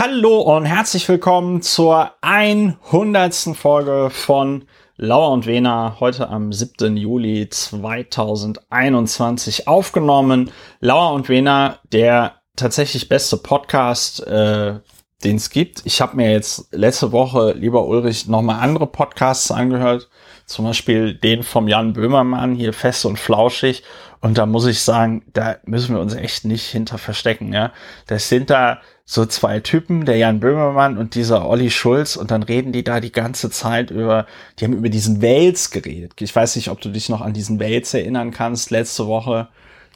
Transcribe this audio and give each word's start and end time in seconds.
Hallo 0.00 0.42
und 0.42 0.64
herzlich 0.64 1.08
willkommen 1.08 1.60
zur 1.60 2.12
100. 2.20 3.34
Folge 3.56 4.10
von 4.12 4.62
Lauer 4.96 5.32
und 5.32 5.46
Wena, 5.46 5.96
heute 5.98 6.28
am 6.28 6.52
7. 6.52 6.96
Juli 6.96 7.48
2021 7.50 9.66
aufgenommen. 9.66 10.52
Lauer 10.78 11.14
und 11.14 11.28
Wena, 11.28 11.80
der 11.92 12.36
tatsächlich 12.54 13.08
beste 13.08 13.38
Podcast, 13.38 14.24
äh, 14.24 14.78
den 15.24 15.34
es 15.34 15.50
gibt. 15.50 15.84
Ich 15.84 16.00
habe 16.00 16.14
mir 16.14 16.30
jetzt 16.30 16.72
letzte 16.72 17.10
Woche, 17.10 17.54
lieber 17.58 17.84
Ulrich, 17.84 18.28
nochmal 18.28 18.60
andere 18.60 18.86
Podcasts 18.86 19.50
angehört. 19.50 20.08
Zum 20.46 20.64
Beispiel 20.64 21.14
den 21.14 21.42
vom 21.42 21.66
Jan 21.66 21.92
Böhmermann, 21.92 22.54
hier 22.54 22.72
fest 22.72 23.04
und 23.04 23.18
flauschig. 23.18 23.82
Und 24.20 24.38
da 24.38 24.46
muss 24.46 24.66
ich 24.66 24.80
sagen, 24.80 25.24
da 25.32 25.56
müssen 25.64 25.96
wir 25.96 26.00
uns 26.00 26.14
echt 26.14 26.44
nicht 26.44 26.66
hinter 26.66 26.98
verstecken. 26.98 27.52
Ja, 27.52 27.72
Das 28.06 28.28
sind 28.28 28.48
da 28.48 28.80
so 29.10 29.24
zwei 29.24 29.60
Typen, 29.60 30.04
der 30.04 30.18
Jan 30.18 30.38
Böhmermann 30.38 30.98
und 30.98 31.14
dieser 31.14 31.48
Olli 31.48 31.70
Schulz, 31.70 32.14
und 32.14 32.30
dann 32.30 32.42
reden 32.42 32.72
die 32.72 32.84
da 32.84 33.00
die 33.00 33.10
ganze 33.10 33.48
Zeit 33.48 33.90
über, 33.90 34.26
die 34.58 34.66
haben 34.66 34.74
über 34.74 34.90
diesen 34.90 35.22
Wales 35.22 35.70
geredet. 35.70 36.12
Ich 36.20 36.36
weiß 36.36 36.56
nicht, 36.56 36.68
ob 36.68 36.82
du 36.82 36.90
dich 36.90 37.08
noch 37.08 37.22
an 37.22 37.32
diesen 37.32 37.58
Wales 37.58 37.94
erinnern 37.94 38.32
kannst, 38.32 38.70
letzte 38.70 39.06
Woche. 39.06 39.48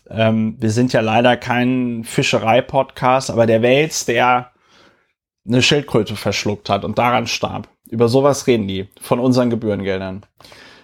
Ähm, 0.08 0.56
wir 0.58 0.70
sind 0.70 0.94
ja 0.94 1.02
leider 1.02 1.36
kein 1.36 2.04
Fischerei-Podcast, 2.04 3.30
aber 3.30 3.44
der 3.44 3.62
Wales, 3.62 4.06
der 4.06 4.50
eine 5.46 5.60
Schildkröte 5.60 6.16
verschluckt 6.16 6.70
hat 6.70 6.82
und 6.82 6.96
daran 6.96 7.26
starb. 7.26 7.68
Über 7.90 8.08
sowas 8.08 8.46
reden 8.46 8.66
die, 8.66 8.88
von 8.98 9.20
unseren 9.20 9.50
Gebührengeldern. 9.50 10.22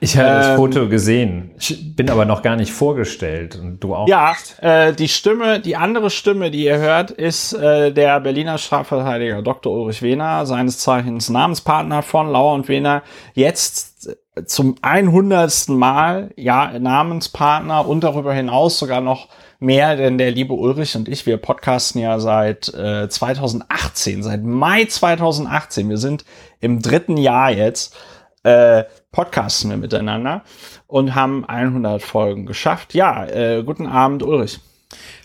Ich 0.01 0.16
habe 0.16 0.29
ähm, 0.29 0.34
das 0.34 0.57
Foto 0.57 0.88
gesehen, 0.88 1.51
ich 1.59 1.97
bin 1.97 2.11
aber 2.11 2.25
noch 2.25 2.43
gar 2.43 2.57
nicht 2.57 2.73
vorgestellt 2.73 3.57
und 3.57 3.80
du 3.80 3.95
auch. 3.95 4.09
Ja, 4.09 4.34
äh, 4.61 4.93
die 4.93 5.09
Stimme, 5.09 5.61
die 5.61 5.77
andere 5.77 6.11
Stimme, 6.11 6.51
die 6.51 6.65
ihr 6.65 6.79
hört, 6.79 7.11
ist 7.11 7.52
äh, 7.52 7.93
der 7.93 8.21
Berliner 8.21 8.59
Strafverteidiger 8.59 9.43
Dr. 9.43 9.73
Ulrich 9.73 10.02
Wehner, 10.02 10.47
seines 10.47 10.79
Zeichens 10.79 11.29
Namenspartner 11.29 12.02
von 12.02 12.30
Lauer 12.30 12.55
und 12.55 12.69
Wehner, 12.69 13.02
jetzt 13.35 14.16
zum 14.46 14.76
100. 14.82 15.69
Mal 15.69 16.30
ja 16.37 16.79
Namenspartner 16.79 17.87
und 17.87 18.04
darüber 18.04 18.32
hinaus 18.32 18.79
sogar 18.79 19.01
noch 19.01 19.29
mehr, 19.60 19.96
denn 19.96 20.19
der 20.19 20.30
liebe 20.30 20.54
Ulrich 20.54 20.95
und 20.96 21.09
ich, 21.09 21.26
wir 21.26 21.37
podcasten 21.37 22.01
ja 22.01 22.19
seit 22.21 22.73
äh, 22.74 23.09
2018, 23.09 24.23
seit 24.23 24.45
Mai 24.45 24.85
2018. 24.85 25.88
Wir 25.88 25.99
sind 25.99 26.24
im 26.60 26.80
dritten 26.80 27.16
Jahr 27.16 27.51
jetzt. 27.51 27.96
Äh, 28.45 28.85
podcasten 29.12 29.70
wir 29.70 29.76
miteinander 29.76 30.42
und 30.87 31.14
haben 31.14 31.45
100 31.45 32.02
Folgen 32.02 32.46
geschafft. 32.46 32.95
Ja, 32.95 33.26
äh, 33.26 33.62
guten 33.62 33.87
Abend, 33.87 34.23
Ulrich. 34.23 34.60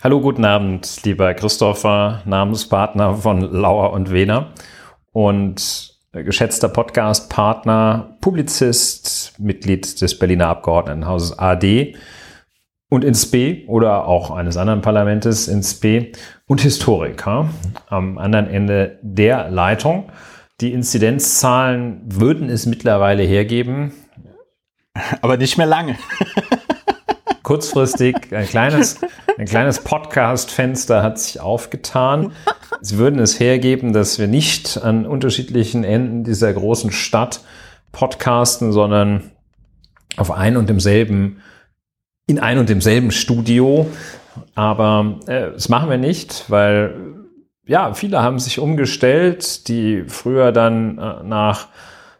Hallo, 0.03 0.19
guten 0.19 0.45
Abend, 0.45 1.03
lieber 1.03 1.33
Christopher, 1.33 2.21
Namenspartner 2.25 3.15
von 3.15 3.41
Lauer 3.41 3.93
und 3.93 4.11
Wehner 4.11 4.53
und 5.11 5.93
geschätzter 6.11 6.69
Podcastpartner, 6.69 8.17
Publizist, 8.21 9.33
Mitglied 9.39 10.01
des 10.01 10.19
Berliner 10.19 10.47
Abgeordnetenhauses 10.47 11.39
AD 11.39 11.95
und 12.89 13.03
ins 13.03 13.31
B 13.31 13.65
oder 13.67 14.05
auch 14.05 14.29
eines 14.29 14.57
anderen 14.57 14.81
Parlamentes 14.81 15.47
ins 15.47 15.79
B 15.79 16.11
und 16.45 16.61
Historiker 16.61 17.49
am 17.87 18.19
anderen 18.19 18.47
Ende 18.47 18.99
der 19.01 19.49
Leitung. 19.49 20.11
Die 20.61 20.71
Inzidenzzahlen 20.71 22.01
würden 22.05 22.49
es 22.49 22.65
mittlerweile 22.65 23.23
hergeben. 23.23 23.93
Aber 25.21 25.37
nicht 25.37 25.57
mehr 25.57 25.65
lange. 25.65 25.97
Kurzfristig 27.41 28.15
ein 28.31 28.45
kleines, 28.45 28.99
ein 29.37 29.45
kleines 29.45 29.79
Podcast-Fenster 29.83 31.03
hat 31.03 31.19
sich 31.19 31.41
aufgetan. 31.41 32.31
Sie 32.81 32.97
würden 32.97 33.19
es 33.19 33.39
hergeben, 33.39 33.91
dass 33.91 34.19
wir 34.19 34.27
nicht 34.27 34.81
an 34.81 35.05
unterschiedlichen 35.05 35.83
Enden 35.83 36.23
dieser 36.23 36.53
großen 36.53 36.91
Stadt 36.91 37.41
podcasten, 37.91 38.71
sondern 38.71 39.31
auf 40.15 40.31
ein 40.31 40.55
und 40.57 40.69
demselben, 40.69 41.41
in 42.27 42.39
ein 42.39 42.59
und 42.59 42.69
demselben 42.69 43.11
Studio. 43.11 43.89
Aber 44.55 45.19
äh, 45.27 45.51
das 45.51 45.69
machen 45.69 45.89
wir 45.89 45.97
nicht, 45.97 46.45
weil 46.49 47.12
ja, 47.65 47.93
viele 47.93 48.21
haben 48.21 48.39
sich 48.39 48.59
umgestellt, 48.59 49.67
die 49.67 50.03
früher 50.07 50.51
dann 50.51 50.97
äh, 50.97 51.23
nach 51.23 51.67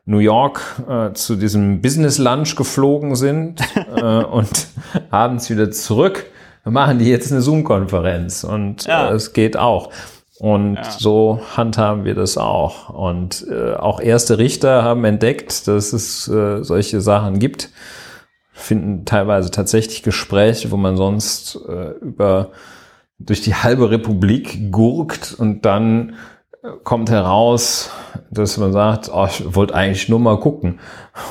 New 0.06 0.20
York 0.20 0.62
äh, 0.88 1.14
zu 1.14 1.36
diesem 1.36 1.82
Business 1.82 2.18
Lunch 2.18 2.56
geflogen 2.56 3.16
sind 3.16 3.62
äh, 3.96 4.02
und 4.02 4.68
abends 5.10 5.50
wieder 5.50 5.72
zurück. 5.72 6.26
machen 6.66 7.00
die 7.00 7.10
jetzt 7.10 7.32
eine 7.32 7.42
Zoom-Konferenz 7.42 8.44
und 8.44 8.86
ja. 8.86 9.10
äh, 9.10 9.14
es 9.14 9.34
geht 9.34 9.58
auch. 9.58 9.92
Und 10.40 10.76
ja. 10.76 10.92
so 10.92 11.40
handhaben 11.56 12.04
wir 12.04 12.16
das 12.16 12.38
auch. 12.38 12.90
Und 12.90 13.46
äh, 13.50 13.76
auch 13.76 14.02
erste 14.02 14.38
Richter 14.40 14.84
haben 14.84 15.06
entdeckt, 15.06 15.68
dass 15.68 15.94
es 15.94 16.28
äh, 16.28 16.64
solche 16.64 17.00
Sachen 17.00 17.40
gibt, 17.40 17.70
finden 18.52 19.06
teilweise 19.06 19.52
tatsächlich 19.52 20.04
Gespräche, 20.04 20.72
wo 20.72 20.78
man 20.78 20.96
sonst 20.96 21.56
über 22.02 22.52
durch 23.26 23.42
die 23.42 23.56
halbe 23.56 23.90
Republik 23.90 24.72
gurkt 24.72 25.36
und 25.38 25.66
dann 25.66 26.16
kommt 26.84 27.10
heraus, 27.10 27.92
dass 28.32 28.58
man 28.58 28.72
sagt, 28.72 29.12
oh, 29.14 29.26
ich 29.26 29.56
wollte 29.56 29.76
eigentlich 29.76 30.08
nur 30.08 30.20
mal 30.20 30.40
gucken. 30.40 30.80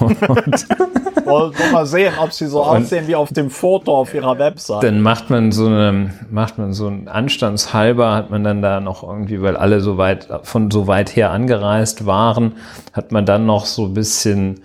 Und 0.01 0.21
wollte 1.25 1.63
nur 1.63 1.73
mal 1.73 1.87
sehen, 1.87 2.13
ob 2.21 2.33
sie 2.33 2.47
so 2.47 2.63
aussehen 2.63 3.07
wie 3.07 3.15
auf 3.15 3.33
dem 3.33 3.49
Foto 3.49 3.97
auf 3.97 4.13
ihrer 4.13 4.39
Website. 4.39 4.83
Dann 4.83 5.01
macht 5.01 5.31
man 5.31 5.51
so 5.51 5.67
eine, 5.67 6.11
macht 6.31 6.59
man 6.59 6.75
so 6.75 6.87
ein 6.87 7.09
Anstandshalber, 7.09 8.15
hat 8.15 8.31
man 8.31 8.45
dann 8.45 8.61
da 8.61 8.81
noch 8.81 9.03
irgendwie, 9.03 9.41
weil 9.41 9.57
alle 9.57 9.81
so 9.81 9.97
weit, 9.97 10.29
von 10.43 10.71
so 10.71 10.87
weit 10.87 11.17
her 11.17 11.31
angereist 11.31 12.05
waren, 12.05 12.57
hat 12.93 13.11
man 13.11 13.25
dann 13.25 13.47
noch 13.47 13.65
so 13.65 13.87
ein 13.87 13.95
bisschen 13.95 14.61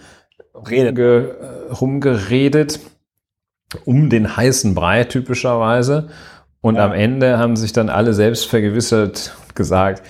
rumge, 0.53 1.35
rumgeredet 1.79 2.79
um 3.85 4.09
den 4.09 4.37
heißen 4.37 4.75
Brei 4.75 5.03
typischerweise. 5.03 6.09
Und 6.61 6.75
ja. 6.75 6.85
am 6.85 6.93
Ende 6.93 7.37
haben 7.37 7.55
sich 7.55 7.73
dann 7.73 7.89
alle 7.89 8.13
selbst 8.13 8.47
vergewissert 8.47 9.35
gesagt, 9.55 10.03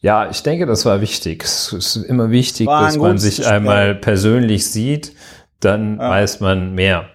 ja, 0.00 0.30
ich 0.30 0.42
denke, 0.42 0.66
das 0.66 0.84
war 0.84 1.00
wichtig. 1.00 1.42
Es 1.42 1.72
ist 1.72 1.96
immer 1.96 2.30
wichtig, 2.30 2.68
dass 2.68 2.96
man 2.96 3.18
sich 3.18 3.38
Gespräch. 3.38 3.52
einmal 3.52 3.94
persönlich 3.96 4.70
sieht, 4.70 5.12
dann 5.60 5.98
ja. 5.98 6.08
weiß 6.08 6.40
man 6.40 6.74
mehr. 6.74 7.06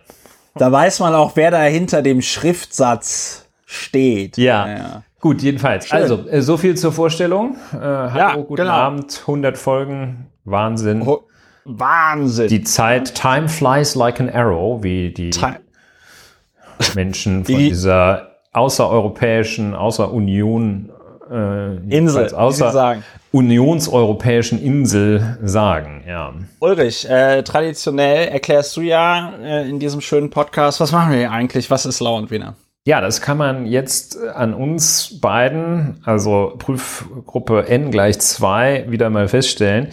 Da 0.56 0.72
weiß 0.72 1.00
man 1.00 1.16
auch, 1.16 1.35
wer 1.35 1.50
da 1.50 1.63
hinter 1.63 2.01
dem 2.01 2.22
Schriftsatz 2.22 3.47
steht. 3.66 4.38
Ja. 4.38 4.67
ja. 4.67 5.03
Gut, 5.19 5.41
jedenfalls. 5.41 5.88
Schön. 5.88 5.97
Also, 5.97 6.28
äh, 6.28 6.41
so 6.41 6.57
viel 6.57 6.75
zur 6.75 6.91
Vorstellung. 6.91 7.55
Äh, 7.73 7.78
hallo, 7.78 8.17
ja, 8.17 8.35
guten 8.35 8.55
genau. 8.55 8.73
Abend, 8.73 9.19
100 9.22 9.57
Folgen, 9.57 10.28
Wahnsinn. 10.44 11.05
Ho 11.05 11.23
Wahnsinn. 11.66 12.50
Die 12.50 12.63
Zeit, 12.63 13.16
time 13.16 13.47
flies 13.47 13.95
like 13.95 14.19
an 14.19 14.29
arrow, 14.29 14.84
wie 14.84 15.13
die 15.13 15.29
time. 15.29 15.61
Menschen 16.94 17.45
von 17.45 17.55
die, 17.55 17.69
dieser 17.69 18.32
außereuropäischen, 18.53 19.74
außer 19.74 20.12
Union, 20.12 20.90
äh, 21.30 21.75
Insel, 21.90 22.34
außer 22.34 22.72
sagen. 22.72 23.03
unionseuropäischen 23.31 24.62
Insel 24.62 25.38
sagen. 25.44 26.03
Ja. 26.08 26.34
Ulrich, 26.59 27.09
äh, 27.09 27.44
traditionell 27.44 28.28
erklärst 28.30 28.78
du 28.78 28.81
ja 28.81 29.34
äh, 29.41 29.68
in 29.68 29.80
diesem 29.80 30.02
schönen 30.02 30.30
Podcast, 30.30 30.80
was 30.80 30.91
machen 30.91 31.12
wir 31.12 31.18
hier 31.18 31.31
eigentlich? 31.31 31.72
Was 31.72 31.86
ist 31.86 32.00
Lau 32.00 32.18
und 32.18 32.30
Wiener? 32.31 32.56
Ja, 32.86 33.00
das 33.00 33.22
kann 33.22 33.38
man 33.38 33.66
jetzt 33.66 34.22
an 34.22 34.53
uns 34.53 35.20
beiden, 35.22 36.02
also 36.03 36.53
Prüfgruppe 36.58 37.68
N 37.70 37.91
gleich 37.91 38.20
zwei, 38.20 38.85
wieder 38.90 39.09
mal 39.09 39.30
feststellen, 39.30 39.88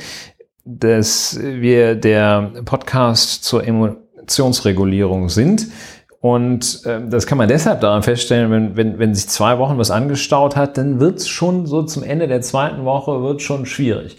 dass 0.65 1.39
wir 1.41 1.95
der 1.95 2.51
Podcast 2.65 3.45
zur 3.45 3.65
Emotionsregulierung 3.65 5.29
sind. 5.29 5.69
Und 6.21 6.85
äh, 6.85 7.01
das 7.09 7.27
kann 7.27 7.39
man 7.39 7.49
deshalb 7.49 7.81
daran 7.81 8.03
feststellen, 8.03 8.51
wenn, 8.51 8.77
wenn, 8.77 8.99
wenn 8.99 9.15
sich 9.15 9.29
zwei 9.29 9.59
Wochen 9.59 9.79
was 9.79 9.91
angestaut 9.91 10.55
hat, 10.55 10.77
dann 10.77 11.01
wird 11.01 11.19
es 11.19 11.29
schon 11.29 11.67
so 11.67 11.83
zum 11.83 12.03
Ende 12.03 12.29
der 12.29 12.43
zweiten 12.43 12.85
Woche 12.85 13.23
wird 13.23 13.41
schon 13.41 13.65
schwierig. 13.65 14.19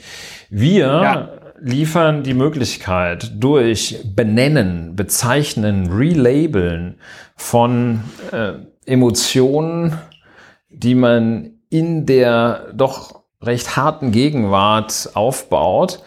Wir 0.50 0.88
ja. 0.88 1.30
liefern 1.60 2.24
die 2.24 2.34
Möglichkeit 2.34 3.31
durch 3.40 4.00
Benennen, 4.16 4.96
Bezeichnen, 4.96 5.92
Relabeln 5.92 6.96
von 7.36 8.02
äh, 8.31 8.54
Emotionen, 8.86 10.00
die 10.70 10.96
man 10.96 11.52
in 11.70 12.08
der 12.08 12.74
doch 12.74 13.22
recht 13.44 13.78
harten 13.78 14.12
Gegenwart 14.12 15.12
aufbaut, 15.14 16.02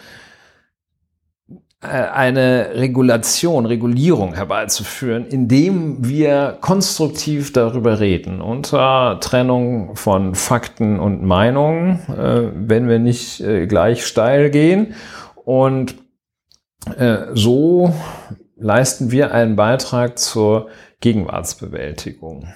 eine 1.85 2.71
Regulation, 2.75 3.67
Regulierung 3.67 4.35
herbeizuführen, 4.35 5.27
indem 5.27 6.07
wir 6.07 6.59
konstruktiv 6.61 7.53
darüber 7.53 8.01
reden, 8.01 8.41
unter 8.41 9.19
Trennung 9.21 9.97
von 9.97 10.35
Fakten 10.35 10.99
und 10.99 11.23
Meinungen, 11.23 12.01
äh, 12.09 12.51
wenn 12.55 12.89
wir 12.89 12.99
nicht 12.99 13.41
äh, 13.41 13.67
gleich 13.67 14.07
steil 14.07 14.51
gehen. 14.51 14.95
Und 15.45 15.97
so 17.33 17.95
leisten 18.59 19.11
wir 19.11 19.33
einen 19.33 19.57
Beitrag 19.57 20.19
zur 20.19 20.69
Gegenwartsbewältigung. 21.01 22.49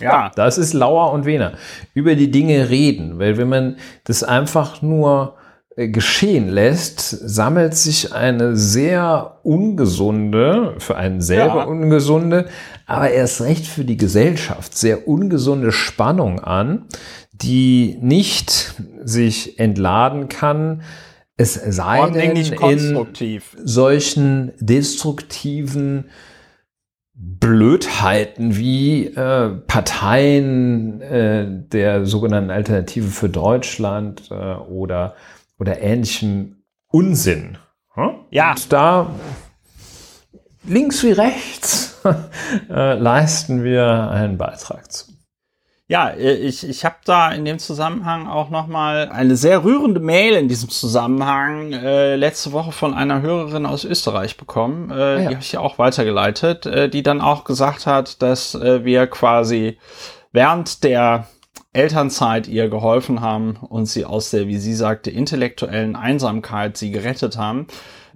Ja. 0.00 0.30
Das 0.34 0.58
ist 0.58 0.72
Lauer 0.72 1.12
und 1.12 1.26
Wener. 1.26 1.52
Über 1.92 2.14
die 2.14 2.30
Dinge 2.30 2.70
reden, 2.70 3.18
weil 3.18 3.36
wenn 3.36 3.48
man 3.48 3.76
das 4.04 4.22
einfach 4.22 4.80
nur 4.80 5.34
äh, 5.36 5.41
geschehen 5.76 6.48
lässt, 6.48 7.00
sammelt 7.00 7.74
sich 7.74 8.12
eine 8.12 8.56
sehr 8.56 9.38
ungesunde, 9.42 10.74
für 10.78 10.96
einen 10.96 11.20
selber 11.20 11.60
ja. 11.60 11.64
ungesunde, 11.64 12.46
aber 12.86 13.10
erst 13.10 13.40
recht 13.40 13.66
für 13.66 13.84
die 13.84 13.96
Gesellschaft 13.96 14.76
sehr 14.76 15.08
ungesunde 15.08 15.72
Spannung 15.72 16.40
an, 16.40 16.86
die 17.32 17.98
nicht 18.00 18.74
sich 19.02 19.58
entladen 19.58 20.28
kann, 20.28 20.82
es 21.36 21.54
sei 21.54 22.10
denn 22.10 22.36
in 22.36 23.00
solchen 23.64 24.52
destruktiven 24.60 26.04
Blödheiten 27.14 28.56
wie 28.56 29.06
äh, 29.06 29.50
Parteien 29.66 31.00
äh, 31.00 31.46
der 31.48 32.04
sogenannten 32.04 32.50
Alternative 32.50 33.08
für 33.08 33.28
Deutschland 33.28 34.30
äh, 34.30 34.34
oder, 34.34 35.14
oder 35.62 35.80
ähnlichem 35.80 36.56
Unsinn. 36.88 37.56
Hm? 37.94 38.16
Ja. 38.30 38.50
Und 38.50 38.72
da 38.72 39.14
links 40.64 41.04
wie 41.04 41.12
rechts 41.12 42.00
äh, 42.68 42.94
leisten 42.94 43.62
wir 43.62 44.10
einen 44.10 44.38
Beitrag 44.38 44.90
zu. 44.90 45.12
Ja, 45.86 46.08
äh, 46.08 46.32
ich, 46.32 46.68
ich 46.68 46.84
habe 46.84 46.96
da 47.04 47.30
in 47.30 47.44
dem 47.44 47.60
Zusammenhang 47.60 48.26
auch 48.26 48.50
noch 48.50 48.66
mal 48.66 49.08
eine 49.12 49.36
sehr 49.36 49.62
rührende 49.62 50.00
Mail 50.00 50.34
in 50.34 50.48
diesem 50.48 50.68
Zusammenhang 50.68 51.72
äh, 51.72 52.16
letzte 52.16 52.50
Woche 52.50 52.72
von 52.72 52.92
einer 52.92 53.22
Hörerin 53.22 53.64
aus 53.64 53.84
Österreich 53.84 54.36
bekommen. 54.36 54.90
Äh, 54.90 54.94
ah, 54.94 54.96
ja. 54.96 55.18
Die 55.18 55.26
habe 55.26 55.42
ich 55.44 55.52
ja 55.52 55.60
auch 55.60 55.78
weitergeleitet, 55.78 56.66
äh, 56.66 56.88
die 56.88 57.04
dann 57.04 57.20
auch 57.20 57.44
gesagt 57.44 57.86
hat, 57.86 58.20
dass 58.20 58.56
äh, 58.56 58.84
wir 58.84 59.06
quasi 59.06 59.78
während 60.32 60.82
der 60.82 61.28
Elternzeit 61.72 62.48
ihr 62.48 62.68
geholfen 62.68 63.20
haben 63.20 63.56
und 63.56 63.86
sie 63.86 64.04
aus 64.04 64.30
der, 64.30 64.46
wie 64.46 64.58
sie 64.58 64.74
sagte, 64.74 65.10
intellektuellen 65.10 65.96
Einsamkeit 65.96 66.76
sie 66.76 66.90
gerettet 66.90 67.38
haben. 67.38 67.66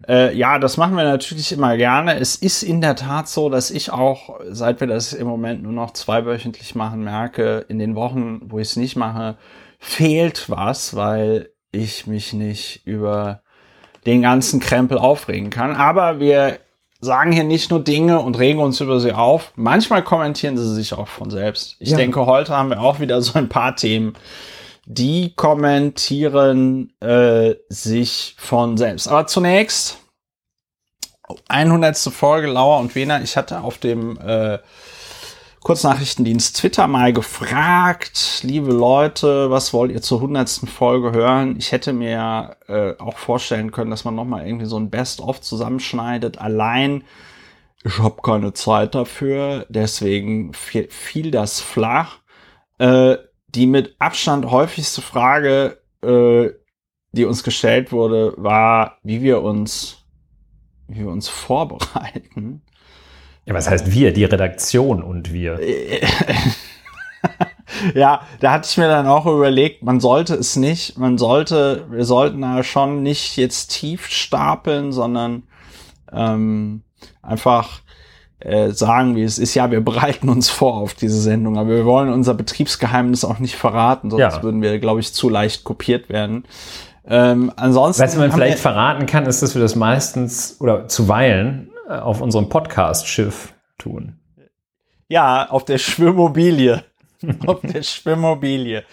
Äh, 0.06 0.36
ja, 0.36 0.58
das 0.58 0.76
machen 0.76 0.96
wir 0.96 1.04
natürlich 1.04 1.52
immer 1.52 1.76
gerne. 1.76 2.18
Es 2.18 2.36
ist 2.36 2.62
in 2.62 2.82
der 2.82 2.96
Tat 2.96 3.28
so, 3.28 3.48
dass 3.48 3.70
ich 3.70 3.90
auch, 3.90 4.40
seit 4.50 4.80
wir 4.80 4.86
das 4.86 5.14
im 5.14 5.26
Moment 5.26 5.62
nur 5.62 5.72
noch 5.72 5.92
zweiwöchentlich 5.92 6.74
machen, 6.74 7.02
merke, 7.02 7.64
in 7.68 7.78
den 7.78 7.94
Wochen, 7.94 8.40
wo 8.44 8.58
ich 8.58 8.68
es 8.68 8.76
nicht 8.76 8.96
mache, 8.96 9.38
fehlt 9.78 10.50
was, 10.50 10.94
weil 10.94 11.50
ich 11.72 12.06
mich 12.06 12.34
nicht 12.34 12.86
über 12.86 13.42
den 14.04 14.22
ganzen 14.22 14.60
Krempel 14.60 14.98
aufregen 14.98 15.50
kann. 15.50 15.74
Aber 15.74 16.20
wir 16.20 16.58
sagen 17.06 17.32
hier 17.32 17.44
nicht 17.44 17.70
nur 17.70 17.82
Dinge 17.82 18.20
und 18.20 18.38
regen 18.38 18.58
uns 18.58 18.80
über 18.80 19.00
sie 19.00 19.12
auf. 19.12 19.52
Manchmal 19.56 20.04
kommentieren 20.04 20.58
sie 20.58 20.74
sich 20.74 20.92
auch 20.92 21.08
von 21.08 21.30
selbst. 21.30 21.76
Ich 21.78 21.90
ja. 21.90 21.96
denke, 21.96 22.26
heute 22.26 22.54
haben 22.54 22.68
wir 22.68 22.82
auch 22.82 23.00
wieder 23.00 23.22
so 23.22 23.38
ein 23.38 23.48
paar 23.48 23.74
Themen, 23.74 24.12
die 24.84 25.34
kommentieren 25.34 26.92
äh, 27.00 27.54
sich 27.70 28.36
von 28.38 28.76
selbst. 28.76 29.08
Aber 29.08 29.26
zunächst 29.26 29.98
100. 31.48 31.96
Folge 31.96 32.48
Lauer 32.48 32.78
und 32.78 32.94
Wiener. 32.94 33.22
Ich 33.22 33.36
hatte 33.36 33.62
auf 33.62 33.78
dem 33.78 34.18
äh, 34.18 34.58
Kurznachrichtendienst 35.66 36.58
Twitter 36.58 36.86
mal 36.86 37.12
gefragt, 37.12 38.42
liebe 38.44 38.70
Leute, 38.70 39.50
was 39.50 39.72
wollt 39.72 39.90
ihr 39.90 40.00
zur 40.00 40.18
100. 40.18 40.48
Folge 40.48 41.10
hören? 41.10 41.56
Ich 41.58 41.72
hätte 41.72 41.92
mir 41.92 42.56
äh, 42.68 42.92
auch 43.00 43.18
vorstellen 43.18 43.72
können, 43.72 43.90
dass 43.90 44.04
man 44.04 44.14
noch 44.14 44.26
mal 44.26 44.46
irgendwie 44.46 44.66
so 44.66 44.78
ein 44.78 44.90
Best-of 44.90 45.40
zusammenschneidet. 45.40 46.38
Allein 46.38 47.02
ich 47.82 47.98
habe 47.98 48.22
keine 48.22 48.52
Zeit 48.52 48.94
dafür, 48.94 49.66
deswegen 49.68 50.52
fiel, 50.52 50.86
fiel 50.88 51.32
das 51.32 51.60
flach. 51.60 52.20
Äh, 52.78 53.16
die 53.48 53.66
mit 53.66 53.96
Abstand 53.98 54.48
häufigste 54.48 55.02
Frage, 55.02 55.82
äh, 56.00 56.50
die 57.10 57.24
uns 57.24 57.42
gestellt 57.42 57.90
wurde, 57.90 58.34
war, 58.36 58.98
wie 59.02 59.20
wir 59.20 59.42
uns, 59.42 60.06
wie 60.86 61.00
wir 61.00 61.08
uns 61.08 61.28
vorbereiten. 61.28 62.62
Ja, 63.46 63.54
was 63.54 63.70
heißt 63.70 63.92
wir? 63.92 64.12
Die 64.12 64.24
Redaktion 64.24 65.02
und 65.02 65.32
wir. 65.32 65.60
ja, 67.94 68.22
da 68.40 68.52
hatte 68.52 68.68
ich 68.68 68.76
mir 68.76 68.88
dann 68.88 69.06
auch 69.06 69.26
überlegt, 69.26 69.84
man 69.84 70.00
sollte 70.00 70.34
es 70.34 70.56
nicht, 70.56 70.98
man 70.98 71.16
sollte, 71.16 71.86
wir 71.88 72.04
sollten 72.04 72.42
da 72.42 72.64
schon 72.64 73.04
nicht 73.04 73.36
jetzt 73.36 73.68
tief 73.68 74.08
stapeln, 74.08 74.90
sondern 74.90 75.44
ähm, 76.12 76.82
einfach 77.22 77.82
äh, 78.40 78.70
sagen, 78.70 79.14
wie 79.14 79.22
es 79.22 79.38
ist. 79.38 79.54
Ja, 79.54 79.70
wir 79.70 79.80
bereiten 79.80 80.28
uns 80.28 80.50
vor 80.50 80.74
auf 80.74 80.94
diese 80.94 81.20
Sendung, 81.20 81.56
aber 81.56 81.70
wir 81.70 81.84
wollen 81.84 82.12
unser 82.12 82.34
Betriebsgeheimnis 82.34 83.24
auch 83.24 83.38
nicht 83.38 83.54
verraten, 83.54 84.10
sonst 84.10 84.20
ja. 84.20 84.42
würden 84.42 84.60
wir, 84.60 84.80
glaube 84.80 84.98
ich, 84.98 85.14
zu 85.14 85.28
leicht 85.28 85.62
kopiert 85.62 86.08
werden. 86.08 86.46
Ähm, 87.08 87.52
ansonsten. 87.54 88.02
Was 88.02 88.16
man 88.16 88.32
vielleicht 88.32 88.58
verraten 88.58 89.06
kann, 89.06 89.24
ist, 89.26 89.40
dass 89.40 89.54
wir 89.54 89.62
das 89.62 89.76
meistens 89.76 90.56
oder 90.58 90.88
zuweilen 90.88 91.70
auf 91.88 92.20
unserem 92.20 92.48
Podcast-Schiff 92.48 93.54
tun. 93.78 94.18
Ja, 95.08 95.48
auf 95.48 95.64
der 95.64 95.78
Schwimmobilie. 95.78 96.84
auf 97.46 97.60
der 97.62 97.82
Schwimmobilie. 97.82 98.84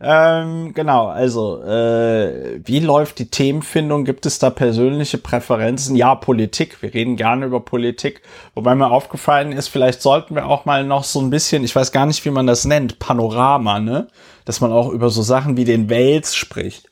Ähm, 0.00 0.74
genau, 0.74 1.06
also 1.06 1.62
äh, 1.62 2.60
wie 2.64 2.80
läuft 2.80 3.18
die 3.18 3.30
Themenfindung? 3.30 4.04
Gibt 4.04 4.26
es 4.26 4.38
da 4.38 4.50
persönliche 4.50 5.18
Präferenzen? 5.18 5.96
Ja, 5.96 6.14
Politik. 6.14 6.82
Wir 6.82 6.92
reden 6.92 7.16
gerne 7.16 7.46
über 7.46 7.60
Politik. 7.60 8.22
Wobei 8.54 8.74
mir 8.74 8.90
aufgefallen 8.90 9.52
ist, 9.52 9.68
vielleicht 9.68 10.02
sollten 10.02 10.34
wir 10.34 10.46
auch 10.46 10.64
mal 10.64 10.84
noch 10.84 11.04
so 11.04 11.20
ein 11.20 11.30
bisschen, 11.30 11.64
ich 11.64 11.74
weiß 11.74 11.92
gar 11.92 12.06
nicht, 12.06 12.24
wie 12.24 12.30
man 12.30 12.46
das 12.46 12.64
nennt, 12.64 12.98
Panorama, 12.98 13.80
ne? 13.80 14.08
Dass 14.44 14.60
man 14.60 14.72
auch 14.72 14.90
über 14.90 15.10
so 15.10 15.22
Sachen 15.22 15.56
wie 15.56 15.64
den 15.64 15.88
Wales 15.88 16.34
spricht. 16.34 16.88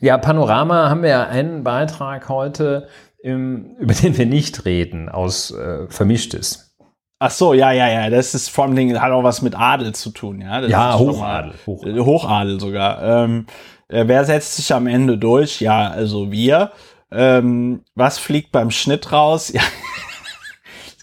Ja, 0.00 0.16
Panorama 0.16 0.88
haben 0.88 1.02
wir 1.02 1.10
ja 1.10 1.26
einen 1.26 1.64
Beitrag 1.64 2.28
heute, 2.28 2.88
im, 3.22 3.76
über 3.78 3.94
den 3.94 4.16
wir 4.16 4.26
nicht 4.26 4.64
reden, 4.64 5.08
aus 5.08 5.50
äh, 5.50 5.86
Vermischtes. 5.88 6.76
Ach 7.20 7.30
so, 7.30 7.52
ja, 7.52 7.72
ja, 7.72 7.88
ja. 7.88 8.10
Das 8.10 8.34
ist 8.34 8.48
vor 8.48 8.64
allem 8.64 9.00
hat 9.00 9.10
auch 9.10 9.24
was 9.24 9.42
mit 9.42 9.58
Adel 9.58 9.94
zu 9.94 10.10
tun, 10.10 10.40
ja. 10.40 10.60
Das 10.60 10.70
ja, 10.70 10.96
Hochadel, 10.96 11.54
Hochadel. 11.66 12.04
Hochadel 12.04 12.60
sogar. 12.60 13.24
Ähm, 13.24 13.46
äh, 13.88 14.04
wer 14.06 14.24
setzt 14.24 14.56
sich 14.56 14.72
am 14.72 14.86
Ende 14.86 15.18
durch? 15.18 15.60
Ja, 15.60 15.88
also 15.88 16.30
wir. 16.30 16.72
Ähm, 17.10 17.82
was 17.94 18.18
fliegt 18.18 18.52
beim 18.52 18.70
Schnitt 18.70 19.12
raus? 19.12 19.52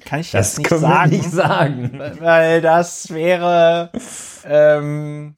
Ja. 0.06 0.09
kann 0.09 0.19
ich 0.19 0.29
das 0.29 0.59
nicht 0.59 0.69
sagen. 0.69 1.09
nicht 1.09 1.31
sagen. 1.31 2.00
Weil 2.19 2.61
das 2.61 3.11
wäre, 3.11 3.89
ähm, 4.45 5.35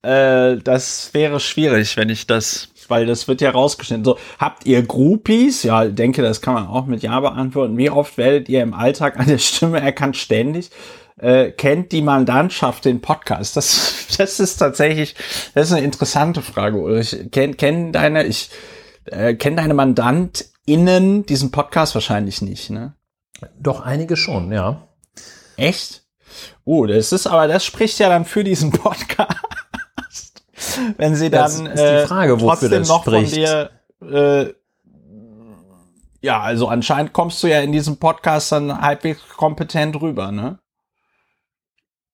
äh, 0.00 0.56
das 0.56 1.12
wäre 1.12 1.40
schwierig, 1.40 1.98
wenn 1.98 2.08
ich 2.08 2.26
das 2.26 2.70
weil 2.90 3.06
das 3.06 3.28
wird 3.28 3.40
ja 3.40 3.50
rausgeschnitten. 3.50 4.04
So, 4.04 4.18
habt 4.38 4.66
ihr 4.66 4.82
Groupies? 4.82 5.62
Ja, 5.62 5.86
denke, 5.86 6.22
das 6.22 6.40
kann 6.40 6.54
man 6.54 6.66
auch 6.66 6.86
mit 6.86 7.02
Ja 7.02 7.20
beantworten. 7.20 7.78
Wie 7.78 7.90
oft 7.90 8.18
werdet 8.18 8.48
ihr 8.48 8.62
im 8.62 8.74
Alltag 8.74 9.18
an 9.18 9.26
der 9.26 9.38
Stimme 9.38 9.80
erkannt? 9.80 10.16
Ständig. 10.16 10.70
Äh, 11.16 11.50
kennt 11.50 11.92
die 11.92 12.02
Mandantschaft 12.02 12.84
den 12.84 13.00
Podcast? 13.00 13.56
Das, 13.56 14.06
das 14.18 14.40
ist 14.40 14.56
tatsächlich, 14.56 15.14
das 15.54 15.68
ist 15.68 15.76
eine 15.76 15.84
interessante 15.84 16.42
Frage, 16.42 16.78
Ulrich. 16.78 17.16
Kenn, 17.30 17.56
kennen 17.56 17.92
deine, 17.92 18.24
ich, 18.24 18.50
äh, 19.04 19.34
kennen 19.34 19.56
deine 19.56 19.74
MandantInnen 19.74 21.26
diesen 21.26 21.50
Podcast 21.50 21.94
wahrscheinlich 21.94 22.42
nicht, 22.42 22.70
ne? 22.70 22.94
Doch, 23.58 23.80
einige 23.80 24.16
schon, 24.16 24.52
ja. 24.52 24.88
Echt? 25.56 26.02
Oh, 26.64 26.86
das 26.86 27.12
ist 27.12 27.26
aber, 27.26 27.48
das 27.48 27.64
spricht 27.64 27.98
ja 27.98 28.08
dann 28.08 28.24
für 28.24 28.44
diesen 28.44 28.70
Podcast 28.70 29.36
wenn 30.96 31.14
sie 31.14 31.30
dann 31.30 31.42
das 31.42 31.60
ist 31.60 31.82
die 31.82 32.06
Frage, 32.06 32.34
äh, 32.34 32.38
trotzdem 32.38 32.82
noch 32.82 33.02
spricht. 33.02 33.30
von 33.30 33.40
dir 33.40 33.70
äh, 34.02 34.54
ja, 36.22 36.40
also 36.40 36.68
anscheinend 36.68 37.12
kommst 37.12 37.42
du 37.42 37.46
ja 37.46 37.60
in 37.60 37.72
diesem 37.72 37.96
Podcast 37.96 38.52
dann 38.52 38.80
halbwegs 38.80 39.20
kompetent 39.36 40.00
rüber, 40.00 40.30
ne? 40.30 40.58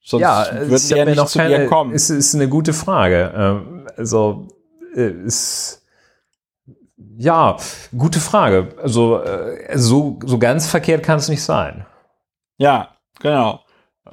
Sonst 0.01 0.23
ja, 0.23 0.47
würden 0.53 0.87
die 0.89 0.95
ja 0.95 1.05
nicht 1.05 1.17
noch 1.17 1.27
zu 1.27 1.39
keine, 1.39 1.59
dir 1.59 1.67
kommen. 1.67 1.93
Ist, 1.93 2.11
ist 2.11 2.35
eine 2.35 2.49
gute 2.49 2.73
Frage. 2.73 3.33
Ähm, 3.37 3.89
also 3.97 4.47
äh, 4.95 5.11
ist 5.11 5.83
ja 7.17 7.57
gute 7.97 8.21
Frage. 8.21 8.69
Also 8.81 9.21
äh, 9.21 9.77
so 9.77 10.21
so 10.25 10.39
ganz 10.39 10.69
verkehrt 10.69 11.03
kann 11.03 11.19
es 11.19 11.29
nicht 11.29 11.43
sein. 11.43 11.87
Ja, 12.59 12.97
genau. 13.19 13.61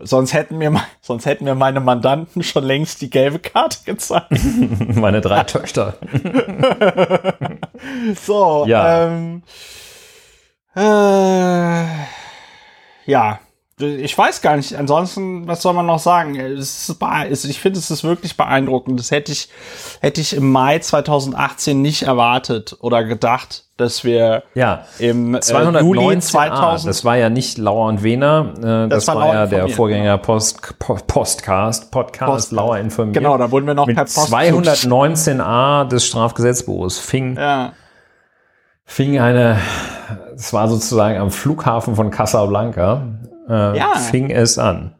Sonst 0.01 0.33
hätten 0.33 0.57
mir, 0.57 0.73
sonst 1.01 1.25
hätten 1.25 1.45
mir 1.45 1.55
meine 1.55 1.79
Mandanten 1.79 2.43
schon 2.43 2.63
längst 2.63 3.01
die 3.01 3.09
gelbe 3.09 3.39
Karte 3.39 3.77
gezeigt. 3.85 4.31
meine 4.95 5.21
drei 5.21 5.43
Töchter. 5.45 5.95
so, 8.15 8.65
ja. 8.67 9.07
Ähm, 9.07 9.43
äh, 10.75 11.85
ja, 13.05 13.39
ich 13.79 14.17
weiß 14.17 14.41
gar 14.41 14.55
nicht. 14.55 14.75
Ansonsten, 14.75 15.47
was 15.47 15.61
soll 15.61 15.73
man 15.73 15.85
noch 15.85 15.99
sagen? 15.99 16.35
Ich 16.35 17.59
finde, 17.59 17.79
es 17.79 17.91
ist 17.91 18.03
wirklich 18.03 18.37
beeindruckend. 18.37 18.99
Das 18.99 19.11
hätte 19.11 19.31
ich, 19.31 19.49
hätte 20.01 20.21
ich 20.21 20.35
im 20.35 20.51
Mai 20.51 20.79
2018 20.79 21.81
nicht 21.81 22.03
erwartet 22.03 22.77
oder 22.79 23.03
gedacht, 23.03 23.62
dass 23.77 24.03
wir 24.03 24.43
ja, 24.53 24.85
im 24.99 25.35
äh, 25.35 25.39
Juli 25.79 26.19
2000. 26.19 26.89
Das 26.89 27.03
war 27.03 27.17
ja 27.17 27.29
nicht 27.29 27.57
Lauer 27.57 27.87
und 27.87 28.03
Wehner. 28.03 28.53
Äh, 28.57 28.89
das, 28.89 29.05
das, 29.05 29.07
war, 29.07 29.15
war 29.15 29.33
ja 29.33 29.45
der 29.47 29.67
Vorgänger 29.67 30.17
Post, 30.19 30.77
Postcast, 30.79 31.91
Podcast 31.91 32.31
Post, 32.31 32.51
Lauer 32.51 32.77
informiert. 32.77 33.15
Genau, 33.15 33.37
da 33.37 33.49
wurden 33.51 33.65
wir 33.67 33.73
noch 33.73 33.87
Mit 33.87 33.95
per 33.95 34.05
Post 34.05 34.33
219a 34.33 35.87
des 35.87 36.05
Strafgesetzbuches 36.05 36.99
fing. 36.99 37.35
Ja 37.35 37.73
fing 38.85 39.19
eine, 39.19 39.59
es 40.35 40.53
war 40.53 40.67
sozusagen 40.67 41.17
am 41.17 41.31
Flughafen 41.31 41.95
von 41.95 42.11
Casablanca, 42.11 43.07
äh, 43.49 43.77
ja. 43.77 43.95
fing 43.95 44.29
es 44.29 44.57
an. 44.57 44.95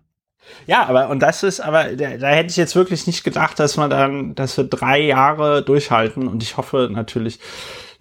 Ja, 0.66 0.86
aber 0.86 1.10
und 1.10 1.20
das 1.20 1.44
ist, 1.44 1.60
aber 1.60 1.96
da, 1.96 2.18
da, 2.18 2.28
hätte 2.28 2.50
ich 2.50 2.58
jetzt 2.58 2.76
wirklich 2.76 3.08
nicht 3.08 3.24
gedacht, 3.24 3.60
dass 3.60 3.78
wir 3.78 3.90
dann, 3.90 4.36
dass 4.36 4.58
wir 4.58 4.64
drei 4.64 5.00
Jahre 5.00 5.62
durchhalten 5.62 6.28
und 6.28 6.42
ich 6.42 6.58
hoffe 6.58 6.90
natürlich, 6.92 7.40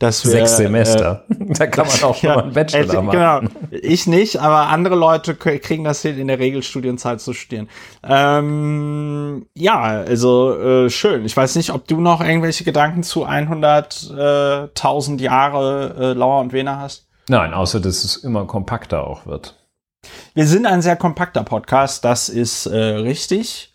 dass 0.02 0.24
wir, 0.24 0.32
Sechs 0.32 0.56
Semester. 0.56 1.24
Äh, 1.30 1.54
da 1.54 1.66
kann 1.68 1.86
man 1.86 2.02
auch 2.02 2.16
schon 2.16 2.28
ja, 2.28 2.34
mal 2.34 2.42
einen 2.42 2.52
Bachelor 2.52 2.94
äh, 2.94 3.02
machen. 3.02 3.50
Genau. 3.70 3.80
Ich 3.82 4.08
nicht, 4.08 4.38
aber 4.38 4.66
andere 4.66 4.96
Leute 4.96 5.36
kriegen 5.36 5.84
das 5.84 6.02
hin, 6.02 6.18
in 6.18 6.26
der 6.26 6.40
Regelstudienzeit 6.40 7.20
zu 7.20 7.32
studieren. 7.32 7.68
Ähm, 8.02 9.46
ja, 9.54 9.80
also 9.80 10.58
äh, 10.58 10.90
schön. 10.90 11.24
Ich 11.24 11.36
weiß 11.36 11.54
nicht, 11.54 11.70
ob 11.70 11.86
du 11.86 12.00
noch 12.00 12.20
irgendwelche 12.20 12.64
Gedanken 12.64 13.04
zu 13.04 13.24
100.000 13.26 15.18
äh, 15.18 15.22
Jahre 15.22 15.94
äh, 15.96 16.12
Lauer 16.14 16.40
und 16.40 16.52
Wiener 16.52 16.80
hast. 16.80 17.06
Nein, 17.28 17.54
außer 17.54 17.78
dass 17.78 18.02
es 18.02 18.16
immer 18.16 18.44
kompakter 18.46 19.06
auch 19.06 19.26
wird. 19.26 19.54
Wir 20.34 20.48
sind 20.48 20.66
ein 20.66 20.82
sehr 20.82 20.96
kompakter 20.96 21.44
Podcast, 21.44 22.04
das 22.04 22.28
ist 22.28 22.66
äh, 22.66 22.76
richtig. 22.76 23.71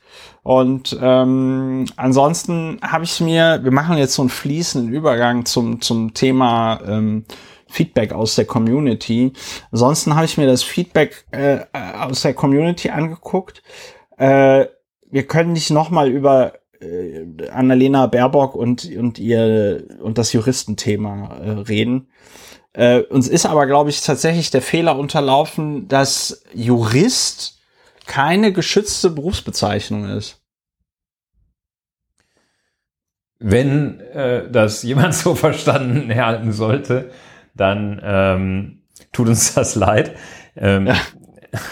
Und 0.48 0.98
ähm, 1.02 1.88
ansonsten 1.98 2.80
habe 2.82 3.04
ich 3.04 3.20
mir, 3.20 3.60
wir 3.64 3.74
machen 3.74 3.98
jetzt 3.98 4.14
so 4.14 4.22
einen 4.22 4.30
fließenden 4.30 4.94
Übergang 4.94 5.44
zum, 5.44 5.82
zum 5.82 6.14
Thema 6.14 6.80
ähm, 6.88 7.26
Feedback 7.68 8.14
aus 8.14 8.36
der 8.36 8.46
Community. 8.46 9.34
Ansonsten 9.74 10.16
habe 10.16 10.24
ich 10.24 10.38
mir 10.38 10.48
das 10.48 10.64
Feedback 10.64 11.26
äh, 11.32 11.66
aus 11.74 12.22
der 12.22 12.34
Community 12.34 12.92
angeguckt. 12.92 13.62
Äh, 14.16 14.68
wir 15.12 15.28
können 15.28 15.52
nicht 15.52 15.70
nochmal 15.70 16.08
über 16.08 16.54
äh, 16.80 17.26
Annalena 17.50 18.08
Baerbock 18.08 18.56
und, 18.56 18.90
und 18.96 19.20
ihr 19.20 19.84
und 20.00 20.18
das 20.18 20.32
Juristenthema 20.32 21.40
äh, 21.44 21.50
reden. 21.68 22.08
Äh, 22.72 23.02
uns 23.02 23.28
ist 23.28 23.46
aber, 23.46 23.68
glaube 23.68 23.90
ich, 23.90 24.00
tatsächlich 24.00 24.50
der 24.50 24.62
Fehler 24.62 24.98
unterlaufen, 24.98 25.90
dass 25.90 26.42
Jurist 26.54 27.57
keine 28.08 28.52
geschützte 28.52 29.12
Berufsbezeichnung 29.12 30.10
ist. 30.10 30.42
Wenn 33.40 34.00
äh, 34.00 34.50
das 34.50 34.82
jemand 34.84 35.14
so 35.14 35.36
verstanden 35.36 36.14
halten 36.14 36.52
sollte, 36.52 37.12
dann 37.54 38.02
ähm, 38.04 38.82
tut 39.12 39.28
uns 39.28 39.54
das 39.54 39.76
leid. 39.76 40.18
Ähm, 40.56 40.88
ja. 40.88 40.96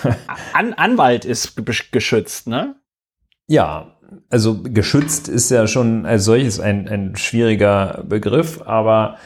An 0.54 0.74
Anwalt 0.74 1.26
ist 1.26 1.56
geschützt, 1.92 2.48
ne? 2.48 2.76
Ja, 3.48 3.98
also 4.30 4.62
geschützt 4.64 5.28
ist 5.28 5.50
ja 5.52 5.68
schon 5.68 6.06
als 6.06 6.26
solches 6.26 6.60
ein, 6.60 6.88
ein 6.88 7.16
schwieriger 7.16 8.04
Begriff, 8.08 8.62
aber 8.62 9.18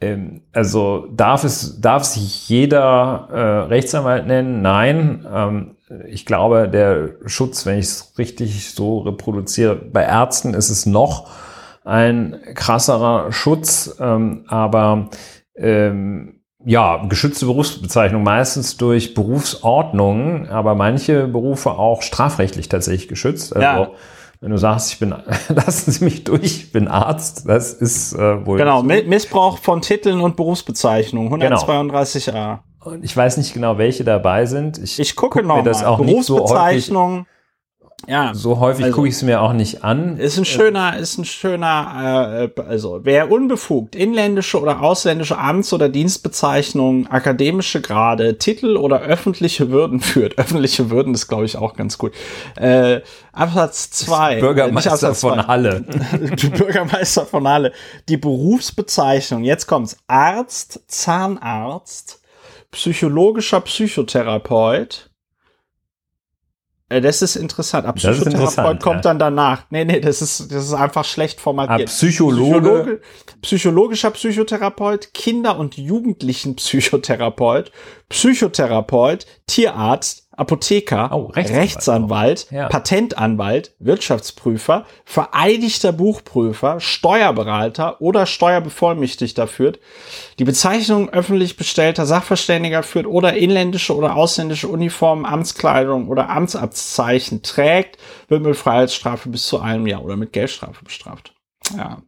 ähm, 0.00 0.42
also 0.52 1.08
darf 1.12 1.44
es, 1.44 1.80
darf 1.80 2.04
sich 2.04 2.48
jeder 2.48 3.28
äh, 3.30 3.68
Rechtsanwalt 3.68 4.26
nennen? 4.26 4.62
Nein. 4.62 5.26
Ähm, 5.30 5.76
ich 6.06 6.26
glaube, 6.26 6.68
der 6.68 7.10
Schutz, 7.26 7.66
wenn 7.66 7.78
ich 7.78 7.86
es 7.86 8.14
richtig 8.18 8.72
so 8.72 9.00
reproduziere, 9.00 9.76
bei 9.76 10.02
Ärzten 10.02 10.54
ist 10.54 10.70
es 10.70 10.86
noch 10.86 11.28
ein 11.84 12.40
krasserer 12.54 13.30
Schutz, 13.32 13.96
ähm, 14.00 14.44
aber 14.48 15.10
ähm, 15.56 16.40
ja, 16.64 17.04
geschützte 17.08 17.46
Berufsbezeichnung 17.46 18.22
meistens 18.22 18.76
durch 18.76 19.14
Berufsordnungen, 19.14 20.48
aber 20.48 20.74
manche 20.74 21.28
Berufe 21.28 21.72
auch 21.72 22.02
strafrechtlich 22.02 22.68
tatsächlich 22.68 23.08
geschützt. 23.08 23.54
Also 23.54 23.62
ja. 23.62 23.90
wenn 24.40 24.50
du 24.50 24.56
sagst, 24.56 24.92
ich 24.92 24.98
bin, 24.98 25.14
lassen 25.48 25.90
Sie 25.90 26.04
mich 26.04 26.24
durch, 26.24 26.42
ich 26.42 26.72
bin 26.72 26.88
Arzt, 26.88 27.46
das 27.46 27.74
ist 27.74 28.14
äh, 28.14 28.46
wohl. 28.46 28.58
Genau, 28.58 28.82
Missbrauch 28.82 29.58
von 29.58 29.82
Titeln 29.82 30.20
und 30.20 30.36
Berufsbezeichnungen, 30.36 31.30
132a. 31.32 32.30
Genau. 32.32 32.58
Und 32.84 33.04
ich 33.04 33.16
weiß 33.16 33.38
nicht 33.38 33.54
genau, 33.54 33.78
welche 33.78 34.04
dabei 34.04 34.46
sind. 34.46 34.78
Ich, 34.78 34.98
ich 34.98 35.16
gucke 35.16 35.40
guck 35.40 35.48
noch 35.48 35.56
mir 35.56 35.62
das 35.62 35.82
mal. 35.82 35.88
auch 35.88 36.00
nicht 36.00 36.24
so 36.24 36.38
häufig. 36.46 36.92
Ja, 38.06 38.34
so 38.34 38.58
häufig 38.60 38.84
also, 38.84 38.96
gucke 38.96 39.08
ich 39.08 39.14
es 39.14 39.22
mir 39.22 39.40
auch 39.40 39.52
nicht 39.52 39.82
an. 39.82 40.18
Ist 40.18 40.36
ein 40.36 40.44
schöner, 40.44 40.98
ist 40.98 41.18
ein 41.18 41.24
schöner, 41.24 42.50
äh, 42.56 42.60
also 42.60 43.00
wer 43.02 43.30
unbefugt 43.30 43.96
inländische 43.96 44.60
oder 44.60 44.82
ausländische 44.82 45.38
Amts- 45.38 45.72
oder 45.72 45.88
Dienstbezeichnungen, 45.88 47.06
akademische 47.06 47.80
Grade, 47.80 48.36
Titel 48.38 48.76
oder 48.76 49.00
öffentliche 49.00 49.70
Würden 49.70 50.00
führt. 50.00 50.38
Öffentliche 50.38 50.90
Würden 50.90 51.14
ist, 51.14 51.28
glaube 51.28 51.46
ich, 51.46 51.56
auch 51.56 51.74
ganz 51.74 51.98
gut. 51.98 52.12
Äh, 52.56 53.00
Absatz 53.32 53.90
2. 53.92 54.40
Bürgermeister 54.40 54.92
Absatz 54.92 55.20
von 55.20 55.40
zwei. 55.40 55.46
Halle. 55.46 55.80
Bürgermeister 56.58 57.24
von 57.24 57.48
Halle. 57.48 57.72
Die 58.08 58.18
Berufsbezeichnung, 58.18 59.44
jetzt 59.44 59.66
kommt's. 59.66 59.96
Arzt, 60.06 60.80
Zahnarzt, 60.88 62.20
psychologischer 62.74 63.60
Psychotherapeut. 63.60 65.10
Äh, 66.88 67.00
das 67.00 67.22
ist 67.22 67.36
interessant. 67.36 67.86
Ab 67.86 67.96
Psychotherapeut 67.96 68.34
interessant, 68.34 68.82
kommt 68.82 68.96
ja. 68.96 69.00
dann 69.02 69.18
danach. 69.18 69.64
Nee, 69.70 69.84
nee, 69.84 70.00
das 70.00 70.20
ist, 70.20 70.52
das 70.52 70.66
ist 70.66 70.74
einfach 70.74 71.04
schlecht 71.04 71.40
formatiert. 71.40 71.88
Ab 71.88 71.94
Psychologe. 71.94 72.60
Psychologe. 72.60 73.00
Psychologischer 73.42 74.10
Psychotherapeut, 74.10 75.14
Kinder- 75.14 75.58
und 75.58 75.76
Jugendlichen 75.76 76.56
Psychotherapeut, 76.56 77.72
Psychotherapeut, 78.08 79.26
Tierarzt, 79.46 80.23
Apotheker, 80.36 81.10
oh, 81.12 81.26
Rechtsanwalt, 81.26 81.62
Rechtsanwalt 81.62 82.46
ja. 82.50 82.68
Patentanwalt, 82.68 83.74
Wirtschaftsprüfer, 83.78 84.84
vereidigter 85.04 85.92
Buchprüfer, 85.92 86.80
Steuerberater 86.80 88.00
oder 88.00 88.26
Steuerbevollmächtigter 88.26 89.46
führt, 89.46 89.78
die 90.38 90.44
Bezeichnung 90.44 91.10
öffentlich 91.10 91.56
bestellter 91.56 92.06
Sachverständiger 92.06 92.82
führt 92.82 93.06
oder 93.06 93.34
inländische 93.34 93.96
oder 93.96 94.16
ausländische 94.16 94.68
Uniformen, 94.68 95.24
Amtskleidung 95.24 96.08
oder 96.08 96.30
Amtsabzeichen 96.30 97.42
trägt, 97.42 97.98
wird 98.28 98.42
mit 98.42 98.56
Freiheitsstrafe 98.56 99.28
bis 99.28 99.46
zu 99.46 99.60
einem 99.60 99.86
Jahr 99.86 100.04
oder 100.04 100.16
mit 100.16 100.32
Geldstrafe 100.32 100.84
bestraft. 100.84 101.34
Ja. 101.76 102.02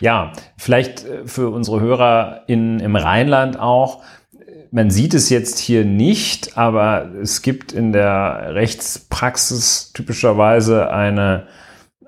Ja, 0.00 0.32
vielleicht 0.58 1.04
äh, 1.04 1.26
für 1.26 1.50
unsere 1.50 1.80
Hörer 1.80 2.42
in, 2.48 2.80
im 2.80 2.96
Rheinland 2.96 3.58
auch, 3.58 4.02
man 4.72 4.90
sieht 4.90 5.12
es 5.12 5.28
jetzt 5.28 5.58
hier 5.58 5.84
nicht, 5.84 6.56
aber 6.56 7.14
es 7.20 7.42
gibt 7.42 7.72
in 7.72 7.92
der 7.92 8.54
Rechtspraxis 8.54 9.92
typischerweise 9.92 10.90
eine, 10.90 11.46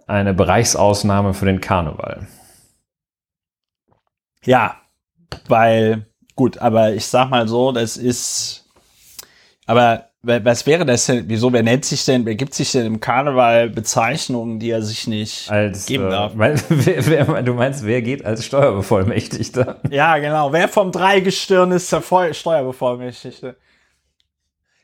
eine 0.07 0.33
Bereichsausnahme 0.33 1.35
für 1.35 1.45
den 1.45 1.61
Karneval. 1.61 2.27
Ja, 4.45 4.81
weil, 5.47 6.07
gut, 6.37 6.57
aber 6.57 6.95
ich 6.95 7.07
sag 7.07 7.29
mal 7.29 7.47
so, 7.49 7.71
das 7.71 7.99
ist, 7.99 8.67
aber 9.67 10.09
was 10.25 10.67
wäre 10.67 10.85
das 10.85 11.07
denn? 11.07 11.25
Wieso, 11.29 11.53
wer 11.53 11.63
nennt 11.63 11.85
sich 11.85 12.05
denn, 12.05 12.25
wer 12.25 12.35
gibt 12.35 12.55
sich 12.55 12.73
denn 12.73 12.87
im 12.87 13.01
Karneval 13.01 13.71
Bezeichnungen, 13.71 14.59
die 14.59 14.71
er 14.71 14.83
sich 14.83 15.07
nicht 15.07 15.51
als, 15.51 15.87
geben 15.87 16.07
äh, 16.07 16.11
darf? 16.11 16.33
Weil, 16.37 16.61
wer, 16.69 17.29
wer, 17.29 17.43
du 17.43 17.55
meinst, 17.55 17.85
wer 17.85 18.03
geht 18.03 18.25
als 18.25 18.45
Steuerbevollmächtigter? 18.45 19.81
Ja, 19.91 20.19
genau. 20.19 20.53
Wer 20.53 20.69
vom 20.69 20.91
Dreigestirn 20.91 21.71
ist 21.73 21.93
der 21.93 22.03
Steuerbevollmächtigte? 22.33 23.57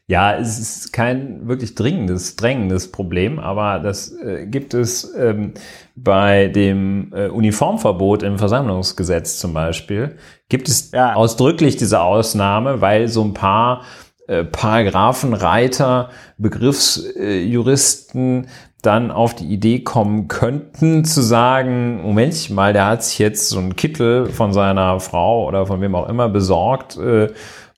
Ja, 0.07 0.37
es 0.37 0.59
ist 0.59 0.93
kein 0.93 1.47
wirklich 1.47 1.77
dringendes, 1.77 2.35
drängendes 2.35 2.91
Problem, 2.91 3.39
aber 3.39 3.79
das 3.79 4.13
äh, 4.13 4.47
gibt 4.47 4.75
es 4.75 5.15
ähm, 5.15 5.55
bei 5.95 6.49
dem 6.49 7.13
äh, 7.15 7.29
Uniformverbot 7.29 8.25
im 8.25 8.37
Versammlungsgesetz 8.37 9.39
zum 9.39 9.55
Beispiel. 9.55 10.17
Gibt 10.49 10.69
es 10.69 10.91
ja. 10.91 11.15
ausdrücklich 11.15 11.77
diese 11.77 12.01
Ausnahme, 12.01 12.81
weil 12.81 13.07
so 13.07 13.23
ein 13.23 13.35
paar 13.35 13.83
äh, 14.31 14.45
Paragraphenreiter, 14.45 16.11
Begriffsjuristen 16.39 18.47
dann 18.81 19.11
auf 19.11 19.35
die 19.35 19.47
Idee 19.47 19.81
kommen 19.81 20.29
könnten 20.29 21.05
zu 21.05 21.21
sagen, 21.21 22.01
Moment 22.03 22.49
mal, 22.51 22.73
der 22.73 22.87
hat 22.87 23.03
sich 23.03 23.19
jetzt 23.19 23.49
so 23.49 23.59
einen 23.59 23.75
Kittel 23.75 24.27
von 24.27 24.53
seiner 24.53 25.01
Frau 25.01 25.49
oder 25.49 25.67
von 25.67 25.81
wem 25.81 25.97
auch 25.97 26.09
immer 26.09 26.29
besorgt, 26.29 26.97
äh, 26.97 27.33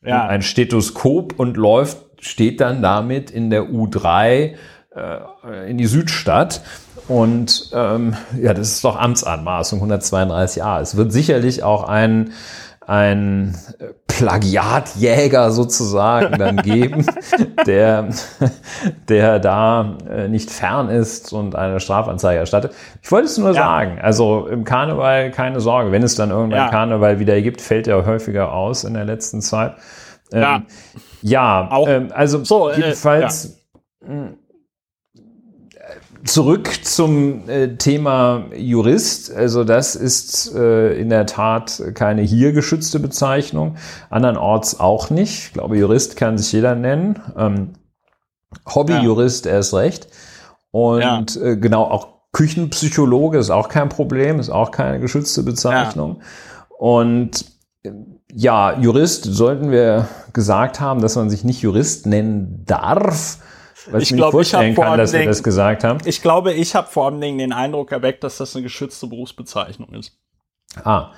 ja. 0.05 0.27
ein 0.27 0.43
Stethoskop 0.43 1.41
und 1.41 1.57
läuft, 1.57 1.97
steht 2.21 2.61
dann 2.61 2.83
damit 2.83 3.31
in 3.31 3.49
der 3.49 3.71
U3 3.71 4.53
äh, 4.95 5.71
in 5.71 5.79
die 5.79 5.87
Südstadt. 5.87 6.61
Und 7.09 7.71
ähm, 7.73 8.15
ja, 8.39 8.53
das 8.53 8.69
ist 8.69 8.85
doch 8.85 8.97
Amtsanmaßung 8.97 9.83
132a. 9.83 10.83
Es 10.83 10.99
wird 10.99 11.13
sicherlich 11.13 11.63
auch 11.63 11.89
ein 11.89 12.33
ein 12.93 13.57
Plagiatjäger 14.07 15.51
sozusagen 15.51 16.39
dann 16.39 16.57
geben, 16.63 17.07
der, 17.67 18.11
der 19.09 19.39
da 19.39 19.97
äh, 20.11 20.29
nicht 20.29 20.51
fern 20.51 20.91
ist 20.91 21.33
und 21.33 21.57
eine 21.57 21.81
Strafanzeige 21.81 22.41
erstattet. 22.41 22.75
Ich 23.01 23.11
wollte 23.11 23.27
es 23.27 23.39
nur 23.39 23.49
ja. 23.49 23.55
sagen, 23.55 23.99
also 24.03 24.47
im 24.47 24.65
Karneval 24.65 25.31
keine 25.31 25.61
Sorge, 25.61 25.91
wenn 25.91 26.03
es 26.03 26.17
dann 26.17 26.31
irgendwann 26.31 26.67
ja. 26.67 26.69
Karneval 26.69 27.19
wieder 27.19 27.41
gibt, 27.41 27.63
fällt 27.63 27.89
er 27.89 28.05
häufiger 28.05 28.53
aus 28.53 28.85
in 28.85 28.93
der 28.93 29.07
letzten 29.07 29.41
Zeit. 29.41 29.77
Ähm, 30.31 30.43
ja, 30.43 30.63
ja 31.23 31.69
Auch, 31.71 31.89
ähm, 31.89 32.11
also 32.15 32.45
so, 32.45 32.69
äh, 32.69 32.77
jedenfalls 32.77 33.59
äh, 34.07 34.35
zurück 36.25 36.85
zum 36.85 37.49
äh, 37.49 37.77
Thema 37.77 38.47
Jurist. 38.55 39.33
Also 39.33 39.65
das 39.65 39.97
ist 39.97 40.55
äh, 40.55 40.95
in 40.95 41.09
der 41.09 41.27
Tat 41.27 41.83
keine 41.95 42.23
hier 42.23 42.53
geschützte 42.53 43.01
Bezeichnung, 43.01 43.77
andernorts 44.11 44.79
auch 44.79 45.11
nicht. 45.11 45.47
Ich 45.47 45.53
glaube, 45.53 45.77
Jurist 45.77 46.17
kann 46.17 46.39
sich 46.39 46.53
jeder 46.53 46.75
nennen. 46.75 47.21
Ähm, 47.37 47.71
Hobbyjurist 48.73 49.47
ja. 49.47 49.53
erst 49.53 49.75
recht. 49.75 50.09
Und 50.71 51.35
ja. 51.35 51.43
äh, 51.43 51.57
genau, 51.57 51.85
auch 51.85 52.09
Küchenpsychologe 52.33 53.39
ist 53.39 53.51
auch 53.51 53.69
kein 53.69 53.89
Problem, 53.89 54.41
ist 54.41 54.51
auch 54.51 54.71
keine 54.71 55.01
geschützte 55.01 55.43
Bezeichnung. 55.43 56.19
Ja. 56.19 56.77
Und 56.79 57.45
ja, 58.33 58.79
Jurist 58.81 59.25
sollten 59.25 59.71
wir 59.71 60.09
gesagt 60.33 60.81
haben, 60.81 61.03
dass 61.03 61.17
man 61.17 61.29
sich 61.29 61.45
nicht 61.45 61.61
Jurist 61.61 62.07
nennen 62.07 62.63
darf 62.65 63.39
was 63.91 64.03
ich, 64.03 64.11
ich 64.11 64.17
glaube, 64.17 64.43
ich 64.43 64.55
habe 64.55 64.75
kann, 64.75 64.99
dass 64.99 65.13
wir 65.13 65.25
das 65.25 65.43
gesagt 65.43 65.85
haben. 65.85 66.01
Ich 66.05 66.23
glaube, 66.23 66.53
ich 66.53 66.75
habe 66.75 66.89
vor 66.89 67.07
allen 67.07 67.21
Dingen 67.21 67.39
den 67.39 67.53
Eindruck 67.53 67.93
erweckt, 67.93 68.25
dass 68.25 68.39
das 68.39 68.55
eine 68.55 68.63
geschützte 68.63 69.07
Berufsbezeichnung 69.07 69.93
ist. 69.95 70.19
Ah, 70.85 71.13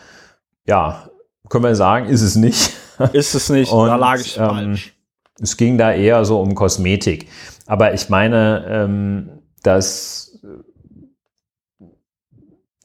ja, 0.66 1.08
können 1.48 1.64
wir 1.64 1.76
sagen, 1.76 2.06
ist 2.06 2.22
es 2.22 2.36
nicht. 2.36 2.72
Ist 3.12 3.34
es 3.34 3.48
nicht, 3.50 3.72
Und, 3.72 3.88
da 3.88 3.96
lag 3.96 4.20
ich 4.20 4.36
ähm, 4.36 4.48
falsch. 4.48 4.94
Es 5.40 5.56
ging 5.56 5.78
da 5.78 5.92
eher 5.92 6.24
so 6.24 6.40
um 6.40 6.54
Kosmetik. 6.54 7.28
Aber 7.66 7.92
ich 7.92 8.08
meine, 8.08 8.64
ähm, 8.68 9.42
dass 9.64 10.24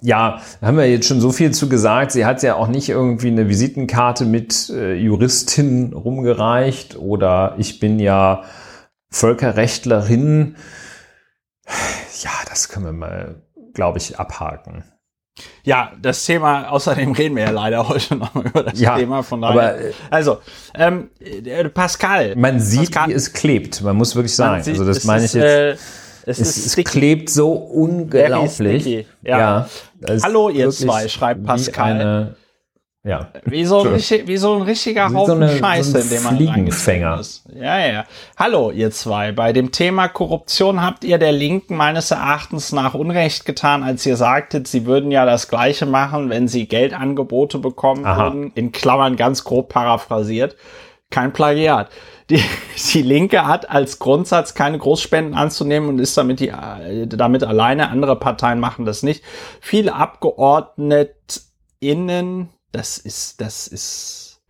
ja, 0.01 0.41
haben 0.61 0.77
wir 0.77 0.89
jetzt 0.89 1.07
schon 1.07 1.19
so 1.19 1.31
viel 1.31 1.51
zu 1.51 1.67
gesagt. 1.67 2.11
Sie 2.11 2.25
hat 2.25 2.41
ja 2.41 2.55
auch 2.55 2.67
nicht 2.67 2.89
irgendwie 2.89 3.27
eine 3.27 3.49
Visitenkarte 3.49 4.25
mit 4.25 4.69
äh, 4.69 4.93
Juristin 4.93 5.93
rumgereicht 5.93 6.97
oder 6.97 7.55
ich 7.57 7.79
bin 7.79 7.99
ja 7.99 8.43
Völkerrechtlerin, 9.09 10.55
ja, 12.21 12.31
das 12.47 12.69
können 12.69 12.85
wir 12.85 12.93
mal, 12.93 13.41
glaube 13.73 13.97
ich, 13.97 14.19
abhaken. 14.19 14.83
Ja, 15.63 15.93
das 16.01 16.25
Thema, 16.25 16.69
außerdem 16.69 17.13
reden 17.13 17.35
wir 17.35 17.43
ja 17.43 17.51
leider 17.51 17.87
heute 17.87 18.15
noch 18.15 18.33
mal 18.33 18.45
über 18.45 18.63
das 18.63 18.79
ja, 18.79 18.97
Thema 18.97 19.23
von 19.23 19.41
daher. 19.41 19.53
Aber, 19.53 19.79
äh, 19.79 19.93
also, 20.09 20.39
ähm, 20.75 21.09
äh, 21.19 21.69
Pascal. 21.69 22.35
Man 22.35 22.59
sieht, 22.59 22.91
Pascal, 22.91 23.09
wie 23.09 23.13
es 23.13 23.33
klebt, 23.33 23.81
man 23.81 23.95
muss 23.95 24.15
wirklich 24.15 24.35
sagen. 24.35 24.63
Sieht, 24.63 24.73
also 24.73 24.85
das 24.85 25.03
meine 25.05 25.25
ich 25.25 25.33
jetzt. 25.33 25.43
Äh, 25.43 25.75
es, 26.25 26.39
es, 26.39 26.77
es 26.77 26.85
klebt 26.85 27.29
so 27.29 27.53
unglaublich. 27.53 29.07
Ja. 29.23 29.67
ja 30.03 30.19
Hallo 30.21 30.49
ihr 30.49 30.69
zwei, 30.69 31.07
schreibt 31.07 31.43
Pascal. 31.45 32.35
Ja. 33.05 33.29
Wie 33.45 33.63
so, 33.63 33.79
ein, 33.79 33.93
richtig, 33.93 34.27
wie 34.27 34.35
so 34.35 34.55
ein 34.55 34.63
richtiger 34.63 35.09
wie 35.09 35.15
Haufen 35.15 35.39
so 35.39 35.45
eine, 35.45 35.57
Scheiße, 35.57 35.91
so 35.91 35.99
in 35.99 36.09
dem 36.09 36.23
man 36.23 36.35
Fliegenfänger. 36.35 37.17
ist. 37.17 37.45
Ja, 37.55 37.79
ja. 37.79 38.03
Hallo, 38.35 38.71
ihr 38.71 38.91
zwei. 38.91 39.31
Bei 39.31 39.53
dem 39.53 39.71
Thema 39.71 40.09
Korruption 40.09 40.81
habt 40.81 41.05
ihr 41.05 41.17
der 41.17 41.31
Linken 41.31 41.77
meines 41.77 42.11
Erachtens 42.11 42.73
nach 42.73 42.95
Unrecht 42.95 43.45
getan, 43.45 43.83
als 43.83 44.05
ihr 44.05 44.17
sagtet, 44.17 44.67
sie 44.67 44.85
würden 44.85 45.11
ja 45.11 45.25
das 45.25 45.47
Gleiche 45.47 45.85
machen, 45.85 46.29
wenn 46.29 46.49
sie 46.49 46.67
Geldangebote 46.67 47.59
bekommen 47.59 48.05
Aha. 48.05 48.23
würden. 48.23 48.51
In 48.55 48.73
Klammern 48.73 49.15
ganz 49.15 49.45
grob 49.45 49.69
paraphrasiert. 49.69 50.57
Kein 51.09 51.31
Plagiat. 51.31 51.89
Die, 52.29 52.43
die 52.93 53.01
Linke 53.01 53.47
hat 53.47 53.69
als 53.69 53.99
Grundsatz 53.99 54.55
keine 54.55 54.77
Großspenden 54.77 55.35
anzunehmen 55.35 55.87
und 55.87 55.99
ist 55.99 56.17
damit 56.17 56.41
die, 56.41 56.51
damit 57.07 57.45
alleine. 57.45 57.91
Andere 57.91 58.19
Parteien 58.19 58.59
machen 58.59 58.83
das 58.83 59.03
nicht. 59.03 59.23
Viele 59.61 59.95
AbgeordnetInnen 59.95 62.49
das 62.71 62.97
ist, 62.97 63.41
das 63.41 63.67
ist, 63.67 64.41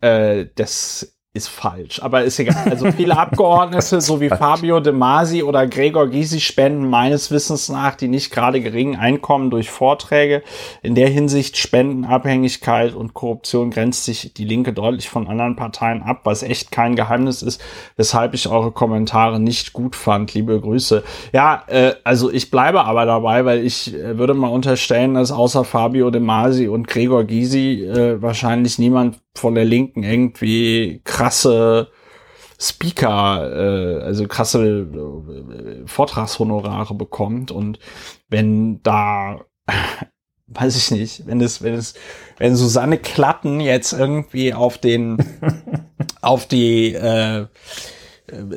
äh, 0.00 0.46
das 0.54 1.13
ist 1.36 1.48
falsch, 1.48 2.00
aber 2.00 2.22
ist 2.22 2.38
egal. 2.38 2.68
Also 2.70 2.92
viele 2.92 3.18
Abgeordnete, 3.18 4.00
so 4.00 4.20
wie 4.20 4.28
Fabio 4.28 4.78
De 4.78 4.92
Masi 4.92 5.42
oder 5.42 5.66
Gregor 5.66 6.06
Gysi, 6.06 6.38
spenden 6.38 6.88
meines 6.88 7.32
Wissens 7.32 7.68
nach 7.68 7.96
die 7.96 8.06
nicht 8.06 8.30
gerade 8.30 8.60
geringen 8.60 8.94
Einkommen 8.94 9.50
durch 9.50 9.68
Vorträge. 9.68 10.44
In 10.80 10.94
der 10.94 11.08
Hinsicht 11.08 11.56
Spendenabhängigkeit 11.56 12.94
und 12.94 13.14
Korruption 13.14 13.72
grenzt 13.72 14.04
sich 14.04 14.32
die 14.32 14.44
Linke 14.44 14.72
deutlich 14.72 15.08
von 15.08 15.26
anderen 15.26 15.56
Parteien 15.56 16.04
ab, 16.04 16.20
was 16.22 16.44
echt 16.44 16.70
kein 16.70 16.94
Geheimnis 16.94 17.42
ist, 17.42 17.60
weshalb 17.96 18.34
ich 18.34 18.48
eure 18.48 18.70
Kommentare 18.70 19.40
nicht 19.40 19.72
gut 19.72 19.96
fand. 19.96 20.34
Liebe 20.34 20.60
Grüße. 20.60 21.02
Ja, 21.32 21.64
äh, 21.66 21.94
also 22.04 22.30
ich 22.30 22.52
bleibe 22.52 22.84
aber 22.84 23.06
dabei, 23.06 23.44
weil 23.44 23.64
ich 23.64 23.92
äh, 23.92 24.16
würde 24.18 24.34
mal 24.34 24.52
unterstellen, 24.52 25.14
dass 25.14 25.32
außer 25.32 25.64
Fabio 25.64 26.12
De 26.12 26.20
Masi 26.20 26.68
und 26.68 26.86
Gregor 26.86 27.24
Gysi 27.24 27.82
äh, 27.82 28.22
wahrscheinlich 28.22 28.78
niemand 28.78 29.16
von 29.36 29.54
der 29.54 29.64
Linken 29.64 30.02
irgendwie 30.02 31.00
krasse 31.04 31.90
Speaker, 32.60 33.98
äh, 34.00 34.02
also 34.02 34.26
krasse 34.28 34.64
äh, 34.64 35.86
Vortragshonorare 35.86 36.94
bekommt 36.94 37.50
und 37.50 37.78
wenn 38.28 38.82
da 38.82 39.40
weiß 40.46 40.76
ich 40.76 40.90
nicht, 40.90 41.26
wenn 41.26 41.40
es, 41.40 41.62
wenn 41.62 41.74
es, 41.74 41.94
wenn 42.38 42.56
Susanne 42.56 42.98
Klatten 42.98 43.60
jetzt 43.60 43.92
irgendwie 43.92 44.54
auf 44.54 44.78
den, 44.78 45.18
auf 46.20 46.46
die 46.46 46.94
äh, 46.94 47.46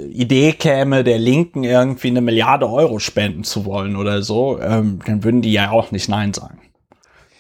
Idee 0.10 0.54
käme, 0.54 1.04
der 1.04 1.18
Linken 1.18 1.64
irgendwie 1.64 2.08
eine 2.08 2.22
Milliarde 2.22 2.70
Euro 2.70 3.00
spenden 3.00 3.44
zu 3.44 3.66
wollen 3.66 3.96
oder 3.96 4.22
so, 4.22 4.60
ähm, 4.62 5.00
dann 5.06 5.24
würden 5.24 5.42
die 5.42 5.52
ja 5.52 5.72
auch 5.72 5.92
nicht 5.92 6.10
Nein 6.10 6.34
sagen. 6.34 6.62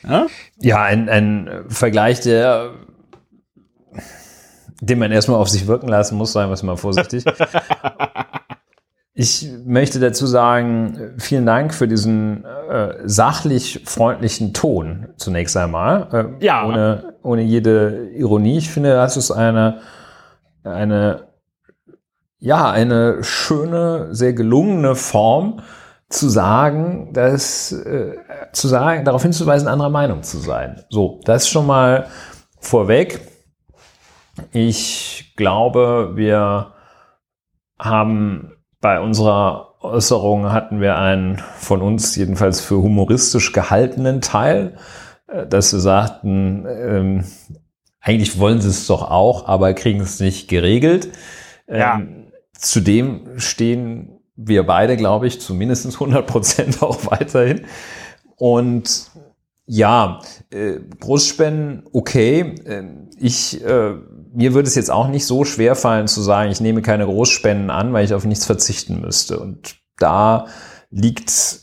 Ja, 0.07 0.27
ja 0.59 0.81
ein, 0.83 1.09
ein 1.09 1.65
Vergleich, 1.69 2.21
der 2.21 2.73
den 4.81 4.99
man 4.99 5.11
erstmal 5.11 5.39
auf 5.39 5.49
sich 5.49 5.67
wirken 5.67 5.87
lassen 5.87 6.17
muss, 6.17 6.33
sagen 6.33 6.49
wir 6.49 6.53
es 6.53 6.63
mal 6.63 6.77
vorsichtig. 6.77 7.23
Ich 9.19 9.49
möchte 9.65 9.99
dazu 9.99 10.27
sagen, 10.27 11.15
vielen 11.17 11.47
Dank 11.47 11.73
für 11.73 11.87
diesen 11.87 12.45
äh, 12.45 12.97
sachlich 13.05 13.81
freundlichen 13.85 14.53
Ton 14.53 15.07
zunächst 15.17 15.57
einmal. 15.57 16.37
Äh, 16.39 16.45
ja. 16.45 16.67
Ohne, 16.67 17.15
ohne 17.23 17.41
jede 17.41 18.09
Ironie. 18.11 18.59
Ich 18.59 18.69
finde, 18.69 18.93
das 18.93 19.17
ist 19.17 19.31
eine, 19.31 19.79
eine, 20.63 21.29
ja, 22.37 22.69
eine 22.69 23.23
schöne, 23.23 24.13
sehr 24.13 24.33
gelungene 24.33 24.93
Form 24.93 25.61
zu 26.09 26.29
sagen, 26.29 27.11
dass, 27.13 27.71
äh, 27.71 28.17
zu 28.53 28.67
sagen, 28.67 29.03
darauf 29.03 29.23
hinzuweisen, 29.23 29.67
anderer 29.67 29.89
Meinung 29.89 30.21
zu 30.21 30.37
sein. 30.37 30.83
So, 30.91 31.21
das 31.25 31.49
schon 31.49 31.65
mal 31.65 32.05
vorweg. 32.59 33.19
Ich 34.51 35.33
glaube, 35.35 36.11
wir 36.15 36.73
haben 37.79 38.53
bei 38.81 38.99
unserer 38.99 39.75
Äußerung 39.81 40.51
hatten 40.51 40.81
wir 40.81 40.97
einen 40.97 41.41
von 41.57 41.81
uns 41.81 42.15
jedenfalls 42.15 42.61
für 42.61 42.77
humoristisch 42.77 43.51
gehaltenen 43.53 44.21
Teil, 44.21 44.77
äh, 45.27 45.45
dass 45.45 45.73
wir 45.73 45.79
sagten, 45.79 46.65
ähm, 46.67 47.23
eigentlich 48.01 48.39
wollen 48.39 48.61
sie 48.61 48.69
es 48.69 48.87
doch 48.87 49.09
auch, 49.09 49.47
aber 49.47 49.73
kriegen 49.73 49.99
es 49.99 50.19
nicht 50.19 50.47
geregelt. 50.47 51.09
Ja. 51.67 51.97
Ähm, 51.97 52.31
zudem 52.53 53.39
stehen 53.39 54.19
wir 54.35 54.65
beide, 54.65 54.97
glaube 54.97 55.27
ich, 55.27 55.41
zu 55.41 55.53
mindestens 55.53 55.95
100 55.95 56.25
Prozent 56.25 56.81
auch 56.83 57.05
weiterhin. 57.09 57.65
Und 58.37 59.11
ja, 59.65 60.21
äh, 60.51 60.79
Großspenden, 60.99 61.83
okay. 61.91 62.55
Äh, 62.65 62.83
ich 63.19 63.63
äh, 63.63 63.95
mir 64.33 64.53
würde 64.53 64.67
es 64.67 64.75
jetzt 64.75 64.91
auch 64.91 65.07
nicht 65.07 65.25
so 65.25 65.43
schwer 65.45 65.75
fallen 65.75 66.07
zu 66.07 66.21
sagen, 66.21 66.51
ich 66.51 66.61
nehme 66.61 66.81
keine 66.81 67.05
Großspenden 67.05 67.69
an, 67.69 67.93
weil 67.93 68.05
ich 68.05 68.13
auf 68.13 68.25
nichts 68.25 68.45
verzichten 68.45 69.01
müsste. 69.01 69.39
Und 69.39 69.75
da 69.97 70.45
liegt 70.89 71.59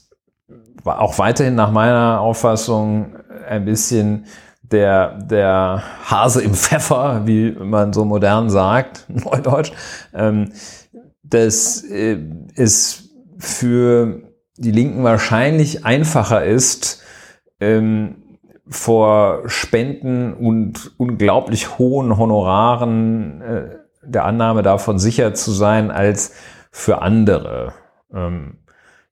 auch 0.85 1.19
weiterhin 1.19 1.55
nach 1.55 1.71
meiner 1.71 2.21
Auffassung 2.21 3.17
ein 3.49 3.65
bisschen 3.65 4.27
der, 4.63 5.19
der 5.19 5.83
Hase 6.05 6.43
im 6.43 6.55
Pfeffer, 6.55 7.23
wie 7.27 7.53
man 7.53 7.93
so 7.93 8.05
modern 8.05 8.51
sagt, 8.51 9.05
neudeutsch, 9.09 9.73
ähm, 10.13 10.53
dass 11.23 11.83
äh, 11.85 12.19
es 12.55 13.11
für 13.39 14.23
die 14.57 14.71
Linken 14.71 15.03
wahrscheinlich 15.05 15.85
einfacher 15.85 16.45
ist, 16.45 17.03
ähm, 17.61 18.24
vor 18.69 19.49
Spenden 19.49 20.33
und 20.33 20.93
unglaublich 20.97 21.79
hohen 21.79 22.17
Honoraren 22.17 23.41
äh, 23.43 23.77
der 24.03 24.25
Annahme 24.25 24.63
davon 24.63 24.99
sicher 24.99 25.35
zu 25.35 25.51
sein 25.51 25.91
als 25.91 26.35
für 26.71 27.03
andere. 27.03 27.75
Ähm, 28.13 28.59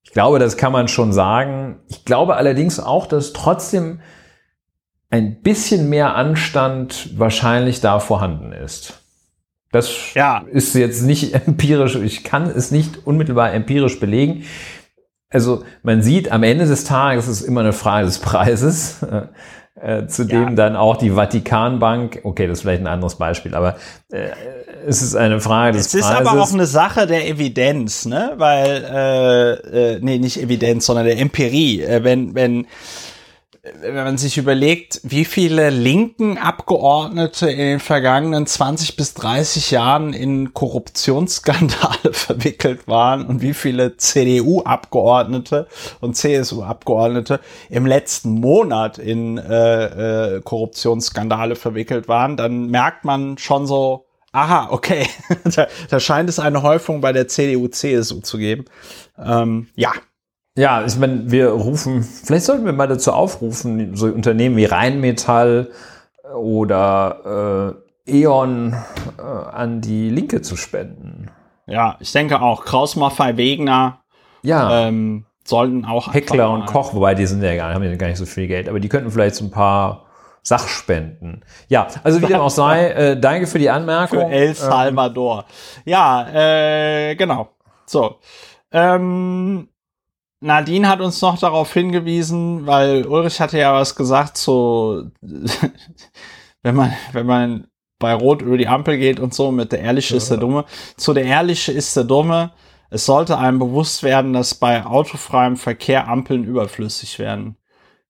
ich 0.02 0.12
glaube, 0.12 0.38
das 0.38 0.56
kann 0.56 0.72
man 0.72 0.88
schon 0.88 1.12
sagen. 1.12 1.80
Ich 1.88 2.04
glaube 2.04 2.36
allerdings 2.36 2.80
auch, 2.80 3.06
dass 3.06 3.32
trotzdem 3.32 4.00
ein 5.10 5.42
bisschen 5.42 5.88
mehr 5.88 6.16
Anstand 6.16 7.18
wahrscheinlich 7.18 7.80
da 7.80 8.00
vorhanden 8.00 8.52
ist. 8.52 9.02
Das 9.70 10.14
ja. 10.14 10.44
ist 10.50 10.74
jetzt 10.74 11.02
nicht 11.02 11.34
empirisch, 11.46 11.96
ich 11.96 12.24
kann 12.24 12.48
es 12.48 12.70
nicht 12.70 13.06
unmittelbar 13.06 13.52
empirisch 13.52 14.00
belegen. 14.00 14.44
Also 15.32 15.64
man 15.82 16.02
sieht, 16.02 16.30
am 16.30 16.42
Ende 16.42 16.66
des 16.66 16.84
Tages 16.84 17.28
ist 17.28 17.40
es 17.40 17.46
immer 17.46 17.60
eine 17.60 17.72
Frage 17.72 18.06
des 18.06 18.18
Preises, 18.18 18.98
äh, 19.80 20.06
zu 20.06 20.24
dem 20.24 20.50
ja. 20.50 20.54
dann 20.54 20.76
auch 20.76 20.96
die 20.96 21.10
Vatikanbank, 21.10 22.20
okay, 22.24 22.46
das 22.46 22.58
ist 22.58 22.62
vielleicht 22.62 22.82
ein 22.82 22.86
anderes 22.86 23.16
Beispiel, 23.16 23.54
aber 23.54 23.76
äh, 24.10 24.28
es 24.86 25.02
ist 25.02 25.14
eine 25.14 25.40
Frage 25.40 25.76
des 25.78 25.90
Preises. 25.90 26.06
Es 26.06 26.10
ist 26.10 26.16
aber 26.28 26.40
auch 26.40 26.52
eine 26.52 26.66
Sache 26.66 27.06
der 27.06 27.28
Evidenz, 27.28 28.04
ne? 28.06 28.32
Weil, 28.36 28.84
äh, 28.84 29.94
äh, 29.94 29.98
nee, 30.00 30.18
nicht 30.18 30.40
Evidenz, 30.40 30.86
sondern 30.86 31.06
der 31.06 31.18
Empirie. 31.18 31.82
Äh, 31.82 32.04
wenn, 32.04 32.34
wenn 32.34 32.66
wenn 33.62 33.94
man 33.94 34.18
sich 34.18 34.38
überlegt, 34.38 35.00
wie 35.04 35.24
viele 35.24 35.70
linken 35.70 36.36
Abgeordnete 36.36 37.48
in 37.48 37.58
den 37.58 37.80
vergangenen 37.80 38.44
20 38.44 38.96
bis 38.96 39.14
30 39.14 39.70
Jahren 39.70 40.12
in 40.12 40.52
Korruptionsskandale 40.52 42.12
verwickelt 42.12 42.88
waren 42.88 43.24
und 43.24 43.40
wie 43.40 43.54
viele 43.54 43.96
CDU-Abgeordnete 43.96 45.68
und 46.00 46.16
CSU-Abgeordnete 46.16 47.38
im 47.70 47.86
letzten 47.86 48.40
Monat 48.40 48.98
in 48.98 49.38
äh, 49.38 50.36
äh, 50.36 50.40
Korruptionsskandale 50.40 51.54
verwickelt 51.54 52.08
waren, 52.08 52.36
dann 52.36 52.66
merkt 52.66 53.04
man 53.04 53.38
schon 53.38 53.68
so, 53.68 54.06
aha, 54.32 54.70
okay, 54.72 55.06
da, 55.44 55.68
da 55.88 56.00
scheint 56.00 56.28
es 56.28 56.40
eine 56.40 56.62
Häufung 56.62 57.00
bei 57.00 57.12
der 57.12 57.28
CDU-CSU 57.28 58.22
zu 58.22 58.38
geben. 58.38 58.64
Ähm, 59.24 59.68
ja, 59.76 59.92
ja, 60.56 60.84
ich 60.84 60.96
meine, 60.98 61.30
wir 61.30 61.48
rufen, 61.50 62.02
vielleicht 62.02 62.44
sollten 62.44 62.64
wir 62.64 62.72
mal 62.72 62.88
dazu 62.88 63.12
aufrufen, 63.12 63.96
so 63.96 64.06
Unternehmen 64.06 64.56
wie 64.56 64.66
Rheinmetall 64.66 65.70
oder 66.34 67.76
äh, 68.06 68.22
E.ON 68.22 68.74
äh, 69.18 69.22
an 69.22 69.80
die 69.80 70.10
Linke 70.10 70.42
zu 70.42 70.56
spenden. 70.56 71.30
Ja, 71.66 71.96
ich 72.00 72.12
denke 72.12 72.40
auch. 72.40 72.64
Kraus 72.64 72.96
Maffei 72.96 73.36
Wegner 73.36 74.00
ja. 74.42 74.88
ähm, 74.88 75.24
sollten 75.44 75.84
auch. 75.84 76.12
Heckler 76.12 76.50
und 76.50 76.66
Koch, 76.66 76.94
wobei 76.94 77.14
die 77.14 77.26
sind 77.26 77.42
ja 77.42 77.54
gar, 77.56 77.72
haben 77.72 77.84
ja 77.84 77.94
gar 77.96 78.08
nicht 78.08 78.18
so 78.18 78.26
viel 78.26 78.46
Geld, 78.46 78.68
aber 78.68 78.80
die 78.80 78.88
könnten 78.88 79.10
vielleicht 79.10 79.36
so 79.36 79.44
ein 79.44 79.50
paar 79.50 80.06
Sachspenden. 80.42 81.44
Ja, 81.68 81.86
also 82.02 82.20
wie 82.20 82.26
dem 82.26 82.40
auch 82.40 82.50
sei, 82.50 82.88
äh, 82.90 83.20
danke 83.20 83.46
für 83.46 83.58
die 83.58 83.70
Anmerkung. 83.70 84.18
Für 84.18 84.34
El 84.34 84.48
ähm, 84.48 84.54
Salvador. 84.54 85.44
Ähm, 85.76 85.82
ja, 85.86 86.28
äh, 86.28 87.14
genau. 87.14 87.48
So. 87.86 88.16
Ähm, 88.72 89.68
Nadine 90.42 90.88
hat 90.88 91.00
uns 91.00 91.20
noch 91.22 91.38
darauf 91.38 91.72
hingewiesen, 91.72 92.66
weil 92.66 93.06
Ulrich 93.06 93.40
hatte 93.40 93.58
ja 93.58 93.72
was 93.72 93.94
gesagt 93.94 94.36
so, 94.36 95.04
wenn 96.62 96.74
man, 96.74 96.92
wenn 97.12 97.26
man 97.26 97.68
bei 98.00 98.12
Rot 98.12 98.42
über 98.42 98.58
die 98.58 98.66
Ampel 98.66 98.98
geht 98.98 99.20
und 99.20 99.32
so 99.32 99.52
mit 99.52 99.70
der 99.70 99.80
Ehrliche 99.80 100.14
ja. 100.14 100.18
ist 100.18 100.30
der 100.30 100.38
Dumme. 100.38 100.64
Zu 100.96 101.14
der 101.14 101.24
Ehrliche 101.24 101.70
ist 101.70 101.96
der 101.96 102.02
Dumme. 102.02 102.52
Es 102.90 103.06
sollte 103.06 103.38
einem 103.38 103.60
bewusst 103.60 104.02
werden, 104.02 104.32
dass 104.32 104.56
bei 104.56 104.84
autofreiem 104.84 105.56
Verkehr 105.56 106.08
Ampeln 106.08 106.42
überflüssig 106.42 107.20
werden. 107.20 107.56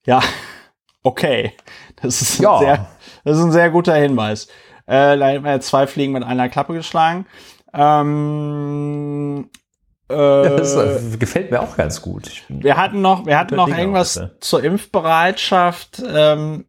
Ja, 0.06 0.22
okay. 1.02 1.52
Das 2.00 2.22
ist, 2.22 2.40
ja. 2.40 2.54
ein, 2.54 2.60
sehr, 2.60 2.88
das 3.24 3.36
ist 3.36 3.44
ein 3.44 3.52
sehr 3.52 3.70
guter 3.70 3.94
Hinweis. 3.94 4.46
Äh, 4.86 5.18
da 5.18 5.28
haben 5.28 5.44
wir 5.44 5.60
zwei 5.60 5.86
Fliegen 5.86 6.14
mit 6.14 6.24
einer 6.24 6.48
Klappe 6.48 6.72
geschlagen. 6.72 7.26
Ähm, 7.74 9.50
das 10.12 10.74
äh, 10.74 11.16
gefällt 11.18 11.50
mir 11.50 11.60
auch 11.60 11.76
ganz 11.76 12.02
gut. 12.02 12.30
Wir 12.48 12.76
hatten 12.76 13.00
noch, 13.00 13.26
wir 13.26 13.38
hatten 13.38 13.56
noch 13.56 13.68
irgendwas 13.68 14.18
auch, 14.18 14.28
zur 14.40 14.62
Impfbereitschaft. 14.62 16.02
Ähm, 16.06 16.66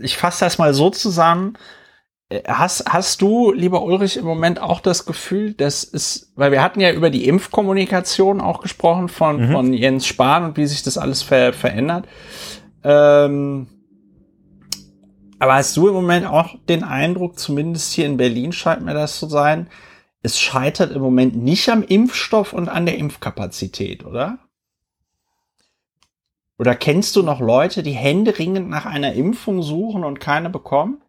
ich 0.00 0.16
fasse 0.16 0.44
das 0.44 0.58
mal 0.58 0.74
so 0.74 0.90
zusammen. 0.90 1.56
Äh, 2.28 2.42
hast, 2.46 2.84
hast 2.88 3.22
du, 3.22 3.52
lieber 3.52 3.82
Ulrich, 3.82 4.16
im 4.16 4.24
Moment 4.24 4.60
auch 4.60 4.80
das 4.80 5.06
Gefühl, 5.06 5.52
dass 5.54 5.84
es, 5.84 6.32
weil 6.36 6.52
wir 6.52 6.62
hatten 6.62 6.80
ja 6.80 6.92
über 6.92 7.10
die 7.10 7.26
Impfkommunikation 7.26 8.40
auch 8.40 8.60
gesprochen 8.60 9.08
von, 9.08 9.48
mhm. 9.48 9.52
von 9.52 9.72
Jens 9.72 10.06
Spahn 10.06 10.44
und 10.44 10.56
wie 10.56 10.66
sich 10.66 10.82
das 10.82 10.98
alles 10.98 11.22
ver 11.22 11.52
verändert. 11.52 12.06
Ähm, 12.82 13.68
aber 15.38 15.54
hast 15.54 15.76
du 15.76 15.88
im 15.88 15.94
Moment 15.94 16.26
auch 16.26 16.54
den 16.68 16.84
Eindruck, 16.84 17.38
zumindest 17.38 17.92
hier 17.92 18.06
in 18.06 18.16
Berlin 18.16 18.52
scheint 18.52 18.82
mir 18.84 18.94
das 18.94 19.18
zu 19.18 19.28
sein, 19.28 19.68
es 20.24 20.40
scheitert 20.40 20.90
im 20.90 21.02
Moment 21.02 21.36
nicht 21.36 21.68
am 21.68 21.82
Impfstoff 21.82 22.54
und 22.54 22.70
an 22.70 22.86
der 22.86 22.96
Impfkapazität, 22.96 24.06
oder? 24.06 24.38
Oder 26.58 26.74
kennst 26.74 27.14
du 27.16 27.22
noch 27.22 27.40
Leute, 27.40 27.82
die 27.82 27.92
händeringend 27.92 28.70
nach 28.70 28.86
einer 28.86 29.12
Impfung 29.12 29.62
suchen 29.62 30.02
und 30.02 30.20
keine 30.20 30.48
bekommen? 30.48 31.02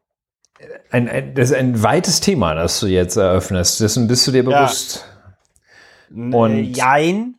Ein, 0.92 1.08
ein, 1.08 1.34
das 1.34 1.52
ist 1.52 1.56
ein 1.56 1.82
weites 1.82 2.20
Thema, 2.20 2.56
das 2.56 2.82
du 2.82 2.88
jetzt 2.88 3.16
eröffnest. 3.16 3.80
Dessen 3.80 4.08
bist 4.10 4.28
du 4.28 4.32
dir 4.32 4.44
bewusst. 4.44 5.06
Ja. 6.14 6.38
Und 6.38 6.74
Jein. 6.74 7.36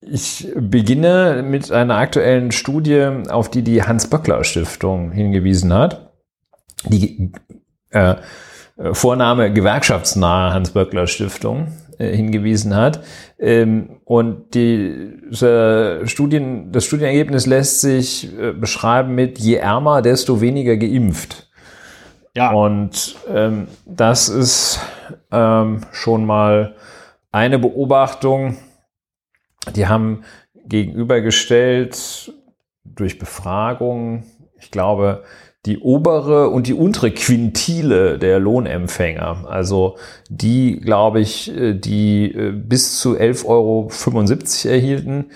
Ich 0.00 0.48
beginne 0.54 1.42
mit 1.44 1.72
einer 1.72 1.96
aktuellen 1.96 2.52
Studie, 2.52 3.04
auf 3.28 3.50
die 3.50 3.62
die 3.62 3.82
Hans-Böckler-Stiftung 3.82 5.10
hingewiesen 5.10 5.72
hat. 5.72 6.12
Die 6.84 7.32
äh, 7.90 8.12
äh, 8.12 8.16
Vorname 8.92 9.52
gewerkschaftsnahe 9.52 10.52
Hans-Böckler 10.52 11.06
Stiftung 11.06 11.68
äh, 11.98 12.16
hingewiesen 12.16 12.74
hat. 12.74 13.04
Ähm, 13.38 14.00
und 14.04 14.54
die, 14.54 15.18
Studien, 15.32 16.72
das 16.72 16.84
Studienergebnis 16.84 17.46
lässt 17.46 17.80
sich 17.80 18.36
äh, 18.38 18.52
beschreiben 18.52 19.14
mit 19.14 19.38
je 19.38 19.56
ärmer, 19.56 20.02
desto 20.02 20.40
weniger 20.40 20.76
geimpft. 20.76 21.48
Ja. 22.36 22.50
Und 22.52 23.16
ähm, 23.32 23.68
das 23.84 24.28
ist 24.28 24.80
ähm, 25.30 25.82
schon 25.92 26.24
mal 26.24 26.74
eine 27.30 27.58
Beobachtung. 27.58 28.56
Die 29.76 29.86
haben 29.86 30.24
gegenübergestellt 30.66 32.32
durch 32.84 33.18
Befragungen, 33.18 34.24
ich 34.58 34.70
glaube, 34.70 35.24
die 35.66 35.78
obere 35.78 36.48
und 36.48 36.66
die 36.66 36.74
untere 36.74 37.12
Quintile 37.12 38.18
der 38.18 38.40
Lohnempfänger. 38.40 39.44
Also 39.48 39.96
die, 40.28 40.80
glaube 40.80 41.20
ich, 41.20 41.56
äh, 41.56 41.74
die 41.74 42.32
äh, 42.32 42.50
bis 42.52 42.98
zu 42.98 43.16
11,75 43.16 43.46
Euro 43.46 43.90
erhielten 44.72 45.26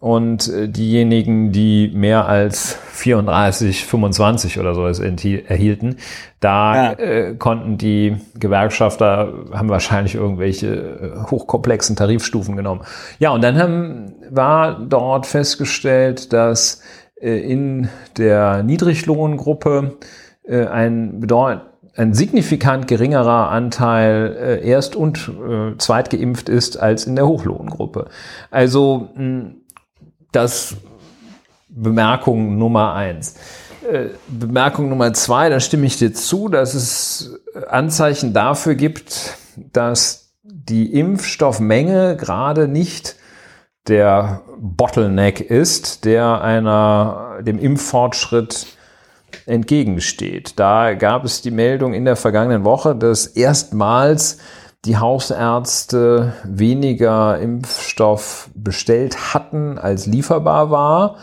und 0.00 0.48
äh, 0.48 0.68
diejenigen, 0.68 1.52
die 1.52 1.90
mehr 1.94 2.26
als 2.26 2.78
34, 2.92 3.84
25 3.84 4.58
oder 4.58 4.74
so 4.74 4.86
erhielten, 4.86 5.96
da 6.40 6.74
ja. 6.74 6.98
äh, 6.98 7.34
konnten 7.34 7.78
die 7.78 8.16
Gewerkschafter, 8.38 9.32
haben 9.52 9.68
wahrscheinlich 9.70 10.14
irgendwelche 10.14 11.24
hochkomplexen 11.30 11.96
Tarifstufen 11.96 12.56
genommen. 12.56 12.82
Ja, 13.18 13.30
und 13.30 13.42
dann 13.42 13.58
haben, 13.58 14.14
war 14.30 14.78
dort 14.78 15.26
festgestellt, 15.26 16.32
dass 16.32 16.82
in 17.20 17.88
der 18.16 18.62
Niedriglohngruppe 18.62 19.98
äh, 20.44 20.66
ein 20.66 21.20
bedeutend 21.20 21.64
ein 21.96 22.14
signifikant 22.14 22.86
geringerer 22.88 23.50
Anteil 23.50 24.36
äh, 24.40 24.66
erst- 24.66 24.96
und 24.96 25.28
äh, 25.28 25.76
zweitgeimpft 25.76 26.48
ist 26.48 26.78
als 26.78 27.04
in 27.06 27.16
der 27.16 27.26
Hochlohngruppe. 27.26 28.08
Also 28.50 29.10
das 30.32 30.76
Bemerkung 31.68 32.58
Nummer 32.58 32.94
eins. 32.94 33.34
Äh, 33.90 34.10
Bemerkung 34.28 34.88
Nummer 34.88 35.12
zwei, 35.14 35.48
da 35.48 35.60
stimme 35.60 35.86
ich 35.86 35.98
dir 35.98 36.12
zu, 36.12 36.48
dass 36.48 36.74
es 36.74 37.40
Anzeichen 37.68 38.32
dafür 38.32 38.76
gibt, 38.76 39.36
dass 39.72 40.32
die 40.42 40.92
Impfstoffmenge 40.94 42.16
gerade 42.16 42.68
nicht 42.68 43.16
der 43.90 44.40
Bottleneck 44.58 45.40
ist, 45.40 46.04
der 46.04 46.40
einer, 46.40 47.40
dem 47.42 47.58
Impffortschritt 47.58 48.66
entgegensteht. 49.46 50.58
Da 50.58 50.94
gab 50.94 51.24
es 51.24 51.42
die 51.42 51.50
Meldung 51.50 51.92
in 51.92 52.04
der 52.04 52.16
vergangenen 52.16 52.64
Woche, 52.64 52.94
dass 52.94 53.26
erstmals 53.26 54.38
die 54.84 54.96
Hausärzte 54.96 56.32
weniger 56.44 57.38
Impfstoff 57.38 58.48
bestellt 58.54 59.34
hatten, 59.34 59.78
als 59.78 60.06
lieferbar 60.06 60.70
war. 60.70 61.16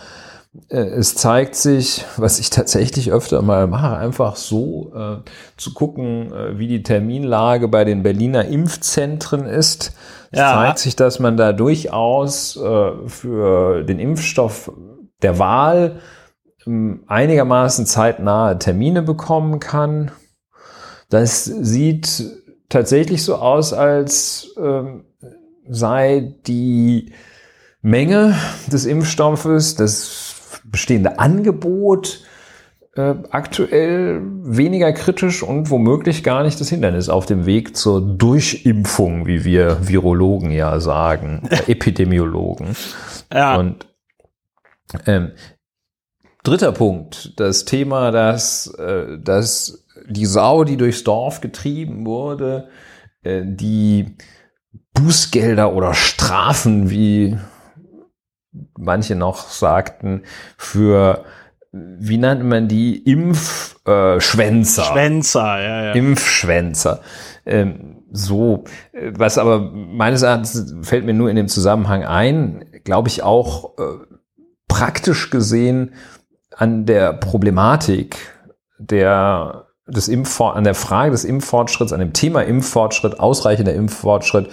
Äh, 0.69 0.77
es 0.77 1.15
zeigt 1.15 1.55
sich, 1.55 2.05
was 2.17 2.39
ich 2.39 2.49
tatsächlich 2.49 3.11
öfter 3.11 3.41
mal 3.41 3.67
mache, 3.67 3.97
einfach 3.97 4.35
so 4.35 4.91
äh, 4.95 5.17
zu 5.57 5.73
gucken, 5.73 6.31
äh, 6.33 6.59
wie 6.59 6.67
die 6.67 6.83
Terminlage 6.83 7.67
bei 7.67 7.83
den 7.83 8.03
Berliner 8.03 8.45
Impfzentren 8.45 9.45
ist. 9.45 9.93
Es 10.31 10.39
ja. 10.39 10.53
zeigt 10.53 10.79
sich, 10.79 10.95
dass 10.95 11.19
man 11.19 11.37
da 11.37 11.53
durchaus 11.53 12.57
äh, 12.57 12.91
für 13.07 13.83
den 13.83 13.99
Impfstoff 13.99 14.71
der 15.21 15.39
Wahl 15.39 15.99
ähm, 16.65 17.03
einigermaßen 17.07 17.85
zeitnahe 17.85 18.59
Termine 18.59 19.01
bekommen 19.01 19.59
kann. 19.59 20.11
Das 21.09 21.45
sieht 21.45 22.25
tatsächlich 22.69 23.23
so 23.23 23.35
aus, 23.35 23.73
als 23.73 24.53
ähm, 24.57 25.05
sei 25.69 26.35
die 26.45 27.13
Menge 27.81 28.35
des 28.71 28.85
Impfstoffes, 28.85 29.75
das 29.75 30.61
bestehende 30.65 31.19
Angebot 31.19 32.23
äh, 32.97 33.15
aktuell 33.29 34.21
weniger 34.23 34.91
kritisch 34.91 35.43
und 35.43 35.69
womöglich 35.69 36.23
gar 36.23 36.43
nicht 36.43 36.59
das 36.59 36.69
Hindernis 36.69 37.09
auf 37.09 37.25
dem 37.25 37.45
Weg 37.45 37.77
zur 37.77 38.01
Durchimpfung, 38.01 39.27
wie 39.27 39.43
wir 39.43 39.87
Virologen 39.87 40.51
ja 40.51 40.79
sagen, 40.79 41.47
Epidemiologen. 41.67 42.75
Ja. 43.31 43.55
Und 43.55 43.87
ähm, 45.05 45.31
dritter 46.43 46.71
Punkt, 46.71 47.39
das 47.39 47.65
Thema, 47.65 48.11
dass, 48.11 48.67
äh, 48.75 49.19
dass 49.19 49.85
die 50.09 50.25
Sau, 50.25 50.63
die 50.63 50.77
durchs 50.77 51.03
Dorf 51.03 51.41
getrieben 51.41 52.05
wurde, 52.05 52.69
äh, 53.23 53.43
die 53.45 54.15
Bußgelder 54.93 55.73
oder 55.73 55.93
Strafen, 55.93 56.89
wie 56.89 57.37
manche 58.77 59.15
noch 59.15 59.49
sagten, 59.49 60.23
für 60.57 61.25
wie 61.99 62.17
nennt 62.17 62.43
man 62.43 62.67
die? 62.67 62.97
Impfschwänzer. 62.97 64.81
Äh, 64.81 64.85
Schwänzer, 64.85 65.61
ja, 65.61 65.83
ja. 65.85 65.91
Impfschwänzer. 65.93 67.01
Ähm, 67.45 68.03
so, 68.11 68.63
was 68.93 69.37
aber 69.37 69.59
meines 69.59 70.21
Erachtens 70.21 70.75
fällt 70.81 71.05
mir 71.05 71.13
nur 71.13 71.29
in 71.29 71.35
dem 71.35 71.47
Zusammenhang 71.47 72.03
ein, 72.03 72.65
glaube 72.83 73.09
ich 73.09 73.23
auch 73.23 73.77
äh, 73.77 73.83
praktisch 74.67 75.29
gesehen 75.29 75.93
an 76.55 76.85
der 76.85 77.13
Problematik 77.13 78.17
der 78.77 79.67
des 79.87 80.09
Impffort 80.09 80.55
an 80.55 80.63
der 80.65 80.75
Frage 80.75 81.11
des 81.11 81.23
Impffortschritts, 81.23 81.93
an 81.93 81.99
dem 81.99 82.13
Thema 82.13 82.41
Impffortschritt, 82.41 83.19
ausreichender 83.19 83.73
Impffortschritt 83.73 84.49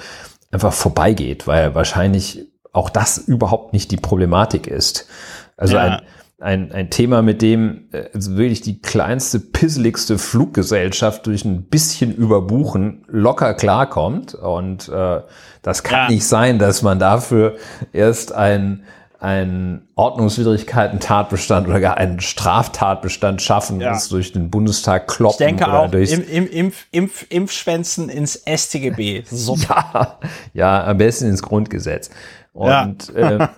einfach 0.52 0.72
vorbeigeht, 0.72 1.46
weil 1.46 1.74
wahrscheinlich 1.74 2.46
auch 2.72 2.88
das 2.88 3.18
überhaupt 3.18 3.72
nicht 3.72 3.90
die 3.90 3.96
Problematik 3.96 4.66
ist. 4.66 5.08
Also 5.56 5.76
ja. 5.76 5.82
ein, 5.82 6.02
ein, 6.40 6.72
ein 6.72 6.90
Thema, 6.90 7.22
mit 7.22 7.42
dem 7.42 7.88
äh, 7.92 8.04
also 8.12 8.36
wirklich 8.36 8.60
die 8.60 8.80
kleinste, 8.80 9.40
pisseligste 9.40 10.18
Fluggesellschaft 10.18 11.26
durch 11.26 11.44
ein 11.44 11.62
bisschen 11.62 12.14
Überbuchen 12.14 13.04
locker 13.08 13.54
klarkommt. 13.54 14.34
Und 14.34 14.88
äh, 14.88 15.20
das 15.62 15.82
kann 15.82 16.08
ja. 16.08 16.08
nicht 16.08 16.26
sein, 16.26 16.58
dass 16.58 16.82
man 16.82 16.98
dafür 16.98 17.56
erst 17.92 18.32
ein 18.32 18.84
einen 19.24 19.88
Ordnungswidrigkeiten-Tatbestand 19.94 21.66
oder 21.66 21.80
gar 21.80 21.96
einen 21.96 22.20
Straftatbestand 22.20 23.40
schaffen 23.40 23.80
ja. 23.80 23.94
muss 23.94 24.10
durch 24.10 24.32
den 24.32 24.50
Bundestag 24.50 25.08
kloppen. 25.08 25.32
Ich 25.32 25.56
denke 25.56 25.72
auch 25.72 25.90
im, 25.90 26.28
im 26.28 26.46
Impf, 26.46 26.86
Impf, 26.90 27.26
Impfschwänzen 27.30 28.10
ins 28.10 28.42
StGB. 28.46 29.22
Ja, 29.56 30.18
ja, 30.52 30.84
am 30.84 30.98
besten 30.98 31.28
ins 31.28 31.42
Grundgesetz. 31.42 32.10
Und, 32.52 33.14
ja. 33.16 33.36
äh, 33.36 33.48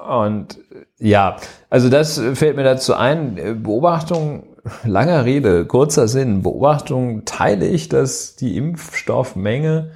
und 0.08 0.58
ja, 0.98 1.36
also 1.70 1.88
das 1.88 2.20
fällt 2.34 2.56
mir 2.56 2.64
dazu 2.64 2.94
ein. 2.94 3.62
Beobachtung, 3.62 4.56
langer 4.84 5.24
Rede, 5.24 5.66
kurzer 5.66 6.08
Sinn. 6.08 6.42
Beobachtung 6.42 7.24
teile 7.24 7.66
ich, 7.66 7.88
dass 7.88 8.36
die 8.36 8.56
Impfstoffmenge 8.56 9.90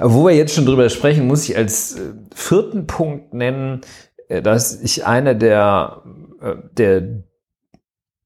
wo 0.00 0.26
wir 0.26 0.34
jetzt 0.34 0.54
schon 0.54 0.66
drüber 0.66 0.88
sprechen, 0.88 1.26
muss 1.26 1.48
ich 1.48 1.56
als 1.56 1.96
äh, 1.96 2.12
vierten 2.34 2.86
Punkt 2.86 3.34
nennen, 3.34 3.82
äh, 4.28 4.42
dass 4.42 4.80
ich 4.80 5.06
eine 5.06 5.36
der, 5.36 6.02
äh, 6.40 6.54
der 6.72 7.02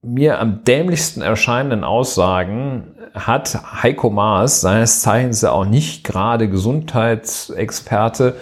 mir 0.03 0.39
am 0.39 0.65
dämlichsten 0.65 1.23
erscheinenden 1.23 1.83
Aussagen 1.83 2.95
hat 3.15 3.83
Heiko 3.83 4.11
Maas, 4.11 4.61
seines 4.61 5.01
Zeichens 5.01 5.41
ja 5.41 5.51
auch 5.53 5.65
nicht 5.65 6.05
gerade 6.05 6.49
Gesundheitsexperte, 6.49 8.37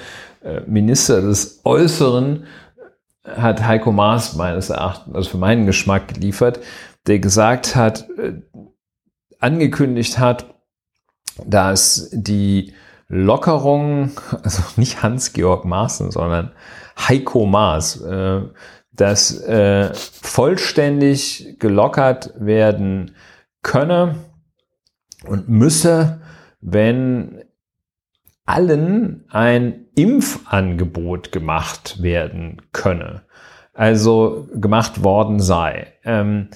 Minister 0.66 1.20
des 1.20 1.60
Äußeren, 1.62 2.46
hat 3.24 3.64
Heiko 3.64 3.92
Maas 3.92 4.34
meines 4.34 4.70
Erachtens, 4.70 5.14
also 5.14 5.30
für 5.30 5.38
meinen 5.38 5.66
Geschmack 5.66 6.08
geliefert, 6.08 6.60
der 7.06 7.18
gesagt 7.18 7.76
hat, 7.76 8.08
angekündigt 9.38 10.18
hat, 10.18 10.54
dass 11.44 12.10
die 12.12 12.74
Lockerung, 13.08 14.12
also 14.42 14.62
nicht 14.76 15.02
Hans-Georg 15.02 15.64
Maaßen, 15.64 16.10
sondern 16.10 16.52
Heiko 16.98 17.46
Maas, 17.46 18.00
äh, 18.00 18.42
das 18.92 19.40
äh, 19.42 19.92
vollständig 19.94 21.56
gelockert 21.58 22.34
werden 22.38 23.14
könne 23.62 24.16
und 25.24 25.48
müsse, 25.48 26.20
wenn 26.60 27.42
allen 28.44 29.24
ein 29.30 29.81
Impfangebot 29.94 31.32
gemacht 31.32 32.02
werden 32.02 32.62
könne, 32.72 33.22
also 33.74 34.48
gemacht 34.54 35.04
worden 35.04 35.40
sei. 35.40 35.92
Ähm, 36.04 36.48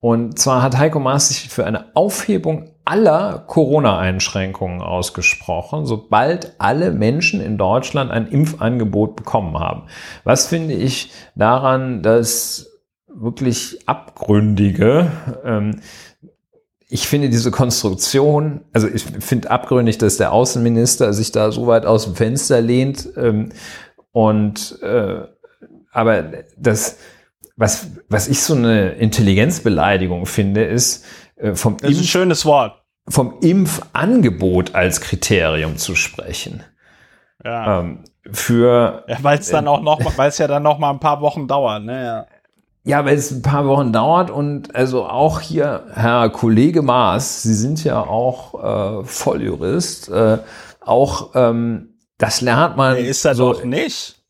und 0.00 0.38
zwar 0.38 0.62
hat 0.62 0.78
Heiko 0.78 1.00
Maas 1.00 1.28
sich 1.28 1.48
für 1.48 1.66
eine 1.66 1.96
Aufhebung 1.96 2.70
aller 2.84 3.44
Corona-Einschränkungen 3.48 4.80
ausgesprochen, 4.80 5.86
sobald 5.86 6.54
alle 6.58 6.92
Menschen 6.92 7.40
in 7.40 7.58
Deutschland 7.58 8.12
ein 8.12 8.28
Impfangebot 8.28 9.16
bekommen 9.16 9.58
haben. 9.58 9.88
Was 10.22 10.46
finde 10.46 10.74
ich 10.74 11.12
daran 11.34 12.02
das 12.02 12.70
wirklich 13.08 13.88
abgründige? 13.88 15.10
Ähm, 15.44 15.80
ich 16.88 17.08
finde 17.08 17.28
diese 17.28 17.50
Konstruktion, 17.50 18.60
also 18.72 18.88
ich 18.88 19.02
finde 19.02 19.50
abgründig, 19.50 19.98
dass 19.98 20.16
der 20.16 20.32
Außenminister 20.32 21.12
sich 21.12 21.32
da 21.32 21.50
so 21.50 21.66
weit 21.66 21.84
aus 21.84 22.04
dem 22.04 22.14
Fenster 22.14 22.60
lehnt 22.60 23.08
ähm, 23.16 23.50
und 24.12 24.80
äh, 24.82 25.22
aber 25.92 26.22
das 26.56 26.98
was, 27.56 27.90
was 28.08 28.28
ich 28.28 28.42
so 28.42 28.54
eine 28.54 28.90
Intelligenzbeleidigung 28.90 30.26
finde, 30.26 30.64
ist, 30.64 31.04
äh, 31.36 31.54
vom 31.54 31.78
das 31.78 31.90
ist 31.90 32.00
ein 32.00 32.04
schönes 32.04 32.44
Wort. 32.44 32.82
Vom 33.08 33.38
Impfangebot 33.40 34.74
als 34.74 35.00
Kriterium 35.00 35.76
zu 35.76 35.94
sprechen. 35.94 36.62
Ja. 37.44 37.80
Ähm, 37.80 38.04
für. 38.30 39.04
Ja, 39.08 39.18
weil 39.22 39.38
es 39.38 39.48
dann 39.48 39.68
auch 39.68 39.80
noch, 39.80 40.00
weil 40.16 40.28
es 40.28 40.38
ja 40.38 40.48
dann 40.48 40.64
noch 40.64 40.78
mal 40.78 40.90
ein 40.90 41.00
paar 41.00 41.20
Wochen 41.20 41.46
dauert, 41.46 41.84
ne? 41.84 42.04
Ja. 42.04 42.26
Ja, 42.86 43.04
weil 43.04 43.16
es 43.16 43.32
ein 43.32 43.42
paar 43.42 43.66
Wochen 43.66 43.92
dauert 43.92 44.30
und 44.30 44.76
also 44.76 45.06
auch 45.06 45.40
hier, 45.40 45.86
Herr 45.92 46.30
Kollege 46.30 46.82
Maas, 46.82 47.42
Sie 47.42 47.54
sind 47.54 47.82
ja 47.82 48.00
auch 48.00 49.00
äh, 49.02 49.04
Volljurist, 49.04 50.08
äh, 50.08 50.38
auch 50.82 51.30
ähm, 51.34 51.96
das 52.16 52.42
lernt 52.42 52.76
man. 52.76 52.94
Nee, 52.94 53.08
ist 53.08 53.24
er 53.24 53.34
so, 53.34 53.54
doch 53.54 53.64
nicht. 53.64 54.22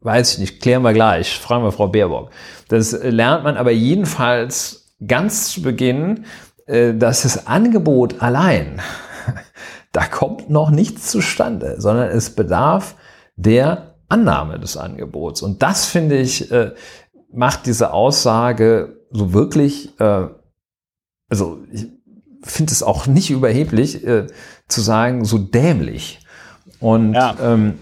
Weiß 0.00 0.34
ich 0.34 0.38
nicht, 0.38 0.60
klären 0.60 0.82
wir 0.82 0.92
gleich. 0.92 1.38
Fragen 1.38 1.64
wir 1.64 1.72
Frau 1.72 1.88
Baerbock. 1.88 2.28
Das 2.68 2.92
lernt 2.92 3.44
man 3.44 3.56
aber 3.56 3.70
jedenfalls 3.70 4.94
ganz 5.06 5.50
zu 5.50 5.62
Beginn, 5.62 6.26
äh, 6.66 6.92
dass 6.92 7.22
das 7.22 7.46
Angebot 7.46 8.20
allein, 8.20 8.82
da 9.92 10.04
kommt 10.04 10.50
noch 10.50 10.68
nichts 10.68 11.10
zustande, 11.10 11.80
sondern 11.80 12.10
es 12.10 12.34
bedarf 12.34 12.96
der 13.36 13.94
Annahme 14.10 14.60
des 14.60 14.76
Angebots. 14.76 15.40
Und 15.40 15.62
das 15.62 15.86
finde 15.86 16.18
ich, 16.18 16.52
äh, 16.52 16.72
macht 17.32 17.66
diese 17.66 17.92
Aussage 17.92 18.96
so 19.10 19.32
wirklich, 19.32 19.98
äh, 20.00 20.28
also 21.28 21.58
ich 21.72 21.88
finde 22.44 22.72
es 22.72 22.82
auch 22.82 23.06
nicht 23.06 23.30
überheblich 23.30 24.04
zu 24.68 24.80
sagen, 24.80 25.24
so 25.24 25.38
dämlich. 25.38 26.20
Und 26.80 27.14
ja. 27.14 27.36
ähm, 27.40 27.78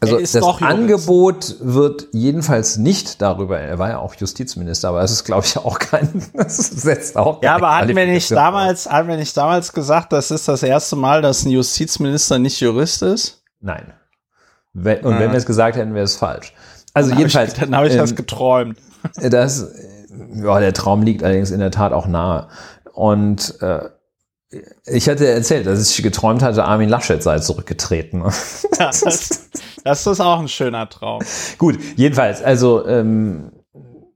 also 0.00 0.18
das 0.18 0.34
Angebot 0.62 1.56
wird 1.60 2.08
jedenfalls 2.12 2.78
nicht 2.78 3.20
darüber, 3.20 3.58
er 3.60 3.78
war 3.78 3.90
ja 3.90 3.98
auch 3.98 4.14
Justizminister, 4.14 4.88
aber 4.88 5.02
das 5.02 5.12
ist, 5.12 5.24
glaube 5.24 5.44
ich, 5.44 5.58
auch 5.58 5.78
kein, 5.78 6.22
das 6.34 6.56
setzt 6.56 7.18
auch 7.18 7.42
Ja, 7.42 7.56
aber 7.56 7.76
hatten 7.76 7.94
wir 7.94 8.06
nicht 8.06 8.30
damals, 8.30 8.90
hatten 8.90 9.08
wir 9.08 9.16
nicht 9.16 9.36
damals 9.36 9.74
gesagt, 9.74 10.12
das 10.12 10.30
ist 10.30 10.48
das 10.48 10.62
erste 10.62 10.96
Mal, 10.96 11.20
dass 11.20 11.44
ein 11.44 11.50
Justizminister 11.50 12.38
nicht 12.38 12.60
Jurist 12.60 13.02
ist? 13.02 13.42
Nein. 13.60 13.92
und 14.72 14.84
wenn 14.84 15.04
ah. 15.04 15.18
wir 15.18 15.34
es 15.34 15.44
gesagt 15.44 15.76
hätten, 15.76 15.92
wäre 15.92 16.04
es 16.04 16.16
falsch. 16.16 16.54
Also 16.94 17.10
dann 17.10 17.18
jedenfalls. 17.18 17.52
Ich, 17.52 17.58
dann 17.58 17.76
habe 17.76 17.86
ich 17.86 17.94
ähm, 17.94 17.98
das 18.00 18.14
geträumt. 18.14 18.78
Das, 19.20 19.68
ja, 20.34 20.60
der 20.60 20.72
Traum 20.72 21.02
liegt 21.02 21.22
allerdings 21.22 21.50
in 21.50 21.60
der 21.60 21.70
Tat 21.70 21.92
auch 21.92 22.06
nahe. 22.06 22.48
Und 22.92 23.60
äh, 23.60 23.88
ich 24.84 25.08
hatte 25.08 25.28
erzählt, 25.28 25.66
dass 25.66 25.90
ich 25.90 26.02
geträumt 26.02 26.42
hatte, 26.42 26.64
Armin 26.64 26.88
Laschet 26.88 27.22
sei 27.22 27.38
zurückgetreten. 27.38 28.24
Das, 28.78 29.50
das 29.84 30.06
ist 30.06 30.20
auch 30.20 30.40
ein 30.40 30.48
schöner 30.48 30.88
Traum. 30.88 31.22
Gut, 31.58 31.78
jedenfalls, 31.96 32.42
also 32.42 32.86
ähm, 32.86 33.52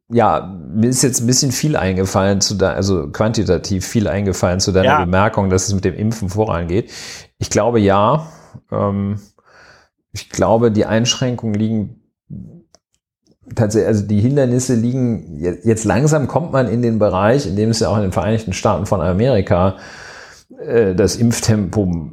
ja, 0.09 0.59
mir 0.75 0.89
ist 0.89 1.03
jetzt 1.03 1.21
ein 1.21 1.27
bisschen 1.27 1.53
viel 1.53 1.77
eingefallen 1.77 2.41
zu 2.41 2.55
da, 2.55 2.73
also 2.73 3.09
quantitativ 3.11 3.87
viel 3.87 4.09
eingefallen 4.09 4.61
zu 4.61 4.73
deiner 4.73 4.87
ja. 4.87 5.05
Bemerkung, 5.05 5.51
dass 5.51 5.69
es 5.69 5.75
mit 5.75 5.85
dem 5.85 5.95
Impfen 5.95 6.31
vorangeht. 6.31 6.91
Ich 7.39 7.51
glaube 7.51 7.79
ja. 7.79 8.27
Ähm, 8.73 9.21
ich 10.13 10.31
glaube, 10.31 10.71
die 10.71 10.87
Einschränkungen 10.87 11.55
liegen 11.55 12.04
tatsächlich, 13.55 13.89
also 13.89 14.07
die 14.07 14.21
Hindernisse 14.21 14.75
liegen 14.75 15.39
jetzt 15.39 15.85
langsam 15.85 16.29
kommt 16.29 16.53
man 16.53 16.69
in 16.69 16.83
den 16.83 16.99
Bereich, 16.99 17.47
in 17.47 17.57
dem 17.57 17.71
es 17.71 17.81
ja 17.81 17.89
auch 17.89 17.97
in 17.97 18.03
den 18.03 18.13
Vereinigten 18.13 18.53
Staaten 18.53 18.87
von 18.87 19.01
Amerika 19.01 19.77
äh, 20.59 20.95
das 20.95 21.17
Impftempo 21.17 22.11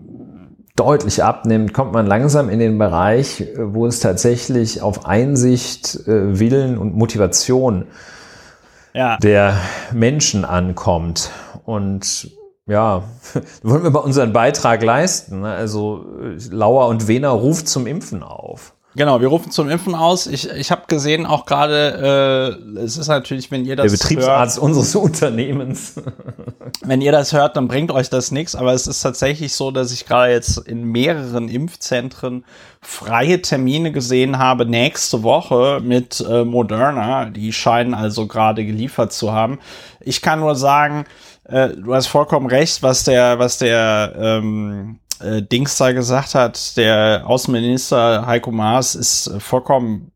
deutlich 0.76 1.24
abnimmt, 1.24 1.74
kommt 1.74 1.94
man 1.94 2.08
langsam 2.08 2.50
in 2.50 2.60
den 2.60 2.78
Bereich, 2.78 3.46
wo 3.58 3.86
es 3.86 4.00
tatsächlich 4.00 4.82
auf 4.82 5.06
Einsicht, 5.06 6.08
äh, 6.08 6.40
Willen 6.40 6.78
und 6.78 6.96
Motivation 6.96 7.86
Ja. 8.94 9.18
der 9.18 9.58
Menschen 9.94 10.46
ankommt. 10.46 11.30
Und 11.66 12.32
ja, 12.68 13.04
wollen 13.64 13.84
wir 13.84 13.90
mal 13.92 14.00
unseren 14.00 14.34
Beitrag 14.34 14.82
leisten. 14.82 15.42
ne? 15.42 15.54
Also 15.54 16.06
äh, 16.22 16.38
Lauer 16.54 16.88
und 16.88 17.08
Wehner 17.08 17.30
ruft 17.30 17.68
zum 17.68 17.86
Impfen 17.86 18.24
auf. 18.24 18.74
Genau, 18.94 19.22
wir 19.22 19.30
rufen 19.30 19.52
zum 19.52 19.70
Impfen 19.70 19.96
aus. 19.96 20.28
Ich, 20.28 20.50
ich 20.50 20.70
habe 20.70 20.84
gesehen, 20.88 21.26
auch 21.26 21.46
gerade, 21.46 22.58
äh, 22.76 22.80
es 22.80 22.98
ist 22.98 23.08
natürlich, 23.08 23.50
wenn 23.50 23.64
ihr 23.64 23.78
das 23.78 23.90
Der 23.90 23.98
Betriebsarzt 23.98 24.60
unseres 24.60 24.94
Unternehmens. 24.96 25.96
wenn 26.84 27.00
ihr 27.00 27.14
das 27.14 27.32
hört, 27.32 27.56
dann 27.56 27.70
bringt 27.70 27.92
euch 27.92 28.10
das 28.10 28.32
nichts. 28.32 28.54
Aber 28.54 28.74
es 28.74 28.88
ist 28.88 29.02
tatsächlich 29.02 29.54
so, 29.54 29.72
dass 29.72 29.94
ich 29.94 30.06
gerade 30.06 30.34
jetzt 30.34 30.58
in 30.58 30.84
mehreren 30.84 31.48
Impfzentren 31.48 32.44
freie 32.82 33.42
Termine 33.42 33.94
gesehen 33.94 34.38
habe 34.38 34.66
nächste 34.66 35.24
Woche 35.24 35.80
mit 35.82 36.24
äh, 36.28 36.44
Moderna. 36.44 37.26
Die 37.26 37.54
scheinen 37.54 37.94
also 37.94 38.28
gerade 38.28 38.66
geliefert 38.66 39.14
zu 39.14 39.32
haben. 39.32 39.60
Ich 40.02 40.22
kann 40.22 40.42
nur 40.42 40.56
sagen, 40.56 41.06
äh, 41.46 41.70
du 41.70 41.94
hast 41.94 42.08
vollkommen 42.08 42.48
recht, 42.48 42.84
was 42.84 43.06
der, 43.06 43.40
was 43.40 43.58
der 43.58 44.14
ähm, 44.18 45.00
äh, 45.24 45.42
Dings 45.42 45.78
da 45.78 45.92
gesagt 45.92 46.36
hat. 46.36 46.78
Der 46.78 47.24
Außenminister 47.26 48.26
Heiko 48.26 48.52
Maas 48.52 48.96
ist 48.96 49.28
äh, 49.28 49.40
vollkommen 49.40 50.12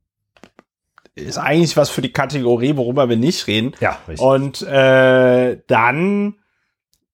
ist 1.16 1.38
eigentlich 1.38 1.78
was 1.78 1.90
für 1.90 2.02
die 2.02 2.12
Kategorie, 2.12 2.76
worüber 2.76 3.08
wir 3.08 3.16
nicht 3.16 3.48
reden. 3.48 3.72
Ja, 3.80 3.98
richtig. 4.08 4.26
Und 4.26 4.62
äh, 4.64 5.58
dann 5.68 6.36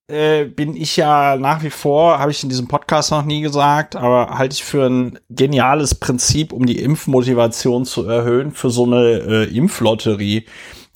äh, 0.08 0.46
bin 0.46 0.76
ich 0.76 0.98
ja 0.98 1.38
nach 1.38 1.64
wie 1.64 1.70
vor, 1.70 2.20
habe 2.20 2.32
ich 2.32 2.44
in 2.44 2.50
diesem 2.50 2.68
Podcast 2.68 3.12
noch 3.12 3.24
nie 3.24 3.42
gesagt, 3.42 3.96
aber 3.96 4.38
halte 4.38 4.56
ich 4.56 4.64
für 4.64 4.88
ein 4.88 5.20
geniales 5.30 5.96
Prinzip, 5.96 6.52
um 6.52 6.66
die 6.66 6.80
Impfmotivation 6.82 7.86
zu 7.86 8.06
erhöhen, 8.06 8.52
für 8.52 8.70
so 8.70 8.86
eine 8.86 9.20
äh, 9.20 9.56
Impflotterie. 9.56 10.46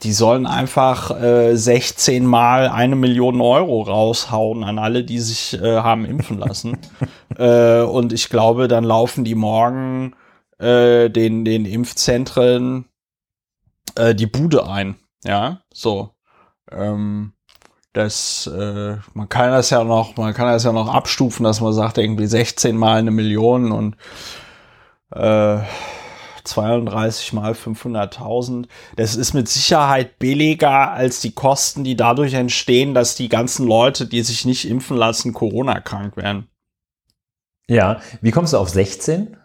Die 0.05 0.13
sollen 0.13 0.45
einfach 0.45 1.19
äh, 1.19 1.55
16 1.55 2.27
mal 2.27 2.69
eine 2.69 2.95
Million 2.95 3.41
Euro 3.41 3.81
raushauen 3.81 4.63
an 4.63 4.77
alle, 4.77 5.03
die 5.03 5.17
sich 5.17 5.59
äh, 5.59 5.77
haben 5.77 6.05
impfen 6.05 6.37
lassen. 6.37 6.77
äh, 7.39 7.81
und 7.81 8.13
ich 8.13 8.29
glaube, 8.29 8.67
dann 8.67 8.83
laufen 8.83 9.23
die 9.23 9.33
morgen 9.33 10.15
äh, 10.59 11.09
den, 11.09 11.43
den 11.43 11.65
Impfzentren 11.65 12.85
äh, 13.95 14.13
die 14.13 14.27
Bude 14.27 14.67
ein. 14.67 14.95
Ja, 15.23 15.61
so. 15.73 16.11
Ähm, 16.71 17.33
das, 17.93 18.45
äh, 18.45 18.97
man 19.15 19.27
kann 19.27 19.49
das 19.49 19.71
ja 19.71 19.83
noch, 19.83 20.17
man 20.17 20.35
kann 20.35 20.45
das 20.45 20.65
ja 20.65 20.71
noch 20.71 20.93
abstufen, 20.93 21.43
dass 21.43 21.61
man 21.61 21.73
sagt, 21.73 21.97
irgendwie 21.97 22.27
16 22.27 22.77
mal 22.77 22.99
eine 22.99 23.09
Million 23.09 23.71
und 23.71 23.95
äh, 25.11 25.57
32 26.47 27.33
mal 27.33 27.53
500.000. 27.53 28.67
Das 28.95 29.15
ist 29.15 29.33
mit 29.33 29.47
Sicherheit 29.47 30.19
billiger 30.19 30.91
als 30.91 31.21
die 31.21 31.33
Kosten, 31.33 31.83
die 31.83 31.95
dadurch 31.95 32.33
entstehen, 32.33 32.93
dass 32.93 33.15
die 33.15 33.29
ganzen 33.29 33.67
Leute, 33.67 34.07
die 34.07 34.21
sich 34.21 34.45
nicht 34.45 34.69
impfen 34.69 34.97
lassen, 34.97 35.33
Corona-krank 35.33 36.17
werden. 36.17 36.47
ja, 37.67 37.99
wie 38.21 38.31
kommst 38.31 38.53
du 38.53 38.57
auf 38.57 38.69
16? 38.69 39.37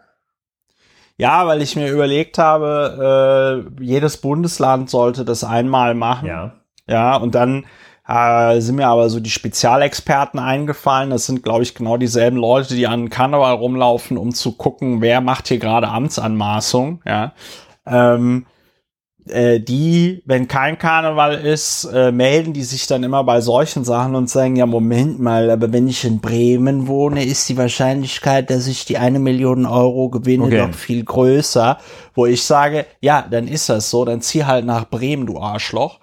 Ja, 1.17 1.47
weil 1.47 1.61
ich 1.61 1.77
mir 1.77 1.91
überlegt 1.91 2.39
habe, 2.39 3.67
äh, 3.79 3.85
jedes 3.85 4.17
Bundesland 4.17 4.89
sollte 4.89 5.25
das 5.27 5.45
einmal 5.45 5.95
machen. 5.95 6.27
Ja. 6.27 6.61
Ja, 6.87 7.17
und 7.17 7.35
dann 7.35 7.67
äh, 8.11 8.61
sind 8.61 8.77
mir 8.77 8.89
aber 8.89 9.09
so 9.09 9.21
die 9.21 9.31
Spezialexperten 9.31 10.41
eingefallen. 10.41 11.11
Das 11.11 11.27
sind, 11.27 11.43
glaube 11.43 11.63
ich, 11.63 11.75
genau 11.75 11.97
dieselben 11.97 12.37
Leute, 12.37 12.75
die 12.75 12.87
an 12.87 13.09
Karneval 13.09 13.55
rumlaufen, 13.55 14.17
um 14.17 14.35
zu 14.35 14.53
gucken, 14.53 15.01
wer 15.01 15.21
macht 15.21 15.49
hier 15.49 15.59
gerade 15.59 15.89
Amtsanmaßung. 15.89 17.03
Ja. 17.07 17.33
Ähm, 17.87 18.47
äh, 19.29 19.61
die, 19.61 20.23
wenn 20.25 20.49
kein 20.49 20.79
Karneval 20.79 21.35
ist, 21.35 21.85
äh, 21.85 22.11
melden 22.11 22.53
die 22.53 22.65
sich 22.65 22.87
dann 22.89 23.05
immer 23.05 23.23
bei 23.23 23.41
solchen 23.41 23.85
Sachen 23.85 24.17
und 24.17 24.29
sagen, 24.29 24.57
ja, 24.57 24.67
Moment 24.67 25.21
mal, 25.21 25.51
aber 25.51 25.73
wenn 25.73 25.87
ich 25.87 26.05
in 26.05 26.21
Bremen 26.21 26.89
wohne, 26.89 27.25
ist 27.25 27.49
die 27.49 27.57
Wahrscheinlichkeit, 27.57 28.51
dass 28.51 28.67
ich 28.67 28.87
die 28.87 28.99
eine 28.99 29.21
Million 29.21 29.67
Euro 29.67 30.09
gewinne, 30.09 30.45
Okay. 30.45 30.59
doch 30.59 30.75
viel 30.75 31.05
größer. 31.05 31.79
Wo 32.15 32.27
ich 32.27 32.43
sage, 32.43 32.87
ja, 33.01 33.25
dann 33.31 33.47
ist 33.47 33.69
das 33.69 33.91
so, 33.91 34.05
dann 34.05 34.21
zieh 34.21 34.45
halt 34.45 34.65
nach 34.65 34.89
Bremen, 34.89 35.27
du 35.27 35.39
Arschloch. 35.39 36.00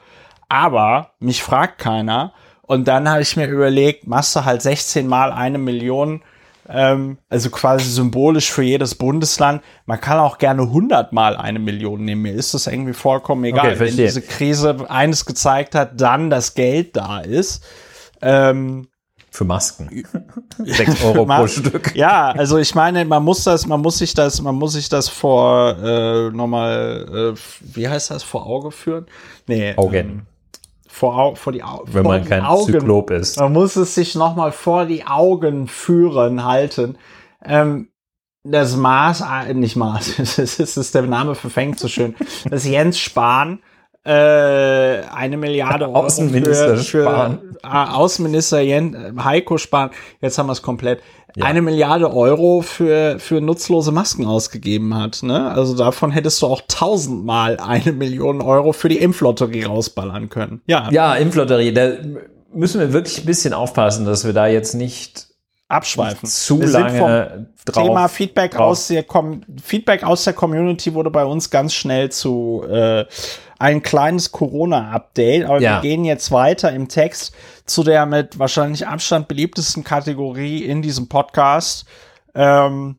Aber 0.50 1.12
mich 1.20 1.44
fragt 1.44 1.80
keiner. 1.80 2.34
Und 2.62 2.88
dann 2.88 3.10
habe 3.10 3.22
ich 3.22 3.38
mir 3.38 3.48
überlegt, 3.48 4.08
machst 4.08 4.36
du 4.36 4.44
halt 4.44 4.62
16 4.62 5.08
mal 5.08 5.32
eine 5.32 5.58
Million, 5.58 6.22
ähm, 6.70 7.18
also 7.30 7.50
quasi 7.50 7.90
symbolisch 7.90 8.52
für 8.52 8.64
jedes 8.64 8.96
Bundesland. 8.96 9.62
Man 9.86 10.02
kann 10.02 10.20
auch 10.20 10.38
gerne 10.38 10.64
100 10.64 11.14
mal 11.14 11.38
eine 11.38 11.60
Million 11.60 12.04
nehmen. 12.04 12.24
Mir 12.24 12.34
ist 12.34 12.54
das 12.54 12.68
irgendwie 12.68 12.94
vollkommen 12.94 13.46
egal. 13.46 13.68
Okay, 13.68 13.80
Wenn 13.80 13.96
diese 13.96 14.22
Krise 14.22 14.86
eines 14.90 15.26
gezeigt 15.26 15.76
hat, 15.76 16.00
dann 16.02 16.30
das 16.30 16.56
Geld 16.56 16.98
da 16.98 17.20
ist. 17.20 17.64
Ähm, 18.22 18.90
Für 19.32 19.46
Masken. 19.46 20.04
6 20.58 21.04
Euro 21.06 21.26
pro 21.38 21.48
Stück. 21.48 21.96
ja, 21.96 22.32
also 22.32 22.58
ich 22.58 22.76
meine, 22.76 23.06
man 23.06 23.24
muss 23.24 23.46
das, 23.46 23.66
man 23.66 23.80
muss 23.80 24.00
sich 24.00 24.14
das, 24.14 24.42
man 24.42 24.56
muss 24.56 24.74
sich 24.74 24.90
das 24.90 25.08
vor 25.08 25.78
äh, 25.82 26.32
nochmal, 26.32 27.34
äh, 27.34 27.40
wie 27.76 27.88
heißt 27.88 28.12
das, 28.12 28.24
vor 28.24 28.46
Auge 28.46 28.72
führen? 28.72 29.06
Nee, 29.48 29.74
Augen. 29.78 29.96
Ähm, 29.96 30.22
vor, 30.98 31.36
vor 31.36 31.54
die 31.54 31.64
Augen. 31.64 31.94
Wenn 31.94 32.04
man 32.04 32.26
kein 32.26 32.44
Zyklop 32.66 33.12
ist. 33.12 33.40
Man 33.40 33.54
muss 33.54 33.76
es 33.76 33.94
sich 33.94 34.16
nochmal 34.16 34.52
vor 34.52 34.86
die 34.86 35.06
Augen 35.06 35.68
führen, 35.68 36.44
halten. 36.44 36.98
Ähm, 37.44 37.90
das 38.44 38.76
Maß, 38.76 39.22
äh, 39.22 39.54
nicht 39.54 39.76
Maß, 39.76 40.16
das 40.18 40.40
ist, 40.40 40.60
das 40.60 40.76
ist 40.76 40.96
der 40.96 41.04
Name 41.04 41.36
verfängt 41.36 41.80
so 41.80 41.88
schön. 41.88 42.16
Das 42.50 42.66
Jens 42.66 42.98
Spahn, 42.98 43.60
äh, 44.08 45.02
eine 45.14 45.38
Milliarde 45.38 45.86
Euro 45.90 46.06
Außenminister 46.06 46.78
für, 46.78 46.84
für 46.84 47.02
Spahn. 47.04 47.40
äh, 47.64 47.68
Außenminister 47.68 48.60
Jens, 48.62 48.96
äh, 48.96 49.12
Heiko 49.24 49.58
Spahn, 49.58 49.90
jetzt 50.22 50.38
haben 50.38 50.48
wir 50.48 50.54
es 50.54 50.62
komplett, 50.62 51.02
Ja. 51.36 51.46
eine 51.46 51.62
Milliarde 51.62 52.12
Euro 52.14 52.62
für, 52.62 53.20
für 53.20 53.42
nutzlose 53.42 53.92
Masken 53.92 54.26
ausgegeben 54.26 54.96
hat. 54.96 55.24
Ne? 55.24 55.52
Also 55.52 55.76
davon 55.76 56.12
hättest 56.12 56.42
du 56.42 56.48
auch 56.48 56.62
tausendmal 56.68 57.58
eine 57.60 57.92
Million 57.92 58.42
Euro 58.42 58.72
für 58.74 58.90
die 58.90 58.98
Impflotterie 59.00 59.66
rausballern 59.66 60.30
können. 60.30 60.62
Ja, 60.68 60.90
Ja, 60.92 61.16
Impflotterie, 61.16 61.74
da 61.74 61.92
müssen 62.54 62.80
wir 62.80 62.94
wirklich 62.94 63.20
ein 63.20 63.26
bisschen 63.26 63.54
aufpassen, 63.54 64.06
dass 64.06 64.26
wir 64.26 64.34
da 64.34 64.48
jetzt 64.48 64.74
nicht 64.74 65.28
abschweifen. 65.68 66.28
zu 66.30 66.62
Wir 66.62 66.68
lange 66.68 67.48
drauf. 67.66 67.84
Thema 67.86 68.08
Feedback 68.08 68.52
drauf. 68.52 68.62
aus 68.72 68.88
der 68.88 69.04
Com 69.04 69.42
Feedback 69.62 70.02
aus 70.04 70.24
der 70.24 70.32
Community 70.32 70.94
wurde 70.94 71.12
bei 71.12 71.26
uns 71.26 71.50
ganz 71.50 71.74
schnell 71.74 72.10
zu 72.10 72.64
äh, 72.70 73.04
ein 73.60 73.82
kleines 73.82 74.32
Corona-Update. 74.32 75.46
Aber 75.46 75.60
Ja. 75.60 75.76
wir 75.76 75.90
gehen 75.90 76.06
jetzt 76.06 76.32
weiter 76.32 76.72
im 76.72 76.88
Text 76.88 77.34
zu 77.66 77.84
der 77.84 78.06
mit 78.06 78.40
wahrscheinlich 78.40 78.88
Abstand 78.88 79.28
beliebtesten 79.28 79.84
Kategorie 79.84 80.64
in 80.64 80.82
diesem 80.82 81.08
Podcast. 81.10 81.86
Ähm, 82.36 82.98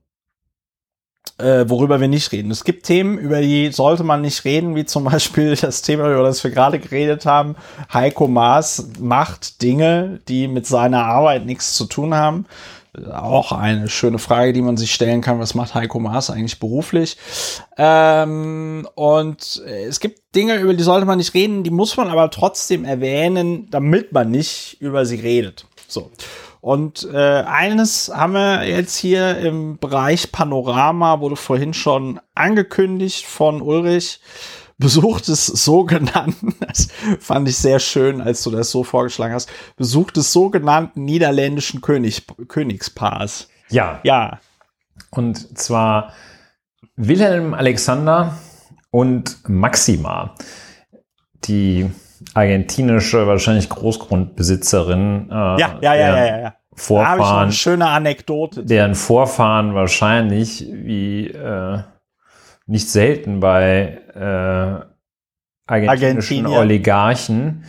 äh, 1.39 1.69
worüber 1.69 2.01
wir 2.01 2.09
nicht 2.09 2.33
reden. 2.33 2.51
Es 2.51 2.65
gibt 2.65 2.85
Themen, 2.87 3.17
über 3.17 3.41
die 3.41 3.71
sollte 3.71 4.03
man 4.03 4.23
nicht 4.23 4.45
reden, 4.45 4.75
wie 4.75 4.85
zum 4.85 5.05
Beispiel 5.13 5.55
das 5.55 5.83
Thema, 5.83 6.11
über 6.13 6.25
das 6.25 6.43
wir 6.43 6.51
gerade 6.51 6.81
geredet 6.81 7.27
haben. 7.27 7.55
Heiko 7.93 8.27
Maas 8.27 8.89
macht 8.99 9.63
Dinge, 9.63 10.21
die 10.27 10.49
mit 10.49 10.67
seiner 10.67 11.05
Arbeit 11.05 11.47
nichts 11.47 11.75
zu 11.75 11.85
tun 11.85 12.15
haben. 12.15 12.47
Auch 13.13 13.53
eine 13.53 13.89
schöne 13.89 14.19
Frage, 14.19 14.53
die 14.53 14.63
man 14.63 14.77
sich 14.77 14.93
stellen 14.93 15.21
kann. 15.21 15.39
Was 15.39 15.55
macht 15.55 15.75
Heiko 15.75 15.99
Maas 15.99 16.31
eigentlich 16.31 16.59
beruflich? 16.59 17.17
Ähm, 17.77 18.89
und 18.95 19.63
äh, 19.67 19.85
es 19.85 20.01
gibt 20.01 20.35
Dinge, 20.35 20.57
über 20.57 20.75
die 20.75 20.83
sollte 20.83 21.07
man 21.07 21.19
nicht 21.19 21.35
reden, 21.35 21.65
die 21.65 21.71
muss 21.71 21.97
man 21.97 22.09
aber 22.09 22.31
trotzdem 22.31 22.85
erwähnen, 22.85 23.69
damit 23.71 24.13
man 24.13 24.31
nicht 24.31 24.79
über 24.81 25.05
sie 25.05 25.17
redet. 25.17 25.67
So. 25.87 26.11
Und 26.61 27.09
äh, 27.13 27.17
eines 27.17 28.11
haben 28.13 28.33
wir 28.33 28.65
jetzt 28.67 28.97
hier 28.97 29.39
im 29.39 29.79
Bereich 29.79 30.33
Panorama, 30.33 31.21
wurde 31.21 31.37
vorhin 31.37 31.73
schon 31.73 32.21
angekündigt 32.35 33.27
von 33.27 33.63
Ulrich, 33.63 34.21
Besuch 34.79 35.21
des 35.21 35.47
sogenannten, 35.47 36.55
das 36.61 36.89
fand 37.21 37.49
ich 37.49 37.57
sehr 37.57 37.81
schön, 37.81 38.21
als 38.21 38.43
du 38.45 38.51
das 38.51 38.71
so 38.71 38.85
vorgeschlagen 38.85 39.35
hast, 39.35 39.51
Besuch 39.77 40.11
des 40.13 40.33
sogenannten 40.33 41.05
niederländischen 41.05 41.81
König, 41.81 42.27
Königspaars. 42.49 43.49
Ja, 43.71 44.01
Ja, 44.05 44.39
und 45.11 45.59
zwar 45.59 46.13
Wilhelm 46.97 47.55
Alexander 47.55 48.39
und 48.91 49.49
Maxima, 49.49 50.35
die 51.45 51.91
argentinische, 52.35 53.27
wahrscheinlich 53.27 53.69
Großgrundbesitzerin, 53.69 55.29
äh, 55.31 55.35
ja, 55.35 55.57
ja, 55.59 55.79
ja, 55.81 55.95
ja, 55.95 56.17
ja. 56.17 56.39
ja. 56.39 56.39
Da 56.39 56.45
habe 56.45 56.53
ich 56.71 56.83
Vorfahren, 56.85 57.43
eine 57.43 57.53
schöne 57.53 57.89
Anekdote. 57.89 58.65
deren 58.65 58.95
Vorfahren 58.95 59.75
wahrscheinlich 59.75 60.65
wie 60.71 61.27
äh, 61.27 61.81
nicht 62.69 62.89
selten 62.89 63.41
bei 63.41 64.01
äh, 64.15 64.85
argentinischen. 65.67 66.47
Oligarchen 66.47 67.65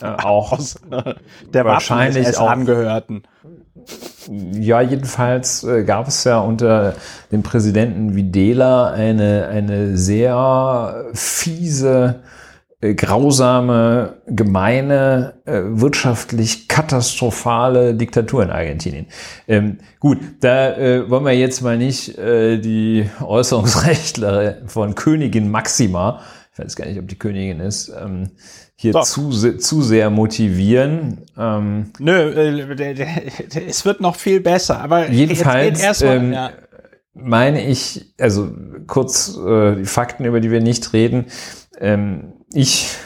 äh, 0.00 0.04
auch 0.22 0.52
Aus, 0.52 0.76
äh, 0.90 1.14
der 1.52 1.64
wahrscheinlich 1.64 2.36
auch- 2.36 2.50
angehörten. 2.50 3.22
Ja, 4.28 4.80
jedenfalls 4.80 5.64
äh, 5.64 5.82
gab 5.84 6.06
es 6.06 6.22
ja 6.24 6.38
unter 6.38 6.94
dem 7.32 7.42
Präsidenten 7.42 8.14
Videla 8.14 8.90
eine, 8.92 9.48
eine 9.48 9.96
sehr 9.96 11.06
fiese 11.12 12.20
grausame, 12.82 14.16
gemeine, 14.26 15.34
äh, 15.44 15.60
wirtschaftlich 15.64 16.66
katastrophale 16.68 17.94
Diktatur 17.94 18.42
in 18.42 18.50
Argentinien. 18.50 19.06
Ähm, 19.46 19.78
gut, 20.00 20.18
da 20.40 20.76
äh, 20.76 21.08
wollen 21.08 21.24
wir 21.24 21.32
jetzt 21.32 21.62
mal 21.62 21.78
nicht 21.78 22.18
äh, 22.18 22.58
die 22.58 23.08
Äußerungsrechtler 23.20 24.62
von 24.66 24.96
Königin 24.96 25.50
Maxima, 25.50 26.20
ich 26.52 26.58
weiß 26.58 26.76
gar 26.76 26.86
nicht, 26.86 26.98
ob 26.98 27.08
die 27.08 27.18
Königin 27.18 27.60
ist, 27.60 27.88
ähm, 27.88 28.30
hier 28.74 29.00
zu, 29.02 29.30
zu 29.30 29.82
sehr 29.82 30.10
motivieren. 30.10 31.18
Ähm, 31.38 31.92
Nö, 32.00 32.12
äh, 32.12 33.06
es 33.68 33.84
wird 33.84 34.00
noch 34.00 34.16
viel 34.16 34.40
besser. 34.40 34.80
Aber 34.80 35.08
jedenfalls 35.08 35.80
erstmal, 35.80 36.16
ähm, 36.16 36.32
ja. 36.32 36.50
meine 37.14 37.64
ich, 37.64 38.12
also 38.18 38.50
kurz 38.88 39.38
äh, 39.38 39.76
die 39.76 39.84
Fakten, 39.84 40.24
über 40.24 40.40
die 40.40 40.50
wir 40.50 40.60
nicht 40.60 40.92
reden. 40.92 41.26
Ähm, 41.78 42.32
ich, 42.52 42.96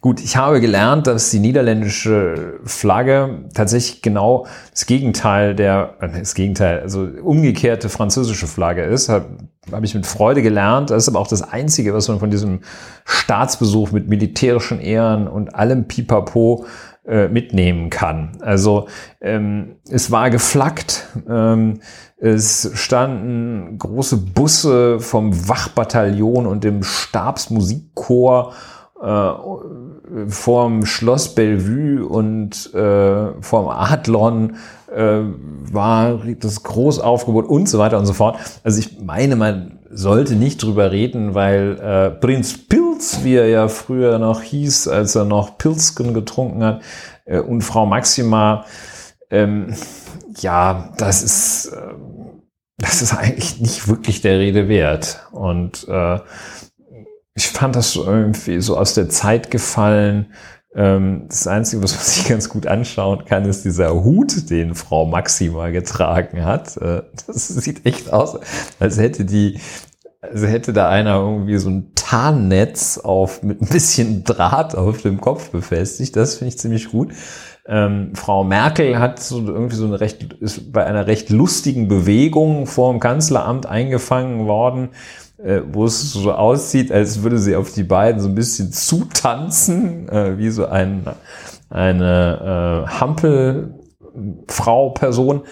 gut, 0.00 0.20
ich 0.20 0.36
habe 0.36 0.60
gelernt, 0.60 1.06
dass 1.06 1.30
die 1.30 1.38
niederländische 1.38 2.60
Flagge 2.64 3.44
tatsächlich 3.54 4.02
genau 4.02 4.46
das 4.70 4.86
Gegenteil 4.86 5.54
der, 5.54 5.94
äh, 6.00 6.08
das 6.18 6.34
Gegenteil, 6.34 6.80
also 6.80 7.02
umgekehrte 7.22 7.88
französische 7.88 8.46
Flagge 8.46 8.84
ist. 8.84 9.08
Habe 9.08 9.26
hab 9.70 9.82
ich 9.84 9.94
mit 9.94 10.06
Freude 10.06 10.42
gelernt. 10.42 10.90
Das 10.90 11.02
ist 11.02 11.08
aber 11.08 11.18
auch 11.18 11.26
das 11.26 11.42
Einzige, 11.42 11.92
was 11.92 12.08
man 12.08 12.20
von 12.20 12.30
diesem 12.30 12.60
Staatsbesuch 13.04 13.90
mit 13.90 14.08
militärischen 14.08 14.80
Ehren 14.80 15.28
und 15.28 15.54
allem 15.54 15.88
Pipapo 15.88 16.66
äh, 17.06 17.28
mitnehmen 17.28 17.90
kann. 17.90 18.38
Also 18.40 18.88
ähm, 19.20 19.76
es 19.88 20.10
war 20.10 20.30
geflaggt, 20.30 21.06
ähm, 21.28 21.80
es 22.18 22.70
standen 22.74 23.78
große 23.78 24.16
Busse 24.16 25.00
vom 25.00 25.48
Wachbataillon 25.48 26.46
und 26.46 26.64
dem 26.64 26.82
Stabsmusikchor 26.82 28.54
äh, 29.02 29.30
vorm 30.28 30.86
Schloss 30.86 31.34
Bellevue 31.34 32.06
und 32.06 32.74
äh, 32.74 33.40
vorm 33.42 33.68
Adlon 33.68 34.56
äh, 34.94 35.20
war 35.70 36.20
das 36.40 36.62
Großaufgebot 36.62 37.46
und 37.46 37.68
so 37.68 37.78
weiter 37.78 37.98
und 37.98 38.06
so 38.06 38.14
fort. 38.14 38.38
Also 38.64 38.78
ich 38.78 39.00
meine, 39.02 39.36
man 39.36 39.78
sollte 39.90 40.34
nicht 40.34 40.62
drüber 40.62 40.90
reden, 40.90 41.34
weil 41.34 41.78
äh, 41.78 42.10
Prinz 42.10 42.56
Pilz, 42.96 43.24
wie 43.24 43.34
er 43.34 43.48
ja 43.48 43.68
früher 43.68 44.18
noch 44.18 44.40
hieß, 44.40 44.88
als 44.88 45.14
er 45.14 45.26
noch 45.26 45.58
Pilzken 45.58 46.14
getrunken 46.14 46.64
hat, 46.64 46.82
äh, 47.26 47.40
und 47.40 47.60
Frau 47.60 47.84
Maxima, 47.84 48.64
ähm, 49.30 49.74
ja, 50.38 50.92
das 50.96 51.22
ist, 51.22 51.66
äh, 51.66 51.94
das 52.78 53.02
ist 53.02 53.14
eigentlich 53.14 53.60
nicht 53.60 53.88
wirklich 53.88 54.22
der 54.22 54.38
Rede 54.38 54.68
wert. 54.68 55.26
Und 55.30 55.86
äh, 55.88 56.20
ich 57.34 57.48
fand 57.48 57.76
das 57.76 57.96
irgendwie 57.96 58.60
so 58.62 58.78
aus 58.78 58.94
der 58.94 59.10
Zeit 59.10 59.50
gefallen. 59.50 60.32
Ähm, 60.74 61.26
das 61.28 61.46
Einzige, 61.46 61.82
was 61.82 61.94
man 61.94 62.02
sich 62.04 62.26
ganz 62.26 62.48
gut 62.48 62.66
anschauen 62.66 63.26
kann, 63.26 63.44
ist 63.44 63.66
dieser 63.66 63.92
Hut, 63.92 64.48
den 64.48 64.74
Frau 64.74 65.04
Maxima 65.04 65.68
getragen 65.68 66.46
hat. 66.46 66.78
Äh, 66.78 67.02
das 67.26 67.48
sieht 67.48 67.84
echt 67.84 68.10
aus, 68.10 68.38
als 68.78 68.98
hätte 68.98 69.26
die 69.26 69.60
also 70.20 70.46
hätte 70.46 70.72
da 70.72 70.88
einer 70.88 71.16
irgendwie 71.16 71.58
so 71.58 71.70
ein 71.70 71.92
Tarnnetz 72.08 72.98
auf, 72.98 73.42
mit 73.42 73.60
ein 73.60 73.66
bisschen 73.66 74.22
Draht 74.22 74.76
auf 74.76 75.02
dem 75.02 75.20
Kopf 75.20 75.50
befestigt. 75.50 76.14
Das 76.14 76.36
finde 76.36 76.54
ich 76.54 76.58
ziemlich 76.58 76.90
gut. 76.90 77.12
Ähm, 77.66 78.12
Frau 78.14 78.44
Merkel 78.44 79.00
hat 79.00 79.20
so 79.20 79.44
irgendwie 79.44 79.74
so 79.74 79.86
eine 79.86 79.98
recht, 79.98 80.34
ist 80.34 80.72
bei 80.72 80.86
einer 80.86 81.08
recht 81.08 81.30
lustigen 81.30 81.88
Bewegung 81.88 82.66
vor 82.66 82.92
dem 82.92 83.00
Kanzleramt 83.00 83.66
eingefangen 83.66 84.46
worden, 84.46 84.90
äh, 85.38 85.62
wo 85.72 85.84
es 85.84 86.12
so 86.12 86.32
aussieht, 86.32 86.92
als 86.92 87.24
würde 87.24 87.38
sie 87.38 87.56
auf 87.56 87.72
die 87.72 87.82
beiden 87.82 88.20
so 88.20 88.28
ein 88.28 88.36
bisschen 88.36 88.70
zutanzen, 88.70 90.08
äh, 90.08 90.38
wie 90.38 90.50
so 90.50 90.66
ein, 90.66 91.08
eine 91.70 92.86
äh, 92.86 92.90
Hampelfrau-Person. 93.00 95.42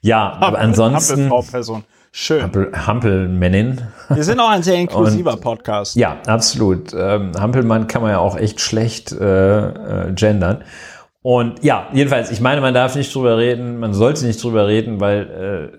Ja, 0.00 0.36
aber 0.40 0.58
ansonsten. 0.58 1.30
Hampelfrau-Person. 1.30 1.84
Schön. 2.14 2.42
Hampel, 2.42 2.70
Hampelmännin. 2.74 3.80
Wir 4.10 4.22
sind 4.22 4.38
auch 4.38 4.50
ein 4.50 4.62
sehr 4.62 4.74
inklusiver 4.80 5.32
Und, 5.32 5.40
Podcast. 5.40 5.96
Ja, 5.96 6.18
absolut. 6.26 6.92
Ähm, 6.92 7.32
Hampelmann 7.38 7.86
kann 7.86 8.02
man 8.02 8.10
ja 8.10 8.18
auch 8.18 8.36
echt 8.36 8.60
schlecht 8.60 9.12
äh, 9.12 10.08
äh, 10.08 10.12
gendern. 10.12 10.62
Und 11.22 11.64
ja, 11.64 11.88
jedenfalls, 11.94 12.30
ich 12.30 12.42
meine, 12.42 12.60
man 12.60 12.74
darf 12.74 12.96
nicht 12.96 13.14
drüber 13.14 13.38
reden, 13.38 13.78
man 13.78 13.94
sollte 13.94 14.26
nicht 14.26 14.42
drüber 14.42 14.66
reden, 14.66 15.00
weil 15.00 15.72
äh, 15.72 15.78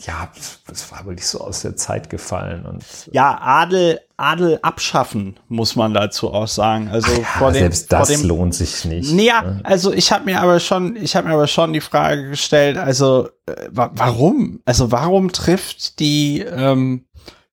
ja, 0.00 0.30
es 0.70 0.90
war 0.92 1.06
wirklich 1.06 1.26
so 1.26 1.40
aus 1.40 1.62
der 1.62 1.76
Zeit 1.76 2.10
gefallen. 2.10 2.66
Und, 2.66 2.84
ja, 3.12 3.38
Adel, 3.40 4.00
Adel 4.16 4.58
abschaffen, 4.62 5.38
muss 5.48 5.76
man 5.76 5.94
dazu 5.94 6.32
auch 6.32 6.48
sagen. 6.48 6.88
Also 6.88 7.12
ja, 7.12 7.24
vor 7.24 7.52
dem, 7.52 7.60
selbst 7.60 7.92
das 7.92 8.08
vor 8.08 8.16
dem, 8.16 8.26
lohnt 8.26 8.54
sich 8.54 8.84
nicht. 8.84 9.12
Naja, 9.12 9.42
ne? 9.42 9.60
also 9.64 9.92
ich 9.92 10.12
habe 10.12 10.24
mir 10.24 10.40
aber 10.40 10.60
schon, 10.60 10.96
ich 10.96 11.16
habe 11.16 11.28
mir 11.28 11.34
aber 11.34 11.46
schon 11.46 11.72
die 11.72 11.80
Frage 11.80 12.30
gestellt, 12.30 12.78
also 12.78 13.28
äh, 13.46 13.68
warum? 13.70 14.60
Also 14.64 14.92
warum 14.92 15.32
trifft 15.32 15.98
die 16.00 16.40
ähm, 16.40 17.06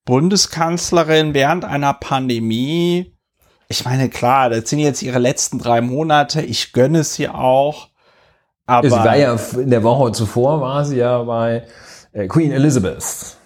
Bundeskanzlerin 0.06 1.34
während 1.34 1.66
einer 1.66 1.94
Pandemie 1.94 3.14
ich 3.74 3.86
meine, 3.86 4.08
klar, 4.08 4.52
das 4.52 4.70
sind 4.70 4.80
jetzt 4.80 5.02
ihre 5.02 5.18
letzten 5.18 5.58
drei 5.58 5.82
Monate. 5.82 6.42
Ich 6.42 6.74
gönne 6.74 7.00
es 7.00 7.18
ihr 7.18 7.34
auch. 7.34 7.88
Aber 8.68 8.88
es 8.88 8.94
war 8.94 9.18
ja 9.18 9.36
in 9.56 9.72
der 9.72 9.82
Woche 9.82 10.12
zuvor 10.12 10.62
war 10.62 10.86
sie 10.86 10.98
ja 10.98 11.24
bei 11.24 11.64
äh, 12.14 12.28
Queen 12.28 12.52
Elizabeth. 12.52 13.38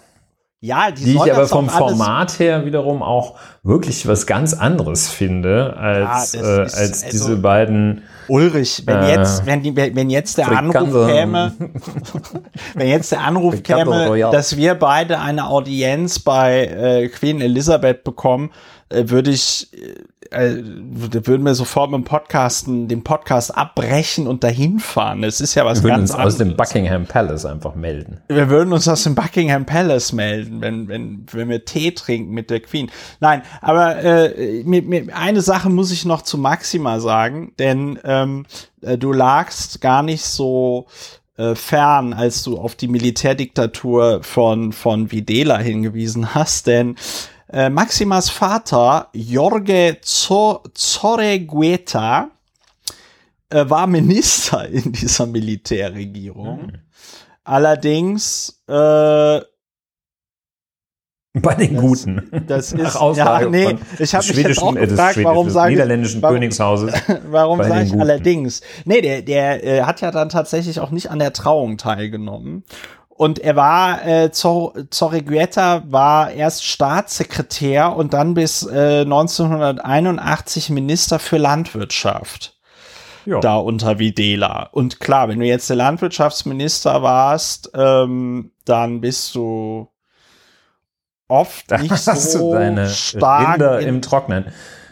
Ja, 0.60 0.90
die, 0.90 1.04
die 1.04 1.14
ich 1.14 1.32
aber 1.32 1.46
vom 1.46 1.68
Format 1.68 2.40
her 2.40 2.64
wiederum 2.64 3.00
auch 3.00 3.36
wirklich 3.62 4.08
was 4.08 4.26
ganz 4.26 4.54
anderes 4.54 5.08
finde 5.08 5.76
als, 5.76 6.32
ja, 6.32 6.40
äh, 6.40 6.60
als 6.62 7.04
also, 7.04 7.10
diese 7.10 7.36
beiden. 7.36 8.02
Ulrich, 8.26 8.82
wenn 8.84 9.04
äh, 9.04 9.14
jetzt, 9.14 9.46
wenn, 9.46 9.64
wenn 9.76 10.10
jetzt 10.10 10.36
der 10.36 10.50
Anruf 10.50 11.06
käme, 11.06 11.52
wenn 12.74 12.88
jetzt 12.88 13.12
der 13.12 13.20
Anruf 13.20 13.62
käme, 13.62 14.18
dass 14.32 14.56
wir 14.56 14.74
beide 14.74 15.20
eine 15.20 15.46
Audienz 15.46 16.18
bei 16.18 16.64
äh, 16.64 17.08
Queen 17.08 17.40
Elizabeth 17.40 18.02
bekommen, 18.02 18.50
äh, 18.88 19.04
würde 19.06 19.30
ich, 19.30 19.68
äh, 20.30 20.56
würden 20.62 21.44
wir 21.44 21.54
sofort 21.54 21.90
mit 21.90 22.00
dem 22.00 22.04
Podcasten, 22.04 22.88
den 22.88 23.04
Podcast 23.04 23.56
abbrechen 23.56 24.26
und 24.26 24.44
dahin 24.44 24.78
fahren. 24.78 25.24
Es 25.24 25.40
ist 25.40 25.54
ja 25.54 25.64
was 25.64 25.78
wir 25.78 25.84
würden 25.84 26.00
ganz 26.00 26.10
uns 26.10 26.18
anderes. 26.18 26.34
aus 26.34 26.38
dem 26.38 26.56
Buckingham 26.56 27.06
Palace 27.06 27.44
einfach 27.46 27.74
melden. 27.74 28.20
Wir 28.28 28.48
würden 28.48 28.72
uns 28.72 28.88
aus 28.88 29.04
dem 29.04 29.14
Buckingham 29.14 29.66
Palace 29.66 30.12
melden, 30.12 30.60
wenn, 30.60 30.88
wenn, 30.88 31.26
wenn 31.30 31.48
wir 31.48 31.64
Tee 31.64 31.92
trinken 31.92 32.32
mit 32.32 32.50
der 32.50 32.60
Queen. 32.60 32.90
Nein, 33.20 33.42
aber 33.60 34.02
äh, 34.02 34.62
mir, 34.64 34.82
mir, 34.82 35.16
eine 35.16 35.40
Sache 35.40 35.70
muss 35.70 35.90
ich 35.90 36.04
noch 36.04 36.22
zu 36.22 36.38
Maxima 36.38 37.00
sagen, 37.00 37.52
denn 37.58 37.98
ähm, 38.04 38.46
äh, 38.82 38.98
du 38.98 39.12
lagst 39.12 39.80
gar 39.80 40.02
nicht 40.02 40.24
so 40.24 40.86
äh, 41.36 41.54
fern, 41.54 42.12
als 42.12 42.42
du 42.42 42.58
auf 42.58 42.74
die 42.74 42.88
Militärdiktatur 42.88 44.22
von, 44.22 44.72
von 44.72 45.10
Videla 45.12 45.58
hingewiesen 45.58 46.34
hast, 46.34 46.66
denn 46.66 46.96
äh, 47.50 47.68
Maximas 47.70 48.30
Vater, 48.30 49.08
Jorge 49.12 49.98
Zorregueta, 50.74 52.30
äh, 53.50 53.68
war 53.68 53.86
Minister 53.86 54.68
in 54.70 54.92
dieser 54.92 55.26
Militärregierung. 55.26 56.66
Mhm. 56.66 56.72
Allerdings 57.44 58.62
äh, 58.68 59.40
bei 61.40 61.54
den 61.54 61.76
Guten. 61.76 62.44
Das 62.46 62.72
ist 62.72 62.96
Aussage 62.96 63.44
ja, 63.44 63.50
nee, 63.50 63.76
ich 63.98 64.14
habe 64.14 64.26
mich 64.26 64.36
jetzt 64.36 64.62
auch 64.62 64.74
gefragt, 64.74 65.18
warum 65.22 65.50
sage 65.50 65.72
niederländischen 65.72 66.20
warum, 66.20 66.36
Königshauses. 66.36 66.92
warum 67.30 67.62
sage 67.62 67.84
ich 67.84 67.92
allerdings? 67.98 68.60
Nee, 68.84 69.00
der 69.00 69.22
der 69.22 69.64
äh, 69.64 69.82
hat 69.82 70.00
ja 70.00 70.10
dann 70.10 70.28
tatsächlich 70.28 70.80
auch 70.80 70.90
nicht 70.90 71.10
an 71.10 71.18
der 71.18 71.32
Trauung 71.32 71.78
teilgenommen 71.78 72.64
und 73.18 73.40
er 73.40 73.56
war, 73.56 74.06
äh, 74.06 74.30
Zorregueta 74.30 75.82
war 75.88 76.30
erst 76.30 76.64
Staatssekretär 76.64 77.96
und 77.96 78.14
dann 78.14 78.34
bis 78.34 78.64
äh, 78.64 79.00
1981 79.00 80.70
Minister 80.70 81.18
für 81.18 81.36
Landwirtschaft. 81.36 82.56
Ja. 83.26 83.40
Da 83.40 83.56
unter 83.56 83.98
Videla. 83.98 84.68
Und 84.70 85.00
klar, 85.00 85.28
wenn 85.28 85.40
du 85.40 85.46
jetzt 85.46 85.68
der 85.68 85.74
Landwirtschaftsminister 85.74 87.02
warst, 87.02 87.72
ähm, 87.74 88.52
dann 88.64 89.00
bist 89.00 89.34
du 89.34 89.88
oft 91.26 91.72
nicht 91.72 91.96
so 91.96 92.56
stark 92.86 93.60
in, 93.80 93.88
im 93.88 94.00
Trocknen. 94.00 94.44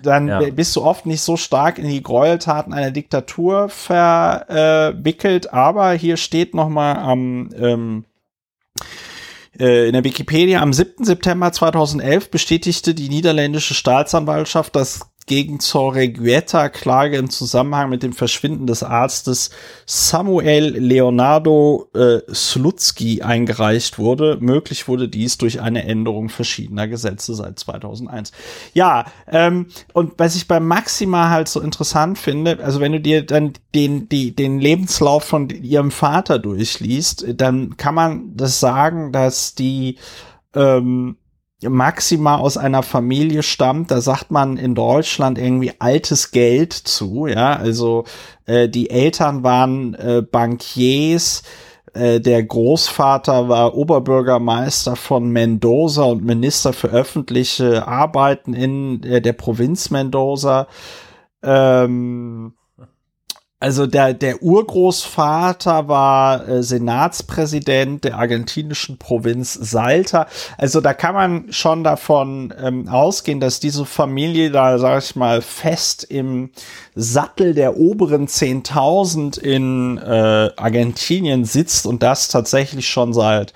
Dann 0.02 0.26
ja. 0.26 0.40
bist 0.50 0.74
du 0.74 0.82
oft 0.82 1.06
nicht 1.06 1.22
so 1.22 1.36
stark 1.36 1.78
in 1.78 1.86
die 1.86 2.02
Gräueltaten 2.02 2.74
einer 2.74 2.90
Diktatur 2.90 3.68
verwickelt. 3.68 5.52
aber 5.52 5.92
hier 5.92 6.16
steht 6.16 6.56
noch 6.56 6.68
mal 6.68 6.96
am 6.96 7.50
ähm, 7.56 8.04
äh, 8.04 8.15
in 9.58 9.92
der 9.92 10.04
Wikipedia 10.04 10.60
am 10.60 10.74
7. 10.74 11.04
September 11.04 11.50
2011 11.50 12.30
bestätigte 12.30 12.94
die 12.94 13.08
niederländische 13.08 13.72
Staatsanwaltschaft, 13.72 14.76
dass 14.76 15.00
gegen 15.26 15.58
Zorreguieta-Klage 15.58 17.16
im 17.16 17.30
Zusammenhang 17.30 17.90
mit 17.90 18.02
dem 18.02 18.12
Verschwinden 18.12 18.66
des 18.66 18.82
Arztes 18.82 19.50
Samuel 19.84 20.76
Leonardo 20.78 21.88
äh, 21.94 22.20
Slutsky 22.32 23.22
eingereicht 23.22 23.98
wurde. 23.98 24.38
Möglich 24.40 24.86
wurde 24.86 25.08
dies 25.08 25.36
durch 25.36 25.60
eine 25.60 25.84
Änderung 25.84 26.28
verschiedener 26.28 26.86
Gesetze 26.86 27.34
seit 27.34 27.58
2001. 27.58 28.30
Ja, 28.72 29.06
ähm, 29.26 29.66
und 29.92 30.12
was 30.18 30.36
ich 30.36 30.46
bei 30.46 30.60
Maxima 30.60 31.28
halt 31.28 31.48
so 31.48 31.60
interessant 31.60 32.18
finde, 32.18 32.62
also 32.62 32.80
wenn 32.80 32.92
du 32.92 33.00
dir 33.00 33.26
dann 33.26 33.52
den, 33.74 34.08
die, 34.08 34.34
den 34.34 34.60
Lebenslauf 34.60 35.24
von 35.24 35.50
ihrem 35.50 35.90
Vater 35.90 36.38
durchliest, 36.38 37.26
dann 37.34 37.76
kann 37.76 37.94
man 37.94 38.36
das 38.36 38.60
sagen, 38.60 39.10
dass 39.10 39.54
die 39.56 39.98
ähm, 40.54 41.16
Maxima 41.62 42.36
aus 42.36 42.58
einer 42.58 42.82
Familie 42.82 43.42
stammt, 43.42 43.90
da 43.90 44.00
sagt 44.00 44.30
man 44.30 44.58
in 44.58 44.74
Deutschland 44.74 45.38
irgendwie 45.38 45.72
altes 45.78 46.30
Geld 46.30 46.74
zu, 46.74 47.26
ja, 47.26 47.54
also 47.56 48.04
äh, 48.44 48.68
die 48.68 48.90
Eltern 48.90 49.42
waren 49.42 49.94
äh, 49.94 50.22
Bankiers, 50.22 51.42
äh, 51.94 52.20
der 52.20 52.42
Großvater 52.44 53.48
war 53.48 53.74
Oberbürgermeister 53.74 54.96
von 54.96 55.30
Mendoza 55.30 56.02
und 56.02 56.24
Minister 56.24 56.74
für 56.74 56.88
öffentliche 56.88 57.88
Arbeiten 57.88 58.52
in 58.52 59.02
äh, 59.02 59.22
der 59.22 59.32
Provinz 59.32 59.90
Mendoza. 59.90 60.66
Ähm, 61.42 62.52
also 63.58 63.86
der, 63.86 64.12
der 64.12 64.42
Urgroßvater 64.42 65.88
war 65.88 66.46
äh, 66.46 66.62
Senatspräsident 66.62 68.04
der 68.04 68.18
argentinischen 68.18 68.98
Provinz 68.98 69.54
Salta. 69.54 70.26
Also 70.58 70.82
da 70.82 70.92
kann 70.92 71.14
man 71.14 71.52
schon 71.52 71.82
davon 71.82 72.52
ähm, 72.62 72.86
ausgehen, 72.86 73.40
dass 73.40 73.58
diese 73.58 73.86
Familie 73.86 74.50
da, 74.50 74.78
sag 74.78 75.02
ich 75.02 75.16
mal, 75.16 75.40
fest 75.40 76.04
im 76.04 76.50
Sattel 76.94 77.54
der 77.54 77.78
oberen 77.78 78.28
10.000 78.28 79.38
in 79.38 79.96
äh, 79.98 80.50
Argentinien 80.56 81.46
sitzt 81.46 81.86
und 81.86 82.02
das 82.02 82.28
tatsächlich 82.28 82.86
schon 82.86 83.14
seit 83.14 83.54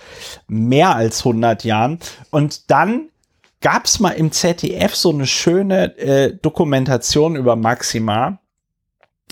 mehr 0.49 0.97
als 0.97 1.27
100 1.27 1.63
Jahren. 1.65 1.99
Und 2.31 2.71
dann 2.71 3.11
gab's 3.61 4.01
mal 4.01 4.13
im 4.13 4.33
ZDF 4.33 4.95
so 4.95 5.11
eine 5.11 5.27
schöne 5.27 5.99
äh, 5.99 6.35
Dokumentation 6.35 7.37
über 7.37 7.55
Maxima 7.55 8.40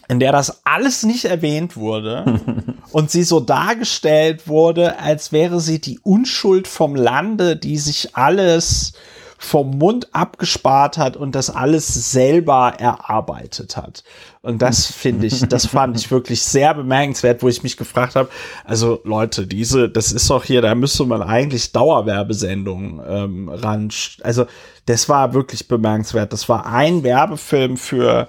in 0.09 0.21
der 0.21 0.33
das 0.33 0.65
alles 0.65 1.05
nicht 1.05 1.27
erwähnt 1.27 1.77
wurde 1.77 2.41
und 2.93 3.11
sie 3.11 3.23
so 3.23 3.41
dargestellt 3.41 4.49
wurde, 4.49 4.99
als 4.99 5.33
wäre 5.33 5.61
sie 5.61 5.81
die 5.81 6.01
Unschuld 6.01 6.67
vom 6.67 6.97
Lande, 6.97 7.57
die 7.57 7.77
sich 7.77 8.17
alles 8.17 8.95
vom 9.41 9.79
Mund 9.79 10.09
abgespart 10.13 10.99
hat 10.99 11.17
und 11.17 11.37
das 11.37 11.49
alles 11.49 12.11
selber 12.11 12.75
erarbeitet 12.77 13.77
hat. 13.77 14.03
Und 14.43 14.63
das 14.63 14.87
finde 14.87 15.29
ich, 15.29 15.47
das 15.47 15.67
fand 15.67 15.97
ich 15.97 16.11
wirklich 16.11 16.43
sehr 16.43 16.75
bemerkenswert, 16.75 17.41
wo 17.41 17.49
ich 17.49 17.63
mich 17.63 17.77
gefragt 17.77 18.17
habe, 18.17 18.31
also 18.65 19.01
Leute, 19.05 19.47
diese, 19.47 19.89
das 19.89 20.11
ist 20.11 20.29
doch 20.29 20.43
hier, 20.43 20.61
da 20.61 20.75
müsste 20.75 21.05
man 21.05 21.23
eigentlich 21.23 21.71
Dauerwerbesendungen 21.71 23.01
ähm, 23.09 23.49
ran. 23.49 23.91
Also 24.23 24.47
das 24.87 25.09
war 25.09 25.35
wirklich 25.35 25.69
bemerkenswert. 25.69 26.33
Das 26.33 26.49
war 26.49 26.67
ein 26.67 27.05
Werbefilm 27.05 27.77
für 27.77 28.27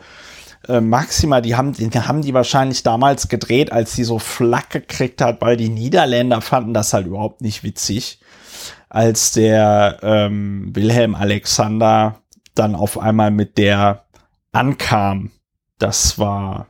äh, 0.68 0.82
Maxima, 0.82 1.42
die 1.42 1.56
haben, 1.56 1.74
die 1.74 1.90
haben 1.90 2.22
die 2.22 2.34
wahrscheinlich 2.34 2.84
damals 2.84 3.28
gedreht, 3.28 3.72
als 3.72 3.94
sie 3.94 4.04
so 4.04 4.20
Flack 4.20 4.70
gekriegt 4.70 5.22
hat, 5.22 5.42
weil 5.42 5.58
die 5.58 5.70
Niederländer 5.70 6.42
fanden 6.42 6.74
das 6.74 6.94
halt 6.94 7.08
überhaupt 7.08 7.42
nicht 7.42 7.64
witzig, 7.64 8.20
als 8.90 9.32
der 9.32 10.00
ähm, 10.02 10.72
Wilhelm 10.74 11.16
Alexander 11.16 12.22
dann 12.56 12.76
auf 12.76 12.98
einmal 12.98 13.32
mit 13.32 13.58
der 13.58 14.06
ankam. 14.52 15.32
Das 15.78 16.20
war, 16.20 16.68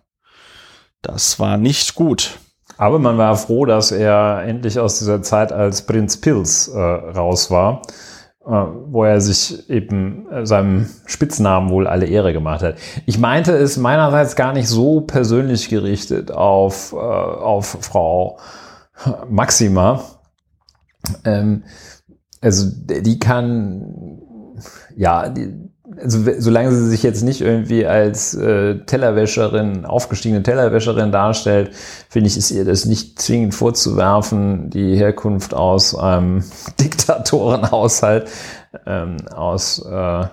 das 1.02 1.40
war 1.40 1.58
nicht 1.58 1.96
gut. 1.96 2.40
Aber 2.78 3.00
man 3.00 3.18
war 3.18 3.36
froh, 3.36 3.66
dass 3.66 3.92
er 3.92 4.44
endlich 4.46 4.80
aus 4.80 5.00
dieser 5.00 5.22
Zeit 5.22 5.52
als 5.52 5.86
Prinz 5.86 6.18
Pils 6.18 6.70
äh, 6.70 6.80
raus 6.80 7.52
war 7.52 7.82
wo 8.46 9.04
er 9.04 9.22
sich 9.22 9.70
eben 9.70 10.30
äh, 10.32 10.46
seinem 10.46 10.90
Spitznamen 11.06 11.70
wohl 11.70 11.88
alle 11.88 12.06
Ehre 12.06 12.34
gemacht 12.34 12.64
hat. 12.64 12.76
Ich 13.06 13.20
meinte 13.20 13.52
es 13.52 13.78
meinerseits 13.78 14.36
gar 14.36 14.54
nicht 14.54 14.68
so 14.68 15.02
persönlich 15.02 15.70
gerichtet 15.70 16.32
auf, 16.32 16.94
äh, 16.94 16.96
auf 16.96 17.78
Frau 17.82 18.40
Maxima. 19.30 20.04
Ähm, 21.26 21.64
also 22.42 22.70
die 22.72 23.20
kann, 23.20 24.22
ja, 24.96 25.30
die, 25.30 25.69
also 26.02 26.20
solange 26.38 26.72
sie 26.72 26.88
sich 26.88 27.04
jetzt 27.04 27.24
nicht 27.24 27.42
irgendwie 27.42 27.86
als 27.86 28.34
äh, 28.34 28.80
Tellerwäscherin, 28.86 29.86
aufgestiegene 29.86 30.44
Tellerwäscherin 30.44 31.12
darstellt, 31.12 31.72
finde 32.10 32.30
ich, 32.30 32.38
ist 32.38 32.52
ihr 32.52 32.66
das 32.66 32.86
nicht 32.86 33.22
zwingend 33.22 33.56
vorzuwerfen, 33.56 34.70
die 34.70 34.96
Herkunft 34.96 35.54
aus 35.54 35.96
einem 35.96 36.44
Diktatorenhaushalt, 36.80 38.30
ähm, 38.86 39.18
aus 39.34 39.80
äh, 39.86 40.26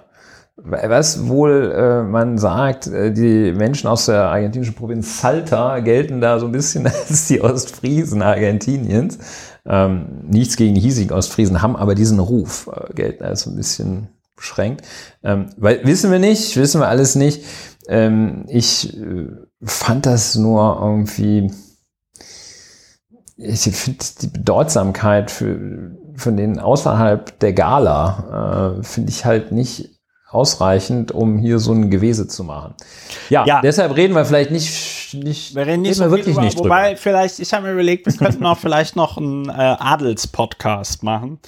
was 0.58 1.28
wohl 1.28 1.72
äh, 1.76 2.02
man 2.02 2.38
sagt, 2.38 2.86
äh, 2.86 3.12
die 3.12 3.52
Menschen 3.52 3.88
aus 3.88 4.06
der 4.06 4.24
argentinischen 4.24 4.74
Provinz 4.74 5.20
Salta 5.20 5.80
gelten 5.80 6.20
da 6.20 6.38
so 6.38 6.46
ein 6.46 6.52
bisschen 6.52 6.86
als 7.08 7.26
die 7.26 7.42
Ostfriesen 7.42 8.22
Argentiniens. 8.22 9.18
Ähm, 9.66 10.06
nichts 10.28 10.56
gegen 10.56 10.74
die 10.74 10.80
hiesigen 10.80 11.12
Ostfriesen 11.12 11.60
haben 11.60 11.76
aber 11.76 11.94
diesen 11.94 12.20
Ruf, 12.20 12.70
äh, 12.72 12.94
gelten 12.94 13.24
als 13.24 13.42
so 13.42 13.50
ein 13.50 13.56
bisschen 13.56 14.08
beschränkt. 14.36 14.84
Ähm, 15.24 15.50
weil 15.56 15.84
wissen 15.84 16.10
wir 16.12 16.18
nicht, 16.18 16.56
wissen 16.56 16.80
wir 16.80 16.88
alles 16.88 17.14
nicht. 17.14 17.44
Ähm, 17.88 18.44
ich 18.48 18.96
äh, 18.96 19.28
fand 19.62 20.06
das 20.06 20.34
nur 20.36 20.78
irgendwie, 20.80 21.50
ich 23.36 23.60
finde 23.62 24.04
die 24.22 24.28
Bedeutsamkeit 24.28 25.30
für, 25.30 25.92
von 26.16 26.36
denen 26.36 26.58
außerhalb 26.58 27.38
der 27.40 27.52
Gala, 27.52 28.76
äh, 28.78 28.82
finde 28.82 29.10
ich 29.10 29.24
halt 29.24 29.52
nicht 29.52 29.90
ausreichend, 30.28 31.12
um 31.12 31.38
hier 31.38 31.58
so 31.58 31.72
ein 31.72 31.90
Gewese 31.90 32.26
zu 32.28 32.44
machen. 32.44 32.74
Ja, 33.30 33.46
ja. 33.46 33.60
deshalb 33.60 33.96
reden 33.96 34.14
wir 34.14 34.24
vielleicht 34.24 34.50
nicht, 34.50 35.14
nicht, 35.14 35.54
wir 35.54 35.66
reden, 35.66 35.82
nicht 35.82 35.92
reden 35.92 36.00
wir 36.00 36.10
wirklich 36.10 36.34
drüber, 36.34 36.44
nicht 36.44 36.58
drüber. 36.58 36.68
Wobei, 36.68 36.96
vielleicht, 36.96 37.38
ich 37.38 37.54
habe 37.54 37.66
mir 37.66 37.72
überlegt, 37.72 38.06
wir 38.06 38.12
könnten 38.12 38.44
auch 38.44 38.58
vielleicht 38.60 38.96
noch 38.96 39.16
einen 39.16 39.48
äh, 39.48 39.52
Adels-Podcast 39.52 41.04
machen. 41.04 41.38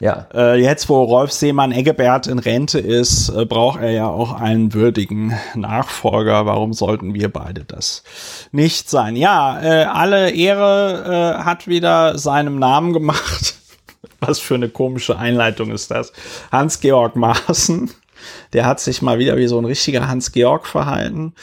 Ja. 0.00 0.26
Äh, 0.34 0.60
jetzt, 0.60 0.88
wo 0.88 1.02
Rolf 1.02 1.32
Seemann 1.32 1.72
Eggebert 1.72 2.26
in 2.26 2.38
Rente 2.38 2.78
ist, 2.78 3.28
äh, 3.28 3.44
braucht 3.44 3.80
er 3.80 3.90
ja 3.90 4.08
auch 4.08 4.32
einen 4.32 4.74
würdigen 4.74 5.34
Nachfolger. 5.54 6.46
Warum 6.46 6.72
sollten 6.72 7.14
wir 7.14 7.32
beide 7.32 7.64
das 7.64 8.02
nicht 8.50 8.90
sein? 8.90 9.16
Ja, 9.16 9.62
äh, 9.62 9.84
alle 9.84 10.30
Ehre 10.30 11.38
äh, 11.38 11.44
hat 11.44 11.68
wieder 11.68 12.18
seinem 12.18 12.58
Namen 12.58 12.92
gemacht. 12.92 13.54
Was 14.20 14.40
für 14.40 14.54
eine 14.54 14.68
komische 14.68 15.18
Einleitung 15.18 15.70
ist 15.70 15.90
das? 15.90 16.12
Hans-Georg 16.50 17.14
Maaßen. 17.16 17.90
Der 18.52 18.66
hat 18.66 18.80
sich 18.80 19.02
mal 19.02 19.18
wieder 19.18 19.36
wie 19.36 19.46
so 19.46 19.58
ein 19.58 19.64
richtiger 19.64 20.08
Hans-Georg 20.08 20.66
verhalten. 20.66 21.34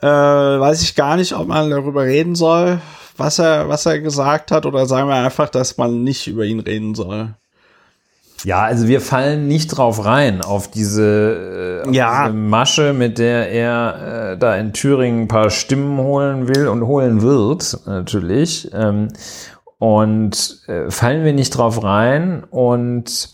Äh, 0.00 0.06
weiß 0.06 0.82
ich 0.82 0.94
gar 0.94 1.16
nicht, 1.16 1.34
ob 1.34 1.48
man 1.48 1.70
darüber 1.70 2.04
reden 2.04 2.34
soll, 2.34 2.80
was 3.16 3.38
er, 3.38 3.68
was 3.68 3.86
er 3.86 4.00
gesagt 4.00 4.50
hat, 4.50 4.66
oder 4.66 4.86
sagen 4.86 5.08
wir 5.08 5.16
einfach, 5.16 5.48
dass 5.48 5.76
man 5.76 6.02
nicht 6.02 6.26
über 6.26 6.44
ihn 6.44 6.60
reden 6.60 6.94
soll. 6.94 7.34
Ja, 8.44 8.62
also 8.62 8.88
wir 8.88 9.00
fallen 9.00 9.48
nicht 9.48 9.68
drauf 9.68 10.04
rein, 10.04 10.42
auf 10.42 10.68
diese, 10.70 11.82
äh, 11.84 11.88
auf 11.88 11.94
ja. 11.94 12.26
diese 12.26 12.36
Masche, 12.36 12.92
mit 12.92 13.18
der 13.18 13.50
er 13.50 14.32
äh, 14.32 14.38
da 14.38 14.54
in 14.56 14.74
Thüringen 14.74 15.22
ein 15.22 15.28
paar 15.28 15.48
Stimmen 15.48 15.98
holen 15.98 16.46
will 16.48 16.68
und 16.68 16.86
holen 16.86 17.22
wird, 17.22 17.78
natürlich. 17.86 18.70
Ähm, 18.74 19.08
und 19.78 20.60
äh, 20.66 20.90
fallen 20.90 21.24
wir 21.24 21.32
nicht 21.32 21.50
drauf 21.50 21.82
rein 21.82 22.44
und 22.50 23.30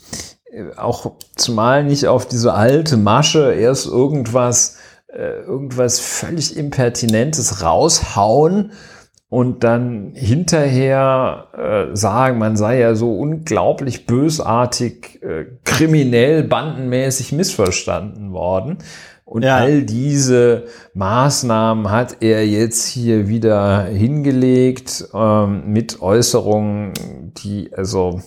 äh, 0.53 0.77
auch 0.77 1.13
zumal 1.37 1.85
nicht 1.85 2.07
auf 2.07 2.27
diese 2.27 2.55
alte 2.55 2.97
Masche, 2.97 3.53
erst 3.53 3.87
irgendwas, 3.87 4.79
äh, 5.09 5.41
irgendwas 5.41 5.99
völlig 5.99 6.57
Impertinentes 6.57 7.63
raushauen 7.63 8.73
und 9.31 9.63
dann 9.63 10.11
hinterher 10.15 11.47
äh, 11.57 11.97
sagen, 11.97 12.39
man 12.39 12.57
sei 12.57 12.81
ja 12.81 12.97
so 12.97 13.17
unglaublich 13.17 14.05
bösartig, 14.05 15.23
äh, 15.23 15.47
kriminell, 15.65 16.43
bandenmäßig 16.43 17.31
missverstanden 17.31 18.33
worden. 18.33 18.79
Und 19.25 19.45
ja. 19.45 19.59
all 19.59 19.85
diese 19.85 20.65
Maßnahmen 20.95 21.93
hat 21.93 22.17
er 22.21 22.45
jetzt 22.45 22.89
hier 22.89 23.29
wieder 23.29 23.85
hingelegt 23.85 25.07
ähm, 25.15 25.63
mit 25.69 26.03
Äußerungen, 26.03 26.93
die 27.39 27.73
also 27.73 28.21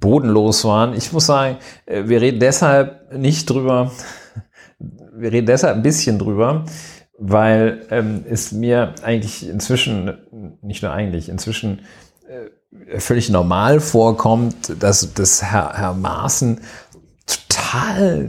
bodenlos 0.00 0.64
waren. 0.64 0.94
Ich 0.94 1.12
muss 1.12 1.26
sagen, 1.26 1.58
äh, 1.86 2.02
wir 2.06 2.20
reden 2.20 2.40
deshalb 2.40 3.16
nicht 3.16 3.48
drüber, 3.48 3.92
wir 5.14 5.30
reden 5.30 5.46
deshalb 5.46 5.76
ein 5.76 5.84
bisschen 5.84 6.18
drüber, 6.18 6.64
weil 7.24 7.86
ähm, 7.90 8.24
es 8.28 8.50
mir 8.52 8.94
eigentlich 9.02 9.48
inzwischen, 9.48 10.18
nicht 10.60 10.82
nur 10.82 10.92
eigentlich, 10.92 11.28
inzwischen 11.28 11.82
äh, 12.28 12.98
völlig 12.98 13.30
normal 13.30 13.80
vorkommt, 13.80 14.82
dass, 14.82 15.14
dass 15.14 15.42
Herr, 15.42 15.72
Herr 15.74 15.94
Maaßen 15.94 16.60
total 17.26 18.28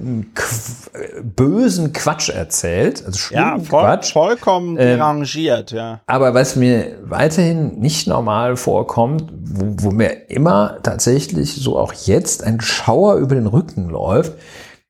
bösen 1.23 1.91
Quatsch 1.91 2.29
erzählt, 2.29 3.03
also 3.03 3.33
ja, 3.33 3.57
voll, 3.57 3.81
Quatsch. 3.81 4.13
vollkommen 4.13 4.77
ähm, 4.77 4.97
derangiert, 4.97 5.71
ja. 5.71 6.01
Aber 6.05 6.35
was 6.35 6.55
mir 6.55 6.99
weiterhin 7.01 7.79
nicht 7.79 8.07
normal 8.07 8.57
vorkommt, 8.57 9.33
wo, 9.43 9.87
wo 9.87 9.91
mir 9.91 10.29
immer 10.29 10.77
tatsächlich 10.83 11.55
so 11.55 11.79
auch 11.79 11.93
jetzt 11.93 12.43
ein 12.43 12.61
Schauer 12.61 13.15
über 13.15 13.33
den 13.33 13.47
Rücken 13.47 13.89
läuft, 13.89 14.33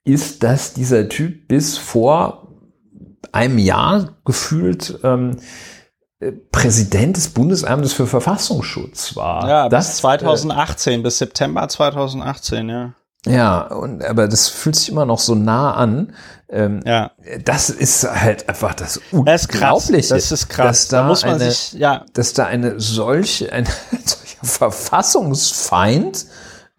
ist, 0.03 0.43
dass 0.43 0.73
dieser 0.73 1.07
Typ 1.07 1.47
bis 1.47 1.77
vor 1.77 2.42
einem 3.33 3.57
Jahr 3.57 4.09
gefühlt 4.23 4.99
ähm, 5.03 5.37
Präsident 6.51 7.17
des 7.17 7.29
Bundesamtes 7.29 7.93
für 7.93 8.07
Verfassungsschutz 8.07 9.15
war. 9.15 9.49
Ja, 9.49 9.69
das, 9.69 9.87
bis 9.87 9.97
2018, 9.97 10.99
äh, 10.99 11.03
bis 11.03 11.17
September 11.17 11.67
2018, 11.67 12.69
ja. 12.69 12.93
Ja, 13.25 13.61
und 13.67 14.03
aber 14.03 14.27
das 14.27 14.49
fühlt 14.49 14.75
sich 14.75 14.89
immer 14.89 15.05
noch 15.05 15.19
so 15.19 15.33
nah 15.33 15.73
an. 15.73 16.13
Ähm, 16.49 16.81
ja. 16.85 17.11
Das 17.45 17.69
ist 17.69 18.03
halt 18.03 18.49
einfach 18.49 18.73
das 18.73 18.99
Unglaubliche. 19.11 20.13
Das 20.13 20.31
ist 20.31 20.49
krass. 20.49 20.89
Da, 20.89 21.01
da, 21.01 21.07
muss 21.07 21.23
man 21.23 21.35
eine, 21.35 21.49
sich, 21.49 21.73
ja. 21.73 22.05
Dass 22.13 22.33
da 22.33 22.45
eine 22.45 22.79
solche, 22.81 23.51
ein 23.53 23.65
solcher 23.91 24.43
Verfassungsfeind 24.43 26.25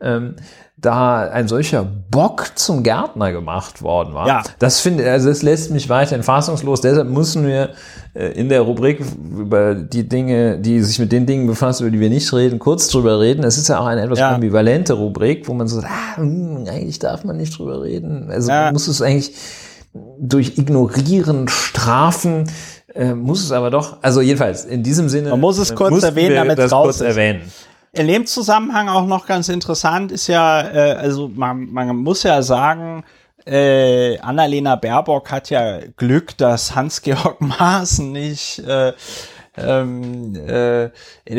ähm, 0.00 0.36
da 0.84 1.28
ein 1.28 1.48
solcher 1.48 1.84
Bock 1.84 2.52
zum 2.56 2.82
Gärtner 2.82 3.32
gemacht 3.32 3.82
worden 3.82 4.14
war. 4.14 4.26
Ja. 4.26 4.42
Das 4.58 4.80
finde, 4.80 5.10
also 5.10 5.28
das 5.28 5.42
lässt 5.42 5.70
mich 5.70 5.88
weiterhin 5.88 6.22
fassungslos. 6.22 6.80
Deshalb 6.80 7.08
müssen 7.08 7.46
wir 7.46 7.70
äh, 8.14 8.28
in 8.28 8.48
der 8.48 8.60
Rubrik 8.60 9.00
über 9.38 9.74
die 9.74 10.08
Dinge, 10.08 10.58
die 10.58 10.80
sich 10.80 10.98
mit 10.98 11.12
den 11.12 11.26
Dingen 11.26 11.46
befassen, 11.46 11.84
über 11.84 11.90
die 11.90 12.00
wir 12.00 12.10
nicht 12.10 12.32
reden, 12.32 12.58
kurz 12.58 12.88
drüber 12.88 13.20
reden. 13.20 13.44
Es 13.44 13.58
ist 13.58 13.68
ja 13.68 13.80
auch 13.80 13.86
eine 13.86 14.02
etwas 14.02 14.18
ja. 14.18 14.34
ambivalente 14.34 14.92
Rubrik, 14.92 15.48
wo 15.48 15.54
man 15.54 15.68
so, 15.68 15.80
ah, 15.80 16.16
hm, 16.16 16.66
eigentlich 16.68 16.98
darf 16.98 17.24
man 17.24 17.36
nicht 17.36 17.58
drüber 17.58 17.82
reden. 17.82 18.30
Also 18.30 18.50
ja. 18.50 18.64
man 18.64 18.74
muss 18.74 18.86
es 18.86 19.00
eigentlich 19.00 19.34
durch 20.18 20.58
Ignorieren, 20.58 21.48
Strafen, 21.48 22.50
äh, 22.94 23.14
muss 23.14 23.42
es 23.42 23.52
aber 23.52 23.70
doch, 23.70 23.98
also 24.02 24.20
jedenfalls 24.20 24.64
in 24.64 24.82
diesem 24.82 25.08
Sinne. 25.08 25.30
Man 25.30 25.40
muss 25.40 25.58
es 25.58 25.74
kurz 25.74 26.02
erwähnen, 26.02 26.36
damit 26.36 26.58
es 26.58 26.72
raus 26.72 26.84
kurz 26.84 26.96
ist. 26.96 27.02
erwähnen. 27.02 27.42
In 27.94 28.08
dem 28.08 28.26
Zusammenhang 28.26 28.88
auch 28.88 29.06
noch 29.06 29.26
ganz 29.26 29.48
interessant 29.48 30.10
ist 30.10 30.26
ja, 30.26 30.62
äh, 30.62 30.92
also 30.94 31.28
man, 31.28 31.72
man 31.72 31.96
muss 31.96 32.24
ja 32.24 32.42
sagen, 32.42 33.04
äh, 33.46 34.18
Annalena 34.18 34.74
Baerbock 34.74 35.30
hat 35.30 35.50
ja 35.50 35.78
Glück, 35.96 36.36
dass 36.36 36.74
Hans-Georg 36.74 37.40
Maaßen 37.40 38.10
nicht 38.10 38.58
äh, 38.60 38.94
ähm, 39.56 40.34
äh, 40.34 40.90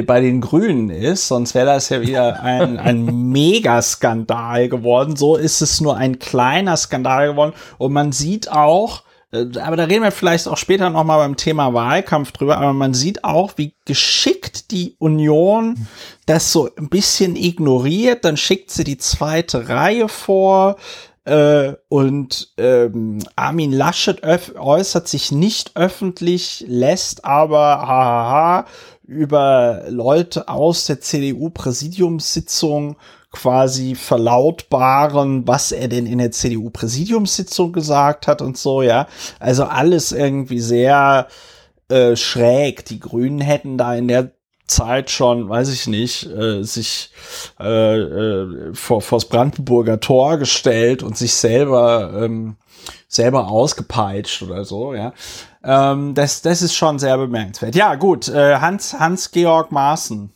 bei 0.04 0.22
den 0.22 0.40
Grünen 0.40 0.90
ist, 0.90 1.28
sonst 1.28 1.56
wäre 1.56 1.66
das 1.66 1.90
ja 1.90 2.02
wieder 2.02 2.42
ein, 2.42 2.80
ein 2.80 3.06
Megaskandal 3.32 4.70
geworden. 4.70 5.18
So 5.18 5.36
ist 5.36 5.62
es 5.62 5.82
nur 5.82 5.98
ein 5.98 6.20
kleiner 6.20 6.78
Skandal 6.78 7.32
geworden. 7.32 7.54
Und 7.78 7.92
man 7.92 8.14
sieht 8.14 8.50
auch, 8.50 9.04
aber 9.32 9.76
da 9.76 9.84
reden 9.84 10.04
wir 10.04 10.12
vielleicht 10.12 10.48
auch 10.48 10.58
später 10.58 10.90
nochmal 10.90 11.20
beim 11.20 11.36
Thema 11.36 11.74
Wahlkampf 11.74 12.32
drüber, 12.32 12.58
aber 12.58 12.74
man 12.74 12.94
sieht 12.94 13.24
auch, 13.24 13.54
wie 13.58 13.74
geschickt 13.86 14.72
die 14.72 14.96
Union 15.00 15.88
das 16.26 16.52
so 16.52 16.70
ein 16.78 16.90
bisschen 16.90 17.36
ignoriert, 17.36 18.24
dann 18.26 18.38
schickt 18.38 18.72
sie 18.72 18.84
die 18.84 18.98
zweite 18.98 19.68
Reihe 19.70 20.08
vor, 20.08 20.78
äh, 21.26 21.74
und 21.90 22.54
ähm, 22.58 23.20
Armin 23.36 23.72
Laschet 23.72 24.24
äußert 24.24 25.08
sich 25.08 25.32
nicht 25.32 25.76
öffentlich, 25.76 26.64
lässt 26.68 27.26
aber 27.26 27.88
hahaha 27.88 28.68
über 29.04 29.86
Leute 29.90 30.48
aus 30.48 30.86
der 30.86 31.02
CDU-Präsidiumssitzung 31.02 32.98
quasi 33.36 33.96
verlautbaren, 33.96 35.48
was 35.48 35.72
er 35.72 35.88
denn 35.88 36.06
in 36.08 36.18
der 36.18 36.32
CDU-Präsidiumssitzung 36.32 37.74
gesagt 37.74 38.28
hat 38.28 38.42
und 38.42 38.58
so, 38.58 38.82
ja. 38.82 39.08
Also 39.40 39.66
alles 39.66 40.12
irgendwie 40.12 40.60
sehr 40.60 41.28
äh, 41.90 42.16
schräg. 42.16 42.86
Die 42.86 43.00
Grünen 43.00 43.42
hätten 43.42 43.78
da 43.78 43.94
in 43.94 44.08
der 44.08 44.32
Zeit 44.68 45.12
schon, 45.12 45.48
weiß 45.48 45.70
ich 45.70 45.86
nicht, 45.86 46.26
äh, 46.26 46.64
sich 46.64 47.12
äh, 47.60 47.98
äh, 47.98 48.74
vor 48.74 49.02
vors 49.02 49.26
Brandenburger 49.26 50.00
Tor 50.00 50.38
gestellt 50.38 51.04
und 51.04 51.18
sich 51.18 51.36
selber 51.36 52.24
ähm, 52.24 52.56
selber 53.08 53.48
ausgepeitscht 53.48 54.42
oder 54.44 54.66
so, 54.66 54.94
ja. 54.94 55.14
Ähm, 55.64 56.14
das, 56.14 56.42
das 56.42 56.62
ist 56.62 56.76
schon 56.76 57.00
sehr 57.00 57.18
bemerkenswert. 57.18 57.76
Ja, 57.76 57.96
gut, 57.96 58.28
äh, 58.28 58.58
Hans, 58.58 59.00
Hans-Georg 59.00 59.72
Maaßen. 59.72 60.32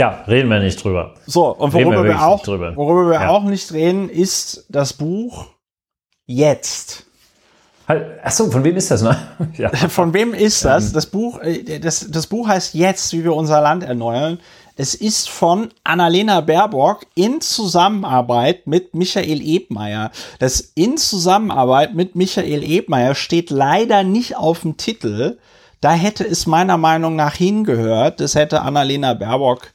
Ja, 0.00 0.24
reden 0.26 0.48
wir 0.48 0.60
nicht 0.60 0.82
drüber. 0.82 1.12
So, 1.26 1.48
und 1.48 1.74
worüber 1.74 2.02
wir, 2.02 2.04
wir 2.04 2.22
auch, 2.22 2.46
worüber 2.46 3.10
wir 3.10 3.20
ja. 3.20 3.28
auch 3.28 3.44
nicht 3.44 3.70
reden, 3.74 4.08
ist 4.08 4.64
das 4.70 4.94
Buch 4.94 5.48
Jetzt. 6.24 7.04
Achso, 8.22 8.50
von 8.50 8.64
wem 8.64 8.76
ist 8.76 8.90
das? 8.90 9.02
Ne? 9.02 9.14
ja. 9.58 9.68
Von 9.88 10.14
wem 10.14 10.32
ist 10.32 10.64
das? 10.64 10.86
Ähm. 10.86 10.92
Das 10.94 11.04
Buch, 11.04 11.40
äh, 11.40 11.78
das, 11.80 12.06
das 12.10 12.28
Buch 12.28 12.48
heißt 12.48 12.72
Jetzt, 12.72 13.12
wie 13.12 13.24
wir 13.24 13.34
unser 13.34 13.60
Land 13.60 13.82
erneuern. 13.82 14.38
Es 14.76 14.94
ist 14.94 15.28
von 15.28 15.68
Annalena 15.84 16.40
Baerbock 16.40 17.04
in 17.14 17.42
Zusammenarbeit 17.42 18.66
mit 18.66 18.94
Michael 18.94 19.42
Ebmeier. 19.42 20.12
Das 20.38 20.60
in 20.60 20.96
Zusammenarbeit 20.96 21.94
mit 21.94 22.16
Michael 22.16 22.62
Ebmeier 22.62 23.14
steht 23.14 23.50
leider 23.50 24.02
nicht 24.02 24.36
auf 24.36 24.60
dem 24.60 24.78
Titel. 24.78 25.36
Da 25.80 25.92
hätte 25.92 26.26
es 26.26 26.46
meiner 26.46 26.76
Meinung 26.76 27.16
nach 27.16 27.34
hingehört. 27.34 28.20
Das 28.20 28.34
hätte 28.34 28.62
Annalena 28.62 29.14
Baerbock 29.14 29.72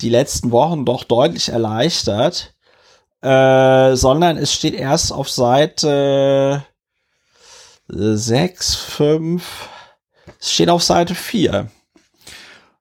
die 0.00 0.08
letzten 0.08 0.52
Wochen 0.52 0.84
doch 0.84 1.04
deutlich 1.04 1.48
erleichtert. 1.48 2.54
Äh, 3.22 3.94
sondern 3.94 4.36
es 4.36 4.52
steht 4.52 4.74
erst 4.74 5.12
auf 5.12 5.30
Seite 5.30 6.64
6, 7.86 8.74
5, 8.74 9.68
es 10.40 10.52
steht 10.52 10.68
auf 10.68 10.82
Seite 10.82 11.14
4. 11.14 11.68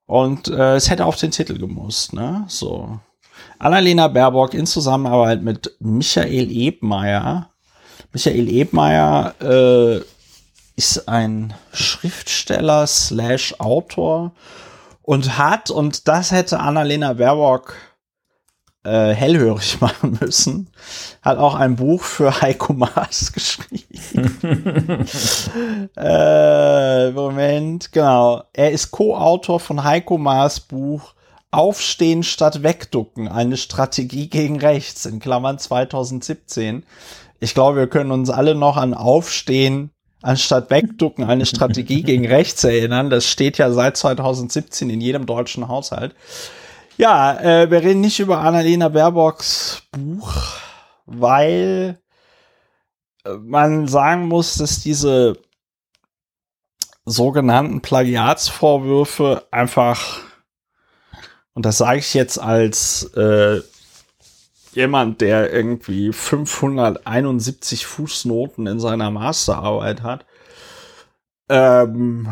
Und 0.07 0.47
äh, 0.47 0.75
es 0.75 0.89
hätte 0.89 1.05
auf 1.05 1.15
den 1.17 1.31
Titel 1.31 1.59
gemusst, 1.59 2.13
ne? 2.13 2.45
So. 2.47 2.99
Annalena 3.59 4.07
Baerbock 4.07 4.55
in 4.55 4.65
Zusammenarbeit 4.65 5.43
mit 5.43 5.75
Michael 5.79 6.51
Ebmeier. 6.51 7.51
Michael 8.11 8.49
Ebmeier 8.49 9.35
äh, 9.39 10.01
ist 10.75 11.07
ein 11.07 11.53
Schriftsteller 11.73 12.87
slash 12.87 13.55
Autor 13.59 14.33
und 15.01 15.37
hat, 15.37 15.69
und 15.69 16.07
das 16.07 16.31
hätte 16.31 16.59
Annalena 16.59 17.13
Baerbock 17.13 17.75
äh, 18.83 19.13
hellhörig 19.13 19.79
machen 19.81 20.17
müssen, 20.19 20.69
hat 21.21 21.37
auch 21.37 21.55
ein 21.55 21.75
Buch 21.75 22.03
für 22.03 22.41
Heiko 22.41 22.73
Maas 22.73 23.31
geschrieben. 23.33 23.85
äh, 25.97 27.11
Moment, 27.11 27.91
genau. 27.91 28.43
Er 28.53 28.71
ist 28.71 28.91
Co-Autor 28.91 29.59
von 29.59 29.83
Heiko 29.83 30.17
Maas 30.17 30.59
Buch 30.59 31.13
Aufstehen 31.53 32.23
statt 32.23 32.63
Wegducken, 32.63 33.27
eine 33.27 33.57
Strategie 33.57 34.29
gegen 34.29 34.57
Rechts, 34.61 35.05
in 35.05 35.19
Klammern 35.19 35.59
2017. 35.59 36.85
Ich 37.41 37.53
glaube, 37.53 37.79
wir 37.79 37.87
können 37.87 38.11
uns 38.11 38.29
alle 38.29 38.55
noch 38.55 38.77
an 38.77 38.93
Aufstehen 38.93 39.90
anstatt 40.21 40.69
Wegducken, 40.69 41.23
eine 41.23 41.45
Strategie 41.45 42.03
gegen 42.03 42.25
Rechts 42.25 42.63
erinnern. 42.63 43.09
Das 43.09 43.25
steht 43.25 43.57
ja 43.57 43.71
seit 43.71 43.97
2017 43.97 44.89
in 44.89 45.01
jedem 45.01 45.25
deutschen 45.25 45.67
Haushalt. 45.67 46.15
Ja, 46.97 47.39
äh, 47.39 47.71
wir 47.71 47.81
reden 47.81 48.01
nicht 48.01 48.19
über 48.19 48.39
Annalena 48.39 48.89
Baerbocks 48.89 49.83
Buch, 49.91 50.33
weil 51.05 51.99
äh, 53.25 53.33
man 53.33 53.87
sagen 53.87 54.27
muss, 54.27 54.55
dass 54.55 54.81
diese 54.81 55.37
sogenannten 57.05 57.81
Plagiatsvorwürfe 57.81 59.47
einfach, 59.51 60.19
und 61.53 61.65
das 61.65 61.79
sage 61.79 61.99
ich 61.99 62.13
jetzt 62.13 62.37
als 62.37 63.05
äh, 63.15 63.61
jemand, 64.75 65.21
der 65.21 65.51
irgendwie 65.53 66.13
571 66.13 67.85
Fußnoten 67.85 68.67
in 68.67 68.79
seiner 68.79 69.11
Masterarbeit 69.11 70.03
hat, 70.03 70.25
ähm, 71.49 72.27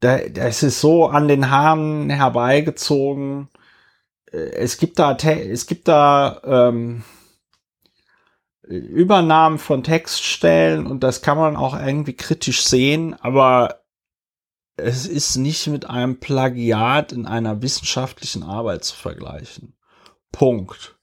das 0.00 0.62
ist 0.62 0.80
so 0.80 1.06
an 1.06 1.28
den 1.28 1.50
Haaren 1.50 2.10
herbeigezogen. 2.10 3.48
Äh, 4.32 4.36
es 4.36 4.78
gibt 4.78 4.98
da, 4.98 5.16
es 5.16 5.66
gibt 5.66 5.88
da 5.88 6.40
ähm, 6.44 7.04
Übernahmen 8.62 9.58
von 9.58 9.82
Textstellen 9.82 10.86
und 10.86 11.02
das 11.02 11.22
kann 11.22 11.36
man 11.36 11.56
auch 11.56 11.78
irgendwie 11.78 12.14
kritisch 12.14 12.64
sehen, 12.64 13.14
aber 13.20 13.80
es 14.76 15.06
ist 15.06 15.36
nicht 15.36 15.66
mit 15.66 15.90
einem 15.90 16.20
Plagiat 16.20 17.12
in 17.12 17.26
einer 17.26 17.62
wissenschaftlichen 17.62 18.42
Arbeit 18.42 18.84
zu 18.84 18.96
vergleichen. 18.96 19.74
Punkt. 20.32 20.96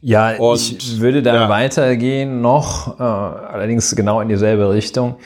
Ja, 0.00 0.36
und, 0.36 0.56
ich 0.56 1.00
würde 1.00 1.22
da 1.22 1.34
ja. 1.34 1.48
weitergehen 1.48 2.40
noch, 2.40 3.00
äh, 3.00 3.02
allerdings 3.02 3.94
genau 3.96 4.20
in 4.20 4.28
dieselbe 4.28 4.70
Richtung 4.70 5.16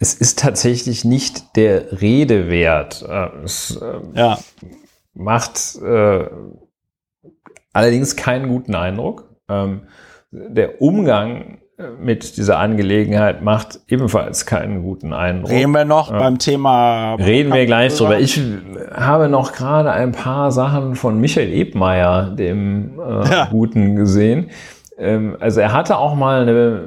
es 0.00 0.14
ist 0.14 0.38
tatsächlich 0.38 1.04
nicht 1.04 1.56
der 1.56 2.00
Rede 2.00 2.48
wert. 2.48 3.04
Äh, 3.06 3.28
es 3.44 3.76
äh, 3.80 4.00
ja. 4.14 4.38
macht 5.12 5.76
äh, 5.76 6.26
allerdings 7.72 8.16
keinen 8.16 8.48
guten 8.48 8.74
Eindruck. 8.74 9.28
Ähm, 9.48 9.86
der 10.30 10.80
Umgang 10.80 11.59
mit 12.00 12.36
dieser 12.36 12.58
Angelegenheit 12.58 13.42
macht 13.42 13.80
ebenfalls 13.88 14.46
keinen 14.46 14.82
guten 14.82 15.12
Eindruck. 15.12 15.50
Reden 15.50 15.72
wir 15.72 15.84
noch 15.84 16.10
ja. 16.10 16.18
beim 16.18 16.38
Thema. 16.38 17.14
Reden 17.14 17.52
wir 17.52 17.66
gleich 17.66 17.96
drüber. 17.96 18.18
Ich 18.18 18.40
habe 18.92 19.28
noch 19.28 19.52
gerade 19.52 19.90
ein 19.92 20.12
paar 20.12 20.52
Sachen 20.52 20.94
von 20.94 21.20
Michael 21.20 21.52
Ebmeier, 21.52 22.30
dem 22.30 22.98
äh, 22.98 23.30
ja. 23.30 23.48
Guten, 23.50 23.96
gesehen. 23.96 24.50
Ähm, 24.98 25.36
also 25.40 25.60
er 25.60 25.72
hatte 25.72 25.96
auch 25.96 26.14
mal 26.14 26.42
eine, 26.42 26.82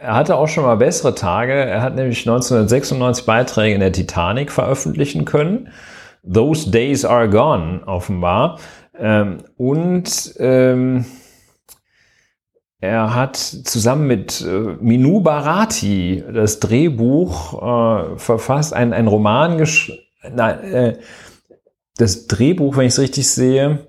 er 0.00 0.14
hatte 0.14 0.36
auch 0.36 0.48
schon 0.48 0.64
mal 0.64 0.76
bessere 0.76 1.14
Tage. 1.14 1.52
Er 1.52 1.82
hat 1.82 1.96
nämlich 1.96 2.20
1996 2.20 3.26
Beiträge 3.26 3.74
in 3.74 3.80
der 3.80 3.92
Titanic 3.92 4.52
veröffentlichen 4.52 5.24
können. 5.24 5.68
Those 6.30 6.70
Days 6.70 7.04
Are 7.04 7.28
Gone, 7.28 7.80
offenbar. 7.86 8.58
Ähm, 8.98 9.38
und 9.56 10.34
ähm, 10.38 11.04
er 12.80 13.14
hat 13.14 13.36
zusammen 13.36 14.06
mit 14.06 14.40
äh, 14.40 14.76
Minu 14.80 15.20
Barati 15.20 16.22
das 16.32 16.60
Drehbuch 16.60 17.54
äh, 17.60 18.18
verfasst, 18.18 18.72
ein, 18.72 18.92
ein 18.92 19.08
Roman 19.08 19.58
geschrieben, 19.58 19.98
äh, 20.22 20.96
das 21.96 22.28
Drehbuch, 22.28 22.76
wenn 22.76 22.86
ich 22.86 22.92
es 22.92 23.00
richtig 23.00 23.28
sehe, 23.28 23.88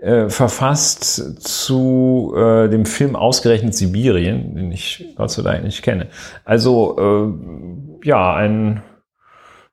äh, 0.00 0.28
verfasst 0.28 1.42
zu 1.42 2.32
äh, 2.36 2.68
dem 2.68 2.86
Film 2.86 3.16
Ausgerechnet 3.16 3.74
Sibirien, 3.74 4.54
den 4.54 4.70
ich 4.70 5.04
Gott 5.16 5.32
sei 5.32 5.42
Dank 5.42 5.64
nicht 5.64 5.82
kenne. 5.82 6.08
Also 6.44 6.96
äh, 6.96 8.08
ja, 8.08 8.34
ein, 8.34 8.82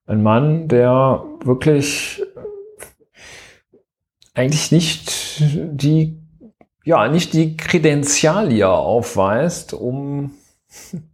ein 0.07 0.23
Mann, 0.23 0.67
der 0.67 1.23
wirklich 1.43 2.23
eigentlich 4.33 4.71
nicht 4.71 5.39
die 5.39 6.24
ja, 6.85 7.09
nicht 7.09 7.33
die 7.33 7.57
Kredenzialia 7.57 8.71
aufweist, 8.71 9.73
um 9.73 10.31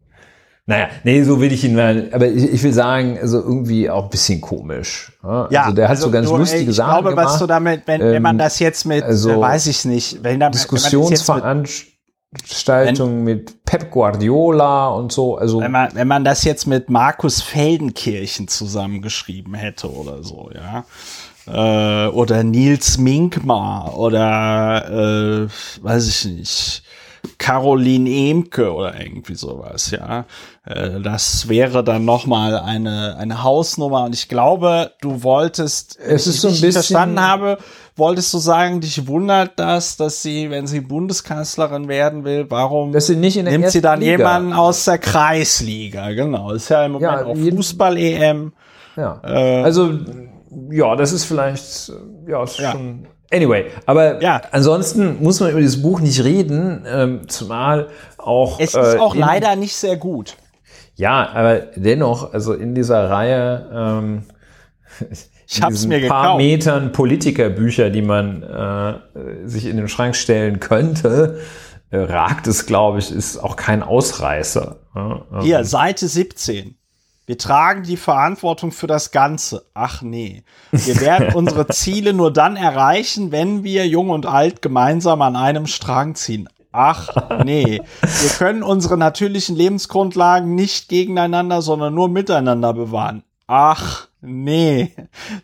naja, 0.65 0.89
nee, 1.03 1.23
so 1.23 1.41
will 1.41 1.51
ich 1.51 1.63
ihn 1.63 1.73
mal, 1.75 2.09
aber 2.11 2.27
ich, 2.27 2.43
ich, 2.43 2.61
will 2.61 2.73
sagen, 2.73 3.17
also 3.19 3.39
irgendwie 3.39 3.89
auch 3.89 4.03
ein 4.03 4.09
bisschen 4.09 4.41
komisch. 4.41 5.13
Ja, 5.23 5.63
also 5.63 5.75
der 5.75 5.85
hat 5.85 5.91
also 5.91 6.07
so 6.07 6.11
ganz 6.11 6.27
du, 6.29 6.35
lustige 6.37 6.69
ich 6.69 6.75
Sachen 6.75 6.91
glaube, 6.91 7.11
gemacht. 7.11 7.29
Ich 7.31 7.37
glaube, 7.37 7.39
was 7.39 7.39
du 7.39 7.47
damit, 7.47 7.87
wenn, 7.87 8.01
ähm, 8.01 8.11
wenn 8.11 8.21
man 8.21 8.35
ähm, 8.35 8.39
das 8.39 8.59
jetzt 8.59 8.85
mit, 8.85 9.01
also 9.03 9.39
weiß 9.39 9.67
ich 9.67 9.85
nicht, 9.85 10.21
wenn 10.23 10.41
da 10.41 10.49
Diskussionsveranstaltungen 10.49 13.23
mit 13.23 13.63
Pep 13.65 13.91
Guardiola 13.91 14.89
und 14.89 15.11
so, 15.11 15.37
also. 15.37 15.61
Wenn 15.61 15.71
man, 15.71 15.95
wenn 15.95 16.07
man 16.07 16.25
das 16.25 16.43
jetzt 16.43 16.67
mit 16.67 16.89
Markus 16.89 17.41
Feldenkirchen 17.41 18.47
zusammengeschrieben 18.47 19.53
hätte 19.53 19.91
oder 19.91 20.21
so, 20.21 20.51
ja 20.53 20.85
äh, 21.47 22.07
oder 22.07 22.43
Nils 22.43 22.97
Minkmar 22.97 23.97
oder 23.97 25.47
äh, 25.47 25.83
weiß 25.83 26.07
ich 26.07 26.25
nicht, 26.25 26.83
Caroline 27.37 28.09
Emke 28.09 28.73
oder 28.73 28.99
irgendwie 28.99 29.35
sowas, 29.35 29.91
ja. 29.91 30.25
Äh, 30.65 31.01
das 31.01 31.47
wäre 31.49 31.83
dann 31.83 32.05
nochmal 32.05 32.57
eine, 32.57 33.15
eine 33.17 33.43
Hausnummer. 33.43 34.05
Und 34.05 34.13
ich 34.13 34.27
glaube, 34.27 34.91
du 35.01 35.23
wolltest, 35.23 35.99
es 35.99 36.27
ist 36.27 36.41
so 36.41 36.47
ein 36.47 36.53
bisschen 36.53 36.73
verstanden 36.73 37.19
habe, 37.19 37.57
wolltest 37.95 38.33
du 38.33 38.37
sagen, 38.37 38.81
dich 38.81 39.07
wundert 39.07 39.59
das, 39.59 39.97
dass 39.97 40.21
sie, 40.21 40.49
wenn 40.49 40.67
sie 40.67 40.81
Bundeskanzlerin 40.81 41.87
werden 41.87 42.23
will, 42.23 42.45
warum 42.49 42.91
dass 42.91 43.07
sie 43.07 43.15
nicht 43.15 43.37
in 43.37 43.45
der 43.45 43.57
nimmt 43.57 43.71
sie 43.71 43.81
dann 43.81 43.99
Liga. 43.99 44.11
jemanden 44.11 44.53
aus 44.53 44.85
der 44.85 44.97
Kreisliga? 44.97 46.11
Genau, 46.11 46.51
ist 46.51 46.69
ja 46.69 46.85
im 46.85 46.93
Moment 46.93 47.11
ja, 47.11 47.25
auch 47.25 47.35
Fußball-EM. 47.35 48.53
Ja. 48.95 49.21
Äh, 49.23 49.63
also 49.63 49.93
ja, 50.71 50.95
das 50.95 51.13
ist 51.13 51.25
vielleicht, 51.25 51.91
ja, 52.27 52.43
ist 52.43 52.59
ja. 52.59 52.71
schon. 52.71 53.07
Anyway, 53.33 53.67
aber 53.85 54.21
ja. 54.21 54.41
ansonsten 54.51 55.23
muss 55.23 55.39
man 55.39 55.51
über 55.51 55.61
dieses 55.61 55.81
Buch 55.81 56.01
nicht 56.01 56.21
reden, 56.23 56.85
ähm, 56.85 57.29
zumal 57.29 57.87
auch. 58.17 58.59
Es 58.59 58.75
ist 58.75 58.95
äh, 58.95 58.97
auch 58.97 59.15
leider 59.15 59.55
nicht 59.55 59.75
sehr 59.75 59.95
gut. 59.95 60.35
Ja, 60.95 61.29
aber 61.29 61.59
dennoch, 61.75 62.33
also 62.33 62.53
in 62.53 62.75
dieser 62.75 63.09
Reihe, 63.09 63.69
ähm, 63.73 64.23
ich 65.47 65.61
habe 65.61 65.73
es 65.73 65.87
mir 65.87 66.05
paar 66.07 66.23
gekauft. 66.23 66.37
Metern 66.37 66.91
Politikerbücher, 66.91 67.89
die 67.89 68.01
man 68.01 68.43
äh, 68.43 69.47
sich 69.47 69.65
in 69.65 69.77
den 69.77 69.87
Schrank 69.87 70.17
stellen 70.17 70.59
könnte, 70.59 71.39
äh, 71.89 71.97
ragt 71.97 72.47
es, 72.47 72.65
glaube 72.65 72.99
ich, 72.99 73.11
ist 73.11 73.37
auch 73.37 73.55
kein 73.55 73.81
Ausreißer. 73.81 74.79
Ja, 74.93 75.25
Hier, 75.41 75.63
Seite 75.63 76.09
17. 76.09 76.75
Wir 77.25 77.37
tragen 77.37 77.83
die 77.83 77.97
Verantwortung 77.97 78.71
für 78.71 78.87
das 78.87 79.11
Ganze. 79.11 79.65
Ach 79.73 80.01
nee. 80.01 80.43
Wir 80.71 80.99
werden 80.99 81.33
unsere 81.35 81.67
Ziele 81.67 82.13
nur 82.13 82.33
dann 82.33 82.55
erreichen, 82.55 83.31
wenn 83.31 83.63
wir 83.63 83.87
jung 83.87 84.09
und 84.09 84.25
alt 84.25 84.61
gemeinsam 84.61 85.21
an 85.21 85.35
einem 85.35 85.67
Strang 85.67 86.15
ziehen. 86.15 86.49
Ach 86.71 87.43
nee. 87.43 87.81
Wir 88.01 88.29
können 88.37 88.63
unsere 88.63 88.97
natürlichen 88.97 89.55
Lebensgrundlagen 89.55 90.55
nicht 90.55 90.89
gegeneinander, 90.89 91.61
sondern 91.61 91.93
nur 91.93 92.09
miteinander 92.09 92.73
bewahren. 92.73 93.23
Ach 93.47 94.07
Nee, 94.23 94.93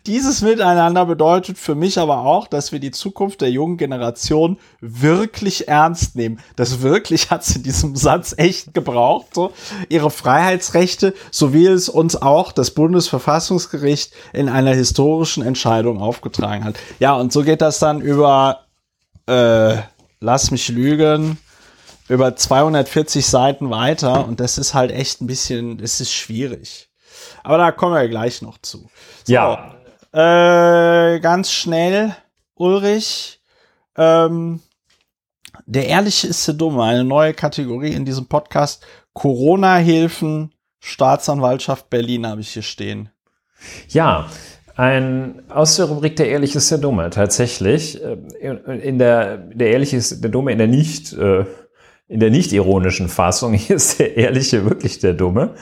dieses 0.06 0.40
Miteinander 0.40 1.04
bedeutet 1.04 1.58
für 1.58 1.74
mich 1.74 1.98
aber 1.98 2.18
auch, 2.18 2.46
dass 2.46 2.70
wir 2.70 2.78
die 2.78 2.92
Zukunft 2.92 3.40
der 3.40 3.50
jungen 3.50 3.76
Generation 3.76 4.56
wirklich 4.80 5.66
ernst 5.66 6.14
nehmen. 6.14 6.38
Das 6.54 6.80
wirklich 6.80 7.30
hat 7.30 7.44
sie 7.44 7.56
in 7.56 7.64
diesem 7.64 7.96
Satz 7.96 8.36
echt 8.36 8.74
gebraucht. 8.74 9.34
So. 9.34 9.52
Ihre 9.88 10.12
Freiheitsrechte, 10.12 11.12
so 11.32 11.52
wie 11.52 11.66
es 11.66 11.88
uns 11.88 12.22
auch 12.22 12.52
das 12.52 12.70
Bundesverfassungsgericht 12.70 14.12
in 14.32 14.48
einer 14.48 14.74
historischen 14.74 15.42
Entscheidung 15.42 16.00
aufgetragen 16.00 16.62
hat. 16.62 16.76
Ja, 17.00 17.14
und 17.14 17.32
so 17.32 17.42
geht 17.42 17.62
das 17.62 17.80
dann 17.80 18.00
über, 18.00 18.60
äh, 19.26 19.78
lass 20.20 20.52
mich 20.52 20.68
lügen, 20.68 21.38
über 22.08 22.36
240 22.36 23.26
Seiten 23.26 23.70
weiter. 23.70 24.24
Und 24.24 24.38
das 24.38 24.56
ist 24.56 24.74
halt 24.74 24.92
echt 24.92 25.20
ein 25.20 25.26
bisschen, 25.26 25.80
es 25.80 26.00
ist 26.00 26.12
schwierig. 26.12 26.87
Aber 27.42 27.58
da 27.58 27.72
kommen 27.72 27.94
wir 27.94 28.08
gleich 28.08 28.42
noch 28.42 28.58
zu. 28.58 28.88
So, 29.24 29.32
ja. 29.32 29.74
Äh, 30.12 31.20
ganz 31.20 31.52
schnell, 31.52 32.14
Ulrich. 32.54 33.40
Ähm, 33.96 34.60
der 35.66 35.86
Ehrliche 35.86 36.28
ist 36.28 36.46
der 36.46 36.54
Dumme, 36.54 36.82
eine 36.84 37.04
neue 37.04 37.34
Kategorie 37.34 37.92
in 37.92 38.04
diesem 38.04 38.26
Podcast. 38.26 38.86
Corona-Hilfen, 39.12 40.52
Staatsanwaltschaft 40.80 41.90
Berlin 41.90 42.26
habe 42.26 42.40
ich 42.40 42.50
hier 42.50 42.62
stehen. 42.62 43.10
Ja, 43.88 44.28
ein, 44.76 45.42
aus 45.48 45.74
der 45.74 45.86
Rubrik 45.86 46.14
Der 46.14 46.28
Ehrliche 46.28 46.58
ist 46.58 46.70
der 46.70 46.78
Dumme, 46.78 47.10
tatsächlich. 47.10 48.00
Äh, 48.00 48.16
in 48.40 48.98
der, 48.98 49.36
der 49.36 49.70
Ehrliche 49.72 49.96
ist 49.96 50.22
der 50.22 50.30
Dumme 50.30 50.52
in 50.52 50.58
der 50.58 50.68
nicht, 50.68 51.12
äh, 51.14 51.44
in 52.06 52.20
der 52.20 52.30
nicht 52.30 52.52
ironischen 52.52 53.08
Fassung. 53.08 53.54
Hier 53.54 53.76
ist 53.76 53.98
der 53.98 54.16
Ehrliche 54.16 54.64
wirklich 54.64 55.00
der 55.00 55.14
Dumme. 55.14 55.54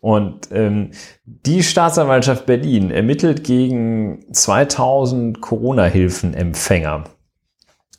Und 0.00 0.48
ähm, 0.50 0.92
die 1.24 1.62
Staatsanwaltschaft 1.62 2.46
Berlin 2.46 2.90
ermittelt 2.90 3.44
gegen 3.44 4.24
2000 4.32 5.40
Corona-Hilfenempfänger. 5.40 7.04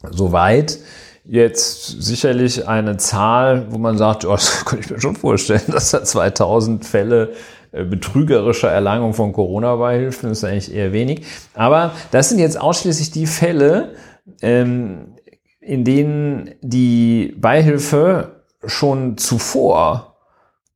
Soweit 0.10 0.80
jetzt 1.24 2.02
sicherlich 2.02 2.68
eine 2.68 2.98
Zahl, 2.98 3.68
wo 3.70 3.78
man 3.78 3.98
sagt, 3.98 4.26
oh, 4.26 4.32
das 4.32 4.66
könnte 4.66 4.86
ich 4.86 4.92
mir 4.92 5.02
schon 5.02 5.16
vorstellen, 5.16 5.62
dass 5.68 5.92
da 5.92 6.04
2000 6.04 6.86
Fälle 6.86 7.34
äh, 7.72 7.84
betrügerischer 7.84 8.72
Erlangung 8.72 9.14
von 9.14 9.32
Corona-Beihilfen 9.32 10.32
ist 10.32 10.44
eigentlich 10.44 10.74
eher 10.74 10.94
wenig. 10.94 11.26
Aber 11.54 11.92
das 12.12 12.30
sind 12.30 12.40
jetzt 12.40 12.60
ausschließlich 12.60 13.12
die 13.12 13.28
Fälle, 13.28 13.94
ähm, 14.42 15.16
in 15.60 15.84
denen 15.84 16.56
die 16.62 17.36
Beihilfe 17.38 18.42
schon 18.66 19.18
zuvor 19.18 20.11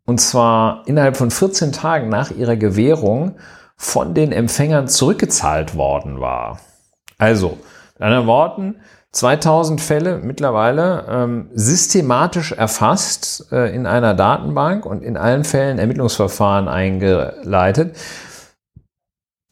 und 0.06 0.22
zwar 0.22 0.84
innerhalb 0.86 1.18
von 1.18 1.32
14 1.32 1.72
Tagen 1.72 2.10
nach 2.10 2.32
ihrer 2.32 2.56
Gewährung 2.56 3.36
von 3.76 4.14
den 4.14 4.32
Empfängern 4.32 4.88
zurückgezahlt 4.88 5.76
worden 5.76 6.20
war. 6.20 6.60
Also, 7.18 7.58
in 7.98 8.06
anderen 8.06 8.28
Worten, 8.28 8.76
2000 9.12 9.80
Fälle 9.80 10.18
mittlerweile 10.18 11.06
ähm, 11.10 11.50
systematisch 11.54 12.52
erfasst 12.52 13.52
äh, 13.52 13.74
in 13.74 13.86
einer 13.86 14.14
Datenbank 14.14 14.86
und 14.86 15.02
in 15.04 15.16
allen 15.16 15.46
Fällen 15.46 15.80
Ermittlungsverfahren 15.80 16.68
eingeleitet. 16.68 17.96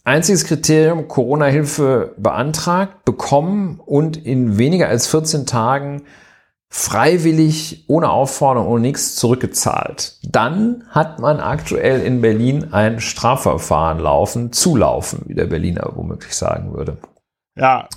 Einziges 0.04 0.43
Kriterium, 0.43 1.08
Corona-Hilfe 1.08 2.14
beantragt, 2.18 3.06
bekommen 3.06 3.80
und 3.80 4.18
in 4.18 4.58
weniger 4.58 4.89
als 4.89 5.08
14 5.08 5.45
Tagen 5.45 6.04
freiwillig, 6.76 7.86
ohne 7.88 8.09
Aufforderung, 8.09 8.67
ohne 8.67 8.82
nichts 8.82 9.15
zurückgezahlt. 9.15 10.17
Dann 10.24 10.86
hat 10.89 11.19
man 11.19 11.39
aktuell 11.39 12.01
in 12.01 12.19
Berlin 12.19 12.74
ein 12.74 12.99
Strafverfahren 12.99 13.99
laufen, 13.99 14.51
zulaufen, 14.51 15.21
wie 15.28 15.36
der 15.36 15.45
Berliner 15.45 15.91
womöglich 15.93 16.34
sagen 16.36 16.74
würde. 16.74 16.97
Ja. 17.55 17.88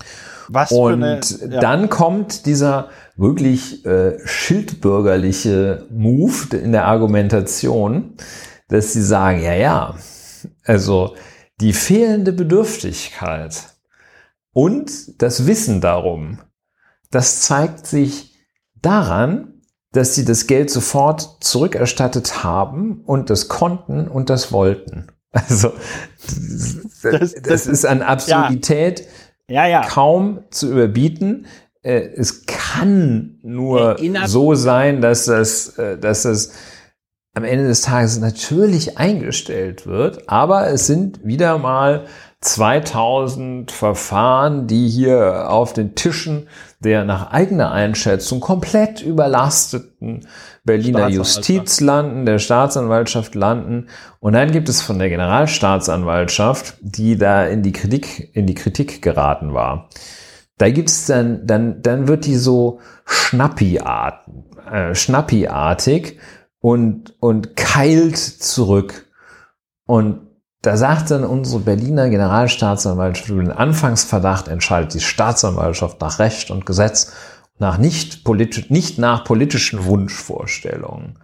Was 0.48 0.72
Und 0.72 1.02
eine, 1.02 1.20
ja. 1.48 1.60
dann 1.60 1.88
kommt 1.88 2.44
dieser 2.44 2.90
wirklich 3.16 3.86
äh, 3.86 4.18
schildbürgerliche 4.26 5.86
Move 5.90 6.54
in 6.54 6.72
der 6.72 6.84
Argumentation, 6.84 8.12
dass 8.68 8.92
sie 8.92 9.02
sagen, 9.02 9.42
ja, 9.42 9.54
ja, 9.54 9.94
also 10.66 11.14
die 11.62 11.72
fehlende 11.72 12.34
Bedürftigkeit 12.34 13.56
und 14.52 15.22
das 15.22 15.46
Wissen 15.46 15.80
darum, 15.80 16.40
das 17.10 17.40
zeigt 17.40 17.86
sich 17.86 18.35
Daran, 18.86 19.62
dass 19.90 20.14
sie 20.14 20.24
das 20.24 20.46
Geld 20.46 20.70
sofort 20.70 21.38
zurückerstattet 21.40 22.44
haben 22.44 23.02
und 23.04 23.30
das 23.30 23.48
konnten 23.48 24.06
und 24.06 24.30
das 24.30 24.52
wollten. 24.52 25.08
Also 25.32 25.72
das, 26.22 26.80
das, 27.02 27.34
das 27.42 27.66
ist 27.66 27.84
an 27.84 28.00
Absurdität 28.00 29.06
ja. 29.50 29.66
Ja, 29.66 29.66
ja. 29.66 29.80
kaum 29.86 30.44
zu 30.50 30.70
überbieten. 30.70 31.46
Äh, 31.82 32.08
es 32.16 32.46
kann 32.46 33.38
nur 33.42 33.98
so 34.24 34.54
sein, 34.54 35.02
dass 35.02 35.26
das, 35.26 35.76
äh, 35.76 35.98
dass 35.98 36.22
das 36.22 36.52
am 37.34 37.44
Ende 37.44 37.66
des 37.66 37.82
Tages 37.82 38.18
natürlich 38.18 38.96
eingestellt 38.96 39.86
wird, 39.86 40.26
aber 40.30 40.68
es 40.68 40.86
sind 40.86 41.22
wieder 41.26 41.58
mal 41.58 42.06
2000 42.46 43.72
Verfahren, 43.72 44.66
die 44.66 44.88
hier 44.88 45.50
auf 45.50 45.72
den 45.72 45.94
Tischen 45.94 46.48
der 46.80 47.04
nach 47.04 47.32
eigener 47.32 47.72
Einschätzung 47.72 48.40
komplett 48.40 49.02
überlasteten 49.02 50.26
Berliner 50.64 51.08
Justiz 51.08 51.80
landen, 51.80 52.26
der 52.26 52.38
Staatsanwaltschaft 52.38 53.34
landen. 53.34 53.88
Und 54.20 54.34
dann 54.34 54.52
gibt 54.52 54.68
es 54.68 54.82
von 54.82 54.98
der 54.98 55.08
Generalstaatsanwaltschaft, 55.08 56.76
die 56.80 57.16
da 57.16 57.46
in 57.46 57.62
die 57.62 57.72
Kritik, 57.72 58.30
in 58.34 58.46
die 58.46 58.54
Kritik 58.54 59.02
geraten 59.02 59.52
war. 59.52 59.88
Da 60.58 60.70
gibt's 60.70 61.06
dann, 61.06 61.46
dann, 61.46 61.82
dann 61.82 62.08
wird 62.08 62.26
die 62.26 62.36
so 62.36 62.80
schnappiart, 63.06 64.20
äh, 64.70 64.94
schnappiartig 64.94 66.18
und, 66.60 67.14
und 67.20 67.56
keilt 67.56 68.16
zurück. 68.16 69.06
Und 69.86 70.25
da 70.62 70.76
sagt 70.76 71.10
dann 71.10 71.24
unsere 71.24 71.60
Berliner 71.60 72.08
Generalstaatsanwaltschaft 72.08 73.28
über 73.28 73.42
den 73.42 73.52
Anfangsverdacht 73.52 74.48
entscheidet 74.48 74.94
die 74.94 75.00
Staatsanwaltschaft 75.00 76.00
nach 76.00 76.18
Recht 76.18 76.50
und 76.50 76.66
Gesetz, 76.66 77.12
nach 77.58 77.78
nicht, 77.78 78.24
politisch, 78.24 78.68
nicht 78.70 78.98
nach 78.98 79.24
politischen 79.24 79.84
Wunschvorstellungen. 79.84 81.18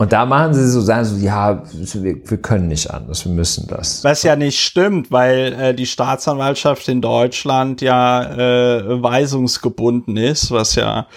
Und 0.00 0.12
da 0.12 0.26
machen 0.26 0.54
sie 0.54 0.68
so, 0.68 0.80
sagen 0.80 1.04
so, 1.04 1.16
ja, 1.16 1.64
wir, 1.72 2.30
wir 2.30 2.38
können 2.38 2.68
nicht 2.68 2.88
anders, 2.90 3.24
wir 3.24 3.32
müssen 3.32 3.66
das. 3.66 4.04
Was 4.04 4.22
ja 4.22 4.36
nicht 4.36 4.60
stimmt, 4.60 5.10
weil 5.10 5.52
äh, 5.54 5.74
die 5.74 5.86
Staatsanwaltschaft 5.86 6.86
in 6.88 7.00
Deutschland 7.00 7.80
ja 7.80 8.22
äh, 8.22 9.02
weisungsgebunden 9.02 10.16
ist, 10.16 10.52
was 10.52 10.76
ja, 10.76 11.08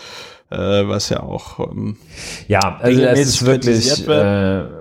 äh, 0.49 0.57
was 0.57 1.09
ja 1.09 1.21
auch 1.21 1.59
ähm, 1.59 1.97
ja, 2.47 2.79
also 2.79 3.01
das 3.01 3.19
ist 3.19 3.45
wirklich. 3.45 4.07
Äh, 4.07 4.80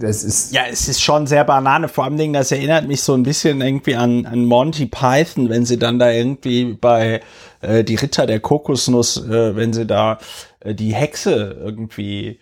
das 0.00 0.24
ist 0.24 0.52
ja, 0.52 0.62
es 0.70 0.88
ist 0.88 1.02
schon 1.02 1.26
sehr 1.26 1.44
Banane. 1.44 1.88
Vor 1.88 2.04
allem 2.04 2.16
Dingen, 2.16 2.32
das 2.32 2.52
erinnert 2.52 2.88
mich 2.88 3.02
so 3.02 3.14
ein 3.14 3.22
bisschen 3.22 3.60
irgendwie 3.60 3.96
an, 3.96 4.26
an 4.26 4.44
Monty 4.44 4.86
Python, 4.86 5.48
wenn 5.48 5.64
sie 5.64 5.78
dann 5.78 5.98
da 5.98 6.10
irgendwie 6.10 6.72
bei 6.74 7.20
äh, 7.60 7.84
die 7.84 7.96
Ritter 7.96 8.26
der 8.26 8.40
Kokosnuss, 8.40 9.18
äh, 9.18 9.54
wenn 9.56 9.72
sie 9.72 9.86
da 9.86 10.18
äh, 10.60 10.74
die 10.74 10.94
Hexe 10.94 11.56
irgendwie 11.62 12.40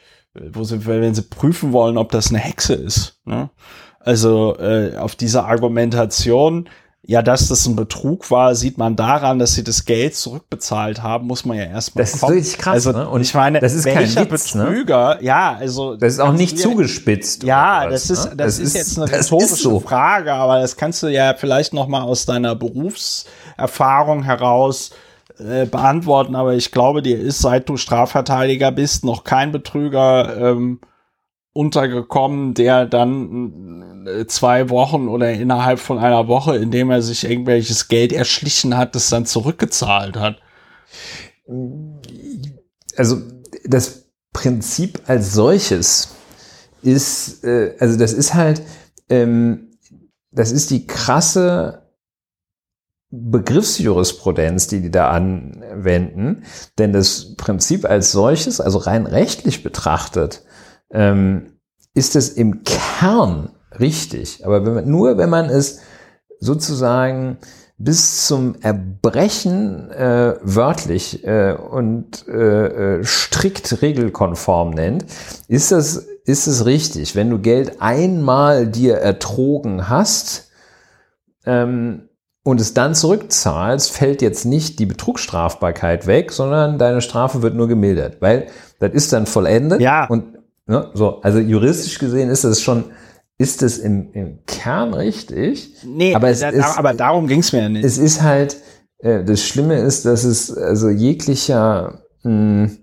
wo 0.53 0.65
sie, 0.65 0.87
wenn 0.87 1.15
sie 1.15 1.23
prüfen 1.23 1.73
wollen, 1.73 1.99
ob 1.99 2.11
das 2.13 2.29
eine 2.29 2.39
Hexe 2.39 2.75
ist. 2.75 3.21
Ne? 3.25 3.51
Also 4.01 4.57
äh, 4.59 4.97
auf 4.97 5.17
diese 5.17 5.45
Argumentation, 5.45 6.69
ja, 7.09 7.23
dass 7.23 7.49
das 7.49 7.65
ein 7.65 7.75
Betrug 7.75 8.31
war, 8.31 8.55
sieht 8.55 8.77
man 8.77 8.95
daran, 8.95 9.39
dass 9.39 9.55
sie 9.55 9.65
das 9.65 9.87
Geld 9.87 10.15
zurückbezahlt 10.15 11.03
haben, 11.03 11.27
muss 11.27 11.47
man 11.47 11.57
ja 11.57 11.65
erstmal 11.65 12.05
Das 12.05 12.21
kommen. 12.21 12.37
ist 12.37 12.45
wirklich 12.45 12.59
krass, 12.59 12.75
also, 12.87 12.93
ne? 12.93 13.09
Und 13.09 13.23
ich 13.23 13.33
meine, 13.33 13.61
das 13.61 13.73
ist 13.73 13.87
kein 13.87 14.15
Witz, 14.15 14.55
ne? 14.55 14.65
Betrüger, 14.65 15.15
ne? 15.15 15.25
ja, 15.25 15.57
also 15.59 15.97
das 15.97 16.13
ist 16.13 16.21
auch 16.21 16.35
nicht 16.35 16.59
zugespitzt. 16.59 17.45
Ja, 17.45 17.87
was, 17.87 18.09
das 18.09 18.11
ist 18.11 18.25
ne? 18.27 18.37
das, 18.37 18.57
das, 18.57 18.59
ist 18.59 18.75
jetzt 18.75 18.99
eine 18.99 19.11
rhetorische 19.11 19.57
so. 19.57 19.81
Frage, 19.81 20.35
aber 20.35 20.61
das 20.61 20.77
kannst 20.77 21.03
du 21.03 21.07
ja 21.07 21.33
vielleicht 21.33 21.73
noch 21.73 21.89
mal 21.89 22.03
aus 22.03 22.27
deiner 22.27 22.55
Berufserfahrung 22.55 24.25
heraus 24.25 24.91
äh, 25.39 25.65
beantworten, 25.65 26.37
aber 26.37 26.57
ich 26.57 26.73
glaube, 26.73 27.01
dir 27.01 27.19
ist, 27.19 27.39
seit 27.39 27.71
du 27.71 27.79
Strafverteidiger 27.79 28.71
bist, 28.71 29.07
noch 29.07 29.25
kein 29.25 29.51
Betrüger 29.51 30.37
ähm, 30.37 30.79
untergekommen, 31.59 32.55
der 32.55 32.87
dann 32.87 34.07
äh, 34.07 34.27
zwei 34.27 34.71
Wochen 34.71 35.09
oder 35.09 35.33
innerhalb 35.33 35.81
von 35.81 35.99
einer 35.99 36.29
Woche, 36.29 36.57
indem 36.57 36.89
er 36.93 37.03
sich 37.03 37.29
irgendwelches 37.29 37.89
Geld 37.89 38.13
erschlichen 38.13 38.77
hat, 38.77 38.95
das 38.95 39.09
dann 39.09 39.27
zurückgezahlt 39.27 40.17
hat. 40.17 40.37
Also 42.97 43.23
das 43.65 44.05
Prinzip 44.33 45.03
als 45.07 45.33
solches 45.33 46.15
ist, 46.83 47.43
äh, 47.43 47.75
also 47.81 47.99
das 47.99 48.13
ist 48.13 48.35
halt, 48.35 48.63
ähm, 49.09 49.73
das 50.31 50.53
ist 50.53 50.71
die 50.71 50.87
krasse 50.87 51.91
Begriffsjurisprudenz, 53.11 54.69
die 54.69 54.81
die 54.81 54.93
da 54.93 55.11
anwenden. 55.11 56.45
Denn 56.79 56.93
das 56.93 57.35
Prinzip 57.35 57.85
als 57.85 58.13
solches, 58.13 58.61
also 58.61 58.79
rein 58.79 59.07
rechtlich 59.07 59.65
betrachtet, 59.65 60.45
ähm, 60.91 61.59
ist 61.95 62.17
es 62.17 62.31
im 62.31 62.65
Kern 62.65 63.51
richtig. 63.79 64.45
Aber 64.45 64.65
wenn 64.65 64.75
man, 64.75 64.89
nur 64.89 65.19
wenn 65.19 65.31
man 65.31 65.47
es 65.47 65.81
sozusagen 66.41 67.39
bis 67.77 68.27
zum 68.27 68.57
Erbrechen 68.61 69.91
äh, 69.91 70.35
wörtlich 70.43 71.25
äh, 71.25 71.53
und 71.53 72.27
äh, 72.27 72.97
äh 72.97 73.05
strikt 73.05 73.83
regelkonform 73.83 74.71
nennt, 74.71 75.07
ist 75.47 75.71
das, 75.71 76.07
ist 76.25 76.47
es 76.47 76.67
richtig. 76.67 77.15
Wenn 77.15 77.31
du 77.31 77.39
Geld 77.39 77.81
einmal 77.81 78.67
dir 78.67 78.97
ertrogen 78.97 79.89
hast, 79.89 80.51
ähm, 81.47 82.09
und 82.49 82.63
es 82.63 82.73
dann 82.73 82.95
zurückzahlst, 82.95 83.93
fällt 83.93 84.23
jetzt 84.23 84.47
nicht 84.47 84.79
die 84.79 84.87
Betrugsstrafbarkeit 84.87 86.07
weg, 86.07 86.33
sondern 86.33 86.79
deine 86.79 87.03
Strafe 87.03 87.43
wird 87.43 87.55
nur 87.55 87.69
gemildert, 87.69 88.23
weil 88.23 88.47
das 88.79 88.93
ist 88.95 89.13
dann 89.13 89.27
vollendet. 89.27 89.83
Ja. 89.83 90.07
Und 90.07 90.38
ne, 90.69 90.91
so, 90.95 91.21
also 91.23 91.39
juristisch 91.39 91.99
gesehen 91.99 92.31
ist 92.31 92.45
es 92.45 92.63
schon, 92.63 92.85
ist 93.39 93.63
es 93.63 93.79
im, 93.79 94.13
im 94.13 94.39
Kern 94.47 94.95
richtig. 94.95 95.75
Nee, 95.85 96.15
aber, 96.15 96.29
es 96.29 96.41
da, 96.41 96.51
ist, 96.51 96.79
aber 96.79 96.95
darum 96.95 97.27
ging 97.27 97.41
es 97.41 97.53
mir 97.53 97.63
ja 97.63 97.69
nicht. 97.69 97.85
Es 97.85 97.99
ist 97.99 98.23
halt, 98.23 98.57
äh, 98.99 99.25
das 99.25 99.43
Schlimme 99.43 99.77
ist, 99.79 100.05
dass 100.05 100.25
es 100.25 100.57
also 100.57 100.89
jeglicher, 100.89 102.03
mh, 102.23 102.31
hm, 102.31 102.79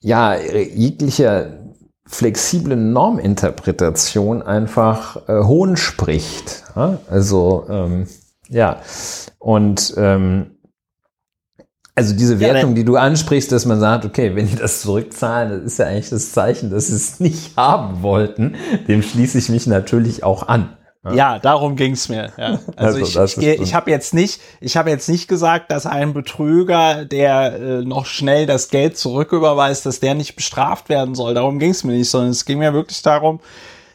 ja, 0.00 0.36
jeglicher 0.36 1.66
flexible 2.06 2.76
Norminterpretation 2.76 4.42
einfach 4.42 5.28
äh, 5.28 5.42
Hohn 5.42 5.76
spricht. 5.76 6.64
Ja? 6.76 6.98
Also 7.10 7.66
ähm, 7.68 8.06
ja, 8.48 8.80
und 9.38 9.94
ähm, 9.96 10.55
also 11.96 12.14
diese 12.14 12.38
Wertung, 12.40 12.70
ja, 12.70 12.74
die 12.76 12.84
du 12.84 12.96
ansprichst, 12.96 13.50
dass 13.50 13.64
man 13.64 13.80
sagt, 13.80 14.04
okay, 14.04 14.36
wenn 14.36 14.46
die 14.46 14.54
das 14.54 14.82
zurückzahlen, 14.82 15.50
das 15.50 15.72
ist 15.72 15.78
ja 15.78 15.86
eigentlich 15.86 16.10
das 16.10 16.30
Zeichen, 16.30 16.70
dass 16.70 16.88
sie 16.88 16.96
es 16.96 17.20
nicht 17.20 17.56
haben 17.56 18.02
wollten, 18.02 18.54
dem 18.86 19.02
schließe 19.02 19.38
ich 19.38 19.48
mich 19.48 19.66
natürlich 19.66 20.22
auch 20.22 20.46
an. 20.46 20.76
Ja, 21.14 21.38
darum 21.38 21.76
ging's 21.76 22.08
mir. 22.08 22.32
Ja. 22.36 22.58
Also, 22.76 22.98
also 22.98 23.40
ich, 23.40 23.46
ich, 23.46 23.60
ich 23.60 23.74
habe 23.74 23.90
jetzt 23.90 24.12
nicht, 24.12 24.40
ich 24.60 24.76
habe 24.76 24.90
jetzt 24.90 25.08
nicht 25.08 25.28
gesagt, 25.28 25.70
dass 25.70 25.86
ein 25.86 26.12
Betrüger, 26.12 27.04
der 27.04 27.54
äh, 27.54 27.82
noch 27.82 28.06
schnell 28.06 28.44
das 28.44 28.68
Geld 28.68 28.98
zurücküberweist, 28.98 29.86
dass 29.86 30.00
der 30.00 30.14
nicht 30.14 30.36
bestraft 30.36 30.88
werden 30.88 31.14
soll. 31.14 31.32
Darum 31.34 31.58
ging's 31.58 31.84
mir 31.84 31.92
nicht, 31.92 32.10
sondern 32.10 32.30
es 32.30 32.44
ging 32.44 32.58
mir 32.58 32.74
wirklich 32.74 33.00
darum, 33.02 33.40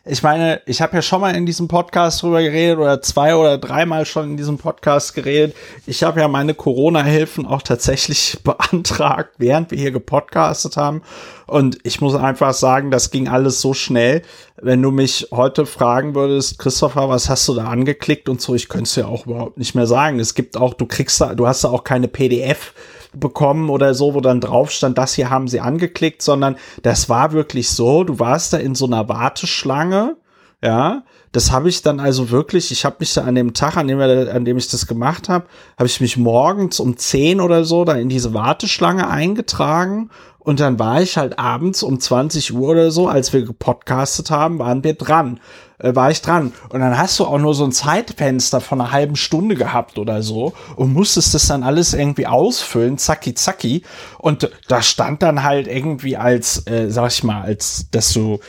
ich 0.04 0.24
meine, 0.24 0.62
ich 0.66 0.82
habe 0.82 0.96
ja 0.96 1.04
schon 1.04 1.22
mal 1.22 1.36
in 1.36 1.46
diesem 1.46 1.68
Podcast 1.68 2.24
drüber 2.24 2.42
geredet 2.42 2.80
oder 2.80 3.04
zwei 3.04 3.36
oder 3.36 3.60
dreimal 3.60 4.08
schon 4.08 4.32
in 4.32 4.38
diesem 4.38 4.58
Podcast 4.58 5.14
geredet. 5.14 5.56
Ich 5.86 6.02
habe 6.02 6.20
ja 6.20 6.28
meine 6.28 6.56
Corona-Hilfen 6.56 7.46
auch 7.46 7.62
tatsächlich 7.62 8.40
beantragt, 8.44 9.36
während 9.38 9.70
wir 9.70 9.78
hier 9.78 9.92
gepodcastet 9.92 10.76
haben. 10.76 11.04
Und 11.46 11.78
ich 11.84 12.02
muss 12.02 12.16
einfach 12.16 12.56
sagen, 12.56 12.90
das 12.90 13.12
ging 13.12 13.28
alles 13.28 13.62
so 13.62 13.76
schnell. 13.76 14.24
Wenn 14.60 14.82
du 14.82 14.90
mich 14.90 15.28
heute 15.32 15.68
fragen 15.68 16.16
würdest, 16.16 16.58
Christopher, 16.58 17.08
was 17.08 17.30
hast 17.30 17.48
du 17.48 17.54
da 17.54 17.66
angeklickt 17.66 18.28
und 18.28 18.42
so, 18.42 18.56
ich 18.56 18.70
könnte 18.70 18.86
es 18.86 18.96
ja 18.96 19.06
auch 19.06 19.28
überhaupt 19.28 19.60
nicht 19.60 19.76
mehr 19.76 19.88
sagen. 19.88 20.20
Es 20.20 20.34
gibt 20.34 20.58
auch, 20.58 20.74
du 20.74 20.88
kriegst 20.88 21.22
da, 21.22 21.36
du 21.36 21.46
hast 21.46 21.64
da 21.64 21.70
auch 21.70 21.84
keine 21.84 22.08
PDF 22.08 22.74
bekommen 23.14 23.70
oder 23.70 23.94
so, 23.94 24.14
wo 24.14 24.22
dann 24.22 24.42
drauf 24.42 24.72
stand, 24.72 24.98
das 24.98 25.14
hier 25.14 25.30
haben 25.30 25.48
sie 25.48 25.60
angeklickt, 25.60 26.22
sondern 26.22 26.56
das 26.84 27.10
war 27.10 27.32
wirklich 27.34 27.70
so, 27.70 28.04
du 28.04 28.20
warst 28.20 28.54
da 28.54 28.58
in 28.58 28.76
so 28.76 28.86
einer 28.86 29.10
Warteschlange, 29.10 30.16
ja, 30.64 31.04
das 31.32 31.52
habe 31.52 31.70
ich 31.70 31.82
dann 31.82 32.00
also 32.00 32.30
wirklich, 32.30 32.72
ich 32.72 32.86
habe 32.86 32.98
mich 33.00 33.14
da 33.14 33.24
an 33.24 33.36
dem 33.36 33.54
Tag, 33.54 33.78
an 33.78 33.88
dem, 33.88 33.98
wir, 33.98 34.34
an 34.34 34.46
dem 34.46 34.58
ich 34.58 34.68
das 34.68 34.86
gemacht 34.86 35.30
habe, 35.30 35.46
habe 35.78 35.88
ich 35.88 36.02
mich 36.02 36.18
morgens 36.18 36.80
um 36.80 36.98
10 36.98 37.40
oder 37.42 37.64
so 37.64 37.86
da 37.86 37.94
in 37.94 38.10
diese 38.10 38.34
Warteschlange 38.34 39.10
eingetragen 39.10 40.10
und 40.40 40.60
dann 40.60 40.80
war 40.80 41.02
ich 41.02 41.18
halt 41.18 41.40
abends 41.40 41.84
um 41.84 42.00
20 42.00 42.54
Uhr 42.54 42.70
oder 42.70 42.92
so, 42.92 43.08
als 43.08 43.32
wir 43.32 43.44
gepodcastet 43.44 44.32
haben, 44.32 44.60
waren 44.60 44.84
wir 44.84 44.96
dran, 44.96 45.40
äh, 45.82 45.96
war 45.96 46.12
ich 46.12 46.22
dran. 46.22 46.54
Und 46.70 46.80
dann 46.80 46.98
hast 46.98 47.20
du 47.20 47.26
auch 47.26 47.40
nur 47.40 47.54
so 47.54 47.64
ein 47.64 47.72
Zeitfenster 47.72 48.62
von 48.62 48.82
einer 48.82 48.92
halben 48.92 49.16
Stunde 49.16 49.56
gehabt 49.56 49.98
oder 49.98 50.22
so 50.22 50.54
und 50.76 50.94
musstest 50.94 51.34
das 51.34 51.48
dann 51.48 51.64
alles 51.64 51.94
irgendwie 51.94 52.28
ausfüllen, 52.28 52.98
zacki 52.98 53.34
zacki. 53.34 53.84
Und 54.18 54.50
da 54.68 54.82
stand 54.82 55.22
dann 55.24 55.44
halt 55.44 55.68
irgendwie 55.68 56.18
als, 56.18 56.66
äh, 56.68 56.90
sag 56.90 57.12
ich 57.12 57.24
mal, 57.24 57.42
als, 57.42 57.88
dass 57.92 58.14
du 58.14 58.40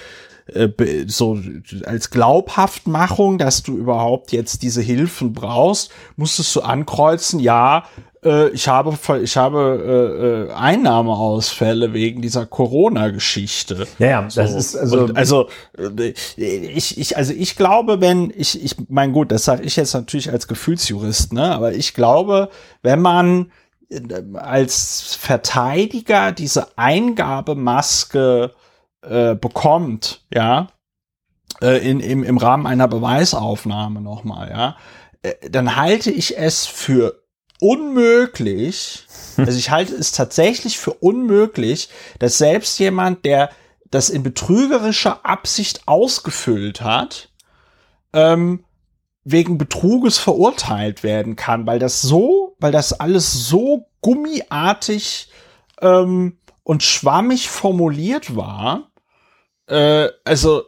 äh, 0.46 0.68
so 1.06 1.38
als 1.86 2.10
Glaubhaftmachung, 2.10 3.38
dass 3.38 3.62
du 3.62 3.76
überhaupt 3.76 4.32
jetzt 4.32 4.62
diese 4.62 4.82
Hilfen 4.82 5.32
brauchst, 5.32 5.90
musstest 6.16 6.54
du 6.56 6.62
ankreuzen, 6.62 7.40
ja, 7.40 7.84
äh, 8.24 8.48
ich 8.50 8.68
habe, 8.68 8.96
ich 9.22 9.36
habe 9.36 10.48
äh, 10.48 10.52
äh, 10.52 10.54
Einnahmeausfälle 10.54 11.92
wegen 11.92 12.22
dieser 12.22 12.46
Corona-Geschichte. 12.46 13.86
Ja, 13.98 14.06
ja, 14.08 14.22
das 14.22 14.52
So. 14.52 14.58
ist 14.58 14.76
also, 14.76 15.00
Und 15.04 15.16
also 15.16 15.48
äh, 15.76 16.14
ich, 16.36 16.98
ich, 16.98 17.16
also 17.16 17.32
ich 17.32 17.56
glaube, 17.56 18.00
wenn 18.00 18.32
ich, 18.36 18.62
ich, 18.62 18.76
mein 18.88 19.12
gut, 19.12 19.32
das 19.32 19.44
sage 19.44 19.62
ich 19.64 19.76
jetzt 19.76 19.94
natürlich 19.94 20.30
als 20.30 20.48
Gefühlsjurist, 20.48 21.32
ne, 21.32 21.52
aber 21.54 21.72
ich 21.72 21.94
glaube, 21.94 22.48
wenn 22.82 23.00
man 23.00 23.50
äh, 23.90 24.00
als 24.34 25.14
Verteidiger 25.14 26.32
diese 26.32 26.78
Eingabemaske 26.78 28.52
äh, 29.02 29.34
bekommt, 29.34 30.22
ja, 30.32 30.68
äh, 31.60 31.78
in, 31.88 32.00
im, 32.00 32.22
im 32.24 32.38
Rahmen 32.38 32.66
einer 32.66 32.88
Beweisaufnahme 32.88 34.00
nochmal, 34.00 34.50
ja, 34.50 34.76
dann 35.48 35.76
halte 35.76 36.10
ich 36.10 36.36
es 36.36 36.66
für 36.66 37.21
unmöglich, 37.62 39.06
also 39.36 39.56
ich 39.56 39.70
halte 39.70 39.94
es 39.94 40.10
tatsächlich 40.10 40.78
für 40.78 40.94
unmöglich, 40.94 41.88
dass 42.18 42.38
selbst 42.38 42.78
jemand, 42.80 43.24
der 43.24 43.50
das 43.90 44.10
in 44.10 44.24
betrügerischer 44.24 45.24
Absicht 45.24 45.86
ausgefüllt 45.86 46.80
hat, 46.80 47.30
ähm, 48.12 48.64
wegen 49.22 49.58
Betruges 49.58 50.18
verurteilt 50.18 51.04
werden 51.04 51.36
kann, 51.36 51.64
weil 51.66 51.78
das 51.78 52.02
so, 52.02 52.56
weil 52.58 52.72
das 52.72 52.94
alles 52.94 53.32
so 53.32 53.86
gummiartig 54.00 55.30
ähm, 55.80 56.38
und 56.64 56.82
schwammig 56.82 57.48
formuliert 57.48 58.34
war. 58.34 58.90
Äh, 59.68 60.08
also 60.24 60.64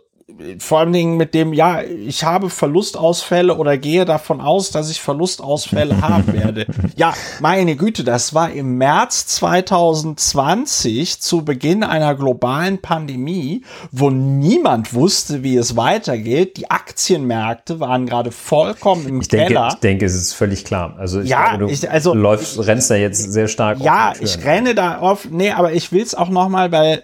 vor 0.59 0.79
allen 0.81 0.93
Dingen 0.93 1.16
mit 1.16 1.35
dem, 1.35 1.53
ja, 1.53 1.83
ich 1.83 2.25
habe 2.25 2.49
Verlustausfälle 2.51 3.57
oder 3.57 3.77
gehe 3.77 4.05
davon 4.05 4.41
aus, 4.41 4.70
dass 4.70 4.91
ich 4.91 5.01
Verlustausfälle 5.01 6.01
haben 6.03 6.33
werde. 6.33 6.66
Ja, 6.97 7.12
meine 7.41 7.77
Güte, 7.77 8.05
das 8.05 8.33
war 8.35 8.51
im 8.51 8.79
März 8.79 9.27
2020 9.27 11.20
zu 11.20 11.45
Beginn 11.45 11.83
einer 11.85 12.14
globalen 12.14 12.79
Pandemie, 12.81 13.62
wo 13.93 14.11
niemand 14.11 14.95
wusste, 14.95 15.43
wie 15.43 15.57
es 15.57 15.77
weitergeht. 15.77 16.57
Die 16.57 16.70
Aktienmärkte 16.70 17.81
waren 17.81 18.07
gerade 18.07 18.33
vollkommen 18.33 19.07
im 19.07 19.20
ich 19.20 19.29
denke, 19.29 19.49
Keller. 19.55 19.68
ich 19.72 19.81
denke, 19.81 20.07
es 20.07 20.14
ist 20.14 20.33
völlig 20.33 20.64
klar. 20.64 20.95
Also 20.99 21.20
ich 21.20 21.29
Ja, 21.29 21.51
glaube, 21.51 21.66
du 21.66 21.70
ich- 21.72 21.91
also- 21.91 22.14
läufst, 22.14 22.59
rennst 22.66 22.91
da 22.91 22.95
jetzt 22.95 23.31
sehr 23.33 23.49
stark. 23.49 23.79
Ja, 23.81 24.12
ich 24.18 24.45
renne 24.45 24.75
da 24.75 24.99
auf. 24.99 25.29
Nee, 25.31 25.51
aber 25.53 25.72
ich 25.72 25.93
will's 25.93 26.14
auch 26.14 26.29
noch 26.31 26.49
mal, 26.49 26.72
weil 26.72 27.03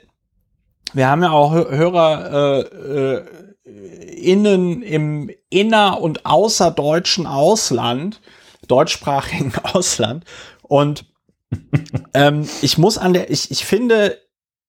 wir 0.92 1.08
haben 1.08 1.22
ja 1.22 1.30
auch 1.30 1.52
Hö- 1.52 1.70
Hörer 1.70 2.62
äh, 2.76 3.20
äh, 3.70 4.14
innen 4.20 4.82
im 4.82 5.30
inner- 5.48 6.00
und 6.00 6.26
außerdeutschen 6.26 7.26
Ausland, 7.26 8.20
deutschsprachigen 8.66 9.52
Ausland. 9.62 10.24
Und 10.62 11.06
ähm, 12.14 12.48
ich 12.62 12.78
muss 12.78 12.98
an 12.98 13.12
der, 13.12 13.30
ich, 13.30 13.50
ich 13.50 13.64
finde 13.64 14.18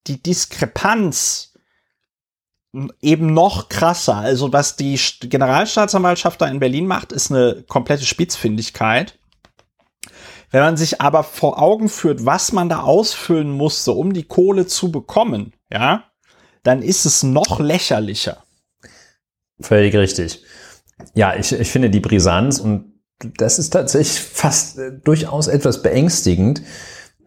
die 0.07 0.21
Diskrepanz 0.21 1.53
eben 3.01 3.33
noch 3.33 3.69
krasser. 3.69 4.15
Also 4.17 4.53
was 4.53 4.75
die 4.77 4.97
St- 4.97 5.27
Generalstaatsanwaltschaft 5.27 6.41
da 6.41 6.47
in 6.47 6.59
Berlin 6.59 6.87
macht, 6.87 7.11
ist 7.11 7.31
eine 7.31 7.63
komplette 7.67 8.05
Spitzfindigkeit. 8.05 9.19
Wenn 10.49 10.61
man 10.61 10.77
sich 10.77 10.99
aber 11.01 11.23
vor 11.23 11.61
Augen 11.61 11.87
führt, 11.89 12.25
was 12.25 12.51
man 12.51 12.69
da 12.69 12.81
ausfüllen 12.81 13.51
musste, 13.51 13.91
um 13.93 14.13
die 14.13 14.23
Kohle 14.23 14.67
zu 14.67 14.91
bekommen, 14.91 15.53
ja, 15.71 16.05
dann 16.63 16.81
ist 16.81 17.05
es 17.05 17.23
noch 17.23 17.59
lächerlicher. 17.59 18.43
Völlig 19.59 19.95
richtig. 19.95 20.43
Ja, 21.13 21.35
ich, 21.35 21.51
ich 21.51 21.71
finde 21.71 21.89
die 21.89 21.99
Brisanz 21.99 22.59
und 22.59 22.93
das 23.37 23.59
ist 23.59 23.71
tatsächlich 23.71 24.19
fast 24.19 24.77
äh, 24.79 24.91
durchaus 25.03 25.47
etwas 25.47 25.81
beängstigend, 25.81 26.61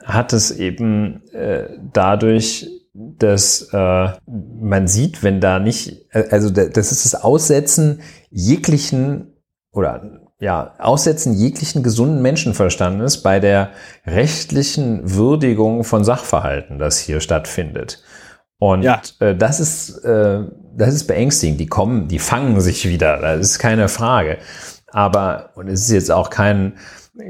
hat 0.02 0.32
es 0.32 0.50
eben 0.50 1.26
äh, 1.32 1.68
dadurch, 1.92 2.68
dass 2.92 3.68
äh, 3.72 4.08
man 4.26 4.86
sieht, 4.86 5.22
wenn 5.22 5.40
da 5.40 5.58
nicht, 5.58 6.06
äh, 6.14 6.28
also 6.30 6.50
da- 6.50 6.66
das 6.66 6.92
ist 6.92 7.04
das 7.04 7.20
Aussetzen 7.22 8.00
jeglichen 8.30 9.32
oder 9.72 10.20
ja, 10.40 10.74
Aussetzen 10.78 11.32
jeglichen 11.34 11.82
gesunden 11.82 12.20
Menschenverstandes 12.20 13.22
bei 13.22 13.40
der 13.40 13.70
rechtlichen 14.04 15.14
Würdigung 15.14 15.84
von 15.84 16.04
Sachverhalten, 16.04 16.78
das 16.78 16.98
hier 16.98 17.20
stattfindet. 17.20 18.02
Und 18.64 18.82
Ja. 18.82 19.02
äh, 19.20 19.34
das 19.36 19.60
ist 19.60 19.98
äh, 20.04 20.40
das 20.76 20.94
ist 20.94 21.06
beängstigend. 21.06 21.60
Die 21.60 21.66
kommen, 21.66 22.08
die 22.08 22.18
fangen 22.18 22.60
sich 22.62 22.88
wieder. 22.88 23.18
Das 23.20 23.40
ist 23.40 23.58
keine 23.58 23.88
Frage. 23.88 24.38
Aber 24.90 25.50
und 25.54 25.68
es 25.68 25.82
ist 25.82 25.90
jetzt 25.90 26.10
auch 26.10 26.30
kein 26.30 26.74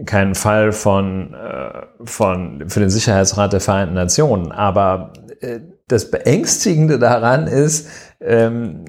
kein 0.07 0.35
Fall 0.37 0.71
von 0.73 1.35
äh, 1.35 1.83
von 2.05 2.65
für 2.69 2.81
den 2.81 2.91
Sicherheitsrat 2.91 3.53
der 3.53 3.61
Vereinten 3.61 3.95
Nationen. 3.95 4.53
Aber 4.53 5.13
äh, 5.41 5.59
das 5.89 6.11
Beängstigende 6.11 6.99
daran 7.01 7.49
ist, 7.49 7.89
ähm, 8.21 8.85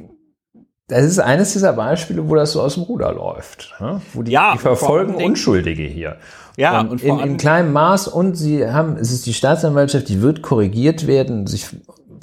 das 0.87 1.03
ist 1.05 1.17
eines 1.19 1.53
dieser 1.53 1.73
Beispiele, 1.73 2.29
wo 2.29 2.35
das 2.35 2.51
so 2.51 2.61
aus 2.61 2.75
dem 2.75 2.83
Ruder 2.83 3.11
läuft. 3.11 3.73
Ne? 3.79 4.01
Wo 4.13 4.21
die, 4.21 4.31
Ja, 4.33 4.53
die 4.53 4.59
verfolgen 4.59 5.15
Unschuldige 5.15 5.81
hier. 5.83 6.17
Ja, 6.57 6.79
und, 6.81 6.89
und 6.91 7.03
in, 7.03 7.19
in 7.19 7.37
kleinem 7.37 7.73
Maß 7.73 8.07
und 8.07 8.35
sie 8.35 8.69
haben, 8.69 8.95
es 8.97 9.11
ist 9.11 9.25
die 9.25 9.33
Staatsanwaltschaft, 9.33 10.07
die 10.07 10.21
wird 10.21 10.41
korrigiert 10.43 11.07
werden, 11.07 11.47
sich 11.47 11.65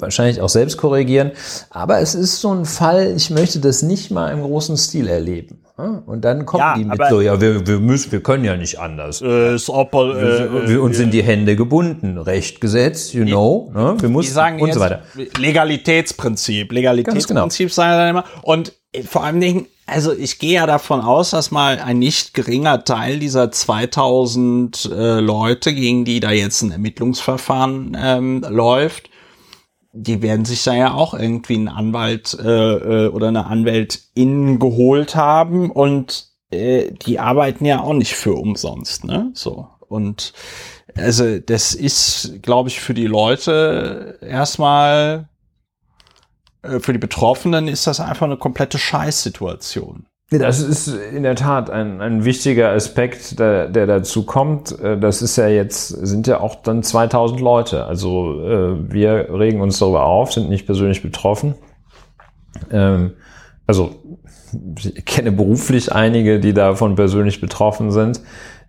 wahrscheinlich 0.03 0.41
auch 0.41 0.49
selbst 0.49 0.77
korrigieren. 0.77 1.31
Aber 1.69 1.99
es 1.99 2.15
ist 2.15 2.39
so 2.39 2.53
ein 2.53 2.65
Fall, 2.65 3.13
ich 3.15 3.29
möchte 3.29 3.59
das 3.59 3.81
nicht 3.81 4.11
mal 4.11 4.29
im 4.31 4.41
großen 4.41 4.77
Stil 4.77 5.07
erleben. 5.07 5.63
Und 5.75 6.21
dann 6.23 6.45
kommen 6.45 6.61
Ja, 6.61 6.75
die 6.75 6.85
mit 6.85 7.01
so, 7.09 7.19
ja, 7.19 7.41
wir, 7.41 7.65
wir 7.65 7.79
müssen, 7.79 8.11
wir 8.11 8.21
können 8.21 8.43
ja 8.43 8.55
nicht 8.55 8.79
anders. 8.79 9.23
Äh, 9.23 9.55
ist 9.55 9.71
aber, 9.71 10.15
wir, 10.15 10.69
wir, 10.69 10.83
uns 10.83 10.97
sind 10.97 11.11
die 11.11 11.23
Hände 11.23 11.55
gebunden. 11.55 12.19
Recht, 12.19 12.61
Gesetz, 12.61 13.11
you 13.11 13.25
know. 13.25 13.71
Ne? 13.73 13.95
Wir 13.97 14.07
die 14.07 14.13
mussten 14.13 14.33
sagen 14.35 14.61
und 14.61 14.71
so 14.71 14.79
weiter. 14.79 15.01
Legalitätsprinzip. 15.37 16.71
Legalitätsprinzip 16.71 17.67
Ganz 17.67 17.75
sagen 17.75 17.91
dann 17.97 18.09
immer. 18.09 18.23
Und 18.43 18.73
äh, 18.91 19.01
vor 19.01 19.23
allen 19.23 19.39
Dingen, 19.39 19.65
also 19.87 20.13
ich 20.13 20.37
gehe 20.37 20.53
ja 20.53 20.67
davon 20.67 21.01
aus, 21.01 21.31
dass 21.31 21.49
mal 21.49 21.79
ein 21.79 21.97
nicht 21.97 22.35
geringer 22.35 22.83
Teil 22.83 23.17
dieser 23.17 23.51
2000 23.51 24.91
äh, 24.95 25.19
Leute, 25.21 25.73
gegen 25.73 26.05
die 26.05 26.19
da 26.19 26.29
jetzt 26.31 26.61
ein 26.61 26.71
Ermittlungsverfahren 26.71 27.97
ähm, 27.99 28.45
läuft, 28.47 29.09
die 29.93 30.21
werden 30.23 30.43
sich 30.43 30.63
da 30.63 30.73
ja 30.73 30.93
auch 30.93 31.13
irgendwie 31.13 31.55
einen 31.55 31.67
Anwalt 31.67 32.35
äh, 32.39 33.05
äh, 33.05 33.07
oder 33.09 33.27
eine 33.27 33.45
Anwältin 33.45 34.57
geholt 34.57 35.15
haben 35.15 35.69
und 35.69 36.29
äh, 36.51 36.91
die 36.91 37.19
arbeiten 37.19 37.63
ja 37.63 37.81
auch 37.81 37.93
nicht 37.93 38.15
für 38.15 38.33
umsonst, 38.33 39.05
ne? 39.05 39.29
So. 39.33 39.67
Und 39.87 40.33
also 40.95 41.39
das 41.39 41.75
ist, 41.75 42.39
glaube 42.41 42.69
ich, 42.69 42.79
für 42.79 42.95
die 42.95 43.05
Leute 43.05 44.17
erstmal, 44.21 45.29
äh, 46.63 46.79
für 46.79 46.93
die 46.93 46.99
Betroffenen 46.99 47.67
ist 47.67 47.85
das 47.85 47.99
einfach 47.99 48.25
eine 48.25 48.37
komplette 48.37 48.79
Scheißsituation. 48.79 50.07
Das 50.39 50.61
ist 50.61 50.87
in 50.87 51.23
der 51.23 51.35
Tat 51.35 51.69
ein, 51.69 52.01
ein 52.01 52.25
wichtiger 52.25 52.69
Aspekt, 52.71 53.39
der, 53.39 53.67
der 53.67 53.85
dazu 53.85 54.25
kommt. 54.25 54.77
Äh, 54.79 54.97
Das 54.97 55.21
ist 55.21 55.35
ja 55.35 55.47
jetzt, 55.47 55.87
sind 55.87 56.27
ja 56.27 56.39
auch 56.39 56.55
dann 56.55 56.83
2000 56.83 57.39
Leute. 57.39 57.85
Also 57.85 58.41
äh, 58.41 58.91
wir 58.91 59.27
regen 59.31 59.61
uns 59.61 59.79
darüber 59.79 60.05
auf, 60.05 60.33
sind 60.33 60.49
nicht 60.49 60.65
persönlich 60.65 61.01
betroffen. 61.01 61.55
Ähm, 62.71 63.13
also 63.67 63.95
ich 64.77 65.05
kenne 65.05 65.31
beruflich 65.31 65.91
einige, 65.91 66.39
die 66.39 66.53
davon 66.53 66.95
persönlich 66.95 67.41
betroffen 67.41 67.91
sind. 67.91 68.21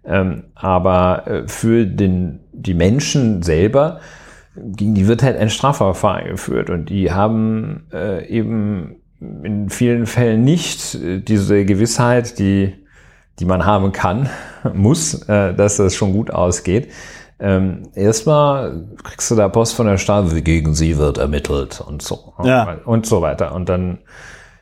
Ähm, 0.04 0.44
aber 0.54 1.26
äh, 1.26 1.48
für 1.48 1.86
den, 1.86 2.40
die 2.52 2.74
Menschen 2.74 3.42
selber, 3.42 4.00
gegen 4.56 4.94
die 4.94 5.08
wird 5.08 5.22
halt 5.22 5.36
ein 5.36 5.50
Strafverfahren 5.50 6.28
geführt 6.28 6.70
und 6.70 6.88
die 6.88 7.10
haben 7.10 7.88
eben 8.28 9.02
in 9.20 9.70
vielen 9.70 10.06
Fällen 10.06 10.44
nicht 10.44 10.98
diese 11.28 11.64
Gewissheit, 11.64 12.38
die, 12.38 12.74
die 13.38 13.44
man 13.44 13.64
haben 13.64 13.92
kann, 13.92 14.28
muss, 14.74 15.28
äh, 15.28 15.54
dass 15.54 15.76
das 15.76 15.94
schon 15.94 16.12
gut 16.12 16.30
ausgeht. 16.30 16.90
Ähm, 17.40 17.88
erstmal 17.94 18.84
kriegst 19.02 19.30
du 19.30 19.34
da 19.34 19.48
Post 19.48 19.74
von 19.74 19.86
der 19.86 19.98
Stadt, 19.98 20.26
gegen 20.44 20.74
sie 20.74 20.98
wird 20.98 21.18
ermittelt 21.18 21.80
und 21.80 22.00
so. 22.00 22.34
Ja. 22.44 22.78
Und 22.84 23.06
so 23.06 23.22
weiter. 23.22 23.54
Und 23.54 23.68
dann, 23.68 23.98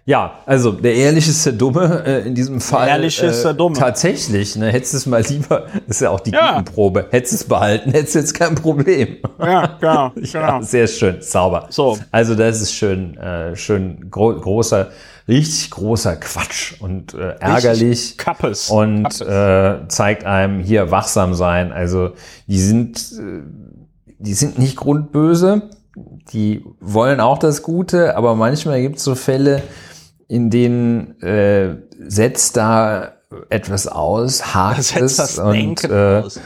ja, 0.05 0.33
also 0.47 0.73
der 0.73 0.95
Ehrliche 0.95 1.31
ist 1.31 1.47
der 1.47 1.53
Dumme 1.53 2.03
äh, 2.05 2.27
in 2.27 2.35
diesem 2.35 2.61
Fall. 2.61 2.89
Ehrliche 2.89 3.27
ist 3.27 3.45
der 3.45 3.55
Dumme. 3.55 3.77
Tatsächlich, 3.77 4.57
ne, 4.57 4.73
hättest 4.73 4.95
du 4.95 4.97
es 4.99 5.07
mal 5.07 5.23
lieber, 5.23 5.67
das 5.87 5.97
ist 5.97 6.01
ja 6.01 6.11
auch 6.11 6.21
die 6.21 6.33
Ja. 6.33 6.53
Gegenprobe, 6.53 7.07
hättest 7.11 7.33
du 7.33 7.37
es 7.37 7.45
behalten, 7.45 7.91
hättest 7.93 8.15
du 8.15 8.19
jetzt 8.19 8.35
kein 8.35 8.55
Problem. 8.57 9.19
Ja, 9.39 9.77
genau, 9.81 10.13
Ja, 10.21 10.61
sehr 10.63 10.87
schön, 10.89 11.19
sauber. 11.21 11.67
So. 11.71 11.99
Also 12.11 12.35
das 12.35 12.61
ist 12.61 12.73
schön, 12.73 13.17
äh, 13.17 13.55
schön 13.55 14.11
gro 14.11 14.35
großer, 14.35 14.89
richtig 15.29 15.71
großer 15.71 16.17
Quatsch 16.17 16.75
und 16.81 17.15
äh, 17.15 17.37
ärgerlich 17.39 18.19
Kappes. 18.19 18.71
und 18.71 19.05
Kappes. 19.05 19.21
äh, 19.21 19.87
zeigt 19.89 20.25
einem 20.25 20.59
hier 20.59 20.91
wachsam 20.91 21.33
sein. 21.35 21.71
Also 21.71 22.11
die 22.49 22.59
sind, 22.61 22.99
äh, 22.99 23.43
die 24.19 24.35
sind 24.35 24.59
nicht 24.59 24.77
grundböse, 24.77 25.71
die 26.33 26.65
wollen 26.81 27.21
auch 27.21 27.39
das 27.39 27.63
Gute, 27.63 28.17
aber 28.17 28.35
manchmal 28.35 28.81
gibt 28.81 28.97
es 28.97 29.05
so 29.05 29.15
Fälle, 29.15 29.63
in 30.33 30.49
denen 30.49 31.21
äh, 31.21 31.77
setzt 31.99 32.57
da 32.57 33.13
etwas 33.51 33.87
aus, 33.87 34.55
hakt 34.55 34.83
setzt 34.83 35.03
es 35.03 35.17
das 35.17 35.39
und 35.39 35.85
äh, 35.85 36.23
aus. 36.25 36.41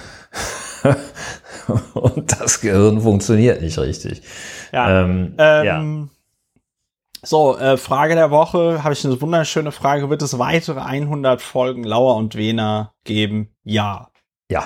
und 1.95 2.41
das 2.41 2.61
Gehirn 2.61 3.01
funktioniert 3.01 3.63
nicht 3.63 3.79
richtig. 3.79 4.23
Ja. 4.73 5.03
Ähm, 5.03 5.35
ähm, 5.39 5.65
ja. 5.65 6.09
So, 7.23 7.57
äh, 7.59 7.77
Frage 7.77 8.17
der 8.17 8.33
Woche, 8.33 8.83
habe 8.83 8.93
ich 8.93 9.05
eine 9.05 9.21
wunderschöne 9.21 9.71
Frage. 9.71 10.11
Wird 10.11 10.23
es 10.23 10.37
weitere 10.37 10.81
100 10.81 11.41
Folgen 11.41 11.85
Lauer 11.85 12.17
und 12.17 12.35
Wena 12.35 12.93
geben? 13.05 13.55
Ja. 13.63 14.11
Ja. 14.51 14.65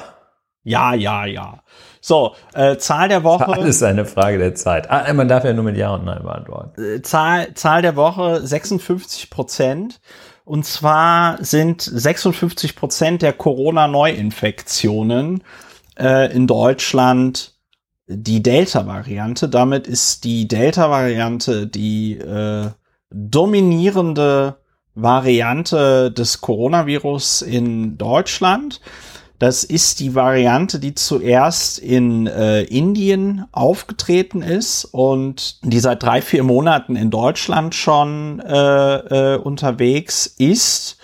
Ja, 0.62 0.94
ja, 0.94 1.26
ja. 1.26 1.62
So, 2.00 2.34
äh, 2.54 2.78
Zahl 2.78 3.08
der 3.08 3.24
Woche. 3.24 3.46
Alles 3.46 3.82
eine 3.82 4.06
Frage 4.06 4.38
der 4.38 4.54
Zeit. 4.54 4.90
Ah, 4.90 5.12
man 5.12 5.28
darf 5.28 5.44
ja 5.44 5.52
nur 5.52 5.64
mit 5.64 5.76
Ja 5.76 5.94
und 5.94 6.06
Nein 6.06 6.22
beantworten. 6.22 6.82
Äh, 6.82 7.02
Zahl, 7.02 7.52
Zahl 7.54 7.82
der 7.82 7.96
Woche 7.96 8.46
56 8.46 9.28
Prozent. 9.28 10.00
Und 10.44 10.64
zwar 10.64 11.44
sind 11.44 11.82
56 11.82 12.74
Prozent 12.74 13.20
der 13.22 13.34
Corona-Neuinfektionen 13.34 15.44
äh, 15.98 16.34
in 16.34 16.46
Deutschland 16.46 17.54
die 18.08 18.42
Delta-Variante. 18.42 19.48
Damit 19.48 19.86
ist 19.86 20.24
die 20.24 20.48
Delta-Variante 20.48 21.66
die 21.66 22.18
äh, 22.18 22.70
dominierende 23.10 24.56
Variante 24.94 26.10
des 26.10 26.40
Coronavirus 26.40 27.42
in 27.42 27.96
Deutschland. 27.96 28.80
Das 29.40 29.64
ist 29.64 30.00
die 30.00 30.14
Variante, 30.14 30.78
die 30.78 30.94
zuerst 30.94 31.78
in 31.78 32.26
äh, 32.26 32.60
Indien 32.64 33.46
aufgetreten 33.52 34.42
ist 34.42 34.84
und 34.84 35.64
die 35.64 35.80
seit 35.80 36.02
drei, 36.02 36.20
vier 36.20 36.42
Monaten 36.42 36.94
in 36.94 37.10
Deutschland 37.10 37.74
schon 37.74 38.40
äh, 38.40 38.96
äh, 39.34 39.38
unterwegs 39.38 40.26
ist 40.26 40.98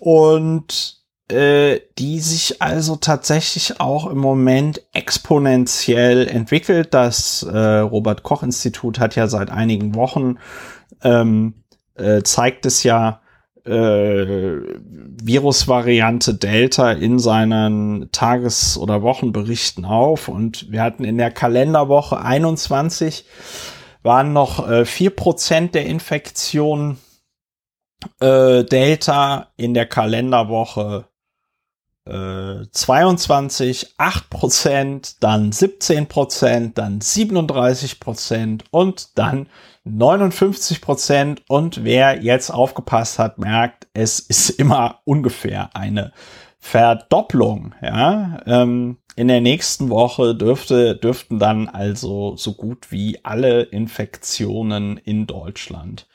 und 0.00 1.02
äh, 1.30 1.80
die 1.98 2.20
sich 2.20 2.62
also 2.62 2.96
tatsächlich 2.96 3.78
auch 3.78 4.06
im 4.06 4.18
Moment 4.18 4.80
exponentiell 4.94 6.28
entwickelt. 6.28 6.94
Das 6.94 7.42
äh, 7.42 7.58
Robert 7.58 8.22
Koch 8.22 8.42
Institut 8.42 8.98
hat 8.98 9.16
ja 9.16 9.26
seit 9.26 9.50
einigen 9.50 9.94
Wochen 9.94 10.36
ähm, 11.02 11.52
äh, 11.94 12.22
zeigt 12.22 12.64
es 12.64 12.84
ja 12.84 13.20
äh, 13.66 14.62
Virusvariante 15.22 16.34
Delta 16.34 16.92
in 16.92 17.18
seinen 17.18 18.10
Tages- 18.12 18.78
oder 18.78 19.02
Wochenberichten 19.02 19.84
auf. 19.84 20.28
Und 20.28 20.70
wir 20.70 20.82
hatten 20.82 21.04
in 21.04 21.18
der 21.18 21.30
Kalenderwoche 21.30 22.18
21 22.18 23.24
waren 24.02 24.32
noch 24.32 24.68
äh, 24.68 24.82
4% 24.82 25.72
der 25.72 25.86
Infektionen 25.86 26.98
äh, 28.20 28.64
Delta 28.64 29.48
in 29.56 29.74
der 29.74 29.86
Kalenderwoche 29.86 31.08
äh, 32.06 32.66
22, 32.70 33.94
8 33.98 34.30
Prozent, 34.30 35.22
dann 35.22 35.50
17 35.50 36.06
Prozent, 36.06 36.78
dann 36.78 37.00
37 37.00 37.98
Prozent 37.98 38.64
und 38.70 39.18
dann 39.18 39.48
59 39.86 40.80
Prozent. 40.80 41.42
Und 41.48 41.84
wer 41.84 42.22
jetzt 42.22 42.50
aufgepasst 42.50 43.18
hat, 43.18 43.38
merkt, 43.38 43.86
es 43.94 44.20
ist 44.20 44.50
immer 44.58 45.00
ungefähr 45.04 45.70
eine 45.74 46.12
Verdopplung. 46.58 47.74
Ja, 47.80 48.40
ähm, 48.46 48.98
in 49.14 49.28
der 49.28 49.40
nächsten 49.40 49.88
Woche 49.88 50.34
dürfte, 50.34 50.94
dürften 50.94 51.38
dann 51.38 51.68
also 51.68 52.36
so 52.36 52.52
gut 52.52 52.90
wie 52.90 53.20
alle 53.24 53.62
Infektionen 53.62 54.98
in 54.98 55.26
Deutschland 55.26 56.06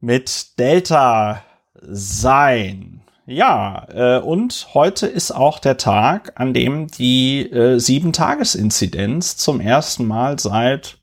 mit 0.00 0.58
Delta 0.58 1.42
sein. 1.80 3.02
Ja, 3.26 3.86
äh, 3.92 4.20
und 4.20 4.68
heute 4.72 5.06
ist 5.06 5.32
auch 5.32 5.58
der 5.58 5.76
Tag, 5.76 6.32
an 6.36 6.54
dem 6.54 6.86
die 6.86 7.50
äh, 7.50 7.78
Sieben-Tages-Inzidenz 7.78 9.36
zum 9.36 9.60
ersten 9.60 10.06
Mal 10.06 10.38
seit, 10.38 10.98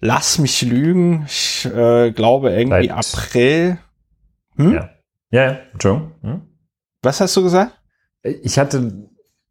lass 0.00 0.38
mich 0.38 0.62
lügen, 0.62 1.24
ich 1.26 1.64
äh, 1.66 2.12
glaube 2.12 2.52
irgendwie 2.52 2.88
seit 2.88 3.14
April. 3.14 3.78
Hm? 4.56 4.74
Ja, 4.74 4.90
ja, 5.30 5.42
ja. 5.42 5.58
Entschuldigung. 5.72 6.12
Hm? 6.22 6.42
Was 7.02 7.20
hast 7.20 7.36
du 7.36 7.42
gesagt? 7.42 7.78
Ich 8.22 8.58
hatte 8.58 9.08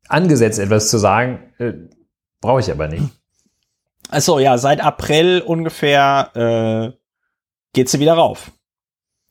angesetzt, 0.08 0.60
etwas 0.60 0.90
zu 0.90 0.98
sagen, 0.98 1.54
äh, 1.58 1.74
brauche 2.42 2.60
ich 2.60 2.72
aber 2.72 2.88
nicht. 2.88 3.06
Also 4.10 4.40
ja, 4.40 4.58
seit 4.58 4.82
April 4.82 5.42
ungefähr 5.42 6.32
äh, 6.36 6.98
geht 7.74 7.90
sie 7.90 8.00
wieder 8.00 8.14
rauf. 8.14 8.52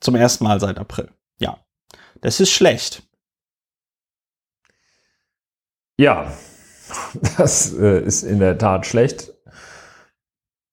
Zum 0.00 0.14
ersten 0.16 0.44
Mal 0.44 0.60
seit 0.60 0.78
April. 0.78 1.10
Ja. 1.38 1.58
Das 2.20 2.40
ist 2.40 2.50
schlecht. 2.50 3.02
Ja, 5.96 6.32
das 7.36 7.72
äh, 7.74 8.00
ist 8.00 8.22
in 8.22 8.40
der 8.40 8.58
Tat 8.58 8.86
schlecht. 8.86 9.34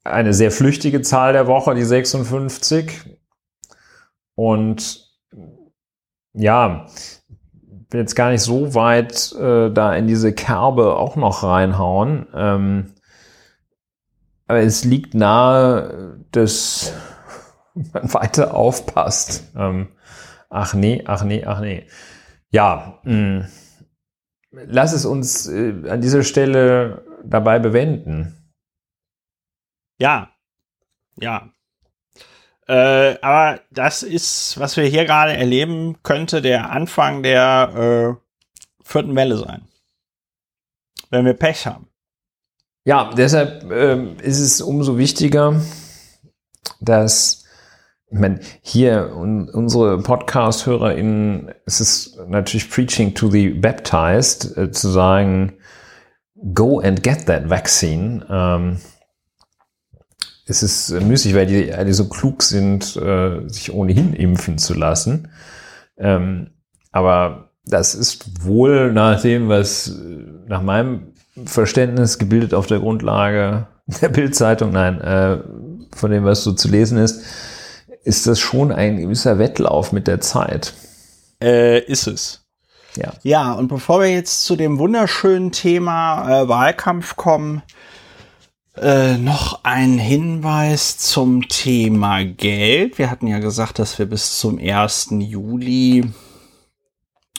Eine 0.03 0.33
sehr 0.33 0.51
flüchtige 0.51 1.01
Zahl 1.01 1.33
der 1.33 1.47
Woche, 1.47 1.75
die 1.75 1.83
56. 1.83 3.17
Und 4.35 5.09
ja, 6.33 6.87
will 7.89 7.99
jetzt 7.99 8.15
gar 8.15 8.31
nicht 8.31 8.41
so 8.41 8.73
weit 8.73 9.33
äh, 9.33 9.71
da 9.71 9.93
in 9.95 10.07
diese 10.07 10.33
Kerbe 10.33 10.95
auch 10.95 11.15
noch 11.15 11.43
reinhauen. 11.43 12.27
Ähm, 12.33 12.93
aber 14.47 14.59
es 14.59 14.83
liegt 14.83 15.13
nahe, 15.13 16.19
dass 16.31 16.93
man 17.93 18.13
weiter 18.13 18.55
aufpasst. 18.55 19.51
Ähm, 19.55 19.89
Ach 20.51 20.73
nee, 20.73 21.01
ach 21.05 21.23
nee, 21.23 21.45
ach 21.45 21.61
nee. 21.61 21.87
Ja, 22.51 22.99
mh. 23.03 23.13
Mm, 23.13 23.45
lass 24.51 24.91
es 24.91 25.05
uns 25.05 25.47
äh, 25.47 25.89
an 25.89 26.01
dieser 26.01 26.23
Stelle 26.23 27.05
dabei 27.23 27.57
bewenden. 27.57 28.35
Ja, 30.01 30.31
ja. 31.19 31.51
Äh, 32.67 33.19
aber 33.21 33.61
das 33.69 34.01
ist, 34.01 34.59
was 34.59 34.75
wir 34.75 34.85
hier 34.85 35.05
gerade 35.05 35.33
erleben, 35.33 36.01
könnte 36.01 36.41
der 36.41 36.71
Anfang 36.71 37.21
der 37.21 38.17
äh, 38.17 38.83
vierten 38.83 39.15
Welle 39.15 39.37
sein. 39.37 39.67
Wenn 41.11 41.25
wir 41.25 41.35
Pech 41.35 41.67
haben. 41.67 41.87
Ja, 42.83 43.11
deshalb 43.13 43.71
ähm, 43.71 44.17
ist 44.17 44.39
es 44.39 44.59
umso 44.59 44.97
wichtiger, 44.97 45.61
dass 46.79 47.45
ich 48.07 48.17
meine, 48.17 48.39
hier 48.63 49.15
un, 49.15 49.49
unsere 49.49 50.01
Podcast-HörerInnen, 50.01 51.53
es 51.67 51.79
ist 51.79 52.17
natürlich 52.27 52.71
preaching 52.71 53.13
to 53.13 53.29
the 53.29 53.49
baptized, 53.49 54.57
äh, 54.57 54.71
zu 54.71 54.89
sagen, 54.89 55.59
go 56.55 56.79
and 56.79 57.03
get 57.03 57.27
that 57.27 57.51
vaccine. 57.51 58.25
Ähm, 58.27 58.79
es 60.51 60.63
ist 60.63 60.91
müßig, 60.91 61.33
weil 61.33 61.45
die 61.45 61.73
alle 61.73 61.93
so 61.93 62.09
klug 62.09 62.43
sind, 62.43 62.95
äh, 62.97 63.47
sich 63.47 63.73
ohnehin 63.73 64.13
impfen 64.13 64.57
zu 64.57 64.73
lassen. 64.73 65.29
Ähm, 65.97 66.51
aber 66.91 67.51
das 67.65 67.95
ist 67.95 68.45
wohl 68.45 68.91
nach 68.91 69.21
dem, 69.21 69.47
was 69.49 69.95
nach 70.47 70.61
meinem 70.61 71.13
Verständnis 71.45 72.19
gebildet 72.19 72.53
auf 72.53 72.67
der 72.67 72.79
Grundlage 72.79 73.67
der 74.01 74.09
Bildzeitung, 74.09 74.71
nein, 74.71 74.99
äh, 75.01 75.39
von 75.95 76.11
dem, 76.11 76.23
was 76.23 76.43
so 76.43 76.53
zu 76.53 76.67
lesen 76.67 76.97
ist, 76.97 77.23
ist 78.03 78.27
das 78.27 78.39
schon 78.39 78.71
ein 78.71 78.97
gewisser 78.97 79.39
Wettlauf 79.39 79.91
mit 79.91 80.07
der 80.07 80.21
Zeit. 80.21 80.73
Äh, 81.41 81.79
ist 81.79 82.07
es. 82.07 82.45
Ja. 82.95 83.13
Ja, 83.23 83.53
und 83.53 83.67
bevor 83.67 84.01
wir 84.01 84.11
jetzt 84.11 84.43
zu 84.43 84.55
dem 84.55 84.79
wunderschönen 84.79 85.51
Thema 85.51 86.41
äh, 86.41 86.47
Wahlkampf 86.47 87.15
kommen, 87.15 87.61
äh, 88.77 89.17
noch 89.17 89.63
ein 89.63 89.97
Hinweis 89.97 90.97
zum 90.97 91.47
Thema 91.47 92.23
Geld. 92.23 92.97
Wir 92.97 93.11
hatten 93.11 93.27
ja 93.27 93.39
gesagt, 93.39 93.79
dass 93.79 93.99
wir 93.99 94.05
bis 94.05 94.39
zum 94.39 94.59
1. 94.59 95.09
Juli 95.19 96.05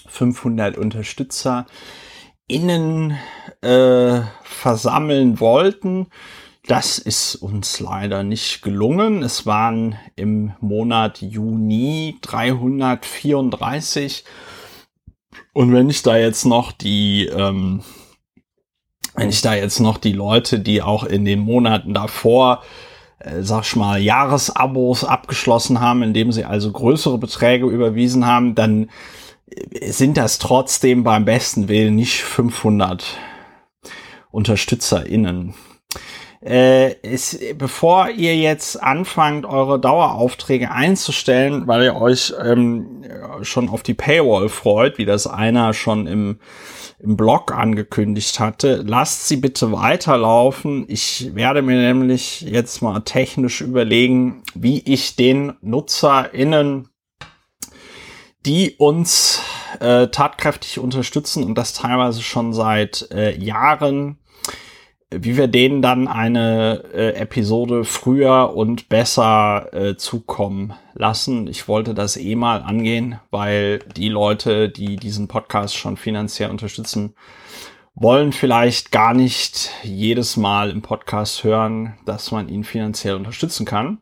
500 0.09 0.77
Unterstützer 0.77 1.67
innen 2.47 3.17
äh, 3.63 4.21
versammeln 4.43 5.41
wollten. 5.41 6.09
Das 6.67 6.99
ist 6.99 7.37
uns 7.37 7.81
leider 7.81 8.23
nicht 8.23 8.61
gelungen. 8.63 9.23
Es 9.23 9.47
waren 9.47 9.97
im 10.15 10.53
Monat 10.61 11.23
Juni 11.23 12.19
334. 12.21 14.25
Und 15.55 15.73
wenn 15.73 15.91
ich 15.91 16.03
da 16.03 16.17
jetzt 16.17 16.45
noch 16.45 16.73
die, 16.73 17.27
ähm, 17.27 17.83
wenn 19.15 19.29
ich 19.29 19.43
da 19.43 19.55
jetzt 19.55 19.81
noch 19.81 19.99
die 19.99 20.13
Leute, 20.13 20.59
die 20.59 20.83
auch 20.83 21.05
in 21.05 21.25
den 21.25 21.41
Monaten 21.41 21.95
davor, 21.95 22.63
äh, 23.19 23.43
sag 23.43 23.65
ich 23.65 23.77
mal, 23.77 24.01
Jahresabos 24.01 25.05
abgeschlossen 25.05 25.81
haben, 25.81 26.03
indem 26.03 26.33
sie 26.33 26.45
also 26.45 26.73
größere 26.73 27.19
Beträge 27.19 27.67
überwiesen 27.67 28.27
haben, 28.27 28.55
dann 28.55 28.89
äh, 29.51 29.91
sind 29.91 30.17
das 30.17 30.39
trotzdem 30.39 31.05
beim 31.05 31.25
besten 31.25 31.69
Willen 31.69 31.95
nicht 31.95 32.23
500 32.23 33.17
UnterstützerInnen. 34.31 35.55
Äh, 36.45 36.95
ist, 37.03 37.39
bevor 37.57 38.09
ihr 38.11 38.37
jetzt 38.37 38.83
anfangt, 38.83 39.47
eure 39.47 39.79
Daueraufträge 39.79 40.73
einzustellen, 40.73 41.69
weil 41.69 41.85
ihr 41.85 41.95
euch 41.95 42.35
ähm, 42.45 43.05
schon 43.43 43.69
auf 43.69 43.85
die 43.85 43.95
Paywall 43.95 44.49
freut, 44.49 44.99
wie 44.99 45.05
das 45.05 45.29
einer 45.29 45.73
schon 45.73 46.09
im, 46.09 46.41
im 46.99 47.17
Blog 47.17 47.53
angekündigt 47.53 48.41
hatte, 48.41 48.83
lasst 48.85 49.29
sie 49.29 49.37
bitte 49.37 49.71
weiterlaufen. 49.71 50.85
Ich 50.89 51.33
werde 51.37 51.63
mir 51.63 51.77
nämlich 51.77 52.41
jetzt 52.41 52.83
mal 52.83 53.01
technisch 53.01 53.61
überlegen, 53.61 54.43
wie 54.55 54.81
ich 54.81 55.15
den 55.15 55.53
NutzerInnen, 55.61 56.89
die 58.47 58.75
uns 58.79 59.41
äh, 59.79 60.09
tatkräftig 60.09 60.81
unterstützen 60.81 61.45
und 61.45 61.57
das 61.57 61.73
teilweise 61.73 62.21
schon 62.21 62.53
seit 62.53 63.09
äh, 63.13 63.39
Jahren, 63.39 64.19
wie 65.21 65.37
wir 65.37 65.49
denen 65.49 65.83
dann 65.83 66.09
eine 66.09 66.85
äh, 66.95 67.15
Episode 67.15 67.85
früher 67.85 68.55
und 68.55 68.89
besser 68.89 69.69
äh, 69.73 69.97
zukommen 69.97 70.75
lassen. 70.95 71.47
Ich 71.47 71.69
wollte 71.69 71.95
das 71.95 72.17
eh 72.17 72.35
mal 72.35 72.63
angehen, 72.63 73.19
weil 73.31 73.81
die 73.97 74.09
Leute, 74.09 74.69
die 74.69 74.97
diesen 74.97 75.29
Podcast 75.29 75.77
schon 75.77 75.97
finanziell 75.97 76.51
unterstützen, 76.51 77.15
wollen 77.95 78.33
vielleicht 78.33 78.91
gar 78.91 79.15
nicht 79.15 79.71
jedes 79.83 80.37
Mal 80.37 80.71
im 80.71 80.83
Podcast 80.83 81.45
hören, 81.45 81.95
dass 82.07 82.31
man 82.31 82.49
ihn 82.49 82.65
finanziell 82.65 83.17
unterstützen 83.17 83.67
kann. 83.67 83.99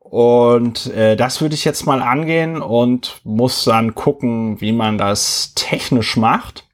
Und 0.00 0.86
äh, 0.94 1.16
das 1.16 1.40
würde 1.40 1.54
ich 1.54 1.64
jetzt 1.64 1.84
mal 1.84 2.00
angehen 2.00 2.62
und 2.62 3.20
muss 3.24 3.64
dann 3.64 3.94
gucken, 3.94 4.60
wie 4.60 4.72
man 4.72 4.98
das 4.98 5.52
technisch 5.54 6.16
macht 6.16 6.65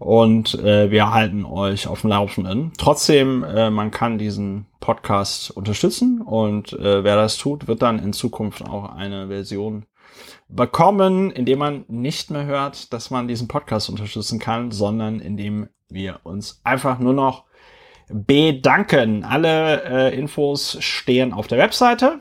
und 0.00 0.54
äh, 0.54 0.90
wir 0.90 1.12
halten 1.12 1.44
euch 1.44 1.86
auf 1.86 2.00
dem 2.00 2.10
Laufenden. 2.10 2.72
Trotzdem, 2.78 3.44
äh, 3.44 3.68
man 3.68 3.90
kann 3.90 4.16
diesen 4.16 4.64
Podcast 4.80 5.50
unterstützen 5.50 6.22
und 6.22 6.72
äh, 6.72 7.04
wer 7.04 7.16
das 7.16 7.36
tut, 7.36 7.68
wird 7.68 7.82
dann 7.82 7.98
in 7.98 8.14
Zukunft 8.14 8.64
auch 8.64 8.94
eine 8.94 9.28
Version 9.28 9.84
bekommen, 10.48 11.30
indem 11.30 11.58
man 11.58 11.84
nicht 11.88 12.30
mehr 12.30 12.46
hört, 12.46 12.94
dass 12.94 13.10
man 13.10 13.28
diesen 13.28 13.46
Podcast 13.46 13.90
unterstützen 13.90 14.38
kann, 14.38 14.70
sondern 14.70 15.20
indem 15.20 15.68
wir 15.90 16.20
uns 16.22 16.62
einfach 16.64 16.98
nur 16.98 17.12
noch 17.12 17.44
bedanken. 18.08 19.22
Alle 19.22 19.84
äh, 19.84 20.18
Infos 20.18 20.78
stehen 20.80 21.34
auf 21.34 21.46
der 21.46 21.58
Webseite. 21.58 22.20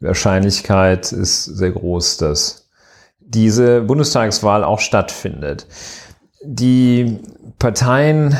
die 0.00 0.06
Wahrscheinlichkeit 0.06 1.12
ist 1.12 1.44
sehr 1.44 1.70
groß, 1.70 2.16
dass 2.18 2.68
diese 3.20 3.80
Bundestagswahl 3.82 4.64
auch 4.64 4.80
stattfindet. 4.80 5.66
Die 6.42 7.18
Parteien 7.58 8.36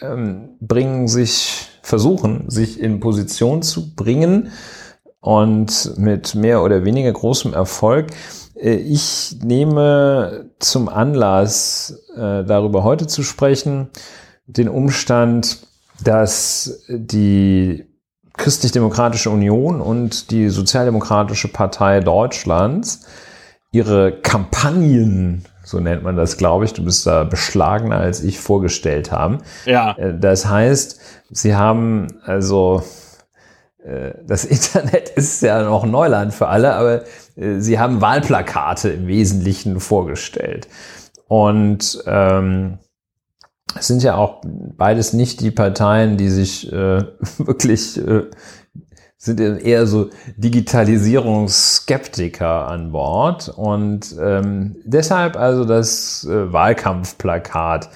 ähm, 0.00 0.56
bringen 0.60 1.08
sich, 1.08 1.68
versuchen, 1.82 2.50
sich 2.50 2.80
in 2.80 3.00
Position 3.00 3.62
zu 3.62 3.94
bringen, 3.94 4.50
und 5.26 5.98
mit 5.98 6.36
mehr 6.36 6.62
oder 6.62 6.84
weniger 6.84 7.10
großem 7.10 7.52
Erfolg. 7.52 8.12
Äh, 8.54 8.74
ich 8.74 9.36
nehme 9.42 10.50
zum 10.60 10.88
Anlass, 10.88 12.00
äh, 12.14 12.44
darüber 12.44 12.84
heute 12.84 13.08
zu 13.08 13.24
sprechen, 13.24 13.88
den 14.46 14.68
Umstand, 14.68 15.66
dass 16.04 16.84
die 16.88 17.86
Christlich-Demokratische 18.34 19.30
Union 19.30 19.80
und 19.80 20.30
die 20.30 20.48
Sozialdemokratische 20.48 21.48
Partei 21.48 21.98
Deutschlands 21.98 23.04
ihre 23.72 24.12
Kampagnen, 24.12 25.44
so 25.64 25.80
nennt 25.80 26.04
man 26.04 26.14
das, 26.14 26.36
glaube 26.36 26.66
ich, 26.66 26.72
du 26.72 26.84
bist 26.84 27.04
da 27.04 27.24
beschlagener 27.24 27.96
als 27.96 28.22
ich 28.22 28.38
vorgestellt 28.38 29.10
haben. 29.10 29.38
Ja. 29.64 29.96
Äh, 29.98 30.16
das 30.20 30.46
heißt, 30.46 31.00
sie 31.30 31.56
haben 31.56 32.20
also 32.24 32.84
das 34.26 34.44
Internet 34.44 35.10
ist 35.10 35.42
ja 35.42 35.62
noch 35.62 35.86
Neuland 35.86 36.34
für 36.34 36.48
alle, 36.48 36.74
aber 36.74 37.04
äh, 37.36 37.60
sie 37.60 37.78
haben 37.78 38.00
Wahlplakate 38.00 38.88
im 38.90 39.06
Wesentlichen 39.06 39.78
vorgestellt. 39.80 40.66
Und 41.28 42.02
ähm, 42.06 42.78
es 43.78 43.88
sind 43.88 44.02
ja 44.02 44.16
auch 44.16 44.40
beides 44.44 45.12
nicht 45.12 45.40
die 45.40 45.50
Parteien, 45.50 46.16
die 46.16 46.30
sich 46.30 46.72
äh, 46.72 47.04
wirklich 47.38 47.98
äh, 47.98 48.22
sind 49.18 49.40
eher 49.40 49.86
so 49.86 50.10
Digitalisierungsskeptiker 50.36 52.68
an 52.68 52.92
Bord. 52.92 53.48
Und 53.48 54.14
ähm, 54.20 54.76
deshalb 54.84 55.36
also 55.36 55.64
das 55.64 56.24
äh, 56.24 56.52
Wahlkampfplakat 56.52 57.88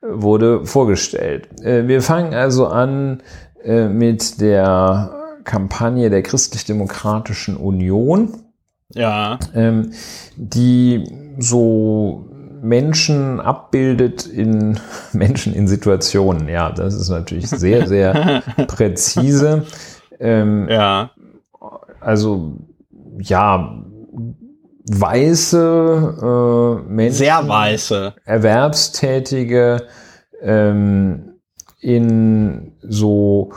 wurde 0.00 0.64
vorgestellt. 0.64 1.48
Äh, 1.62 1.88
wir 1.88 2.00
fangen 2.02 2.32
also 2.34 2.68
an 2.68 3.24
äh, 3.64 3.88
mit 3.88 4.40
der 4.40 5.21
Kampagne 5.44 6.10
der 6.10 6.22
Christlich-Demokratischen 6.22 7.56
Union. 7.56 8.32
Ja. 8.94 9.38
Ähm, 9.54 9.92
die 10.36 11.04
so 11.38 12.26
Menschen 12.62 13.40
abbildet 13.40 14.26
in 14.26 14.78
Menschen 15.12 15.54
in 15.54 15.66
Situationen. 15.66 16.48
Ja, 16.48 16.70
das 16.70 16.94
ist 16.94 17.08
natürlich 17.08 17.48
sehr, 17.48 17.86
sehr 17.88 18.42
präzise. 18.68 19.66
Ähm, 20.20 20.68
ja. 20.68 21.10
Also, 22.00 22.56
ja, 23.18 23.82
weiße 24.90 26.16
äh, 26.22 26.88
Menschen. 26.88 27.16
Sehr 27.16 27.48
weiße. 27.48 28.14
Erwerbstätige 28.24 29.86
ähm, 30.40 31.34
in 31.80 32.72
so 32.82 33.52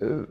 äh, 0.00 0.24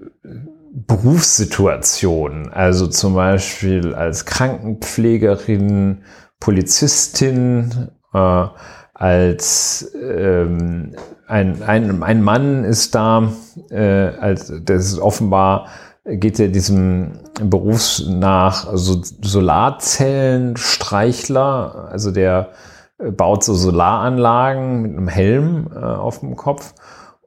Berufssituationen, 0.75 2.51
also 2.51 2.87
zum 2.87 3.13
Beispiel 3.13 3.93
als 3.93 4.25
Krankenpflegerin, 4.25 6.01
Polizistin, 6.39 7.91
äh, 8.13 8.47
als 8.95 9.93
ähm, 10.01 10.95
ein, 11.27 11.61
ein, 11.61 12.01
ein 12.01 12.23
Mann 12.23 12.63
ist 12.63 12.95
da, 12.95 13.31
äh, 13.69 14.07
als 14.19 14.51
das 14.65 14.85
ist 14.85 14.97
offenbar 14.99 15.67
geht 16.05 16.39
er 16.39 16.49
diesem 16.49 17.13
Beruf 17.41 18.01
nach, 18.07 18.67
also 18.67 19.01
Solarzellenstreichler, 19.03 21.89
also 21.91 22.11
der 22.11 22.49
baut 22.97 23.43
so 23.43 23.53
Solaranlagen 23.53 24.81
mit 24.81 24.91
einem 24.91 25.07
Helm 25.07 25.69
äh, 25.73 25.79
auf 25.79 26.19
dem 26.19 26.35
Kopf 26.35 26.73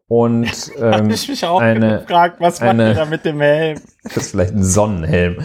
und 0.09 0.47
ähm, 0.81 1.11
ich 1.11 1.29
mich 1.29 1.45
auch 1.45 1.61
eine, 1.61 2.01
gefragt, 2.01 2.37
was 2.41 2.61
macht 2.61 2.71
eine, 2.71 2.89
ihr 2.91 2.95
da 2.95 3.05
mit 3.07 3.25
dem 3.25 3.41
Helm? 3.41 3.81
Das 4.05 4.17
ist 4.19 4.31
vielleicht 4.31 4.55
ein 4.55 4.63
Sonnenhelm. 4.65 5.39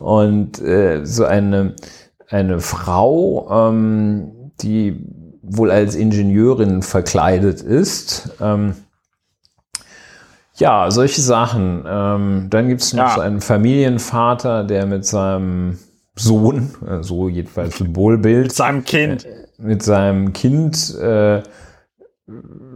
Und 0.00 0.60
äh, 0.60 1.04
so 1.04 1.24
eine, 1.24 1.74
eine 2.28 2.60
Frau, 2.60 3.68
ähm, 3.70 4.52
die 4.60 5.04
wohl 5.42 5.70
als 5.70 5.94
Ingenieurin 5.94 6.82
verkleidet 6.82 7.62
ist, 7.62 8.30
ähm, 8.40 8.74
Ja, 10.56 10.90
solche 10.90 11.20
Sachen. 11.20 11.84
Ähm, 11.88 12.46
dann 12.50 12.68
gibt 12.68 12.80
es 12.82 12.92
noch 12.92 13.04
Ja. 13.08 13.14
so 13.14 13.20
einen 13.20 13.40
Familienvater, 13.40 14.64
der 14.64 14.86
mit 14.86 15.06
seinem 15.06 15.78
Sohn, 16.16 16.74
äh, 16.86 17.02
so 17.02 17.28
jedenfalls 17.28 17.78
Symbolbild, 17.78 18.46
Mit 18.48 18.52
seinem 18.52 18.84
Kind. 18.84 19.26
mit 19.58 19.82
seinem 19.82 20.32
Kind 20.32 20.94
äh, 20.96 21.42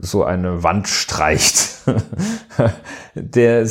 so 0.01 0.25
eine 0.25 0.63
Wand 0.63 0.89
streicht. 0.89 1.83
Der 3.15 3.65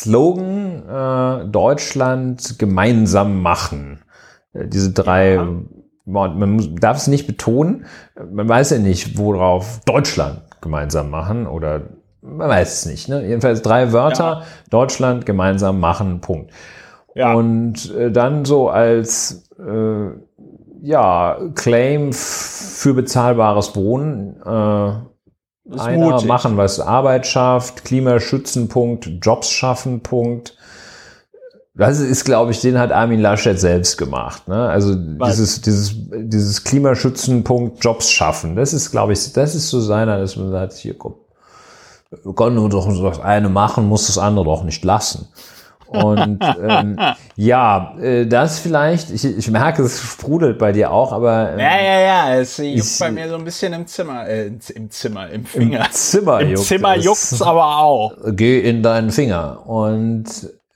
Slogan 0.00 0.82
äh, 0.88 1.48
Deutschland 1.48 2.58
gemeinsam 2.58 3.42
machen. 3.42 4.00
Äh, 4.52 4.66
Diese 4.68 4.92
drei, 4.92 5.34
Ja. 5.34 5.48
man, 6.04 6.76
darf 6.76 6.96
es 6.98 7.06
nicht 7.06 7.26
betonen, 7.26 7.86
man 8.30 8.48
weiß 8.48 8.70
ja 8.70 8.78
nicht, 8.78 9.18
worauf 9.18 9.80
Deutschland 9.84 10.42
gemeinsam 10.60 11.10
machen 11.10 11.46
oder 11.46 11.82
man 12.22 12.48
weiß 12.48 12.72
es 12.72 12.86
nicht. 12.86 13.08
Ne? 13.08 13.24
Jedenfalls 13.24 13.62
drei 13.62 13.92
Wörter, 13.92 14.42
Deutschland 14.70 15.26
gemeinsam 15.26 15.78
machen, 15.78 16.20
Punkt. 16.20 16.50
Ja. 17.14 17.34
Und 17.34 17.94
äh, 17.94 18.10
dann 18.10 18.44
so 18.44 18.68
als 18.68 19.48
äh, 19.58 20.08
ja, 20.86 21.36
Claim 21.54 22.12
für 22.12 22.94
bezahlbares 22.94 23.74
Wohnen. 23.74 24.36
Äh, 24.44 25.74
Ist 25.74 25.80
einer 25.80 26.10
mutig. 26.12 26.28
machen, 26.28 26.56
was 26.56 26.78
Arbeit 26.78 27.26
schafft, 27.26 27.84
Klimaschützen, 27.84 28.68
Punkt, 28.68 29.10
Jobs 29.20 29.50
schaffen, 29.50 30.00
Punkt. 30.00 30.56
Das 31.74 31.98
ist, 31.98 32.24
glaube 32.24 32.52
ich, 32.52 32.60
den 32.60 32.78
hat 32.78 32.92
Armin 32.92 33.20
Laschet 33.20 33.58
selbst 33.58 33.98
gemacht. 33.98 34.48
Ne? 34.48 34.68
Also 34.68 34.94
Was? 35.18 35.32
dieses, 35.32 35.60
dieses, 35.60 35.94
dieses 36.10 36.64
Klimaschützen, 36.64 37.44
Punkt, 37.44 37.84
Jobs 37.84 38.08
schaffen. 38.08 38.56
Das 38.56 38.72
ist, 38.72 38.92
glaube 38.92 39.12
ich, 39.12 39.32
das 39.32 39.54
ist 39.54 39.68
so 39.68 39.80
seiner, 39.80 40.18
dass 40.18 40.36
man 40.36 40.50
sagt, 40.50 40.72
hier, 40.74 40.96
komm, 40.96 41.16
wir 42.10 42.34
können 42.34 42.56
nur 42.56 42.70
doch 42.70 42.86
das 42.86 43.20
eine 43.20 43.48
machen, 43.48 43.88
muss 43.88 44.06
das 44.06 44.16
andere 44.18 44.44
doch 44.44 44.62
nicht 44.62 44.84
lassen. 44.84 45.28
Und 45.88 46.38
ähm, 46.62 46.98
ja, 47.36 47.94
äh, 48.00 48.26
das 48.26 48.58
vielleicht, 48.58 49.10
ich, 49.10 49.24
ich 49.24 49.50
merke, 49.50 49.82
es 49.82 50.00
sprudelt 50.00 50.58
bei 50.58 50.72
dir 50.72 50.90
auch, 50.90 51.12
aber 51.12 51.52
ähm, 51.52 51.58
Ja, 51.60 51.80
ja, 51.80 52.00
ja, 52.00 52.34
es 52.36 52.56
juckt 52.56 52.70
Ich- 52.78 52.98
bei 52.98 53.10
mir 53.10 53.28
so 53.28 53.36
ein 53.36 53.44
bisschen 53.44 53.72
im 53.72 53.86
Zimmer, 53.86 54.26
äh, 54.26 54.46
im 54.74 54.90
Zimmer, 54.90 55.30
im 55.30 55.44
Finger. 55.44 55.84
im 55.86 55.92
Zimmer 55.92 56.40
Im 56.40 56.48
juckt 56.50 56.64
Zimmer 56.64 56.96
es. 56.96 57.04
juckt's 57.04 57.40
aber 57.42 57.78
auch. 57.78 58.12
geh 58.32 58.60
in 58.60 58.82
deinen 58.82 59.10
Finger. 59.10 59.66
Und 59.66 60.26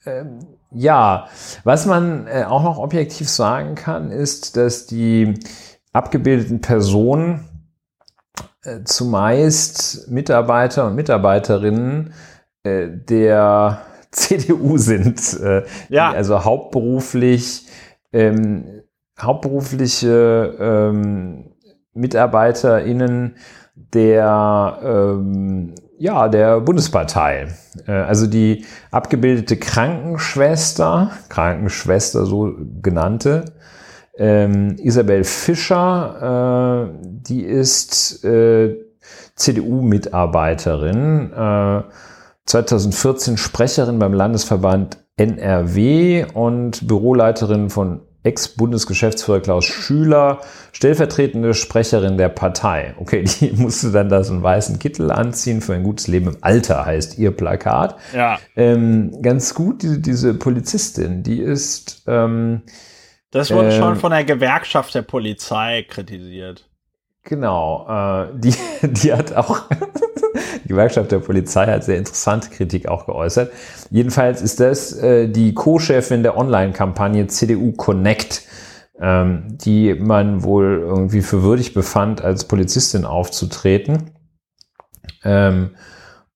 ähm, 0.05 0.39
ja, 0.73 1.27
was 1.65 1.85
man 1.85 2.27
äh, 2.27 2.45
auch 2.45 2.63
noch 2.63 2.77
objektiv 2.77 3.29
sagen 3.29 3.75
kann, 3.75 4.11
ist, 4.11 4.55
dass 4.55 4.85
die 4.87 5.33
abgebildeten 5.91 6.61
Personen 6.61 7.43
äh, 8.63 8.83
zumeist 8.85 10.09
Mitarbeiter 10.09 10.87
und 10.87 10.95
Mitarbeiterinnen 10.95 12.13
äh, 12.63 12.87
der 12.89 13.81
CDU 14.11 14.77
sind, 14.77 15.39
äh, 15.41 15.63
Ja. 15.89 16.11
also 16.11 16.43
hauptberuflich 16.43 17.67
ähm, 18.13 18.83
hauptberufliche 19.19 20.55
ähm, 20.59 21.51
MitarbeiterInnen 21.93 23.35
der 23.75 24.79
ähm, 24.83 25.75
ja 25.97 26.27
der 26.27 26.59
Bundespartei. 26.61 27.47
Äh, 27.87 27.91
also 27.91 28.27
die 28.27 28.65
abgebildete 28.91 29.57
Krankenschwester, 29.57 31.11
Krankenschwester 31.29 32.25
so 32.25 32.53
genannte, 32.81 33.45
ähm, 34.17 34.75
Isabel 34.79 35.23
Fischer, 35.23 36.89
äh, 36.91 36.97
die 37.01 37.43
ist 37.43 38.23
äh, 38.25 38.75
CDU-Mitarbeiterin, 39.35 41.31
äh, 41.33 41.81
2014 42.45 43.37
Sprecherin 43.37 43.99
beim 43.99 44.13
Landesverband 44.13 44.97
NRW 45.17 46.25
und 46.33 46.87
Büroleiterin 46.87 47.69
von 47.69 48.01
Ex-Bundesgeschäftsführer 48.23 49.39
Klaus 49.39 49.65
Schüler, 49.65 50.41
stellvertretende 50.73 51.53
Sprecherin 51.53 52.17
der 52.17 52.29
Partei. 52.29 52.93
Okay, 52.99 53.23
die 53.39 53.51
musste 53.51 53.91
dann 53.91 54.09
da 54.09 54.23
so 54.23 54.33
einen 54.33 54.43
weißen 54.43 54.79
Kittel 54.79 55.11
anziehen 55.11 55.61
für 55.61 55.73
ein 55.73 55.83
gutes 55.83 56.07
Leben 56.07 56.27
im 56.27 56.37
Alter, 56.41 56.85
heißt 56.85 57.17
ihr 57.17 57.31
Plakat. 57.31 57.95
Ja, 58.13 58.39
Ähm, 58.55 59.21
ganz 59.21 59.55
gut, 59.55 59.81
diese, 59.81 59.99
diese 59.99 60.33
Polizistin, 60.35 61.23
die 61.23 61.39
ist, 61.39 62.03
ähm, 62.07 62.61
das 63.31 63.51
wurde 63.51 63.69
Ähm, 63.69 63.79
schon 63.79 63.95
von 63.95 64.11
der 64.11 64.23
Gewerkschaft 64.23 64.93
der 64.93 65.03
Polizei 65.03 65.85
kritisiert. 65.89 66.69
Genau, 67.23 67.87
äh, 67.89 68.27
die, 68.35 68.53
die 68.81 69.13
hat 69.13 69.33
auch, 69.33 69.61
Gewerkschaft 70.71 71.11
der 71.11 71.19
Polizei 71.19 71.67
hat 71.67 71.83
sehr 71.83 71.97
interessante 71.97 72.49
Kritik 72.49 72.87
auch 72.87 73.05
geäußert. 73.05 73.51
Jedenfalls 73.89 74.41
ist 74.41 74.59
das 74.59 74.93
äh, 74.93 75.27
die 75.27 75.53
Co-Chefin 75.53 76.23
der 76.23 76.37
Online-Kampagne 76.37 77.27
CDU 77.27 77.73
Connect, 77.73 78.43
ähm, 78.99 79.57
die 79.63 79.93
man 79.93 80.43
wohl 80.43 80.83
irgendwie 80.83 81.21
für 81.21 81.43
würdig 81.43 81.73
befand, 81.73 82.21
als 82.21 82.45
Polizistin 82.45 83.05
aufzutreten. 83.05 84.11
Ähm, 85.23 85.71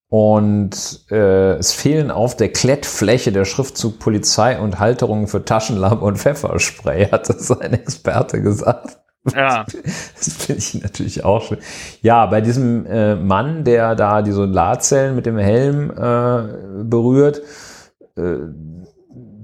und 0.08 1.06
äh, 1.12 1.56
es 1.56 1.74
fehlen 1.74 2.12
auf 2.12 2.38
der 2.38 2.50
Klettfläche 2.50 3.32
der 3.32 3.46
Schriftzug 3.46 4.00
Polizei 4.00 4.60
und 4.60 4.80
Halterungen 4.80 5.28
für 5.28 5.44
Taschenlampe 5.44 6.06
und 6.06 6.18
Pfefferspray, 6.18 7.08
hat 7.12 7.30
das 7.30 7.52
ein 7.52 7.74
Experte 7.74 8.42
gesagt. 8.42 8.98
Ja, 9.34 9.66
Das 10.16 10.34
finde 10.34 10.60
ich 10.60 10.74
natürlich 10.82 11.24
auch 11.24 11.42
schön. 11.42 11.58
Ja, 12.02 12.26
bei 12.28 12.42
diesem 12.42 12.86
äh, 12.86 13.16
Mann, 13.16 13.64
der 13.64 13.96
da 13.96 14.22
die 14.22 14.32
Solarzellen 14.32 15.16
mit 15.16 15.26
dem 15.26 15.38
Helm 15.38 15.90
äh, 15.92 16.84
berührt, 16.84 17.42
äh, 18.18 18.38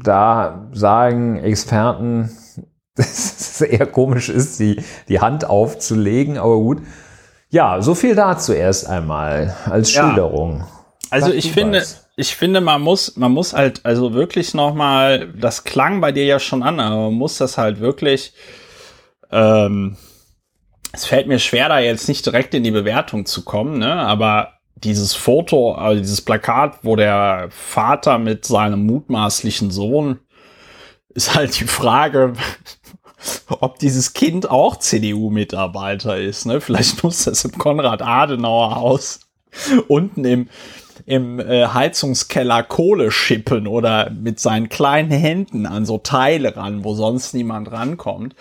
da 0.03 0.67
sagen 0.73 1.37
Experten, 1.37 2.29
dass 2.95 3.07
es 3.39 3.61
eher 3.61 3.85
komisch 3.85 4.29
ist, 4.29 4.59
die, 4.59 4.83
die 5.07 5.19
Hand 5.19 5.49
aufzulegen, 5.49 6.37
aber 6.37 6.57
gut. 6.57 6.81
Ja, 7.49 7.81
so 7.81 7.95
viel 7.95 8.15
dazu 8.15 8.53
erst 8.53 8.87
einmal 8.87 9.55
als 9.65 9.93
Ja. 9.93 10.07
Schilderung. 10.07 10.63
also 11.09 11.27
Sag 11.27 11.35
ich 11.35 11.51
finde, 11.51 11.79
was. 11.79 12.07
ich 12.15 12.35
finde, 12.35 12.61
man 12.61 12.81
muss, 12.81 13.17
man 13.17 13.31
muss 13.31 13.53
halt, 13.53 13.81
also 13.85 14.13
wirklich 14.13 14.53
noch 14.53 14.73
mal, 14.73 15.27
das 15.37 15.63
klang 15.65 15.99
bei 16.01 16.11
dir 16.11 16.25
ja 16.25 16.39
schon 16.39 16.63
an, 16.63 16.79
aber 16.79 17.03
man 17.09 17.13
muss 17.13 17.37
das 17.37 17.57
halt 17.57 17.79
wirklich, 17.81 18.33
ähm, 19.31 19.97
es 20.93 21.05
fällt 21.05 21.27
mir 21.27 21.39
schwer, 21.39 21.69
da 21.69 21.79
jetzt 21.79 22.07
nicht 22.07 22.25
direkt 22.25 22.53
in 22.53 22.63
die 22.63 22.71
Bewertung 22.71 23.25
zu 23.25 23.43
kommen, 23.43 23.79
ne, 23.79 23.93
aber 23.93 24.53
dieses 24.75 25.13
Foto, 25.13 25.73
also 25.73 26.01
dieses 26.01 26.21
Plakat, 26.21 26.79
wo 26.83 26.95
der 26.95 27.49
Vater 27.51 28.17
mit 28.17 28.45
seinem 28.45 28.85
mutmaßlichen 28.85 29.71
Sohn, 29.71 30.19
ist 31.13 31.35
halt 31.35 31.59
die 31.59 31.67
Frage, 31.67 32.33
ob 33.47 33.79
dieses 33.79 34.13
Kind 34.13 34.49
auch 34.49 34.77
CDU-Mitarbeiter 34.77 36.17
ist. 36.17 36.45
Ne? 36.45 36.61
Vielleicht 36.61 37.03
muss 37.03 37.25
das 37.25 37.45
im 37.45 37.51
Konrad-Adenauer-Haus 37.51 39.19
unten 39.87 40.25
im, 40.25 40.49
im 41.05 41.39
äh, 41.39 41.67
Heizungskeller 41.67 42.63
Kohle 42.63 43.11
schippen 43.11 43.67
oder 43.67 44.09
mit 44.11 44.39
seinen 44.39 44.69
kleinen 44.69 45.11
Händen 45.11 45.65
an 45.65 45.85
so 45.85 45.97
Teile 45.97 46.55
ran, 46.55 46.83
wo 46.83 46.93
sonst 46.93 47.33
niemand 47.33 47.71
rankommt. 47.71 48.35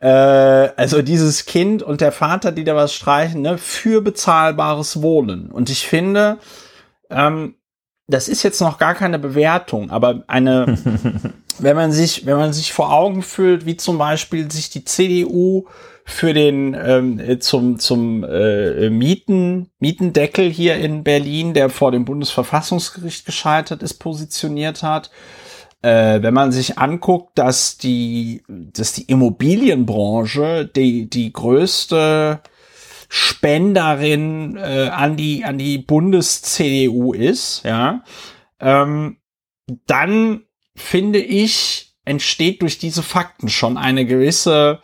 Äh, 0.00 0.08
also 0.08 1.02
dieses 1.02 1.46
Kind 1.46 1.82
und 1.82 2.00
der 2.00 2.12
Vater, 2.12 2.52
die 2.52 2.64
da 2.64 2.74
was 2.74 2.94
streichen, 2.94 3.42
ne, 3.42 3.58
für 3.58 4.00
bezahlbares 4.00 5.02
Wohnen. 5.02 5.50
Und 5.50 5.70
ich 5.70 5.86
finde, 5.86 6.38
ähm, 7.10 7.54
das 8.06 8.28
ist 8.28 8.42
jetzt 8.42 8.60
noch 8.60 8.78
gar 8.78 8.94
keine 8.94 9.18
Bewertung, 9.18 9.90
aber 9.90 10.24
eine, 10.26 10.76
wenn 11.58 11.76
man 11.76 11.92
sich, 11.92 12.26
wenn 12.26 12.36
man 12.36 12.52
sich 12.52 12.72
vor 12.72 12.92
Augen 12.92 13.22
fühlt, 13.22 13.66
wie 13.66 13.76
zum 13.76 13.98
Beispiel 13.98 14.50
sich 14.50 14.70
die 14.70 14.84
CDU 14.84 15.66
für 16.10 16.34
den 16.34 16.74
ähm, 16.74 17.18
äh, 17.18 17.38
zum 17.38 17.78
zum 17.78 18.24
äh, 18.24 18.90
Mieten 18.90 19.70
Mietendeckel 19.78 20.50
hier 20.50 20.76
in 20.76 21.04
Berlin, 21.04 21.54
der 21.54 21.70
vor 21.70 21.92
dem 21.92 22.04
Bundesverfassungsgericht 22.04 23.24
gescheitert 23.24 23.82
ist, 23.82 23.94
positioniert 23.94 24.82
hat. 24.82 25.10
Äh, 25.82 26.22
wenn 26.22 26.34
man 26.34 26.52
sich 26.52 26.78
anguckt, 26.78 27.38
dass 27.38 27.78
die 27.78 28.42
dass 28.48 28.92
die 28.92 29.04
Immobilienbranche 29.04 30.66
die 30.66 31.08
die 31.08 31.32
größte 31.32 32.40
Spenderin 33.08 34.56
äh, 34.56 34.88
an 34.88 35.16
die 35.16 35.44
an 35.44 35.58
die 35.58 35.78
Bundes-CDU 35.78 37.12
ist, 37.12 37.62
ja, 37.64 38.04
ähm, 38.60 39.16
dann 39.86 40.42
finde 40.76 41.20
ich 41.20 41.94
entsteht 42.04 42.62
durch 42.62 42.78
diese 42.78 43.02
Fakten 43.02 43.48
schon 43.48 43.76
eine 43.76 44.04
gewisse 44.04 44.80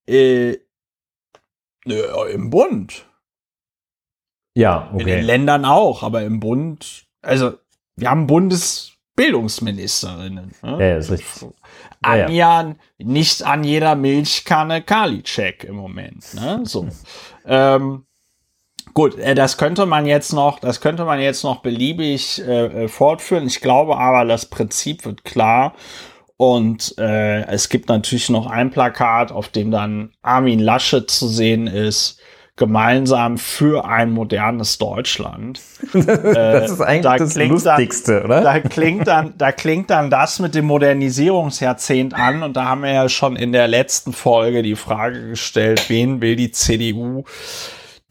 Ähm, 0.08 0.56
äh, 1.86 2.32
Im 2.32 2.50
Bund. 2.50 3.06
Ja, 4.54 4.90
okay. 4.92 5.02
In 5.02 5.06
den 5.06 5.24
Ländern 5.24 5.64
auch, 5.64 6.02
aber 6.02 6.22
im 6.22 6.40
Bund, 6.40 7.06
also 7.22 7.52
wir 7.94 8.10
haben 8.10 8.26
Bundesbildungsministerinnen. 8.26 10.50
Ne? 10.62 10.78
Ja, 10.80 10.96
ist 10.96 11.12
richtig. 11.12 11.46
Anja, 12.02 12.28
ja, 12.28 12.74
nicht 12.98 13.42
an 13.42 13.64
jeder 13.64 13.94
Milchkanne 13.94 14.82
Kali-Check 14.82 15.64
im 15.64 15.76
Moment. 15.76 16.34
Ne? 16.34 16.60
So. 16.64 16.86
ähm, 17.46 18.04
Gut, 18.94 19.16
äh, 19.18 19.36
das 19.36 19.58
könnte 19.58 19.86
man 19.86 20.06
jetzt 20.06 20.32
noch, 20.32 20.58
das 20.58 20.80
könnte 20.80 21.04
man 21.04 21.20
jetzt 21.20 21.44
noch 21.44 21.60
beliebig 21.60 22.42
äh, 22.44 22.84
äh, 22.84 22.88
fortführen. 22.88 23.46
Ich 23.46 23.60
glaube 23.60 23.96
aber, 23.96 24.24
das 24.24 24.46
Prinzip 24.46 25.04
wird 25.04 25.24
klar. 25.24 25.74
Und 26.36 26.96
äh, 26.98 27.42
es 27.46 27.68
gibt 27.68 27.88
natürlich 27.88 28.28
noch 28.28 28.46
ein 28.46 28.70
Plakat, 28.70 29.32
auf 29.32 29.48
dem 29.48 29.70
dann 29.70 30.12
Armin 30.22 30.60
Laschet 30.60 31.10
zu 31.10 31.26
sehen 31.28 31.66
ist, 31.66 32.20
gemeinsam 32.58 33.38
für 33.38 33.86
ein 33.86 34.10
modernes 34.10 34.76
Deutschland. 34.78 35.60
das 35.92 36.72
ist 36.72 36.80
eigentlich 36.80 37.02
da 37.02 37.16
das 37.16 37.34
Lustigste, 37.36 38.14
dann, 38.16 38.24
oder? 38.24 38.40
Da 38.42 38.60
klingt, 38.60 39.06
dann, 39.06 39.32
da 39.38 39.52
klingt 39.52 39.88
dann 39.90 40.10
das 40.10 40.40
mit 40.40 40.54
dem 40.54 40.66
Modernisierungsjahrzehnt 40.66 42.12
an. 42.12 42.42
Und 42.42 42.56
da 42.56 42.66
haben 42.66 42.82
wir 42.82 42.92
ja 42.92 43.08
schon 43.08 43.36
in 43.36 43.52
der 43.52 43.68
letzten 43.68 44.12
Folge 44.12 44.62
die 44.62 44.76
Frage 44.76 45.30
gestellt, 45.30 45.88
wen 45.88 46.20
will 46.20 46.36
die 46.36 46.50
CDU 46.50 47.24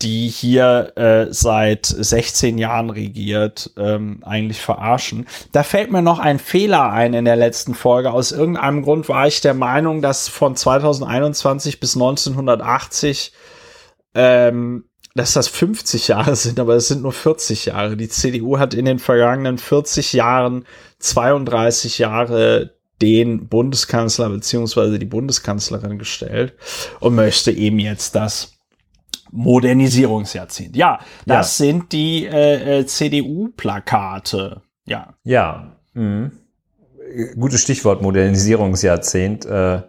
die 0.04 0.28
hier 0.28 0.94
äh, 0.96 1.34
seit 1.34 1.88
16 1.88 2.60
Jahren 2.60 2.92
regiert, 2.92 3.72
ähm, 3.78 4.20
eigentlich 4.24 4.62
verarschen. 4.62 5.26
Da 5.54 5.64
fällt 5.64 5.92
mir 5.92 6.04
noch 6.04 6.20
ein 6.20 6.38
Fehler 6.38 6.92
ein 6.92 7.16
in 7.16 7.26
der 7.26 7.36
letzten 7.36 7.74
Folge. 7.74 8.12
Aus 8.12 8.32
irgendeinem 8.32 8.84
Grund 8.84 9.10
war 9.10 9.26
ich 9.26 9.42
der 9.42 9.56
Meinung, 9.56 10.04
dass 10.04 10.28
von 10.28 10.56
2021 10.56 11.80
bis 11.80 11.96
1980 11.96 13.32
ähm, 14.18 14.86
dass 15.14 15.34
das 15.34 15.48
50 15.48 16.10
Jahre 16.10 16.36
sind, 16.36 16.60
aber 16.60 16.76
es 16.76 16.88
sind 16.88 17.04
nur 17.04 17.14
40 17.14 17.68
Jahre. 17.68 17.96
Die 17.96 18.10
CDU 18.10 18.58
hat 18.58 18.74
in 18.74 18.86
den 18.86 19.00
vergangenen 19.00 19.58
40 19.60 20.14
Jahren 20.14 20.66
32 21.00 22.00
Jahre 22.00 22.76
den 23.02 23.48
Bundeskanzler 23.48 24.30
beziehungsweise 24.30 24.98
die 24.98 25.06
Bundeskanzlerin 25.06 26.00
gestellt 26.00 26.54
und 27.00 27.14
möchte 27.14 27.52
eben 27.52 27.78
jetzt 27.78 28.16
das 28.16 28.54
Modernisierungsjahrzehnt. 29.32 30.76
Ja, 30.76 31.00
das 31.28 31.60
ja. 31.60 31.66
sind 31.66 31.92
die 31.92 32.26
äh, 32.26 32.80
äh 32.80 32.86
CDU-Plakate. 32.86 34.62
Ja. 34.86 35.14
Ja. 35.24 35.78
Mhm. 35.94 36.32
Gutes 37.36 37.62
Stichwort 37.62 38.02
Modernisierungsjahrzehnt. 38.02 39.46
Äh, 39.46 39.84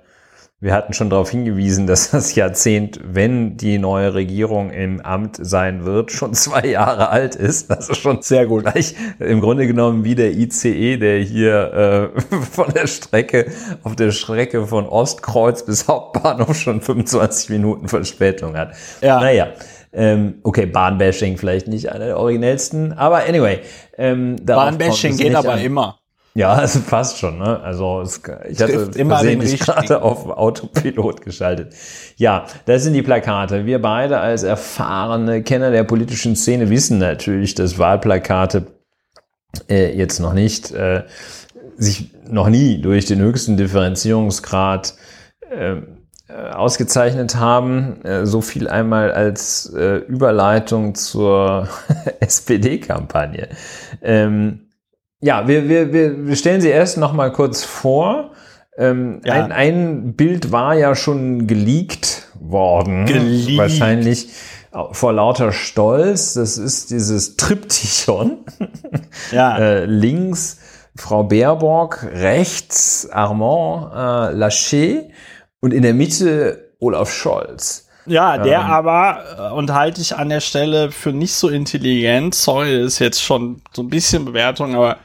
wir 0.61 0.75
hatten 0.75 0.93
schon 0.93 1.09
darauf 1.09 1.31
hingewiesen, 1.31 1.87
dass 1.87 2.11
das 2.11 2.35
Jahrzehnt, 2.35 2.99
wenn 3.05 3.57
die 3.57 3.79
neue 3.79 4.15
Regierung 4.15 4.71
im 4.71 5.01
Amt 5.01 5.39
sein 5.41 5.85
wird, 5.85 6.11
schon 6.11 6.35
zwei 6.35 6.67
Jahre 6.67 7.11
alt 7.11 7.37
ist. 7.37 7.71
Das 7.71 7.89
ist 7.89 7.99
schon 7.99 8.23
sehr 8.23 8.47
gut. 8.47 8.65
Gleich 8.65 8.97
im 9.21 9.41
Grunde 9.41 9.69
genommen 9.69 10.03
wie 10.03 10.17
der 10.17 10.33
ICE, 10.33 10.97
der 10.97 11.21
hier 11.21 12.13
äh, 12.17 12.21
von 12.51 12.73
der 12.73 12.89
Strecke, 12.89 13.53
auf 13.85 13.95
der 13.95 14.11
Strecke 14.11 14.67
von 14.67 14.89
Ostkreuz 14.89 15.65
bis 15.65 15.87
Hauptbahnhof 15.87 16.57
schon 16.57 16.81
25 16.81 17.51
Minuten 17.51 17.87
Verspätung 17.87 18.57
hat. 18.57 18.73
Ja. 19.01 19.21
Naja. 19.21 19.49
Ähm, 19.93 20.41
okay, 20.43 20.67
Bahnbashing 20.67 21.39
vielleicht 21.39 21.69
nicht 21.69 21.91
einer 21.91 22.07
der 22.07 22.19
originellsten, 22.19 22.93
aber 22.93 23.25
anyway. 23.27 23.61
Ähm, 23.97 24.37
Bahnbashing 24.45 25.17
geht 25.17 25.35
aber 25.35 25.53
an. 25.53 25.61
immer. 25.61 25.98
Ja, 26.39 26.63
es 26.63 26.79
passt 26.83 27.19
schon. 27.19 27.39
Ne? 27.39 27.61
Also 27.61 28.01
es, 28.01 28.23
ich 28.49 28.63
hatte 28.63 28.91
immer 28.95 29.17
versehentlich 29.17 29.59
gerade 29.59 30.03
auf 30.03 30.29
Autopilot 30.31 31.21
geschaltet. 31.21 31.75
Ja, 32.17 32.47
das 32.65 32.85
sind 32.85 32.93
die 32.93 33.03
Plakate. 33.03 33.67
Wir 33.67 33.83
beide 33.83 34.21
als 34.21 34.45
erfahrene 34.45 35.43
Kenner 35.43 35.73
der 35.73 35.83
politischen 35.83 36.37
Szene 36.37 36.71
wissen 36.71 36.99
natürlich, 36.99 37.57
dass 37.57 37.77
Wahlplakate 37.77 38.67
äh, 39.69 39.97
jetzt 39.97 40.21
noch 40.21 40.33
nicht 40.33 40.71
äh, 40.71 41.03
sich 41.77 42.13
noch 42.31 42.49
nie 42.49 42.81
durch 42.81 43.07
den 43.07 43.19
höchsten 43.19 43.57
Differenzierungsgrad 43.57 44.95
äh, 45.51 45.77
ausgezeichnet 46.53 47.35
haben. 47.35 48.05
Äh, 48.05 48.27
so 48.27 48.43
viel 48.43 48.69
einmal 48.69 49.11
als 49.11 49.73
äh, 49.75 49.97
Überleitung 49.97 50.95
zur 50.95 51.69
SPD-Kampagne. 52.21 53.49
Ähm, 54.03 54.68
ja, 55.21 55.49
wir, 55.49 55.69
wir, 55.69 56.27
wir 56.27 56.37
stellen 56.37 56.61
sie 56.61 56.69
erst 56.69 56.99
noch 56.99 57.13
mal 57.13 57.33
kurz 57.33 57.65
vor. 57.65 58.33
Ähm, 58.77 59.21
ja. 59.25 59.35
ein, 59.35 59.53
ein 59.53 60.15
Bild 60.15 60.53
war 60.53 60.75
ja 60.75 60.95
schon 60.95 61.47
geleakt 61.47 62.29
worden. 62.41 63.07
Geleakt. 63.07 63.59
Wahrscheinlich 63.59 64.29
vor 64.93 65.13
lauter 65.13 65.53
Stolz. 65.53 66.35
Das 66.35 66.59
ist 66.59 66.91
dieses 66.91 67.37
Triptychon. 67.37 68.39
Ja. 69.33 69.59
äh, 69.59 69.85
links 69.85 70.59
Frau 70.97 71.23
Baerbock, 71.25 72.07
rechts 72.13 73.09
Armand 73.11 73.93
äh, 73.93 74.37
Laschet 74.37 75.11
und 75.61 75.75
in 75.75 75.83
der 75.83 75.93
Mitte 75.93 76.73
Olaf 76.79 77.13
Scholz. 77.13 77.89
Ja, 78.07 78.39
der 78.39 78.61
ähm, 78.61 78.67
aber, 78.67 79.25
äh, 79.39 79.55
und 79.55 79.73
halte 79.73 80.01
ich 80.01 80.17
an 80.17 80.29
der 80.31 80.41
Stelle 80.41 80.91
für 80.91 81.13
nicht 81.13 81.35
so 81.35 81.49
intelligent, 81.49 82.35
sorry, 82.35 82.83
ist 82.83 82.99
jetzt 83.01 83.23
schon 83.23 83.61
so 83.73 83.83
ein 83.83 83.91
bisschen 83.91 84.25
Bewertung, 84.25 84.75
aber 84.75 84.97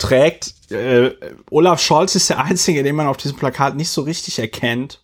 trägt, 0.00 0.54
äh, 0.70 1.12
Olaf 1.50 1.80
Scholz 1.80 2.14
ist 2.14 2.30
der 2.30 2.42
Einzige, 2.42 2.82
den 2.82 2.96
man 2.96 3.06
auf 3.06 3.16
diesem 3.16 3.36
Plakat 3.36 3.76
nicht 3.76 3.90
so 3.90 4.02
richtig 4.02 4.38
erkennt, 4.38 5.02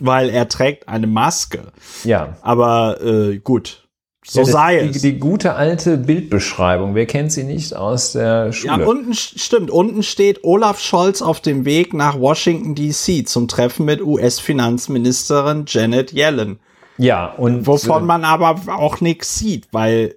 weil 0.00 0.28
er 0.28 0.48
trägt 0.48 0.88
eine 0.88 1.06
Maske. 1.06 1.72
Ja. 2.04 2.36
Aber 2.42 3.00
äh, 3.02 3.38
gut. 3.38 3.80
So 4.26 4.40
ja, 4.40 4.46
sei 4.46 4.78
es. 4.78 4.92
Die, 4.92 5.12
die, 5.12 5.18
gute 5.18 5.54
alte 5.54 5.98
Bildbeschreibung. 5.98 6.94
Wer 6.94 7.04
kennt 7.04 7.30
sie 7.30 7.44
nicht 7.44 7.76
aus 7.76 8.12
der 8.12 8.52
Schule? 8.52 8.80
Ja, 8.80 8.86
unten 8.86 9.12
stimmt. 9.14 9.70
Unten 9.70 10.02
steht 10.02 10.44
Olaf 10.44 10.80
Scholz 10.80 11.20
auf 11.20 11.40
dem 11.40 11.66
Weg 11.66 11.92
nach 11.92 12.18
Washington 12.18 12.74
DC 12.74 13.28
zum 13.28 13.48
Treffen 13.48 13.84
mit 13.84 14.00
US-Finanzministerin 14.00 15.64
Janet 15.68 16.12
Yellen. 16.12 16.58
Ja, 16.96 17.26
und 17.26 17.66
wovon 17.66 18.06
man 18.06 18.24
aber 18.24 18.62
auch 18.68 19.00
nichts 19.00 19.38
sieht, 19.38 19.68
weil 19.72 20.16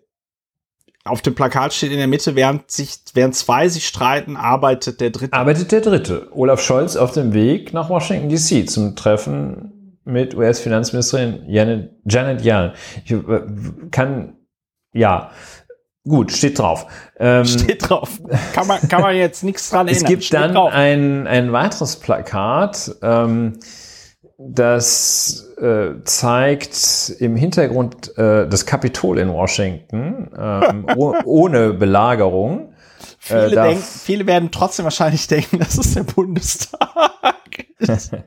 auf 1.07 1.21
dem 1.21 1.35
Plakat 1.35 1.73
steht 1.73 1.91
in 1.91 1.97
der 1.97 2.07
Mitte, 2.07 2.35
während 2.35 2.69
sich, 2.69 2.99
während 3.13 3.35
zwei 3.35 3.67
sich 3.69 3.88
streiten, 3.88 4.35
arbeitet 4.38 5.01
der 5.01 5.09
Dritte. 5.09 5.34
Arbeitet 5.34 5.71
der 5.71 5.81
Dritte. 5.81 6.27
Olaf 6.31 6.61
Scholz 6.61 6.95
auf 6.95 7.11
dem 7.11 7.34
Weg 7.34 7.73
nach 7.73 7.89
Washington 7.89 8.29
DC 8.29 8.69
zum 8.69 8.95
Treffen 8.95 9.99
mit 10.03 10.35
US-Finanzministerin 10.35 11.43
Janet, 11.47 11.91
Janet 12.05 12.41
Yellen. 12.43 12.71
Ich 13.03 13.11
äh, 13.11 13.41
kann, 13.91 14.35
ja, 14.93 15.31
gut, 16.07 16.31
steht 16.31 16.59
drauf. 16.59 16.88
Ähm, 17.19 17.45
steht 17.45 17.89
drauf. 17.89 18.19
Kann 18.53 18.67
man, 18.67 18.88
kann 18.88 19.01
man 19.01 19.15
jetzt 19.15 19.43
nichts 19.43 19.69
dran 19.69 19.88
ändern. 19.88 19.95
Es 19.95 20.07
gibt 20.07 20.23
steht 20.23 20.39
dann 20.39 20.55
ein, 20.55 21.27
ein 21.27 21.51
weiteres 21.51 21.97
Plakat, 21.97 22.95
ähm, 23.01 23.59
das 24.38 25.47
äh, 25.59 26.03
zeigt 26.03 27.15
im 27.19 27.35
Hintergrund 27.35 28.15
äh, 28.18 28.47
das 28.47 28.65
Kapitol 28.65 29.18
in 29.18 29.34
Washington 29.34 30.30
ähm, 30.38 30.85
ohne 31.26 31.73
Belagerung. 31.73 32.73
Viele, 33.18 33.47
äh, 33.47 33.49
denk, 33.49 33.81
viele 33.81 34.27
werden 34.27 34.51
trotzdem 34.51 34.84
wahrscheinlich 34.85 35.27
denken, 35.27 35.59
das 35.59 35.77
ist 35.77 35.95
der 35.95 36.03
Bundestag. 36.03 37.11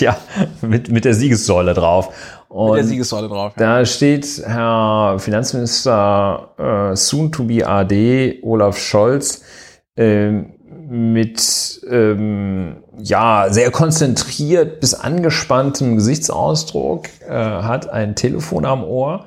ja, 0.00 0.16
mit, 0.62 0.90
mit 0.90 1.04
der 1.04 1.14
Siegessäule 1.14 1.74
drauf. 1.74 2.12
Und 2.48 2.70
mit 2.70 2.78
der 2.78 2.84
Siegessäule 2.84 3.28
drauf. 3.28 3.52
Ja. 3.58 3.78
Da 3.78 3.86
steht 3.86 4.42
Herr 4.44 5.18
Finanzminister 5.18 6.92
äh, 6.92 6.96
soon 6.96 7.30
to 7.30 7.44
be 7.44 7.66
AD 7.66 8.40
Olaf 8.42 8.78
Scholz 8.78 9.42
ähm, 9.96 10.55
mit 10.88 11.80
ähm, 11.90 12.76
ja 12.98 13.46
sehr 13.50 13.70
konzentriert 13.70 14.80
bis 14.80 14.94
angespanntem 14.94 15.96
Gesichtsausdruck, 15.96 17.08
äh, 17.28 17.32
hat 17.32 17.88
ein 17.90 18.14
Telefon 18.14 18.64
am 18.64 18.84
Ohr. 18.84 19.26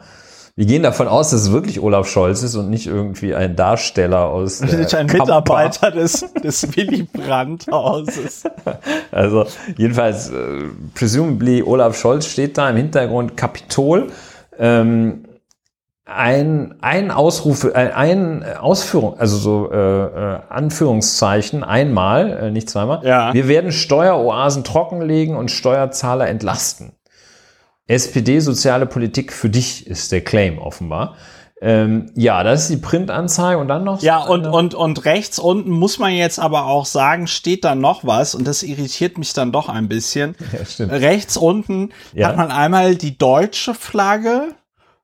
Wir 0.55 0.65
gehen 0.65 0.83
davon 0.83 1.07
aus, 1.07 1.29
dass 1.29 1.43
es 1.43 1.51
wirklich 1.53 1.79
Olaf 1.79 2.09
Scholz 2.09 2.43
ist 2.43 2.55
und 2.55 2.69
nicht 2.69 2.85
irgendwie 2.85 3.33
ein 3.33 3.55
Darsteller 3.55 4.25
aus. 4.25 4.59
Der 4.59 4.79
nicht 4.79 4.93
ein 4.93 5.05
Mitarbeiter 5.05 5.89
des, 5.89 6.25
des 6.43 6.75
Willy 6.75 7.03
Brandt-Hauses. 7.03 8.43
Also 9.09 9.45
jedenfalls, 9.77 10.29
äh, 10.29 10.63
presumably 10.95 11.63
Olaf 11.63 11.97
Scholz 11.97 12.25
steht 12.25 12.57
da 12.57 12.69
im 12.69 12.75
Hintergrund 12.75 13.37
Kapitol. 13.37 14.07
Ähm, 14.57 15.23
ein, 16.09 16.75
ein 16.81 17.11
Ausruf, 17.11 17.65
ein, 17.73 17.91
ein 17.91 18.55
Ausführung, 18.57 19.19
also 19.19 19.37
so 19.37 19.71
äh, 19.71 19.77
äh, 19.77 20.39
Anführungszeichen, 20.49 21.63
einmal, 21.63 22.31
äh, 22.31 22.51
nicht 22.51 22.69
zweimal. 22.69 23.05
Ja. 23.05 23.33
Wir 23.33 23.47
werden 23.47 23.71
Steueroasen 23.71 24.63
trockenlegen 24.63 25.35
und 25.35 25.51
Steuerzahler 25.51 26.27
entlasten. 26.27 26.93
SPD 27.87 28.39
soziale 28.39 28.85
Politik 28.85 29.33
für 29.33 29.49
dich 29.49 29.87
ist 29.87 30.11
der 30.11 30.21
Claim 30.21 30.59
offenbar. 30.59 31.15
Ähm, 31.61 32.09
ja, 32.15 32.43
das 32.43 32.61
ist 32.61 32.69
die 32.69 32.77
Printanzeige 32.77 33.57
und 33.57 33.67
dann 33.67 33.83
noch. 33.83 33.99
so 33.99 34.05
Ja, 34.05 34.19
und, 34.23 34.47
und, 34.47 34.75
und 34.75 35.03
rechts 35.03 35.39
unten 35.39 35.71
muss 35.71 35.99
man 35.99 36.13
jetzt 36.13 36.39
aber 36.39 36.67
auch 36.67 36.85
sagen, 36.85 37.27
steht 37.27 37.65
da 37.65 37.75
noch 37.75 38.05
was 38.05 38.33
und 38.33 38.47
das 38.47 38.63
irritiert 38.63 39.17
mich 39.17 39.33
dann 39.33 39.51
doch 39.51 39.67
ein 39.67 39.89
bisschen. 39.89 40.35
Ja, 40.57 40.65
stimmt. 40.65 40.91
Rechts 40.93 41.35
unten 41.35 41.89
Ja. 42.13 42.29
hat 42.29 42.37
man 42.37 42.49
einmal 42.51 42.95
die 42.95 43.17
deutsche 43.17 43.73
Flagge 43.73 44.53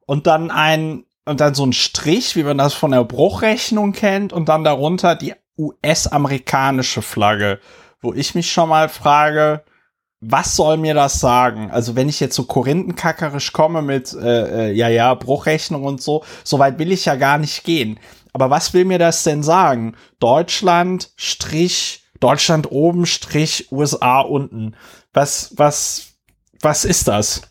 und 0.05 0.27
dann 0.27 0.51
ein 0.51 1.05
und 1.25 1.41
dann 1.41 1.55
so 1.55 1.65
ein 1.65 1.73
Strich, 1.73 2.35
wie 2.35 2.43
man 2.43 2.57
das 2.57 2.73
von 2.73 2.91
der 2.91 3.03
Bruchrechnung 3.03 3.93
kennt 3.93 4.31
und 4.31 4.47
dann 4.47 4.63
darunter 4.63 5.15
die 5.15 5.33
US-amerikanische 5.57 7.01
Flagge, 7.01 7.59
wo 8.01 8.13
ich 8.13 8.35
mich 8.35 8.51
schon 8.51 8.69
mal 8.69 8.89
frage, 8.89 9.63
was 10.21 10.55
soll 10.55 10.77
mir 10.77 10.93
das 10.93 11.19
sagen? 11.19 11.71
Also 11.71 11.95
wenn 11.95 12.09
ich 12.09 12.19
jetzt 12.19 12.35
so 12.35 12.43
korinthenkackerisch 12.43 13.53
komme 13.53 13.81
mit 13.81 14.13
äh, 14.13 14.69
äh, 14.69 14.71
ja 14.71 14.87
ja 14.89 15.13
Bruchrechnung 15.13 15.83
und 15.83 16.01
so, 16.01 16.23
so 16.43 16.59
weit 16.59 16.79
will 16.79 16.91
ich 16.91 17.05
ja 17.05 17.15
gar 17.15 17.37
nicht 17.37 17.63
gehen. 17.63 17.99
Aber 18.33 18.49
was 18.49 18.73
will 18.73 18.85
mir 18.85 18.99
das 18.99 19.23
denn 19.23 19.43
sagen? 19.43 19.95
Deutschland 20.19 21.11
Strich 21.15 22.03
Deutschland 22.19 22.71
oben 22.71 23.05
Strich 23.05 23.71
USA 23.71 24.21
unten. 24.21 24.75
Was 25.13 25.53
was 25.57 26.13
was 26.61 26.85
ist 26.85 27.07
das? 27.07 27.41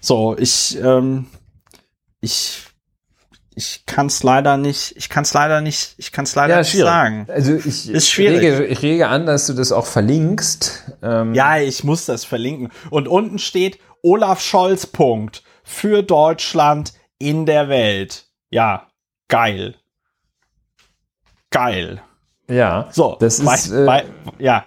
So 0.00 0.36
ich 0.36 0.78
ähm, 0.82 1.26
ich 2.24 2.62
ich 3.56 3.86
kann 3.86 4.06
es 4.06 4.24
leider 4.24 4.56
nicht. 4.56 4.94
Ich 4.96 5.08
kann 5.08 5.22
es 5.22 5.32
leider 5.32 5.60
nicht. 5.60 5.94
Ich 5.98 6.10
kann 6.10 6.24
es 6.24 6.34
leider 6.34 6.58
nicht 6.58 6.70
schwierig. 6.70 6.86
sagen. 6.88 7.26
Also 7.30 7.54
ich, 7.54 7.88
Ist 7.88 8.10
schwierig. 8.10 8.40
Rege, 8.42 8.64
ich 8.66 8.82
rege 8.82 9.06
an, 9.06 9.26
dass 9.26 9.46
du 9.46 9.52
das 9.52 9.70
auch 9.70 9.86
verlinkst. 9.86 10.92
Ähm, 11.02 11.34
Ja, 11.34 11.58
ich 11.58 11.84
muss 11.84 12.04
das 12.06 12.24
verlinken. 12.24 12.70
Und 12.90 13.06
unten 13.06 13.38
steht 13.38 13.78
Olaf 14.02 14.40
Scholz 14.40 14.86
Punkt 14.88 15.44
für 15.62 16.02
Deutschland 16.02 16.94
in 17.18 17.46
der 17.46 17.68
Welt. 17.68 18.24
Ja, 18.50 18.88
geil. 19.28 19.76
Geil. 21.50 22.02
ja. 22.48 22.88
So, 22.90 23.16
Das 23.20 23.38
ist, 23.38 23.46
wei- 23.46 23.82
äh, 23.82 23.86
wei- 23.86 24.04
ja, 24.38 24.66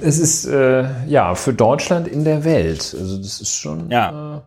Es 0.00 0.18
ist 0.18 0.44
äh, 0.46 0.84
ja 1.06 1.34
für 1.34 1.52
Deutschland 1.52 2.06
in 2.06 2.22
der 2.24 2.44
Welt. 2.44 2.94
Also 2.98 3.18
das 3.18 3.40
ist 3.40 3.54
schon. 3.56 3.90
Ja. 3.90 4.36
Äh, 4.36 4.40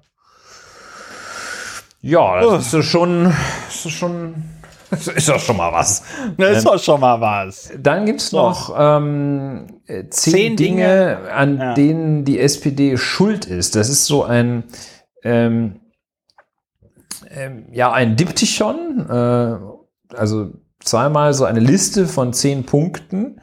ja, 2.01 2.41
das 2.41 2.73
ist 2.73 2.85
schon. 2.85 3.25
Das 3.67 3.85
ist 3.85 3.91
schon. 3.91 4.35
Das 4.89 5.07
ist 5.07 5.29
doch 5.29 5.39
schon 5.39 5.55
mal 5.55 5.71
was. 5.71 6.03
das 6.37 6.57
ist 6.57 6.67
doch 6.67 6.77
schon 6.77 6.99
mal 6.99 7.21
was. 7.21 7.71
Dann 7.79 8.05
gibt's 8.05 8.33
noch 8.33 8.75
ähm, 8.77 9.67
äh, 9.87 10.09
zehn, 10.09 10.33
Zehn 10.33 10.55
Dinge, 10.57 11.15
Dinge, 11.15 11.31
an 11.33 11.57
ja. 11.57 11.73
denen 11.75 12.25
die 12.25 12.39
SPD 12.39 12.97
schuld 12.97 13.45
ist. 13.45 13.77
Das 13.77 13.87
ist 13.87 14.05
so 14.05 14.25
ein 14.25 14.65
ähm, 15.23 15.79
ähm, 17.29 17.67
ja 17.71 17.91
ein 17.91 18.17
Diptychon, 18.17 19.07
äh, 19.09 20.15
also 20.15 20.51
zweimal 20.83 21.33
so 21.33 21.45
eine 21.45 21.61
Liste 21.61 22.05
von 22.07 22.33
zehn 22.33 22.65
Punkten. 22.65 23.39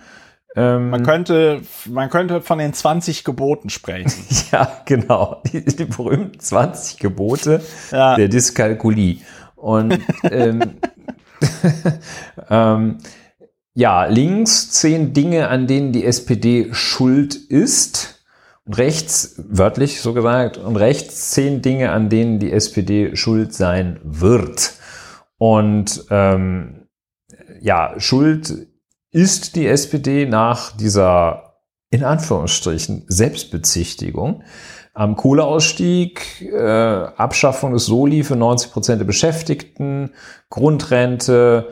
Ähm, 0.58 0.90
Man 0.90 1.04
könnte, 1.04 1.62
man 1.88 2.10
könnte 2.10 2.40
von 2.40 2.58
den 2.58 2.72
20 2.72 3.22
Geboten 3.24 3.70
sprechen. 3.70 4.10
Ja, 4.50 4.80
genau. 4.86 5.42
Die, 5.52 5.64
die 5.64 5.84
berühmten 5.84 6.40
20 6.40 6.98
Gebote 6.98 7.62
Ja. 7.92 8.16
der 8.16 8.28
Dyskalkulie. 8.28 9.18
Und 9.54 9.98
ähm, 10.30 10.78
ähm, 12.50 12.98
ja, 13.74 14.06
links 14.06 14.70
zehn 14.72 15.12
Dinge, 15.12 15.48
an 15.48 15.66
denen 15.66 15.92
die 15.92 16.04
SPD 16.04 16.68
schuld 16.72 17.34
ist. 17.36 18.24
Und 18.64 18.78
rechts, 18.78 19.36
wörtlich 19.48 20.00
so 20.00 20.12
gesagt, 20.12 20.56
und 20.58 20.76
rechts 20.76 21.30
zehn 21.30 21.62
Dinge, 21.62 21.92
an 21.92 22.08
denen 22.08 22.38
die 22.38 22.52
SPD 22.52 23.14
schuld 23.16 23.54
sein 23.54 24.00
wird. 24.02 24.72
Und 25.38 26.04
ähm, 26.10 26.88
ja, 27.60 27.94
schuld 27.98 28.66
ist 29.10 29.56
die 29.56 29.66
SPD 29.66 30.26
nach 30.26 30.76
dieser 30.76 31.48
in 31.90 32.04
Anführungsstrichen 32.04 33.04
Selbstbezichtigung 33.08 34.42
am 34.92 35.16
Kohleausstieg, 35.16 36.42
äh, 36.42 36.58
Abschaffung 36.58 37.72
des 37.72 37.86
Soli 37.86 38.24
für 38.24 38.36
90 38.36 38.72
Prozent 38.72 39.00
der 39.00 39.06
Beschäftigten, 39.06 40.10
Grundrente, 40.50 41.68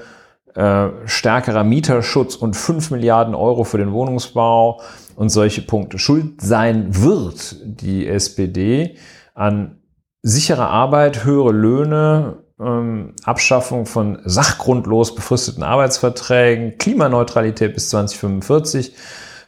äh, 0.54 0.88
stärkerer 1.06 1.64
Mieterschutz 1.64 2.36
und 2.36 2.54
5 2.54 2.92
Milliarden 2.92 3.34
Euro 3.34 3.64
für 3.64 3.78
den 3.78 3.92
Wohnungsbau 3.92 4.80
und 5.16 5.28
solche 5.28 5.62
Punkte. 5.62 5.98
Schuld 5.98 6.40
sein 6.40 7.02
wird 7.02 7.56
die 7.64 8.06
SPD 8.06 8.96
an 9.34 9.82
sicherer 10.22 10.70
Arbeit, 10.70 11.24
höhere 11.24 11.52
Löhne, 11.52 12.44
ähm, 12.60 13.14
Abschaffung 13.24 13.86
von 13.86 14.20
sachgrundlos 14.24 15.14
befristeten 15.14 15.62
Arbeitsverträgen, 15.62 16.78
Klimaneutralität 16.78 17.74
bis 17.74 17.90
2045, 17.90 18.94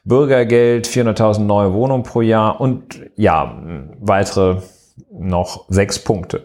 Bürgergeld, 0.05 0.87
400.000 0.87 1.41
neue 1.41 1.73
Wohnungen 1.73 2.03
pro 2.03 2.23
Jahr 2.23 2.61
und 2.61 3.01
ja, 3.17 3.61
weitere 4.01 4.63
noch 5.11 5.67
sechs 5.69 5.99
Punkte. 5.99 6.45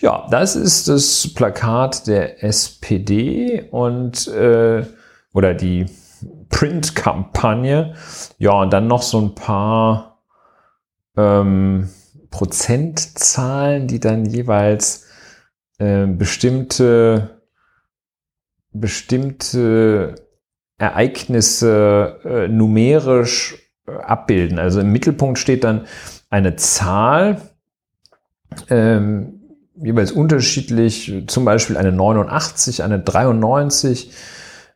Ja, 0.00 0.26
das 0.30 0.56
ist 0.56 0.88
das 0.88 1.32
Plakat 1.34 2.06
der 2.06 2.42
SPD 2.42 3.68
und 3.70 4.26
äh, 4.28 4.84
oder 5.32 5.54
die 5.54 5.86
Print-Kampagne. 6.48 7.94
Ja, 8.38 8.52
und 8.52 8.72
dann 8.72 8.86
noch 8.86 9.02
so 9.02 9.20
ein 9.20 9.34
paar 9.34 10.18
ähm, 11.16 11.88
Prozentzahlen, 12.30 13.86
die 13.86 14.00
dann 14.00 14.24
jeweils 14.24 15.06
äh, 15.80 16.06
bestimmte 16.06 17.40
bestimmte 18.72 20.14
Ereignisse 20.78 22.20
äh, 22.24 22.48
numerisch 22.48 23.56
äh, 23.86 23.92
abbilden. 23.92 24.58
Also 24.58 24.80
im 24.80 24.92
Mittelpunkt 24.92 25.38
steht 25.38 25.64
dann 25.64 25.86
eine 26.28 26.56
Zahl, 26.56 27.40
ähm, 28.68 29.40
jeweils 29.74 30.12
unterschiedlich, 30.12 31.24
zum 31.26 31.44
Beispiel 31.44 31.76
eine 31.76 31.92
89, 31.92 32.82
eine 32.82 33.00
93, 33.00 34.12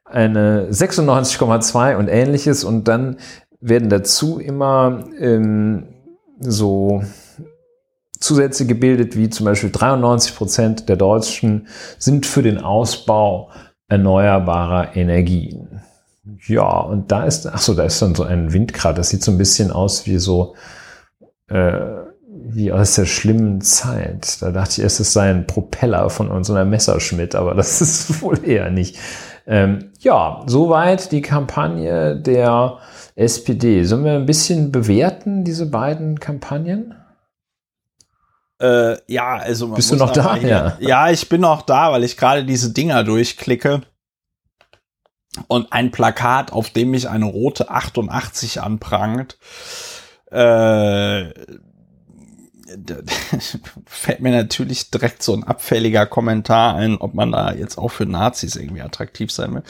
eine 0.05 0.69
96,2 0.71 1.97
und 1.97 2.09
ähnliches. 2.09 2.65
Und 2.65 2.89
dann 2.89 3.19
werden 3.61 3.89
dazu 3.89 4.39
immer 4.39 5.05
ähm, 5.19 5.89
so 6.41 7.03
Zusätze 8.25 8.67
gebildet, 8.67 9.17
wie 9.17 9.29
zum 9.29 9.45
Beispiel 9.45 9.71
93 9.71 10.35
Prozent 10.35 10.89
der 10.89 10.97
Deutschen 10.97 11.69
sind 11.99 12.25
für 12.25 12.43
den 12.43 12.59
Ausbau 12.59 13.51
erneuerbarer 13.87 14.97
Energien. 14.97 15.83
Ja, 16.47 16.81
und 16.81 17.13
da 17.13 17.25
ist, 17.25 17.47
ach 17.47 17.59
so, 17.59 17.75
da 17.75 17.85
ist 17.85 18.01
dann 18.01 18.15
so 18.15 18.23
ein 18.23 18.55
Windgrad. 18.55 18.97
Das 18.97 19.11
sieht 19.11 19.23
so 19.23 19.31
ein 19.31 19.37
bisschen 19.37 19.71
aus 19.71 20.07
wie 20.07 20.17
so, 20.17 20.55
äh, 21.49 21.79
wie 22.27 22.73
aus 22.73 22.95
der 22.95 23.05
schlimmen 23.05 23.61
Zeit. 23.61 24.41
Da 24.41 24.53
dachte 24.53 24.73
ich 24.73 24.81
erst, 24.81 25.01
es 25.01 25.13
sei 25.13 25.29
ein 25.29 25.47
Propeller 25.47 26.09
von 26.09 26.45
so 26.45 26.55
einer 26.55 26.65
Messerschmidt, 26.65 27.35
aber 27.35 27.55
das 27.55 27.81
ist 27.83 28.23
wohl 28.23 28.43
eher 28.43 28.71
nicht. 28.71 28.99
Ähm, 29.47 29.91
ja, 30.01 30.43
soweit 30.47 31.13
die 31.13 31.21
Kampagne 31.21 32.17
der 32.17 32.79
SPD. 33.17 33.85
Sollen 33.85 34.07
wir 34.07 34.15
ein 34.15 34.25
bisschen 34.25 34.73
bewerten, 34.73 35.45
diese 35.45 35.67
beiden 35.67 36.19
Kampagnen? 36.19 36.95
Äh, 38.65 38.97
ja, 39.09 39.37
also 39.37 39.69
Bist 39.69 39.91
du 39.91 39.97
noch 39.97 40.13
da? 40.13 40.37
Hier, 40.37 40.49
Ja. 40.49 40.77
ja, 40.81 41.11
ich 41.11 41.29
bin 41.29 41.43
noch 41.43 41.63
da, 41.63 41.93
weil 41.93 42.03
ich 42.03 42.17
gerade 42.17 42.45
diese 42.45 42.73
Dinger 42.73 43.05
durchklicke. 43.05 43.83
Und 45.49 45.73
ein 45.73 45.91
Plakat, 45.91 46.53
auf 46.53 46.71
dem 46.71 46.93
mich 46.93 47.09
eine 47.09 47.27
rote 47.27 47.69
88 47.69 48.63
anprangt. 48.63 49.37
Äh, 50.31 51.31
fällt 53.87 54.21
mir 54.21 54.31
natürlich 54.31 54.91
direkt 54.91 55.23
so 55.23 55.35
ein 55.35 55.45
abfälliger 55.45 56.07
Kommentar 56.07 56.77
ein, 56.77 56.97
ob 56.97 57.15
man 57.15 57.33
da 57.33 57.53
jetzt 57.53 57.77
auch 57.77 57.91
für 57.91 58.07
Nazis 58.07 58.57
irgendwie 58.57 58.81
attraktiv 58.81 59.31
sein 59.31 59.55
will. 59.55 59.63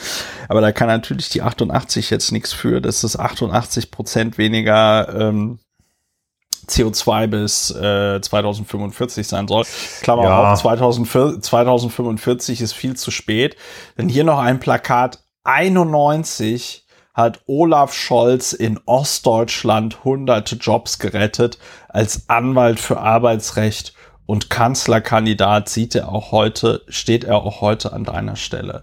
Aber 0.48 0.60
da 0.60 0.70
kann 0.70 0.88
natürlich 0.88 1.30
die 1.30 1.42
88 1.42 2.10
jetzt 2.10 2.30
nichts 2.30 2.52
für, 2.52 2.80
dass 2.80 3.02
es 3.02 3.18
88 3.18 3.90
Prozent 3.90 4.38
weniger 4.38 5.08
ähm, 5.18 5.58
CO2 6.68 7.26
bis 7.26 7.70
äh, 7.70 8.20
2045 8.20 9.26
sein 9.26 9.48
soll. 9.48 9.64
Klammer 10.02 10.24
ja. 10.24 10.52
auf, 10.52 10.62
2045 10.62 12.60
ist 12.60 12.72
viel 12.72 12.96
zu 12.96 13.10
spät. 13.10 13.56
Denn 13.98 14.08
hier 14.08 14.24
noch 14.24 14.38
ein 14.38 14.60
Plakat 14.60 15.20
91 15.44 16.84
hat 17.14 17.42
Olaf 17.46 17.94
Scholz 17.94 18.52
in 18.52 18.80
Ostdeutschland 18.86 20.04
hunderte 20.04 20.56
Jobs 20.56 20.98
gerettet. 20.98 21.58
Als 21.88 22.28
Anwalt 22.28 22.80
für 22.80 22.98
Arbeitsrecht 22.98 23.94
und 24.26 24.50
Kanzlerkandidat 24.50 25.68
sieht 25.68 25.94
er 25.94 26.08
auch 26.08 26.32
heute, 26.32 26.82
steht 26.88 27.24
er 27.24 27.36
auch 27.36 27.60
heute 27.60 27.92
an 27.92 28.04
deiner 28.04 28.36
Stelle. 28.36 28.82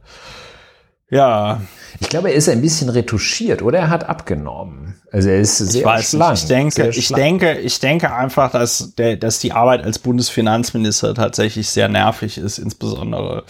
Ja. 1.12 1.62
Ich 2.00 2.10
glaube, 2.10 2.30
er 2.30 2.36
ist 2.36 2.50
ein 2.50 2.62
bisschen 2.62 2.90
retuschiert 2.90 3.62
oder 3.62 3.80
er 3.80 3.90
hat 3.90 4.10
abgenommen. 4.10 5.00
Also 5.12 5.30
er 5.30 5.40
ist 5.40 5.58
sehr 5.58 5.82
ich 5.82 5.86
weiß 5.86 6.10
schlank. 6.12 6.32
Nicht. 6.32 6.44
Ich 6.44 6.48
denke, 6.48 6.90
ich 6.90 7.08
denke, 7.10 7.60
ich 7.60 7.80
denke 7.80 8.14
einfach, 8.14 8.52
dass 8.52 8.96
der, 8.96 9.18
dass 9.18 9.40
die 9.40 9.52
Arbeit 9.52 9.84
als 9.84 10.00
Bundesfinanzminister 10.00 11.14
tatsächlich 11.14 11.70
sehr 11.70 11.90
nervig 11.90 12.38
ist, 12.38 12.58
insbesondere 12.58 13.44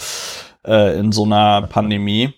äh, 0.66 1.00
in 1.00 1.12
so 1.12 1.24
einer 1.24 1.68
Pandemie. 1.68 2.34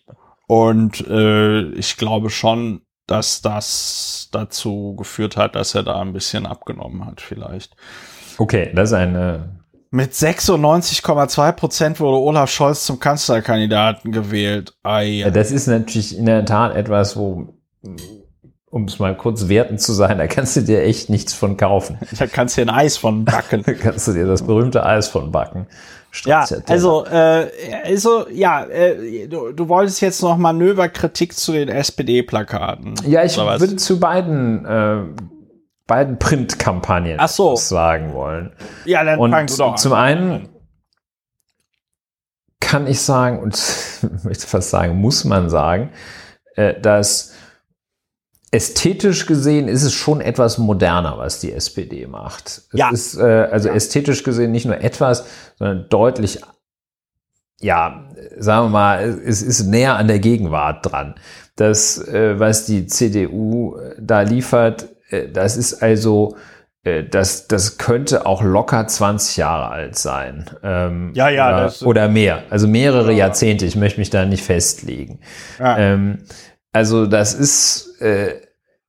Und 0.46 1.08
äh, 1.08 1.70
ich 1.72 1.96
glaube 1.96 2.30
schon, 2.30 2.82
dass 3.08 3.42
das 3.42 4.28
dazu 4.32 4.96
geführt 4.98 5.38
hat, 5.38 5.56
dass 5.56 5.74
er 5.74 5.84
da 5.84 6.02
ein 6.02 6.14
bisschen 6.14 6.46
abgenommen 6.46 7.06
hat, 7.06 7.22
vielleicht. 7.22 7.76
Okay, 8.38 8.72
das 8.76 8.90
ist 8.90 8.94
eine. 8.94 9.63
Mit 9.96 10.14
96,2 10.14 11.52
Prozent 11.52 12.00
wurde 12.00 12.18
Olaf 12.18 12.50
Scholz 12.50 12.84
zum 12.84 13.00
Kanzlerkandidaten 13.00 14.12
gewählt. 14.12 14.74
Ai, 14.82 15.30
das 15.32 15.52
ist 15.52 15.68
natürlich 15.68 16.18
in 16.18 16.26
der 16.26 16.46
Tat 16.46 16.76
etwas, 16.76 17.16
wo, 17.16 17.54
um 18.72 18.86
es 18.86 18.98
mal 18.98 19.16
kurz 19.16 19.50
wertend 19.50 19.82
zu 19.82 19.94
sein, 19.94 20.18
da 20.18 20.26
kannst 20.26 20.56
du 20.56 20.62
dir 20.62 20.82
echt 20.82 21.12
nichts 21.12 21.36
von 21.36 21.58
kaufen. 21.58 22.00
Da 22.18 22.26
kannst 22.26 22.58
du 22.58 22.66
dir 22.66 22.72
ein 22.72 22.76
Eis 22.76 22.98
von 22.98 23.24
backen. 23.24 23.62
da 23.68 23.74
kannst 23.74 24.08
du 24.08 24.14
dir 24.14 24.26
das 24.26 24.42
berühmte 24.42 24.84
Eis 24.84 25.10
von 25.10 25.32
backen. 25.32 25.68
Ja, 26.26 26.44
also, 26.68 27.06
äh, 27.06 27.50
also 27.84 28.26
ja, 28.32 28.64
äh, 28.66 29.28
du, 29.28 29.52
du 29.52 29.70
wolltest 29.70 30.02
jetzt 30.02 30.24
noch 30.24 30.38
Manöverkritik 30.38 31.38
zu 31.38 31.52
den 31.52 31.70
SPD-Plakaten. 31.70 32.96
Ja, 33.06 33.24
ich 33.24 33.38
würde 33.38 33.76
zu 33.76 34.00
beiden 34.00 34.66
äh, 34.66 35.02
beiden 35.88 36.18
Printkampagnen 36.20 37.18
Ach 37.20 37.30
so. 37.30 37.56
sagen 37.56 38.14
wollen. 38.14 38.54
Ja, 38.86 39.04
dann 39.04 39.20
und 39.20 39.32
du 39.32 39.58
doch 39.58 39.76
Zum 39.76 39.94
einen 39.94 40.50
kann 42.60 42.88
ich 42.88 43.02
sagen 43.02 43.40
und 43.40 43.62
möchte 44.24 44.48
fast 44.48 44.70
sagen, 44.70 44.96
muss 44.96 45.26
man 45.26 45.50
sagen, 45.50 45.92
äh, 46.56 46.80
dass 46.80 47.34
ästhetisch 48.52 49.26
gesehen 49.26 49.68
ist 49.68 49.84
es 49.84 49.94
schon 49.94 50.22
etwas 50.22 50.58
moderner, 50.58 51.18
was 51.18 51.40
die 51.40 51.52
SPD 51.52 52.06
macht. 52.08 52.48
Es 52.48 52.68
ja. 52.72 52.90
ist 52.92 53.18
äh, 53.18 53.48
also 53.52 53.70
ja. 53.70 53.76
ästhetisch 53.76 54.24
gesehen 54.24 54.52
nicht 54.52 54.66
nur 54.66 54.80
etwas, 54.80 55.26
sondern 55.58 55.90
deutlich, 55.90 56.40
ja, 57.60 58.10
sagen 58.38 58.68
wir 58.68 58.70
mal, 58.70 59.22
es 59.26 59.42
ist 59.42 59.64
näher 59.64 59.98
an 59.98 60.08
der 60.08 60.20
Gegenwart 60.20 60.86
dran. 60.86 61.16
Das, 61.56 61.98
äh, 62.08 62.40
was 62.40 62.66
die 62.66 62.86
CDU 62.86 63.76
da 64.00 64.22
liefert, 64.22 64.93
das 65.32 65.58
ist 65.58 65.82
also 65.82 66.36
äh, 66.84 67.04
das, 67.04 67.48
das 67.48 67.78
könnte 67.78 68.26
auch 68.26 68.42
locker 68.42 68.88
20 68.88 69.38
Jahre 69.38 69.70
alt 69.70 69.98
sein. 69.98 70.50
Ähm, 70.64 71.12
ja, 71.16 71.30
ja. 71.30 71.50
Oder, 71.50 71.64
das, 71.64 71.84
oder 71.84 72.08
mehr. 72.08 72.44
Also 72.50 72.68
mehrere 72.68 73.12
ja. 73.12 73.20
Jahrzehnte. 73.20 73.66
Ich 73.66 73.76
möchte 73.76 74.00
mich 74.00 74.10
da 74.10 74.26
nicht 74.26 74.44
festlegen. 74.44 75.20
Ja. 75.60 75.78
Ähm, 75.78 76.24
also 76.72 77.06
das 77.06 77.34
ist 77.34 78.02
äh, 78.02 78.42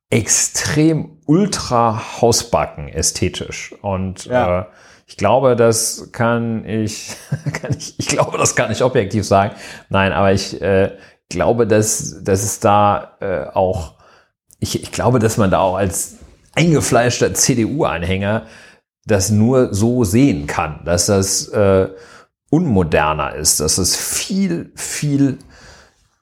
extrem 0.09 1.19
ultra 1.25 2.21
hausbacken 2.21 2.89
ästhetisch 2.89 3.73
und 3.81 4.25
ja. 4.25 4.61
äh, 4.61 4.65
ich 5.07 5.17
glaube, 5.17 5.55
das 5.55 6.09
kann 6.11 6.65
ich, 6.65 7.15
kann 7.61 7.75
ich, 7.77 7.99
ich 7.99 8.07
glaube, 8.07 8.37
das 8.37 8.55
kann 8.55 8.71
ich 8.71 8.83
objektiv 8.83 9.25
sagen. 9.25 9.55
Nein, 9.89 10.13
aber 10.13 10.31
ich 10.33 10.61
äh, 10.61 10.91
glaube, 11.29 11.67
dass, 11.67 12.23
dass 12.23 12.43
es 12.43 12.59
da 12.59 13.17
äh, 13.19 13.45
auch, 13.53 13.94
ich, 14.65 14.81
ich 14.81 14.91
glaube, 14.91 15.19
dass 15.19 15.37
man 15.37 15.51
da 15.51 15.59
auch 15.59 15.75
als 15.75 16.15
eingefleischter 16.55 17.33
CDU-Anhänger 17.33 18.47
das 19.05 19.29
nur 19.29 19.73
so 19.73 20.03
sehen 20.03 20.47
kann, 20.47 20.83
dass 20.85 21.05
das 21.05 21.47
äh, 21.49 21.89
unmoderner 22.49 23.35
ist, 23.35 23.59
dass 23.59 23.77
es 23.77 23.95
viel, 23.95 24.71
viel 24.75 25.37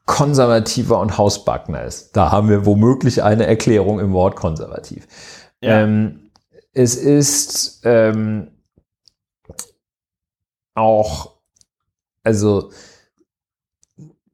konservativer 0.05 0.99
und 0.99 1.17
hausbackner 1.17 1.83
ist. 1.83 2.17
Da 2.17 2.31
haben 2.31 2.49
wir 2.49 2.65
womöglich 2.65 3.23
eine 3.23 3.45
Erklärung 3.45 4.01
im 4.01 4.11
Wort 4.11 4.35
konservativ. 4.35 5.07
Ja. 5.61 5.83
Ähm, 5.83 6.29
es 6.73 6.95
ist 6.95 7.81
ähm, 7.85 8.49
auch, 10.75 11.37
also 12.23 12.71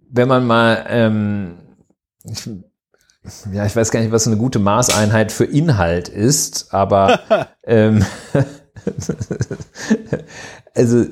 wenn 0.09 0.27
man 0.27 0.47
mal, 0.47 0.85
ähm, 0.89 1.59
ich, 2.23 2.49
ja, 3.53 3.65
ich 3.65 3.75
weiß 3.75 3.91
gar 3.91 3.99
nicht, 3.99 4.11
was 4.11 4.27
eine 4.27 4.37
gute 4.37 4.59
Maßeinheit 4.59 5.31
für 5.31 5.45
Inhalt 5.45 6.07
ist, 6.09 6.73
aber 6.73 7.19
ähm, 7.63 8.05
also 10.75 11.05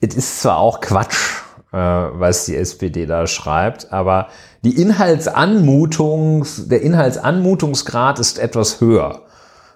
es 0.00 0.14
ist 0.14 0.42
zwar 0.42 0.58
auch 0.58 0.80
Quatsch, 0.80 1.42
äh, 1.72 1.76
was 1.76 2.44
die 2.46 2.56
SPD 2.56 3.06
da 3.06 3.26
schreibt. 3.26 3.92
Aber 3.92 4.28
die 4.62 4.80
Inhaltsanmutungs, 4.80 6.68
der 6.68 6.82
Inhaltsanmutungsgrad 6.82 8.18
ist 8.18 8.38
etwas 8.38 8.80
höher, 8.80 9.22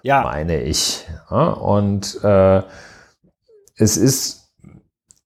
ja. 0.03 0.21
meine 0.21 0.61
ich. 0.61 1.07
Und 1.29 2.23
äh, 2.23 2.61
es 3.75 3.97
ist 3.97 4.51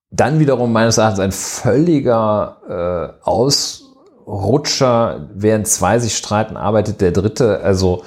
dann 0.10 0.40
wiederum 0.40 0.72
meines 0.72 0.98
Erachtens 0.98 1.20
ein 1.20 1.32
völliger 1.32 3.18
äh, 3.20 3.30
Ausrutscher, 4.26 5.30
während 5.34 5.68
zwei 5.68 6.00
sich 6.00 6.16
streiten, 6.16 6.58
arbeitet 6.58 7.02
der 7.02 7.12
dritte. 7.12 7.60
Also 7.62 8.04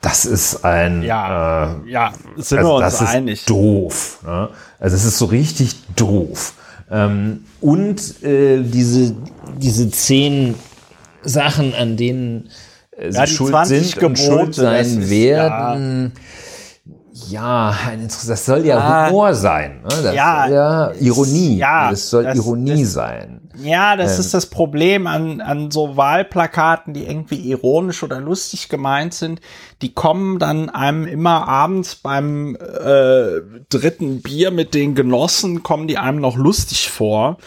das 0.00 0.24
ist 0.24 0.64
ein 0.64 1.02
ja, 1.02 1.74
äh, 1.84 1.90
ja 1.90 2.12
sind 2.36 2.58
also 2.58 2.70
wir 2.70 2.74
uns 2.74 2.98
das 2.98 3.08
einig. 3.08 3.40
Ist 3.40 3.50
doof. 3.50 4.18
Ne? 4.24 4.50
Also 4.78 4.96
es 4.96 5.04
ist 5.04 5.18
so 5.18 5.26
richtig 5.26 5.74
doof. 5.96 6.54
Ähm, 6.90 7.44
und 7.60 8.22
äh, 8.22 8.62
diese, 8.62 9.14
diese 9.56 9.90
zehn 9.90 10.54
Sachen, 11.22 11.74
an 11.74 11.96
denen 11.96 12.50
äh, 12.96 13.10
sie 13.10 13.18
ja, 13.18 13.26
schuld 13.26 13.66
sind 13.66 14.02
und 14.02 14.18
schuld 14.18 14.54
sein 14.54 15.08
werden. 15.08 16.12
Ja, 16.14 16.20
ein 17.86 18.08
das 18.08 18.44
soll 18.44 18.66
ja, 18.66 18.76
ja 18.76 19.08
Humor 19.08 19.34
sein. 19.34 19.82
Ne? 19.82 20.02
Das 20.02 20.14
ja, 20.14 20.44
soll 20.46 20.54
ja 20.54 20.92
Ironie. 21.00 21.56
Ja, 21.58 21.90
das 21.90 22.10
soll 22.10 22.24
das, 22.24 22.36
Ironie 22.36 22.82
das, 22.82 22.92
sein. 22.92 23.40
Ja, 23.62 23.96
das 23.96 24.14
ähm. 24.14 24.20
ist 24.20 24.34
das 24.34 24.46
Problem 24.46 25.06
an, 25.06 25.40
an 25.40 25.70
so 25.70 25.96
Wahlplakaten, 25.96 26.92
die 26.92 27.06
irgendwie 27.06 27.36
ironisch 27.36 28.02
oder 28.02 28.20
lustig 28.20 28.68
gemeint 28.68 29.14
sind. 29.14 29.40
Die 29.80 29.94
kommen 29.94 30.40
dann 30.40 30.70
einem 30.70 31.06
immer 31.06 31.46
abends 31.46 31.94
beim 31.94 32.56
äh, 32.56 33.40
dritten 33.68 34.20
Bier 34.22 34.50
mit 34.50 34.74
den 34.74 34.96
Genossen, 34.96 35.62
kommen 35.62 35.86
die 35.86 35.98
einem 35.98 36.20
noch 36.20 36.36
lustig 36.36 36.90
vor. 36.90 37.38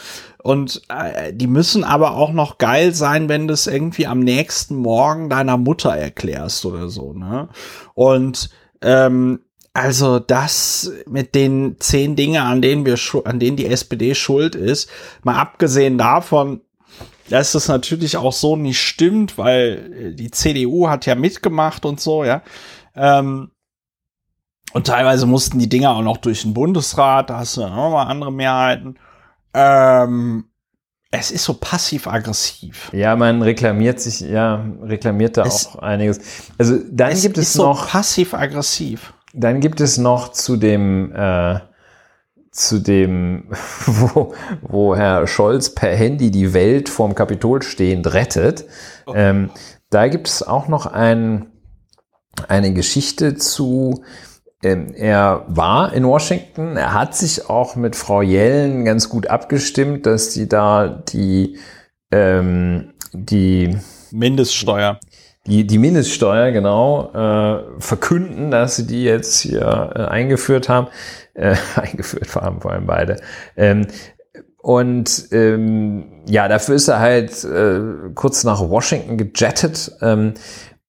Und 0.42 0.82
äh, 0.88 1.34
die 1.34 1.48
müssen 1.48 1.84
aber 1.84 2.16
auch 2.16 2.32
noch 2.32 2.58
geil 2.58 2.94
sein, 2.94 3.28
wenn 3.28 3.50
du 3.50 3.54
es 3.54 3.68
irgendwie 3.68 4.08
am 4.08 4.22
nächsten 4.22 4.78
Morgen 4.78 5.30
deiner 5.30 5.58
Mutter 5.58 5.94
erklärst 5.94 6.66
oder 6.66 6.88
so. 6.88 7.12
Ne? 7.12 7.50
Und 7.96 8.50
ähm, 8.82 9.42
also 9.78 10.18
das 10.18 10.92
mit 11.06 11.36
den 11.36 11.76
zehn 11.80 12.16
Dinge, 12.16 12.42
an 12.42 12.64
denen 12.64 12.84
wir, 12.84 12.98
an 13.26 13.40
denen 13.40 13.58
die 13.58 13.68
SPD 13.68 14.16
schuld 14.16 14.56
ist, 14.56 14.90
mal 15.22 15.40
abgesehen 15.40 16.00
davon, 16.00 16.62
dass 17.30 17.52
das 17.52 17.68
natürlich 17.68 18.18
auch 18.18 18.34
so 18.34 18.56
nicht 18.56 18.82
stimmt, 18.82 19.38
weil 19.38 20.16
die 20.16 20.32
CDU 20.32 20.90
hat 20.90 21.06
ja 21.06 21.14
mitgemacht 21.14 21.86
und 21.86 22.02
so, 22.02 22.24
ja. 22.24 22.42
Ähm, 22.96 23.52
und 24.74 24.88
teilweise 24.88 25.28
mussten 25.28 25.60
die 25.60 25.70
Dinger 25.70 25.92
auch 25.92 26.02
noch 26.02 26.18
durch 26.18 26.42
den 26.42 26.56
Bundesrat, 26.56 27.30
da 27.30 27.38
hast 27.38 27.56
du 27.58 27.62
dann 27.62 27.74
auch 27.74 27.92
mal 27.92 28.06
andere 28.06 28.34
Mehrheiten. 28.34 28.98
Ähm, 29.54 30.46
es 31.12 31.30
ist 31.30 31.44
so 31.44 31.54
passiv-aggressiv. 31.54 32.90
Ja, 32.94 33.16
man 33.16 33.44
reklamiert 33.44 34.00
sich, 34.00 34.22
ja, 34.22 34.66
reklamiert 34.82 35.38
da 35.38 35.44
es, 35.44 35.68
auch 35.68 35.76
einiges. 35.76 36.20
Also 36.58 36.80
dann 36.90 37.12
es 37.12 37.22
gibt 37.22 37.38
es 37.38 37.54
noch 37.54 37.84
so 37.84 37.92
passiv-aggressiv. 37.92 39.14
Dann 39.38 39.60
gibt 39.60 39.82
es 39.82 40.00
noch 40.00 40.32
zu 40.32 40.58
dem, 40.58 41.14
äh, 41.16 41.60
zu 42.52 42.80
dem, 42.80 43.46
wo, 43.86 44.34
wo 44.62 44.96
Herr 44.96 45.28
Scholz 45.28 45.76
per 45.76 45.96
Handy 45.96 46.32
die 46.32 46.54
Welt 46.54 46.90
vorm 46.90 47.14
Kapitol 47.14 47.62
stehend 47.62 48.14
rettet. 48.14 48.66
Oh. 49.06 49.14
Ähm, 49.16 49.52
da 49.92 50.08
gibt 50.08 50.28
es 50.28 50.42
auch 50.42 50.68
noch 50.68 50.88
ein, 50.88 51.52
eine 52.48 52.74
Geschichte 52.74 53.36
zu, 53.36 54.04
ähm, 54.64 54.94
er 54.96 55.46
war 55.48 55.94
in 55.94 56.06
Washington. 56.06 56.76
Er 56.76 56.94
hat 56.94 57.16
sich 57.16 57.48
auch 57.48 57.76
mit 57.76 57.96
Frau 57.96 58.22
Yellen 58.22 58.86
ganz 58.86 59.08
gut 59.08 59.28
abgestimmt, 59.28 60.08
dass 60.08 60.34
sie 60.34 60.50
da 60.50 60.88
die, 60.88 61.60
ähm, 62.12 62.94
die 63.14 63.78
Mindeststeuer. 64.12 65.00
Die, 65.48 65.66
die 65.66 65.78
Mindeststeuer, 65.78 66.52
genau, 66.52 67.10
äh, 67.14 67.82
verkünden, 67.82 68.52
dass 68.52 68.76
sie 68.76 68.86
die 68.86 69.04
jetzt 69.04 69.40
hier 69.40 69.92
äh, 69.96 70.02
eingeführt 70.02 70.68
haben. 70.68 70.88
Äh, 71.34 71.56
eingeführt 71.76 72.36
haben 72.36 72.62
vor 72.62 72.72
allem 72.72 72.86
beide. 72.86 73.18
Ähm, 73.56 73.88
und 74.58 75.30
ähm, 75.32 76.24
ja, 76.28 76.50
dafür 76.50 76.76
ist 76.76 76.90
er 76.90 77.00
halt 77.00 77.44
äh, 77.46 77.80
kurz 78.14 78.44
nach 78.44 78.60
Washington 78.60 79.18
gejettet 79.18 79.94
ähm, 80.02 80.34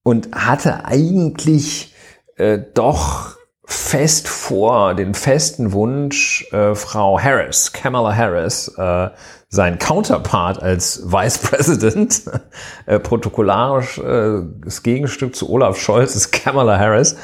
und 0.02 0.35
hatte 0.35 0.85
eigentlich 0.85 1.94
äh, 2.36 2.59
doch 2.74 3.36
fest 3.64 4.26
vor, 4.26 4.94
den 4.94 5.14
festen 5.14 5.72
Wunsch, 5.72 6.51
äh, 6.52 6.74
Frau 6.74 7.20
Harris, 7.20 7.72
Kamala 7.72 8.16
Harris, 8.16 8.68
äh, 8.76 9.10
sein 9.50 9.78
Counterpart 9.78 10.62
als 10.62 11.10
Vice 11.10 11.38
President, 11.38 12.22
äh, 12.86 12.98
protokollarisch 12.98 13.98
äh, 13.98 14.42
das 14.62 14.82
Gegenstück 14.82 15.34
zu 15.34 15.48
Olaf 15.48 15.78
Scholz 15.78 16.14
ist 16.14 16.32
Kamala 16.32 16.78
Harris. 16.78 17.16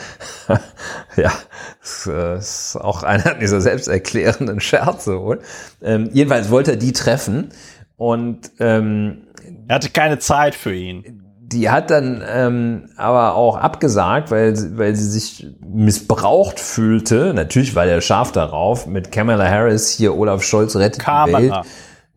ja, 1.17 1.33
das, 1.81 2.07
äh, 2.11 2.39
ist 2.39 2.77
auch 2.77 3.03
einer 3.03 3.35
dieser 3.35 3.61
selbsterklärenden 3.61 4.61
Scherze 4.61 5.21
wohl. 5.21 5.41
Ähm, 5.83 6.09
jedenfalls 6.13 6.51
wollte 6.51 6.73
er 6.73 6.77
die 6.79 6.93
treffen 6.93 7.51
und 7.97 8.51
ähm, 8.59 9.27
er 9.69 9.77
hatte 9.77 9.91
keine 9.91 10.19
Zeit 10.19 10.55
für 10.55 10.75
ihn 10.75 11.21
die 11.47 11.71
hat 11.71 11.91
dann 11.91 12.25
ähm, 12.27 12.89
aber 12.97 13.35
auch 13.35 13.57
abgesagt, 13.57 14.31
weil, 14.31 14.57
weil 14.77 14.97
sie 14.97 15.09
sich 15.09 15.47
missbraucht 15.65 16.59
fühlte. 16.59 17.33
Natürlich 17.33 17.77
war 17.77 17.85
der 17.85 18.01
scharf 18.01 18.33
darauf, 18.33 18.87
mit 18.87 19.13
Kamala 19.13 19.49
Harris 19.49 19.91
hier 19.91 20.17
Olaf 20.17 20.43
Scholz 20.43 20.75
rettet 20.75 21.03
Kamala. 21.03 21.39
die 21.39 21.51
Welt. 21.51 21.67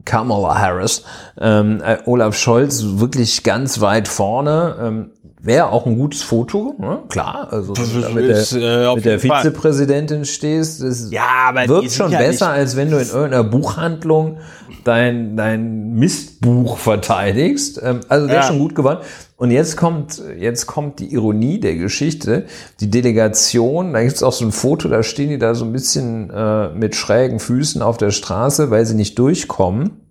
Kamala 0.07 0.57
Harris. 0.57 1.03
Ähm, 1.39 1.81
äh, 1.84 1.97
Olaf 2.05 2.35
Scholz 2.35 2.84
wirklich 2.84 3.43
ganz 3.43 3.81
weit 3.81 4.07
vorne. 4.07 4.75
Ähm, 4.81 5.11
Wäre 5.39 5.67
auch 5.67 5.85
ein 5.85 5.97
gutes 5.97 6.23
Foto, 6.23 6.75
ne? 6.79 7.03
klar. 7.09 7.49
Also 7.51 7.73
das 7.73 7.93
ist, 7.93 8.13
mit 8.13 8.27
der, 8.27 8.89
äh, 8.89 8.95
mit 8.95 9.05
der 9.05 9.19
Vizepräsidentin 9.19 10.25
stehst, 10.25 10.81
das 10.81 11.11
ja, 11.11 11.21
aber 11.49 11.67
wirkt 11.67 11.91
schon 11.91 12.11
ja 12.11 12.17
besser, 12.17 12.49
als 12.49 12.75
wenn 12.75 12.89
du 12.89 12.97
in 12.97 13.07
irgendeiner 13.07 13.43
Buchhandlung 13.43 14.39
dein, 14.88 15.35
dein 15.35 15.93
Mistbuch 15.93 16.77
verteidigst. 16.77 17.80
Ähm, 17.84 18.01
also 18.07 18.27
wäre 18.27 18.38
ja. 18.38 18.43
schon 18.43 18.59
gut 18.59 18.76
gewonnen. 18.76 19.01
Und 19.35 19.51
jetzt 19.51 19.77
kommt, 19.77 20.22
jetzt 20.38 20.65
kommt 20.65 20.99
die 20.99 21.14
Ironie 21.14 21.59
der 21.59 21.76
Geschichte. 21.76 22.45
Die 22.80 22.89
Delegation, 22.89 23.93
da 23.93 24.01
gibt 24.01 24.15
es 24.15 24.23
auch 24.23 24.34
so 24.34 24.45
ein 24.45 24.51
Foto, 24.51 24.88
da 24.88 25.03
stehen 25.03 25.30
die 25.30 25.38
da 25.38 25.53
so 25.53 25.65
ein 25.65 25.73
bisschen 25.73 26.30
äh, 26.30 26.69
mit 26.69 26.95
schrägen 26.95 27.39
Füßen 27.39 27.81
auf 27.81 27.97
der 27.97 28.11
Straße, 28.11 28.72
weil 28.72 28.85
sie 28.85 28.95
nicht 28.95 29.19
durchkommen. 29.19 30.01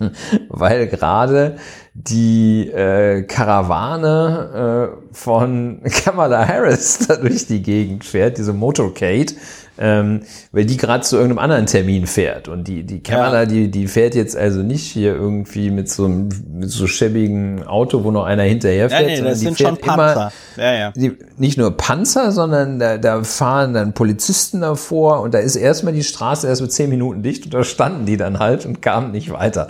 weil 0.48 0.88
gerade 0.88 1.56
die 1.94 2.68
äh, 2.68 3.22
Karawane 3.22 4.92
äh, 4.92 5.14
von 5.14 5.80
Kamala 6.04 6.46
Harris 6.46 7.06
da 7.06 7.16
durch 7.16 7.46
die 7.46 7.62
Gegend 7.62 8.04
fährt, 8.04 8.38
diese 8.38 8.52
Motorcade, 8.52 9.34
ähm, 9.78 10.22
weil 10.52 10.64
die 10.64 10.76
gerade 10.76 11.04
zu 11.04 11.16
irgendeinem 11.16 11.38
anderen 11.38 11.66
Termin 11.66 12.06
fährt. 12.06 12.48
Und 12.48 12.68
die, 12.68 12.84
die 12.84 13.02
Kamala, 13.02 13.40
ja. 13.40 13.46
die, 13.46 13.70
die 13.70 13.88
fährt 13.88 14.14
jetzt 14.14 14.36
also 14.36 14.62
nicht 14.62 14.84
hier 14.84 15.14
irgendwie 15.14 15.70
mit 15.70 15.88
so 15.88 16.06
einem 16.06 16.28
mit 16.52 16.70
so 16.70 16.86
schäbigen 16.86 17.66
Auto, 17.66 18.04
wo 18.04 18.10
noch 18.10 18.24
einer 18.24 18.44
hinterher 18.44 18.90
fährt, 18.90 19.02
ja, 19.02 19.06
nee, 19.08 19.20
das 19.20 19.38
die 19.40 19.46
sind 19.46 19.56
fährt 19.56 19.68
schon 19.68 19.78
Panzer. 19.78 20.32
immer 20.56 20.64
ja, 20.64 20.74
ja. 20.74 20.92
Die, 20.92 21.16
nicht 21.36 21.58
nur 21.58 21.76
Panzer, 21.76 22.32
sondern 22.32 22.78
da, 22.78 22.98
da 22.98 23.22
fahren 23.22 23.74
dann 23.74 23.92
Polizisten 23.92 24.60
davor 24.60 25.20
und 25.20 25.34
da 25.34 25.38
ist 25.38 25.56
erstmal 25.56 25.92
die 25.92 26.04
Straße 26.04 26.46
erst 26.46 26.62
mit 26.62 26.72
zehn 26.72 26.88
Minuten 26.88 27.22
dicht 27.22 27.44
und 27.44 27.54
da 27.54 27.64
standen 27.64 28.06
die 28.06 28.16
dann 28.16 28.38
halt 28.38 28.66
und 28.66 28.80
kamen 28.80 29.12
nicht 29.12 29.30
weiter. 29.30 29.68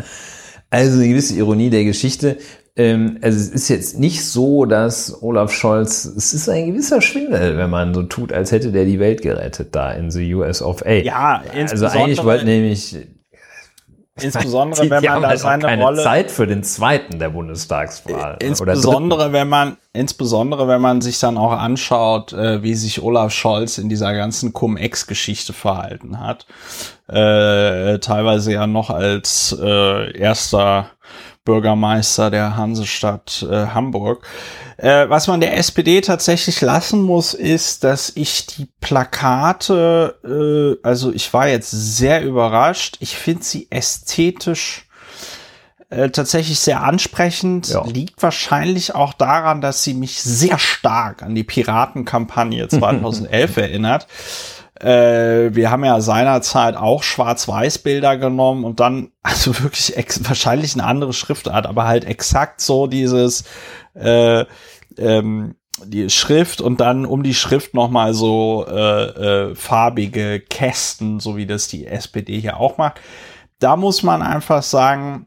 Also 0.70 0.98
eine 0.98 1.08
gewisse 1.08 1.34
Ironie 1.34 1.70
der 1.70 1.84
Geschichte. 1.84 2.38
Ähm, 2.76 3.18
also 3.22 3.38
es 3.38 3.48
ist 3.48 3.68
jetzt 3.68 3.98
nicht 3.98 4.24
so, 4.24 4.66
dass 4.66 5.22
Olaf 5.22 5.52
Scholz, 5.52 6.04
es 6.04 6.34
ist 6.34 6.48
ein 6.48 6.66
gewisser 6.66 7.00
Schwindel, 7.00 7.56
wenn 7.56 7.70
man 7.70 7.94
so 7.94 8.02
tut, 8.02 8.32
als 8.32 8.52
hätte 8.52 8.70
der 8.70 8.84
die 8.84 9.00
Welt 9.00 9.22
gerettet 9.22 9.74
da 9.74 9.92
in 9.92 10.10
the 10.10 10.34
US 10.34 10.60
of 10.60 10.84
A. 10.84 10.92
Ja, 10.92 11.42
also 11.54 11.86
eigentlich 11.86 12.22
wollte 12.22 12.44
nämlich 12.44 12.96
Insbesondere 14.20 14.82
die, 14.84 14.90
wenn 14.90 15.04
man 15.04 15.22
da 15.22 15.28
halt 15.28 15.38
seine 15.38 15.64
keine 15.64 15.82
Rolle 15.82 16.02
Zeit 16.02 16.30
für 16.30 16.46
den 16.46 16.62
zweiten 16.62 17.18
der 17.18 17.30
Bundestagswahl. 17.30 18.36
Insbesondere 18.40 19.32
wenn 19.32 19.48
man, 19.48 19.76
insbesondere 19.92 20.68
wenn 20.68 20.80
man 20.80 21.00
sich 21.00 21.20
dann 21.20 21.36
auch 21.36 21.52
anschaut, 21.52 22.32
äh, 22.32 22.62
wie 22.62 22.74
sich 22.74 23.02
Olaf 23.02 23.32
Scholz 23.32 23.78
in 23.78 23.88
dieser 23.88 24.14
ganzen 24.14 24.52
Cum-Ex-Geschichte 24.52 25.52
verhalten 25.52 26.18
hat. 26.20 26.46
Äh, 27.08 27.98
teilweise 27.98 28.52
ja 28.52 28.66
noch 28.66 28.90
als 28.90 29.56
äh, 29.60 30.18
erster 30.18 30.90
Bürgermeister 31.47 32.31
der 32.31 32.59
Hansestadt 32.59 33.47
äh, 33.51 33.68
Hamburg. 33.68 34.27
Äh, 34.77 35.09
was 35.09 35.27
man 35.27 35.40
der 35.40 35.56
SPD 35.56 36.02
tatsächlich 36.02 36.60
lassen 36.60 37.01
muss, 37.01 37.32
ist, 37.32 37.82
dass 37.85 38.12
ich 38.14 38.44
die 38.47 38.68
Plakate, 38.81 40.18
äh, 40.82 40.86
also 40.86 41.10
ich 41.10 41.32
war 41.32 41.48
jetzt 41.48 41.70
sehr 41.70 42.23
überrascht. 42.23 42.98
Ich 43.01 43.16
finde 43.16 43.43
sie 43.43 43.68
ästhetisch 43.70 44.86
äh, 45.89 46.10
tatsächlich 46.10 46.59
sehr 46.59 46.82
ansprechend. 46.82 47.68
Ja. 47.68 47.85
Liegt 47.86 48.23
wahrscheinlich 48.23 48.94
auch 48.94 49.14
daran, 49.14 49.60
dass 49.60 49.82
sie 49.82 49.94
mich 49.94 50.20
sehr 50.20 50.59
stark 50.59 51.23
an 51.23 51.35
die 51.35 51.44
Piratenkampagne 51.44 52.68
2011 52.68 53.56
erinnert. 53.56 54.06
Äh, 54.80 55.54
wir 55.54 55.70
haben 55.70 55.84
ja 55.84 56.00
seinerzeit 56.00 56.76
auch 56.76 57.02
Schwarz-Weiß-Bilder 57.02 58.16
genommen 58.18 58.64
und 58.64 58.80
dann, 58.80 59.10
also 59.22 59.58
wirklich 59.62 59.94
wahrscheinlich 60.28 60.74
eine 60.74 60.84
andere 60.84 61.12
Schriftart, 61.12 61.66
aber 61.66 61.86
halt 61.86 62.04
exakt 62.04 62.60
so 62.60 62.86
dieses 62.86 63.44
äh, 63.94 64.44
ähm, 64.98 65.54
die 65.84 66.08
Schrift 66.08 66.60
und 66.60 66.80
dann 66.80 67.04
um 67.04 67.22
die 67.22 67.34
Schrift 67.34 67.74
nochmal 67.74 68.14
so 68.14 68.66
äh, 68.66 69.50
äh, 69.50 69.54
farbige 69.54 70.40
Kästen, 70.40 71.20
so 71.20 71.36
wie 71.36 71.46
das 71.46 71.68
die 71.68 71.86
SPD 71.86 72.40
hier 72.40 72.58
auch 72.58 72.78
macht. 72.78 73.00
Da 73.58 73.76
muss 73.76 74.02
man 74.02 74.22
einfach 74.22 74.62
sagen, 74.62 75.26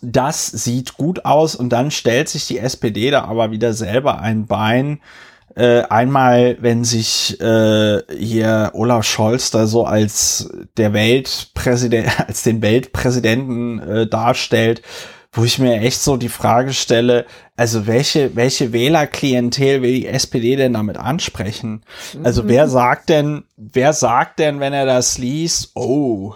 das 0.00 0.46
sieht 0.46 0.96
gut 0.96 1.24
aus 1.24 1.54
und 1.54 1.70
dann 1.70 1.90
stellt 1.90 2.28
sich 2.28 2.46
die 2.46 2.58
SPD 2.58 3.10
da 3.10 3.24
aber 3.24 3.50
wieder 3.50 3.72
selber 3.72 4.20
ein 4.20 4.46
Bein, 4.46 5.00
äh, 5.56 5.82
einmal, 5.82 6.56
wenn 6.60 6.84
sich 6.84 7.40
äh, 7.40 8.02
hier 8.16 8.72
Olaf 8.74 9.04
Scholz 9.04 9.50
da 9.50 9.66
so 9.66 9.84
als 9.84 10.50
der 10.76 10.92
Weltpräsident, 10.92 12.08
als 12.26 12.42
den 12.42 12.60
Weltpräsidenten 12.62 13.78
äh, 13.78 14.06
darstellt, 14.06 14.82
wo 15.32 15.44
ich 15.44 15.58
mir 15.58 15.80
echt 15.80 16.00
so 16.00 16.16
die 16.16 16.28
Frage 16.28 16.72
stelle, 16.72 17.26
also 17.56 17.86
welche, 17.86 18.36
welche 18.36 18.72
Wählerklientel 18.72 19.82
will 19.82 19.92
die 19.92 20.06
SPD 20.06 20.56
denn 20.56 20.74
damit 20.74 20.96
ansprechen? 20.96 21.84
Also 22.22 22.44
mhm. 22.44 22.48
wer 22.48 22.68
sagt 22.68 23.08
denn, 23.08 23.44
wer 23.56 23.92
sagt 23.92 24.38
denn, 24.38 24.60
wenn 24.60 24.72
er 24.72 24.86
das 24.86 25.18
liest, 25.18 25.72
oh, 25.74 26.34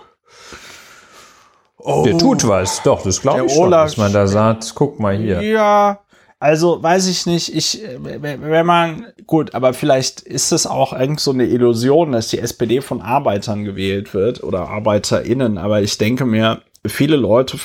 Oh, 1.81 2.03
der 2.03 2.19
tut 2.19 2.47
was, 2.47 2.83
doch, 2.83 3.03
das 3.03 3.23
glaube 3.23 3.47
ich 3.47 3.53
schon, 3.53 3.71
dass 3.71 3.97
man 3.97 4.13
da 4.13 4.27
sagt, 4.27 4.75
guck 4.75 4.99
mal 4.99 5.17
hier. 5.17 5.41
Ja, 5.41 6.01
also 6.41 6.83
weiß 6.83 7.09
ich 7.09 7.27
nicht, 7.27 7.55
ich, 7.55 7.83
wenn 7.99 8.67
man, 8.67 9.07
gut, 9.27 9.55
aber 9.55 9.75
vielleicht 9.75 10.21
ist 10.21 10.53
es 10.53 10.67
auch 10.67 10.93
irgend 10.93 11.19
so 11.19 11.33
eine 11.33 11.47
Illusion, 11.47 12.13
dass 12.13 12.29
die 12.29 12.39
SPD 12.39 12.81
von 12.81 13.01
Arbeitern 13.01 13.65
gewählt 13.65 14.15
wird 14.15 14.43
oder 14.45 14.69
ArbeiterInnen, 14.69 15.59
aber 15.59 15.83
ich 15.83 15.99
denke 15.99 16.25
mir, 16.25 16.63
viele 16.87 17.17
Leute 17.17 17.59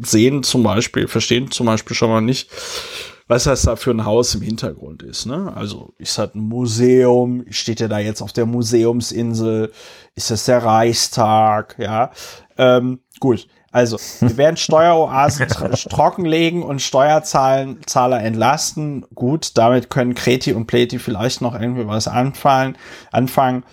sehen 0.00 0.42
zum 0.44 0.62
Beispiel, 0.62 1.08
verstehen 1.08 1.50
zum 1.50 1.66
Beispiel 1.66 1.96
schon 1.96 2.10
mal 2.10 2.20
nicht, 2.20 2.48
was 3.26 3.44
das 3.44 3.62
da 3.62 3.76
für 3.76 3.90
ein 3.90 4.04
Haus 4.04 4.34
im 4.34 4.42
Hintergrund 4.42 5.02
ist. 5.02 5.26
Ne? 5.26 5.52
Also 5.56 5.94
ist 5.98 6.18
das 6.18 6.34
ein 6.34 6.40
Museum? 6.40 7.44
Steht 7.50 7.80
ja 7.80 7.88
da 7.88 7.98
jetzt 7.98 8.20
auf 8.20 8.32
der 8.32 8.46
Museumsinsel? 8.46 9.72
Ist 10.14 10.30
das 10.30 10.44
der 10.44 10.62
Reichstag? 10.62 11.76
Ja, 11.78 12.10
ähm, 12.58 13.00
gut. 13.20 13.46
Also, 13.72 13.98
wir 14.20 14.36
werden 14.36 14.58
Steueroasen 14.58 15.48
trockenlegen 15.88 16.62
und 16.62 16.82
Steuerzahler 16.82 18.22
entlasten. 18.22 19.06
Gut, 19.14 19.56
damit 19.56 19.88
können 19.88 20.14
Kreti 20.14 20.52
und 20.52 20.66
Pleti 20.66 20.98
vielleicht 20.98 21.40
noch 21.40 21.58
irgendwie 21.58 21.86
was 21.88 22.06
anfallen, 22.06 22.76
anfangen. 23.10 23.64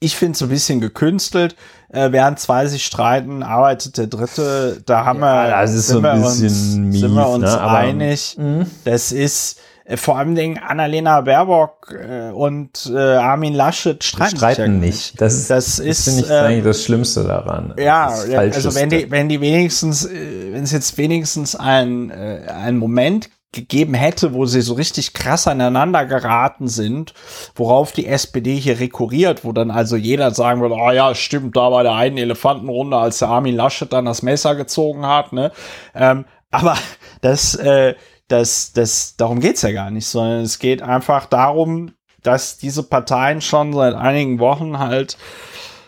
Ich 0.00 0.16
finde 0.16 0.32
es 0.32 0.38
so 0.40 0.46
ein 0.46 0.50
bisschen 0.50 0.80
gekünstelt. 0.80 1.56
Äh, 1.88 2.12
während 2.12 2.40
zwei 2.40 2.66
sich 2.66 2.84
streiten, 2.84 3.42
arbeitet 3.42 3.96
der 3.96 4.08
dritte. 4.08 4.82
Da 4.84 5.06
haben 5.06 5.20
ja, 5.20 5.44
wir, 5.44 5.50
das 5.50 5.72
ist 5.72 5.86
sind 5.86 6.02
so 6.02 6.08
ein 6.08 6.20
bisschen 6.20 6.46
uns, 6.46 6.76
mies, 6.76 7.00
sind 7.00 7.14
wir 7.14 7.28
uns 7.28 7.44
ne? 7.44 7.60
einig. 7.62 8.36
Mhm. 8.36 8.66
Das 8.84 9.12
ist, 9.12 9.60
vor 9.96 10.16
allem 10.16 10.34
Dingen 10.34 10.58
Annalena 10.58 11.20
Baerbock 11.20 11.94
äh, 11.94 12.30
und 12.30 12.90
äh, 12.94 12.98
Armin 12.98 13.52
Laschet 13.52 14.02
streiten, 14.02 14.36
streiten 14.36 14.60
ja 14.60 14.68
nicht. 14.68 15.20
Das 15.20 15.34
ist, 15.34 15.50
das, 15.50 15.78
ist 15.78 16.04
finde 16.04 16.20
ich 16.22 16.30
äh, 16.30 16.34
eigentlich 16.34 16.64
das 16.64 16.84
Schlimmste 16.84 17.24
daran. 17.24 17.74
Ja, 17.78 18.06
also 18.06 18.74
wenn 18.74 18.88
die, 18.88 19.10
wenn 19.10 19.28
die 19.28 19.42
wenigstens, 19.42 20.06
äh, 20.06 20.52
wenn 20.52 20.62
es 20.62 20.72
jetzt 20.72 20.96
wenigstens 20.96 21.54
ein, 21.54 22.10
äh, 22.10 22.46
einen 22.50 22.78
Moment 22.78 23.28
gegeben 23.52 23.94
hätte, 23.94 24.34
wo 24.34 24.46
sie 24.46 24.62
so 24.62 24.74
richtig 24.74 25.12
krass 25.12 25.46
aneinander 25.46 26.06
geraten 26.06 26.66
sind, 26.66 27.14
worauf 27.54 27.92
die 27.92 28.06
SPD 28.06 28.56
hier 28.56 28.80
rekurriert, 28.80 29.44
wo 29.44 29.52
dann 29.52 29.70
also 29.70 29.96
jeder 29.96 30.30
sagen 30.32 30.60
würde, 30.60 30.76
ah 30.76 30.88
oh 30.88 30.92
ja, 30.92 31.14
stimmt, 31.14 31.56
da 31.56 31.70
war 31.70 31.82
der 31.82 31.94
einen 31.94 32.18
Elefantenrunde, 32.18 32.96
als 32.96 33.18
der 33.20 33.28
Armin 33.28 33.54
Laschet 33.54 33.92
dann 33.92 34.06
das 34.06 34.22
Messer 34.22 34.54
gezogen 34.56 35.06
hat, 35.06 35.32
ne? 35.32 35.52
Ähm, 35.94 36.24
aber 36.50 36.76
das, 37.20 37.54
äh, 37.54 37.94
das, 38.28 38.72
das, 38.72 39.16
darum 39.16 39.40
geht's 39.40 39.62
ja 39.62 39.72
gar 39.72 39.90
nicht, 39.90 40.06
sondern 40.06 40.42
es 40.42 40.58
geht 40.58 40.82
einfach 40.82 41.26
darum, 41.26 41.92
dass 42.22 42.56
diese 42.56 42.82
Parteien 42.82 43.40
schon 43.40 43.72
seit 43.72 43.94
einigen 43.94 44.38
Wochen 44.38 44.78
halt 44.78 45.16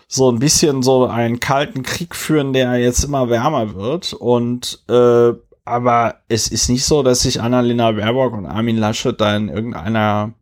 so 0.09 0.31
ein 0.31 0.39
bisschen 0.39 0.83
so 0.83 1.07
einen 1.07 1.41
kalten 1.41 1.83
Krieg 1.83 2.15
führen, 2.15 2.53
der 2.53 2.77
jetzt 2.77 3.05
immer 3.05 3.29
wärmer 3.29 3.75
wird. 3.75 4.13
Und 4.13 4.85
äh, 4.89 5.33
aber 5.65 6.17
es 6.29 6.49
ist 6.49 6.69
nicht 6.69 6.85
so, 6.85 7.03
dass 7.03 7.23
sich 7.23 7.41
Annalena 7.41 7.91
Baerbock 7.91 8.35
und 8.35 8.47
Armin 8.47 8.77
Laschet 8.77 9.21
da 9.21 9.35
in 9.35 9.49
irgendeiner 9.49 10.33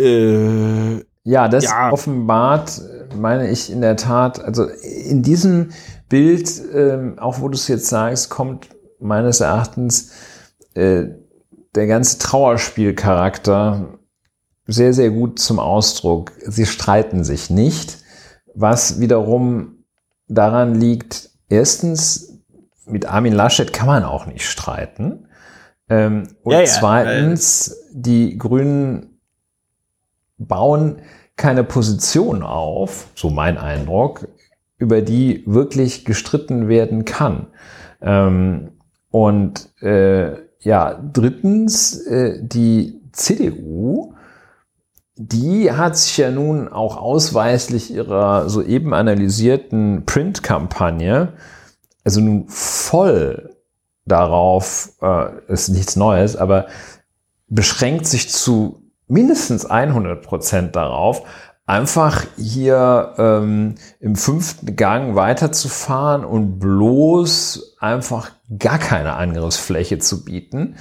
äh, 0.00 1.04
ja, 1.22 1.48
das 1.48 1.64
ja. 1.64 1.92
offenbart, 1.92 2.80
meine 3.14 3.50
ich 3.50 3.70
in 3.70 3.82
der 3.82 3.96
Tat, 3.96 4.42
also 4.42 4.64
in 4.64 5.22
diesem 5.22 5.70
Bild, 6.08 6.50
ähm, 6.74 7.18
auch 7.18 7.40
wo 7.40 7.48
du 7.48 7.54
es 7.54 7.68
jetzt 7.68 7.88
sagst, 7.88 8.30
kommt 8.30 8.68
meines 8.98 9.40
Erachtens 9.40 10.12
äh, 10.80 11.14
der 11.74 11.86
ganze 11.86 12.18
Trauerspielcharakter 12.18 13.98
sehr, 14.66 14.92
sehr 14.92 15.10
gut 15.10 15.38
zum 15.38 15.58
Ausdruck. 15.58 16.32
Sie 16.46 16.66
streiten 16.66 17.22
sich 17.24 17.50
nicht, 17.50 17.98
was 18.54 19.00
wiederum 19.00 19.84
daran 20.28 20.74
liegt, 20.74 21.30
erstens, 21.48 22.42
mit 22.86 23.06
Armin 23.06 23.32
Laschet 23.32 23.72
kann 23.72 23.86
man 23.86 24.04
auch 24.04 24.26
nicht 24.26 24.44
streiten. 24.44 25.28
Ähm, 25.88 26.28
und 26.42 26.52
ja, 26.52 26.60
ja, 26.60 26.66
zweitens, 26.66 27.84
die 27.92 28.38
Grünen 28.38 29.20
bauen 30.38 31.02
keine 31.36 31.64
Position 31.64 32.42
auf, 32.42 33.08
so 33.14 33.30
mein 33.30 33.58
Eindruck, 33.58 34.28
über 34.78 35.02
die 35.02 35.44
wirklich 35.46 36.04
gestritten 36.04 36.68
werden 36.68 37.04
kann. 37.04 37.48
Ähm, 38.00 38.72
und 39.10 39.68
äh, 39.82 40.49
ja, 40.60 41.00
drittens, 41.12 41.98
äh, 42.06 42.38
die 42.42 43.00
CDU, 43.12 44.14
die 45.16 45.72
hat 45.72 45.96
sich 45.96 46.16
ja 46.16 46.30
nun 46.30 46.68
auch 46.68 46.96
ausweislich 46.96 47.92
ihrer 47.92 48.48
soeben 48.48 48.94
analysierten 48.94 50.04
Print-Kampagne 50.06 51.32
also 52.04 52.20
nun 52.20 52.48
voll 52.48 53.56
darauf, 54.04 54.92
äh, 55.02 55.52
ist 55.52 55.68
nichts 55.68 55.96
Neues, 55.96 56.36
aber 56.36 56.66
beschränkt 57.48 58.06
sich 58.06 58.30
zu 58.30 58.82
mindestens 59.06 59.66
100 59.66 60.22
Prozent 60.22 60.76
darauf, 60.76 61.22
einfach 61.70 62.26
hier 62.36 63.14
ähm, 63.16 63.76
im 64.00 64.16
fünften 64.16 64.74
Gang 64.74 65.14
weiterzufahren 65.14 66.24
und 66.24 66.58
bloß 66.58 67.76
einfach 67.78 68.32
gar 68.58 68.78
keine 68.78 69.14
Angriffsfläche 69.14 70.00
zu 70.00 70.24
bieten. 70.24 70.74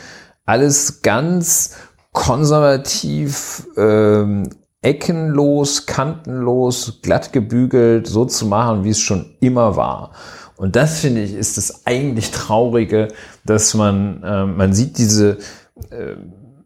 Alles 0.45 1.03
ganz 1.03 1.75
konservativ, 2.11 3.67
ähm, 3.77 4.49
eckenlos, 4.81 5.85
kantenlos, 5.85 7.01
glatt 7.03 7.33
gebügelt, 7.33 8.07
so 8.07 8.25
zu 8.25 8.47
machen, 8.47 8.83
wie 8.83 8.89
es 8.89 8.99
schon 8.99 9.35
immer 9.41 9.75
war. 9.75 10.13
Und 10.57 10.75
das 10.75 11.01
finde 11.01 11.21
ich 11.21 11.35
ist 11.35 11.57
das 11.57 11.85
eigentlich 11.85 12.31
Traurige, 12.31 13.09
dass 13.45 13.75
man, 13.75 14.23
äh, 14.23 14.45
man 14.45 14.73
sieht 14.73 14.97
diese 14.97 15.37
äh, 15.91 16.15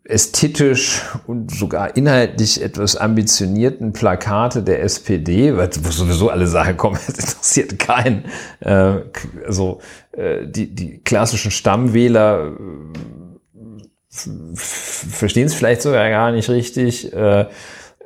ästhetisch 0.06 1.02
und 1.28 1.52
sogar 1.52 1.96
inhaltlich 1.96 2.62
etwas 2.62 2.98
ambitionierten 2.98 3.94
Plakate 3.94 4.62
der 4.62 4.84
SPD, 4.84 5.56
wo 5.56 5.92
sowieso 5.92 6.30
alle 6.30 6.48
sagen, 6.48 6.76
komm, 6.78 6.96
es 7.08 7.08
interessiert 7.08 7.80
keinen. 7.80 8.26
Äh, 8.60 8.96
also 9.46 9.80
äh, 10.12 10.46
die, 10.46 10.76
die 10.76 11.00
klassischen 11.00 11.52
Stammwähler 11.52 12.52
äh, 12.52 12.54
verstehen 14.56 15.48
es 15.48 15.54
vielleicht 15.54 15.82
sogar 15.82 16.10
gar 16.10 16.32
nicht 16.32 16.50
richtig. 16.50 17.14
Äh, 17.14 17.48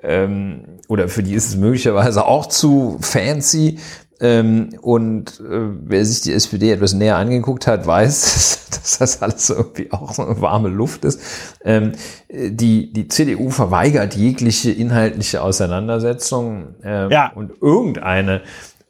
ähm, 0.03 0.79
oder 0.87 1.09
für 1.09 1.23
die 1.23 1.33
ist 1.33 1.47
es 1.47 1.55
möglicherweise 1.55 2.25
auch 2.25 2.45
zu 2.45 2.97
fancy. 3.01 3.79
Ähm, 4.19 4.69
und 4.81 5.39
äh, 5.39 5.69
wer 5.83 6.03
sich 6.03 6.21
die 6.21 6.33
SPD 6.33 6.71
etwas 6.71 6.93
näher 6.93 7.17
angeguckt 7.17 7.67
hat, 7.67 7.85
weiß, 7.85 8.67
dass 8.71 8.97
das 8.97 9.21
alles 9.21 9.49
irgendwie 9.49 9.91
auch 9.91 10.13
so 10.13 10.25
eine 10.25 10.41
warme 10.41 10.69
Luft 10.69 11.05
ist. 11.05 11.21
Ähm, 11.63 11.91
die, 12.29 12.91
die 12.91 13.07
CDU 13.07 13.49
verweigert 13.49 14.15
jegliche 14.15 14.71
inhaltliche 14.71 15.41
Auseinandersetzung 15.41 16.75
äh, 16.83 17.11
ja. 17.11 17.31
und 17.35 17.61
irgendeine 17.61 18.41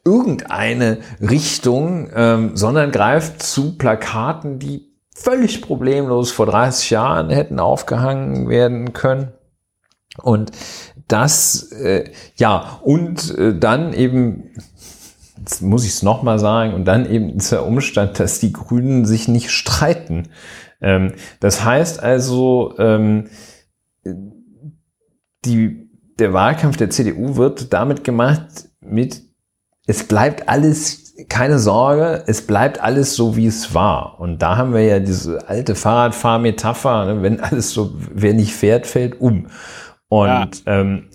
irgendeine 0.04 0.98
Richtung, 1.20 2.08
ähm, 2.14 2.56
sondern 2.56 2.92
greift 2.92 3.42
zu 3.42 3.76
Plakaten, 3.76 4.58
die 4.58 4.88
völlig 5.14 5.60
problemlos 5.60 6.30
vor 6.30 6.46
30 6.46 6.90
Jahren 6.90 7.28
hätten 7.28 7.60
aufgehangen 7.60 8.48
werden 8.48 8.94
können. 8.94 9.32
Und 10.22 10.52
das, 11.08 11.72
äh, 11.72 12.10
ja, 12.36 12.78
und 12.82 13.36
äh, 13.36 13.58
dann 13.58 13.92
eben 13.92 14.50
jetzt 15.48 15.62
muss 15.62 15.84
ich 15.84 15.92
es 15.92 16.02
nochmal 16.02 16.38
sagen, 16.38 16.74
und 16.74 16.84
dann 16.84 17.10
eben 17.10 17.38
dieser 17.38 17.64
Umstand, 17.64 18.20
dass 18.20 18.38
die 18.38 18.52
Grünen 18.52 19.06
sich 19.06 19.28
nicht 19.28 19.50
streiten. 19.50 20.28
Ähm, 20.82 21.14
das 21.40 21.64
heißt 21.64 22.02
also, 22.02 22.74
ähm, 22.78 23.28
die, 25.46 25.88
der 26.18 26.34
Wahlkampf 26.34 26.76
der 26.76 26.90
CDU 26.90 27.36
wird 27.36 27.72
damit 27.72 28.04
gemacht 28.04 28.68
mit, 28.80 29.22
es 29.86 30.04
bleibt 30.04 30.50
alles, 30.50 31.14
keine 31.30 31.58
Sorge, 31.58 32.24
es 32.26 32.46
bleibt 32.46 32.82
alles 32.82 33.16
so, 33.16 33.34
wie 33.34 33.46
es 33.46 33.72
war. 33.74 34.20
Und 34.20 34.42
da 34.42 34.58
haben 34.58 34.74
wir 34.74 34.82
ja 34.82 35.00
diese 35.00 35.48
alte 35.48 35.74
Fahrradfahrmetapher, 35.74 37.06
ne, 37.06 37.22
wenn 37.22 37.40
alles 37.40 37.70
so, 37.70 37.94
wer 38.12 38.34
nicht 38.34 38.52
fährt, 38.52 38.86
fällt 38.86 39.18
um. 39.18 39.46
Und 40.08 40.26
ja. 40.26 40.50
ähm, 40.66 41.08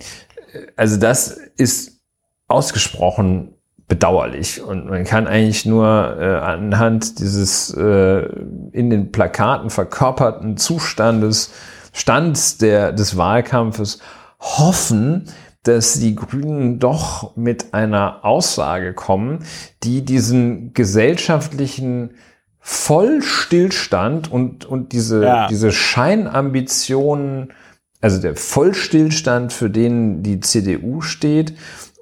also 0.74 0.96
das 0.96 1.28
ist 1.56 2.00
ausgesprochen 2.48 3.53
bedauerlich. 3.88 4.62
Und 4.62 4.86
man 4.86 5.04
kann 5.04 5.26
eigentlich 5.26 5.66
nur 5.66 6.16
äh, 6.18 6.36
anhand 6.36 7.18
dieses 7.18 7.72
äh, 7.74 8.26
in 8.72 8.90
den 8.90 9.12
Plakaten 9.12 9.70
verkörperten 9.70 10.56
Zustandes, 10.56 11.52
Stands 11.92 12.58
der, 12.58 12.92
des 12.92 13.16
Wahlkampfes 13.16 14.00
hoffen, 14.40 15.26
dass 15.62 15.94
die 15.94 16.14
Grünen 16.14 16.78
doch 16.78 17.36
mit 17.36 17.72
einer 17.72 18.24
Aussage 18.24 18.94
kommen, 18.94 19.44
die 19.82 20.04
diesen 20.04 20.74
gesellschaftlichen 20.74 22.14
Vollstillstand 22.58 24.30
und, 24.30 24.64
und 24.64 24.92
diese, 24.92 25.22
ja. 25.22 25.46
diese 25.48 25.70
Scheinambitionen, 25.70 27.52
also 28.00 28.20
der 28.20 28.36
Vollstillstand, 28.36 29.52
für 29.52 29.70
den 29.70 30.22
die 30.22 30.40
CDU 30.40 31.00
steht 31.00 31.54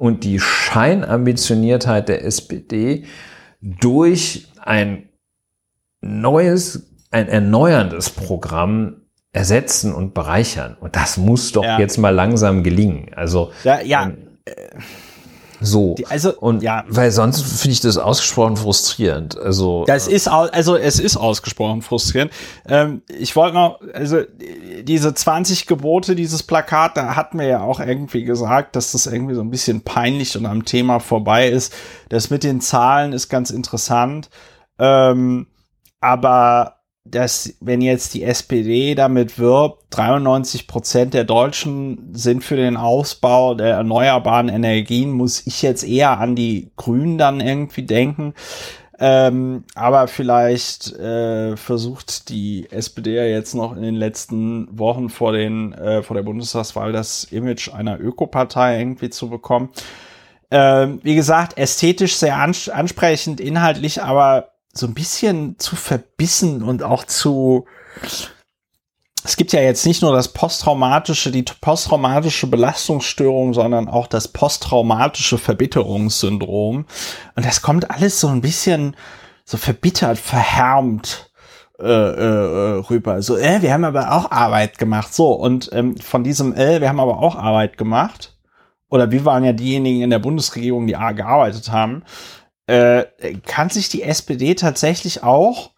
und 0.02 0.24
die 0.24 0.40
Scheinambitioniertheit 0.40 2.08
der 2.08 2.24
SPD 2.24 3.04
durch 3.60 4.48
ein 4.60 5.10
neues, 6.00 6.90
ein 7.12 7.28
erneuerndes 7.28 8.10
Programm 8.10 9.02
ersetzen 9.30 9.94
und 9.94 10.12
bereichern. 10.12 10.76
Und 10.80 10.96
das 10.96 11.18
muss 11.18 11.52
doch 11.52 11.62
ja. 11.62 11.78
jetzt 11.78 11.98
mal 11.98 12.10
langsam 12.10 12.64
gelingen. 12.64 13.14
Also 13.14 13.52
ja, 13.62 13.80
ja. 13.80 14.06
Ähm, 14.06 14.16
so. 15.64 15.94
Die, 15.94 16.06
also, 16.06 16.38
und 16.38 16.62
ja. 16.62 16.84
Weil 16.88 17.10
sonst 17.10 17.42
finde 17.42 17.72
ich 17.72 17.80
das 17.80 17.98
ausgesprochen 17.98 18.56
frustrierend. 18.56 19.38
Also. 19.38 19.84
Das 19.86 20.08
ist, 20.08 20.28
also, 20.28 20.76
es 20.76 20.98
ist 20.98 21.16
ausgesprochen 21.16 21.82
frustrierend. 21.82 22.32
Ähm, 22.66 23.02
ich 23.08 23.34
wollte 23.36 23.54
noch, 23.54 23.80
also, 23.94 24.22
diese 24.82 25.14
20 25.14 25.66
Gebote, 25.66 26.14
dieses 26.14 26.42
Plakat, 26.42 26.96
da 26.96 27.16
hat 27.16 27.34
mir 27.34 27.48
ja 27.48 27.62
auch 27.62 27.80
irgendwie 27.80 28.24
gesagt, 28.24 28.76
dass 28.76 28.92
das 28.92 29.06
irgendwie 29.06 29.34
so 29.34 29.40
ein 29.40 29.50
bisschen 29.50 29.82
peinlich 29.82 30.36
und 30.36 30.46
am 30.46 30.64
Thema 30.64 30.98
vorbei 30.98 31.48
ist. 31.48 31.72
Das 32.08 32.30
mit 32.30 32.44
den 32.44 32.60
Zahlen 32.60 33.12
ist 33.12 33.28
ganz 33.28 33.50
interessant. 33.50 34.30
Ähm, 34.78 35.46
aber 36.00 36.81
dass 37.04 37.54
wenn 37.60 37.80
jetzt 37.80 38.14
die 38.14 38.22
SPD 38.22 38.94
damit 38.94 39.38
wirbt, 39.38 39.84
93 39.90 40.68
Prozent 40.68 41.14
der 41.14 41.24
Deutschen 41.24 42.14
sind 42.14 42.44
für 42.44 42.56
den 42.56 42.76
Ausbau 42.76 43.54
der 43.54 43.74
erneuerbaren 43.74 44.48
Energien, 44.48 45.10
muss 45.10 45.46
ich 45.46 45.62
jetzt 45.62 45.82
eher 45.82 46.20
an 46.20 46.36
die 46.36 46.70
Grünen 46.76 47.18
dann 47.18 47.40
irgendwie 47.40 47.82
denken. 47.82 48.34
Ähm, 49.00 49.64
aber 49.74 50.06
vielleicht 50.06 50.92
äh, 50.92 51.56
versucht 51.56 52.28
die 52.28 52.68
SPD 52.70 53.16
ja 53.16 53.24
jetzt 53.24 53.52
noch 53.52 53.74
in 53.74 53.82
den 53.82 53.96
letzten 53.96 54.68
Wochen 54.78 55.08
vor 55.08 55.32
den 55.32 55.72
äh, 55.72 56.04
vor 56.04 56.14
der 56.14 56.22
Bundestagswahl 56.22 56.92
das 56.92 57.24
Image 57.24 57.74
einer 57.74 57.98
Ökopartei 57.98 58.78
irgendwie 58.78 59.10
zu 59.10 59.28
bekommen. 59.28 59.70
Ähm, 60.52 61.00
wie 61.02 61.16
gesagt, 61.16 61.58
ästhetisch 61.58 62.14
sehr 62.14 62.36
ans 62.36 62.68
ansprechend, 62.68 63.40
inhaltlich 63.40 64.02
aber 64.02 64.51
so 64.72 64.86
ein 64.86 64.94
bisschen 64.94 65.58
zu 65.58 65.76
verbissen 65.76 66.62
und 66.62 66.82
auch 66.82 67.04
zu, 67.04 67.66
es 69.24 69.36
gibt 69.36 69.52
ja 69.52 69.60
jetzt 69.60 69.86
nicht 69.86 70.02
nur 70.02 70.12
das 70.12 70.28
posttraumatische, 70.28 71.30
die 71.30 71.44
posttraumatische 71.60 72.46
Belastungsstörung, 72.46 73.54
sondern 73.54 73.88
auch 73.88 74.06
das 74.06 74.28
posttraumatische 74.28 75.38
Verbitterungssyndrom. 75.38 76.86
Und 77.36 77.46
das 77.46 77.62
kommt 77.62 77.90
alles 77.90 78.18
so 78.20 78.28
ein 78.28 78.40
bisschen 78.40 78.96
so 79.44 79.58
verbittert, 79.58 80.18
verhärmt 80.18 81.30
äh, 81.78 81.84
äh, 81.84 82.78
rüber. 82.88 83.20
So, 83.22 83.36
äh, 83.36 83.60
wir 83.60 83.72
haben 83.72 83.84
aber 83.84 84.12
auch 84.12 84.30
Arbeit 84.30 84.78
gemacht. 84.78 85.12
So, 85.12 85.32
und 85.32 85.68
ähm, 85.72 85.96
von 85.96 86.24
diesem, 86.24 86.54
äh, 86.54 86.80
wir 86.80 86.88
haben 86.88 87.00
aber 87.00 87.18
auch 87.18 87.36
Arbeit 87.36 87.76
gemacht. 87.76 88.36
Oder 88.88 89.10
wir 89.10 89.24
waren 89.24 89.42
ja 89.42 89.52
diejenigen 89.52 90.02
in 90.02 90.10
der 90.10 90.18
Bundesregierung, 90.18 90.86
die 90.86 90.92
gearbeitet 90.92 91.72
haben. 91.72 92.04
Äh, 92.66 93.04
kann 93.46 93.70
sich 93.70 93.88
die 93.88 94.02
SPD 94.02 94.54
tatsächlich 94.54 95.22
auch 95.22 95.72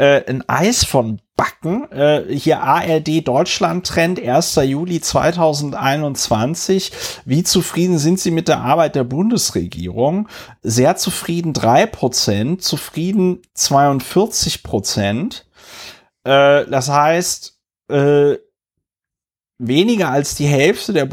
äh, 0.00 0.24
ein 0.28 0.48
Eis 0.48 0.84
von 0.84 1.20
backen. 1.36 1.90
Äh, 1.92 2.24
hier 2.34 2.62
ARD 2.62 3.26
Deutschland 3.26 3.86
Trend 3.86 4.20
1. 4.20 4.56
Juli 4.64 5.00
2021. 5.00 6.92
Wie 7.24 7.42
zufrieden 7.42 7.98
sind 7.98 8.18
Sie 8.18 8.30
mit 8.30 8.48
der 8.48 8.60
Arbeit 8.60 8.94
der 8.94 9.04
Bundesregierung? 9.04 10.28
Sehr 10.62 10.96
zufrieden 10.96 11.52
3%, 11.52 12.58
zufrieden 12.58 13.42
42%. 13.56 15.42
Äh, 16.24 16.66
das 16.66 16.88
heißt, 16.88 17.58
äh, 17.88 18.36
weniger 19.58 20.10
als 20.10 20.34
die 20.34 20.46
Hälfte 20.46 20.92
der 20.92 21.04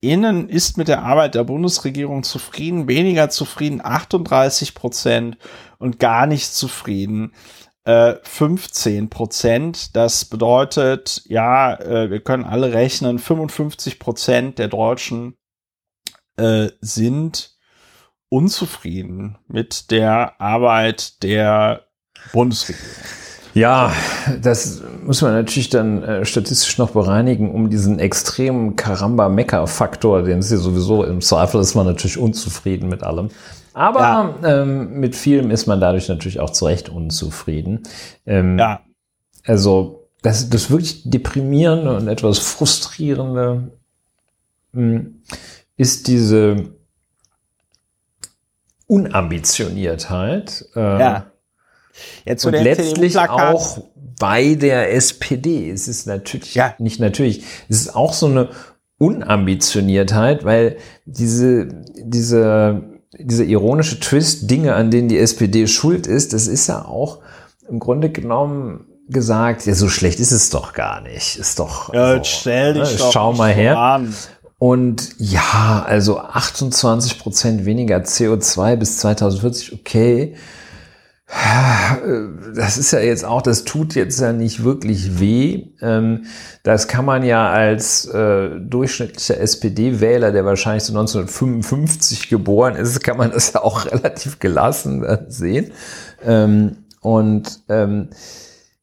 BundesbürgerInnen 0.00 0.48
ist 0.48 0.78
mit 0.78 0.88
der 0.88 1.02
Arbeit 1.02 1.34
der 1.34 1.44
Bundesregierung 1.44 2.22
zufrieden, 2.22 2.88
weniger 2.88 3.30
zufrieden 3.30 3.80
38 3.82 4.74
Prozent 4.74 5.38
und 5.78 5.98
gar 5.98 6.26
nicht 6.26 6.52
zufrieden 6.52 7.32
15 7.84 9.04
äh, 9.04 9.06
Prozent. 9.08 9.96
Das 9.96 10.26
bedeutet, 10.26 11.22
ja, 11.26 11.74
äh, 11.74 12.10
wir 12.10 12.20
können 12.20 12.44
alle 12.44 12.72
rechnen, 12.74 13.18
55 13.18 13.98
Prozent 13.98 14.58
der 14.58 14.68
Deutschen 14.68 15.36
äh, 16.36 16.68
sind 16.80 17.56
unzufrieden 18.28 19.38
mit 19.48 19.90
der 19.90 20.38
Arbeit 20.40 21.22
der 21.22 21.88
Bundesregierung. 22.32 23.27
Ja, 23.54 23.92
das 24.40 24.82
muss 25.04 25.22
man 25.22 25.32
natürlich 25.32 25.70
dann 25.70 26.02
äh, 26.02 26.24
statistisch 26.24 26.78
noch 26.78 26.90
bereinigen, 26.90 27.52
um 27.52 27.70
diesen 27.70 27.98
extremen 27.98 28.76
Karamba-Mecker-Faktor, 28.76 30.22
den 30.22 30.38
es 30.38 30.48
hier 30.48 30.58
sowieso 30.58 31.04
im 31.04 31.20
Zweifel 31.20 31.60
ist 31.60 31.74
man 31.74 31.86
natürlich 31.86 32.18
unzufrieden 32.18 32.88
mit 32.88 33.02
allem. 33.02 33.30
Aber 33.74 34.00
ja. 34.00 34.62
ähm, 34.62 34.98
mit 35.00 35.14
vielem 35.14 35.50
ist 35.50 35.66
man 35.66 35.80
dadurch 35.80 36.08
natürlich 36.08 36.40
auch 36.40 36.50
zu 36.50 36.66
Recht 36.66 36.88
unzufrieden. 36.88 37.84
Ähm, 38.26 38.58
ja. 38.58 38.80
Also 39.46 40.08
das, 40.22 40.50
das 40.50 40.70
wirklich 40.70 41.08
deprimierende 41.08 41.96
und 41.96 42.08
etwas 42.08 42.38
frustrierende 42.38 43.70
mh, 44.72 44.82
hm, 44.82 45.22
ist 45.76 46.08
diese 46.08 46.74
Unambitioniertheit. 48.88 50.66
Äh, 50.74 51.00
ja. 51.00 51.27
Jetzt 52.24 52.44
und 52.44 52.52
letztlich 52.52 53.18
auch 53.18 53.78
bei 54.18 54.54
der 54.54 54.94
SPD. 54.94 55.70
Es 55.70 55.88
ist 55.88 56.06
natürlich, 56.06 56.54
ja. 56.54 56.74
nicht 56.78 57.00
natürlich, 57.00 57.44
es 57.68 57.80
ist 57.82 57.94
auch 57.94 58.12
so 58.12 58.26
eine 58.26 58.48
Unambitioniertheit, 58.98 60.44
weil 60.44 60.76
diese, 61.06 61.68
diese 61.96 62.98
dieser 63.18 63.44
ironische 63.44 64.00
Twist, 64.00 64.50
Dinge, 64.50 64.74
an 64.74 64.90
denen 64.90 65.08
die 65.08 65.18
SPD 65.18 65.66
schuld 65.66 66.06
ist, 66.06 66.32
das 66.32 66.46
ist 66.46 66.66
ja 66.66 66.84
auch 66.84 67.18
im 67.68 67.78
Grunde 67.78 68.10
genommen 68.10 68.86
gesagt, 69.08 69.66
ja, 69.66 69.74
so 69.74 69.88
schlecht 69.88 70.20
ist 70.20 70.32
es 70.32 70.50
doch 70.50 70.72
gar 70.72 71.00
nicht. 71.00 71.36
Ist 71.36 71.58
doch. 71.58 71.92
Ja, 71.94 72.16
so, 72.16 72.24
stell 72.24 72.74
dich 72.74 72.92
ne? 72.92 72.98
doch 72.98 73.12
Schau 73.12 73.32
mal 73.32 73.52
her. 73.52 73.78
An. 73.78 74.14
Und 74.58 75.10
ja, 75.18 75.84
also 75.86 76.18
28 76.18 77.18
Prozent 77.18 77.64
weniger 77.64 77.98
CO2 77.98 78.76
bis 78.76 78.98
2040, 78.98 79.72
okay. 79.72 80.34
Das 82.54 82.78
ist 82.78 82.90
ja 82.92 83.00
jetzt 83.00 83.24
auch, 83.24 83.42
das 83.42 83.64
tut 83.64 83.94
jetzt 83.94 84.18
ja 84.18 84.32
nicht 84.32 84.64
wirklich 84.64 85.20
weh. 85.20 85.66
Ähm, 85.82 86.24
das 86.62 86.88
kann 86.88 87.04
man 87.04 87.22
ja 87.22 87.50
als 87.50 88.06
äh, 88.06 88.58
durchschnittlicher 88.58 89.38
SPD-Wähler, 89.38 90.32
der 90.32 90.46
wahrscheinlich 90.46 90.84
so 90.84 90.94
1955 90.94 92.30
geboren 92.30 92.76
ist, 92.76 93.04
kann 93.04 93.18
man 93.18 93.30
das 93.30 93.52
ja 93.52 93.62
auch 93.62 93.84
relativ 93.92 94.38
gelassen 94.38 95.04
äh, 95.04 95.26
sehen. 95.28 95.72
Ähm, 96.24 96.84
und 97.02 97.60
ähm, 97.68 98.08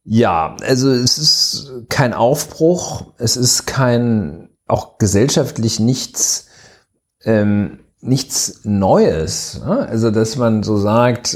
ja, 0.03 0.55
also 0.61 0.91
es 0.91 1.17
ist 1.17 1.89
kein 1.89 2.13
Aufbruch, 2.13 3.13
es 3.17 3.37
ist 3.37 3.65
kein, 3.65 4.49
auch 4.67 4.99
gesellschaftlich 4.99 5.79
nichts, 5.79 6.47
nichts 8.01 8.59
Neues. 8.63 9.61
Ne? 9.65 9.87
Also 9.87 10.11
dass 10.11 10.35
man 10.35 10.61
so 10.61 10.77
sagt, 10.77 11.35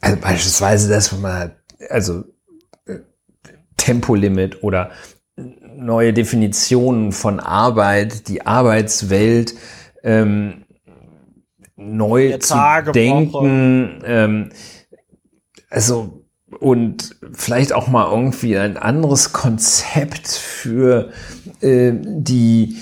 also 0.00 0.16
beispielsweise 0.20 0.88
das, 0.88 1.12
wenn 1.12 1.20
man, 1.20 1.52
also 1.88 2.24
äh, 2.86 2.98
Tempolimit 3.76 4.62
oder 4.62 4.90
neue 5.36 6.12
Definitionen 6.12 7.12
von 7.12 7.40
Arbeit, 7.40 8.28
die 8.28 8.46
Arbeitswelt 8.46 9.54
ähm, 10.02 10.64
neu 11.76 12.36
zu 12.38 12.56
denken. 12.92 14.02
Ähm, 14.04 14.50
also 15.70 16.24
und 16.58 17.16
vielleicht 17.32 17.72
auch 17.72 17.88
mal 17.88 18.10
irgendwie 18.10 18.58
ein 18.58 18.76
anderes 18.76 19.32
Konzept 19.32 20.28
für 20.28 21.10
äh, 21.60 21.92
die 21.94 22.76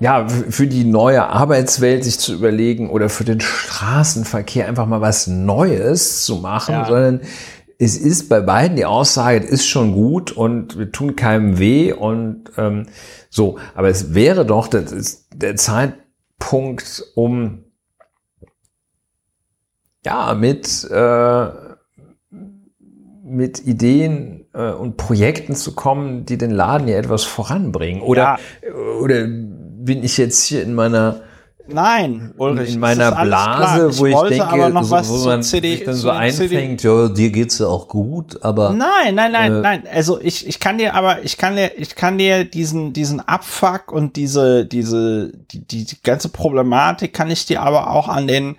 ja, 0.00 0.26
für 0.28 0.66
die 0.66 0.84
neue 0.84 1.24
Arbeitswelt 1.24 2.04
sich 2.04 2.18
zu 2.18 2.34
überlegen 2.34 2.88
oder 2.88 3.10
für 3.10 3.24
den 3.24 3.40
Straßenverkehr 3.40 4.66
einfach 4.66 4.86
mal 4.86 5.02
was 5.02 5.26
Neues 5.26 6.24
zu 6.24 6.36
machen, 6.36 6.72
ja. 6.72 6.86
sondern 6.86 7.20
es 7.78 7.96
ist 7.98 8.28
bei 8.28 8.40
beiden 8.40 8.76
die 8.76 8.86
Aussage, 8.86 9.44
es 9.44 9.50
ist 9.50 9.66
schon 9.66 9.92
gut 9.92 10.32
und 10.32 10.78
wir 10.78 10.90
tun 10.90 11.16
keinem 11.16 11.58
weh 11.58 11.92
und 11.92 12.44
ähm, 12.56 12.86
so. 13.28 13.58
Aber 13.74 13.88
es 13.88 14.14
wäre 14.14 14.46
doch 14.46 14.68
der 14.68 15.56
Zeitpunkt, 15.56 17.04
um 17.14 17.64
ja 20.04 20.34
mit 20.34 20.84
äh, 20.90 21.46
mit 23.22 23.64
Ideen 23.66 24.46
äh, 24.52 24.70
und 24.72 24.96
Projekten 24.96 25.54
zu 25.54 25.74
kommen, 25.74 26.26
die 26.26 26.36
den 26.36 26.50
Laden 26.50 26.88
ja 26.88 26.96
etwas 26.96 27.24
voranbringen. 27.24 28.02
Oder 28.02 28.38
ja. 28.62 28.74
oder 29.00 29.26
bin 29.84 30.04
ich 30.04 30.16
jetzt 30.16 30.44
hier 30.44 30.62
in 30.62 30.74
meiner 30.74 31.20
Nein, 31.72 32.34
Ulrich, 32.36 32.74
in 32.74 32.80
meiner 32.80 33.12
Blase, 33.12 33.90
ich 33.90 33.98
wo 33.98 34.06
ich 34.06 34.28
denke, 34.28 34.48
aber 34.48 34.70
noch 34.70 34.82
so, 34.82 34.90
was 34.90 35.08
wo 35.08 35.24
man 35.26 35.42
CD, 35.42 35.76
sich 35.76 35.84
dann 35.84 35.94
so 35.94 36.10
einfängt, 36.10 36.82
ja, 36.82 37.08
dir 37.08 37.30
geht's 37.30 37.58
ja 37.58 37.66
auch 37.66 37.88
gut, 37.88 38.42
aber 38.42 38.70
nein, 38.70 39.14
nein, 39.14 39.32
nein, 39.32 39.52
äh, 39.52 39.60
nein. 39.60 39.82
Also 39.92 40.20
ich, 40.20 40.46
ich 40.46 40.58
kann 40.58 40.78
dir, 40.78 40.94
aber 40.94 41.22
ich 41.22 41.36
kann 41.36 41.56
dir, 41.56 41.78
ich 41.78 41.94
kann 41.94 42.18
dir 42.18 42.44
diesen 42.44 42.92
diesen 42.92 43.20
Abfuck 43.20 43.92
und 43.92 44.16
diese 44.16 44.64
diese 44.64 45.32
die, 45.52 45.64
die, 45.64 45.84
die 45.84 46.02
ganze 46.02 46.28
Problematik 46.28 47.12
kann 47.12 47.30
ich 47.30 47.46
dir 47.46 47.62
aber 47.62 47.90
auch 47.90 48.08
an 48.08 48.26
den 48.26 48.56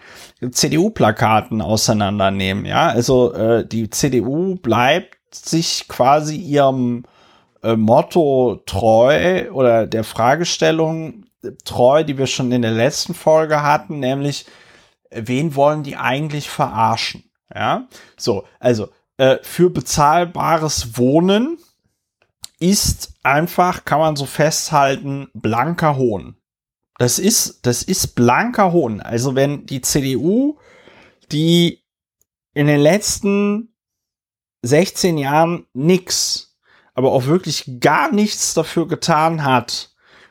CDU-Plakaten 0.49 1.61
auseinandernehmen. 1.61 2.65
Ja, 2.65 2.88
also 2.88 3.34
äh, 3.34 3.65
die 3.65 3.89
CDU 3.89 4.56
bleibt 4.56 5.18
sich 5.35 5.88
quasi 5.88 6.38
ihrem 6.38 7.03
äh, 7.63 7.75
Motto 7.75 8.61
treu 8.65 9.51
oder 9.51 9.88
der 9.88 10.03
Fragestellung 10.03 11.25
treu, 11.65 12.03
die 12.03 12.17
wir 12.17 12.27
schon 12.27 12.51
in 12.51 12.61
der 12.61 12.71
letzten 12.71 13.13
Folge 13.13 13.63
hatten, 13.63 13.99
nämlich 13.99 14.45
wen 15.09 15.55
wollen 15.55 15.83
die 15.83 15.97
eigentlich 15.97 16.49
verarschen? 16.49 17.23
Ja, 17.53 17.88
so, 18.17 18.45
also 18.59 18.89
äh, 19.17 19.38
für 19.41 19.69
bezahlbares 19.69 20.97
Wohnen 20.97 21.57
ist 22.59 23.13
einfach, 23.23 23.85
kann 23.85 23.99
man 23.99 24.15
so 24.15 24.25
festhalten, 24.25 25.27
blanker 25.33 25.97
Hohn. 25.97 26.38
Das 26.97 27.19
ist, 27.19 27.65
das 27.65 27.83
ist 27.83 28.15
blanker 28.15 28.71
Hohn. 28.71 29.01
Also 29.01 29.35
wenn 29.35 29.65
die 29.65 29.81
CDU, 29.81 30.59
die 31.31 31.83
in 32.53 32.67
den 32.67 32.79
letzten 32.79 33.75
16 34.61 35.17
Jahren 35.17 35.65
nix 35.73 36.50
aber 37.01 37.13
auch 37.13 37.25
wirklich 37.25 37.79
gar 37.79 38.11
nichts 38.11 38.53
dafür 38.53 38.87
getan 38.87 39.43
hat, 39.43 39.89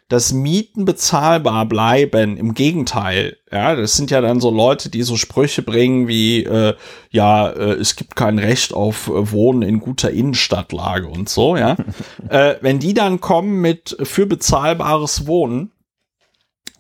dass 0.08 0.32
Mieten 0.32 0.84
bezahlbar 0.84 1.66
bleiben. 1.66 2.36
Im 2.36 2.54
Gegenteil, 2.54 3.38
ja, 3.50 3.74
das 3.74 3.94
sind 3.94 4.10
ja 4.10 4.20
dann 4.20 4.40
so 4.40 4.50
Leute, 4.50 4.88
die 4.88 5.02
so 5.02 5.16
Sprüche 5.16 5.62
bringen 5.62 6.06
wie, 6.06 6.44
äh, 6.44 6.74
ja, 7.10 7.48
äh, 7.48 7.72
es 7.72 7.96
gibt 7.96 8.14
kein 8.16 8.38
Recht 8.38 8.72
auf 8.72 9.08
äh, 9.08 9.32
Wohnen 9.32 9.62
in 9.62 9.80
guter 9.80 10.10
Innenstadtlage 10.10 11.08
und 11.08 11.28
so, 11.28 11.56
ja. 11.56 11.76
äh, 12.28 12.56
wenn 12.60 12.78
die 12.78 12.94
dann 12.94 13.20
kommen 13.20 13.60
mit 13.60 13.96
für 14.02 14.26
bezahlbares 14.26 15.26
Wohnen, 15.26 15.72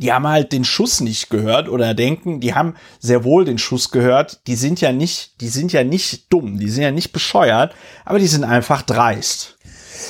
die 0.00 0.12
haben 0.12 0.26
halt 0.26 0.52
den 0.52 0.64
Schuss 0.64 1.00
nicht 1.00 1.28
gehört 1.28 1.68
oder 1.68 1.92
denken, 1.92 2.40
die 2.40 2.54
haben 2.54 2.74
sehr 3.00 3.22
wohl 3.22 3.44
den 3.44 3.58
Schuss 3.58 3.90
gehört. 3.90 4.40
Die 4.46 4.54
sind 4.56 4.80
ja 4.80 4.92
nicht, 4.92 5.42
die 5.42 5.48
sind 5.48 5.74
ja 5.74 5.84
nicht 5.84 6.32
dumm, 6.32 6.58
die 6.58 6.70
sind 6.70 6.82
ja 6.82 6.90
nicht 6.90 7.12
bescheuert, 7.12 7.74
aber 8.06 8.18
die 8.18 8.26
sind 8.26 8.44
einfach 8.44 8.80
dreist. 8.80 9.58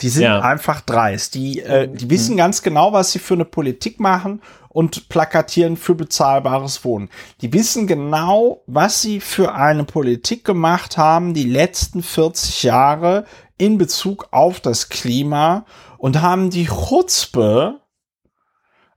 Die 0.03 0.09
sind 0.09 0.23
ja. 0.23 0.41
einfach 0.41 0.81
dreist. 0.81 1.35
Die, 1.35 1.61
äh, 1.61 1.89
die 1.89 2.09
wissen 2.11 2.37
ganz 2.37 2.63
genau, 2.63 2.93
was 2.93 3.13
sie 3.13 3.19
für 3.19 3.35
eine 3.35 3.45
Politik 3.45 4.01
machen 4.01 4.41
und 4.69 5.09
plakatieren 5.09 5.77
für 5.77 5.95
bezahlbares 5.95 6.85
Wohnen. 6.85 7.11
Die 7.41 7.53
wissen 7.53 7.87
genau, 7.87 8.63
was 8.67 9.03
sie 9.03 9.21
für 9.21 9.55
eine 9.55 9.85
Politik 9.85 10.45
gemacht 10.45 10.97
haben 10.97 11.35
die 11.35 11.49
letzten 11.49 12.03
40 12.03 12.63
Jahre 12.63 13.25
in 13.59 13.79
Bezug 13.79 14.29
auf 14.31 14.61
das 14.61 14.89
Klima 14.89 15.67
und 15.99 16.23
haben 16.23 16.51
die 16.51 16.67
Chutzpe, 16.67 17.81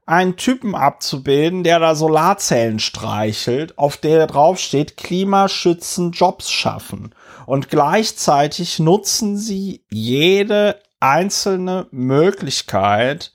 einen 0.06 0.36
Typen 0.36 0.74
abzubilden, 0.74 1.64
der 1.64 1.78
da 1.78 1.94
Solarzellen 1.94 2.78
streichelt, 2.78 3.78
auf 3.78 3.96
der 3.96 4.26
drauf 4.26 4.58
steht, 4.58 4.96
Klimaschützen 4.96 6.12
Jobs 6.12 6.50
schaffen. 6.50 7.14
Und 7.46 7.70
gleichzeitig 7.70 8.78
nutzen 8.78 9.36
sie 9.38 9.84
jede 9.90 10.78
einzelne 11.00 11.86
Möglichkeit, 11.90 13.32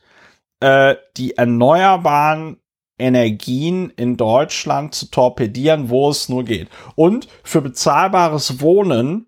äh, 0.59 0.95
die 1.17 1.37
erneuerbaren 1.37 2.57
Energien 2.97 3.91
in 3.95 4.17
Deutschland 4.17 4.93
zu 4.93 5.09
torpedieren, 5.09 5.89
wo 5.89 6.09
es 6.09 6.29
nur 6.29 6.43
geht. 6.43 6.69
Und 6.95 7.27
für 7.43 7.61
bezahlbares 7.61 8.59
Wohnen 8.59 9.27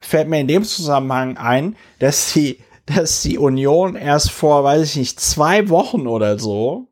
fällt 0.00 0.28
mir 0.28 0.40
in 0.40 0.48
dem 0.48 0.64
Zusammenhang 0.64 1.36
ein, 1.36 1.76
dass 2.00 2.32
die 2.32 2.58
dass 2.86 3.22
die 3.22 3.38
Union 3.38 3.94
erst 3.94 4.30
vor, 4.30 4.64
weiß 4.64 4.90
ich 4.90 4.96
nicht, 4.96 5.20
zwei 5.20 5.68
Wochen 5.68 6.06
oder 6.06 6.38
so 6.38 6.88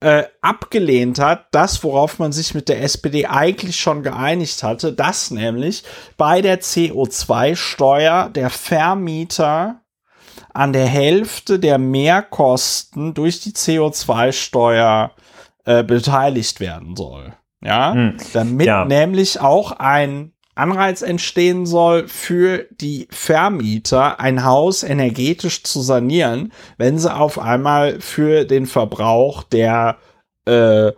äh, 0.00 0.24
abgelehnt 0.40 1.18
hat, 1.18 1.46
das, 1.52 1.82
worauf 1.84 2.18
man 2.18 2.32
sich 2.32 2.54
mit 2.54 2.68
der 2.68 2.82
SPD 2.82 3.26
eigentlich 3.26 3.76
schon 3.76 4.02
geeinigt 4.02 4.62
hatte, 4.62 4.92
dass 4.92 5.30
nämlich 5.30 5.84
bei 6.16 6.40
der 6.40 6.60
CO2-Steuer 6.60 8.30
der 8.30 8.50
Vermieter 8.50 9.81
an 10.54 10.72
der 10.72 10.86
Hälfte 10.86 11.58
der 11.58 11.78
Mehrkosten 11.78 13.14
durch 13.14 13.40
die 13.40 13.52
CO2-Steuer 13.52 15.12
äh, 15.64 15.82
beteiligt 15.84 16.60
werden 16.60 16.96
soll. 16.96 17.34
Ja, 17.64 17.92
hm. 17.92 18.16
damit 18.32 18.66
ja. 18.66 18.84
nämlich 18.84 19.40
auch 19.40 19.72
ein 19.72 20.32
Anreiz 20.54 21.00
entstehen 21.00 21.64
soll 21.64 22.08
für 22.08 22.66
die 22.72 23.08
Vermieter, 23.10 24.20
ein 24.20 24.44
Haus 24.44 24.82
energetisch 24.82 25.62
zu 25.62 25.80
sanieren, 25.80 26.52
wenn 26.76 26.98
sie 26.98 27.14
auf 27.14 27.38
einmal 27.38 28.00
für 28.00 28.44
den 28.44 28.66
Verbrauch 28.66 29.44
der 29.44 29.96
äh, 30.44 30.92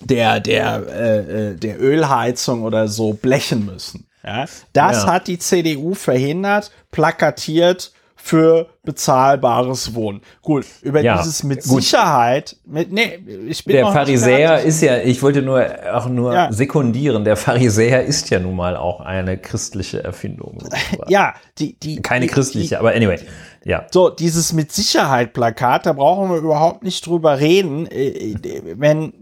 der 0.00 0.40
der 0.40 0.86
äh, 0.88 1.18
äh 1.50 1.56
der 1.56 1.80
Ölheizung 1.80 2.62
oder 2.62 2.88
so 2.88 3.12
blechen 3.12 3.66
müssen. 3.66 4.08
Ja, 4.24 4.46
das 4.72 5.04
ja. 5.04 5.12
hat 5.12 5.28
die 5.28 5.38
CDU 5.38 5.94
verhindert, 5.94 6.72
plakatiert 6.90 7.92
für 8.22 8.68
bezahlbares 8.84 9.94
Wohnen. 9.94 10.20
Gut, 10.42 10.66
über 10.82 11.00
ja, 11.00 11.18
dieses 11.18 11.42
mit 11.42 11.62
gut. 11.64 11.82
Sicherheit, 11.82 12.56
mit, 12.66 12.92
nee, 12.92 13.18
ich 13.48 13.64
bin 13.64 13.76
Der 13.76 13.86
Pharisäer 13.86 14.60
ist 14.60 14.82
ja, 14.82 14.98
ich 14.98 15.22
wollte 15.22 15.42
nur 15.42 15.66
auch 15.92 16.08
nur 16.08 16.34
ja. 16.34 16.52
sekundieren, 16.52 17.24
der 17.24 17.36
Pharisäer 17.36 18.04
ist 18.04 18.30
ja 18.30 18.38
nun 18.38 18.56
mal 18.56 18.76
auch 18.76 19.00
eine 19.00 19.38
christliche 19.38 20.02
Erfindung. 20.04 20.58
ja, 21.08 21.34
die, 21.58 21.78
die. 21.78 22.02
Keine 22.02 22.26
die, 22.26 22.32
christliche, 22.32 22.68
die, 22.68 22.76
aber 22.76 22.94
anyway. 22.94 23.18
Ja. 23.64 23.86
So, 23.90 24.08
dieses 24.08 24.52
mit 24.52 24.72
Sicherheit 24.72 25.32
Plakat, 25.34 25.84
da 25.84 25.92
brauchen 25.92 26.30
wir 26.30 26.38
überhaupt 26.38 26.82
nicht 26.82 27.06
drüber 27.06 27.40
reden. 27.40 27.86
Äh, 27.86 28.08
äh, 28.08 28.62
wenn 28.76 29.12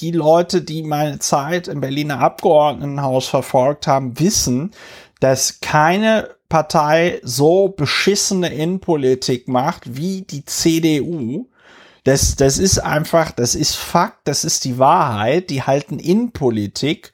die 0.00 0.12
Leute, 0.12 0.62
die 0.62 0.82
meine 0.82 1.18
Zeit 1.18 1.68
im 1.68 1.80
Berliner 1.80 2.20
Abgeordnetenhaus 2.20 3.28
verfolgt 3.28 3.86
haben, 3.86 4.18
wissen, 4.20 4.72
dass 5.20 5.60
keine 5.60 6.28
Partei 6.48 7.20
so 7.22 7.68
beschissene 7.68 8.52
Innenpolitik 8.52 9.48
macht 9.48 9.96
wie 9.96 10.22
die 10.22 10.44
CDU. 10.44 11.48
Das, 12.04 12.36
das 12.36 12.58
ist 12.58 12.78
einfach, 12.78 13.32
das 13.32 13.54
ist 13.54 13.74
Fakt, 13.74 14.20
das 14.24 14.44
ist 14.44 14.64
die 14.64 14.78
Wahrheit. 14.78 15.50
Die 15.50 15.62
halten 15.62 15.98
Innenpolitik 15.98 17.12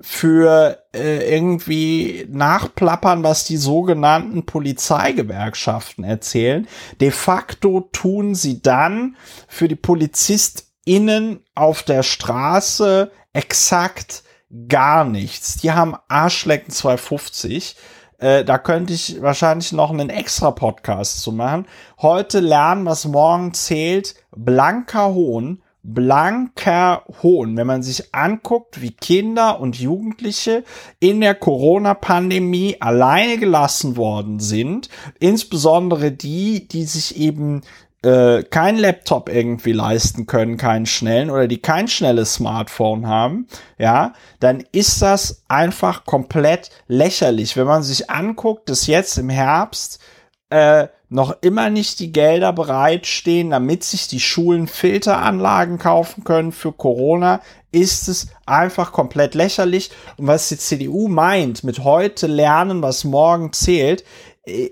für 0.00 0.82
äh, 0.94 1.34
irgendwie 1.34 2.26
nachplappern, 2.30 3.22
was 3.22 3.44
die 3.44 3.58
sogenannten 3.58 4.46
Polizeigewerkschaften 4.46 6.04
erzählen. 6.04 6.66
De 7.00 7.10
facto 7.10 7.88
tun 7.92 8.34
sie 8.34 8.62
dann 8.62 9.16
für 9.46 9.68
die 9.68 9.76
PolizistInnen 9.76 11.44
auf 11.54 11.82
der 11.82 12.02
Straße 12.02 13.12
exakt 13.34 14.22
gar 14.68 15.04
nichts. 15.04 15.56
Die 15.56 15.72
haben 15.72 15.96
Arschlecken 16.08 16.72
250 16.72 17.76
äh, 18.20 18.44
da 18.44 18.58
könnte 18.58 18.92
ich 18.92 19.20
wahrscheinlich 19.22 19.72
noch 19.72 19.90
einen 19.90 20.10
extra 20.10 20.50
Podcast 20.50 21.22
zu 21.22 21.32
machen. 21.32 21.66
Heute 22.00 22.40
lernen, 22.40 22.84
was 22.84 23.06
morgen 23.06 23.54
zählt. 23.54 24.14
Blanker 24.36 25.14
Hohn. 25.14 25.62
Blanker 25.82 27.04
Hohn. 27.22 27.56
Wenn 27.56 27.66
man 27.66 27.82
sich 27.82 28.14
anguckt, 28.14 28.82
wie 28.82 28.90
Kinder 28.90 29.60
und 29.60 29.80
Jugendliche 29.80 30.64
in 30.98 31.22
der 31.22 31.34
Corona-Pandemie 31.34 32.76
alleine 32.80 33.38
gelassen 33.38 33.96
worden 33.96 34.38
sind, 34.38 34.90
insbesondere 35.18 36.12
die, 36.12 36.68
die 36.68 36.84
sich 36.84 37.16
eben 37.16 37.62
äh, 38.02 38.42
kein 38.44 38.78
Laptop 38.78 39.28
irgendwie 39.28 39.72
leisten 39.72 40.26
können, 40.26 40.56
keinen 40.56 40.86
schnellen 40.86 41.30
oder 41.30 41.46
die 41.48 41.60
kein 41.60 41.88
schnelles 41.88 42.34
Smartphone 42.34 43.06
haben, 43.06 43.46
ja, 43.78 44.14
dann 44.38 44.64
ist 44.72 45.02
das 45.02 45.42
einfach 45.48 46.04
komplett 46.04 46.70
lächerlich. 46.88 47.56
Wenn 47.56 47.66
man 47.66 47.82
sich 47.82 48.10
anguckt, 48.10 48.68
dass 48.70 48.86
jetzt 48.86 49.18
im 49.18 49.28
Herbst 49.28 50.00
äh, 50.48 50.88
noch 51.10 51.36
immer 51.42 51.70
nicht 51.70 51.98
die 51.98 52.12
Gelder 52.12 52.52
bereitstehen, 52.52 53.50
damit 53.50 53.82
sich 53.82 54.06
die 54.06 54.20
Schulen 54.20 54.68
Filteranlagen 54.68 55.78
kaufen 55.78 56.22
können 56.22 56.52
für 56.52 56.72
Corona, 56.72 57.40
ist 57.72 58.08
es 58.08 58.28
einfach 58.46 58.92
komplett 58.92 59.34
lächerlich. 59.34 59.90
Und 60.16 60.28
was 60.28 60.48
die 60.48 60.58
CDU 60.58 61.08
meint, 61.08 61.64
mit 61.64 61.80
heute 61.84 62.28
lernen, 62.28 62.80
was 62.80 63.04
morgen 63.04 63.52
zählt, 63.52 64.04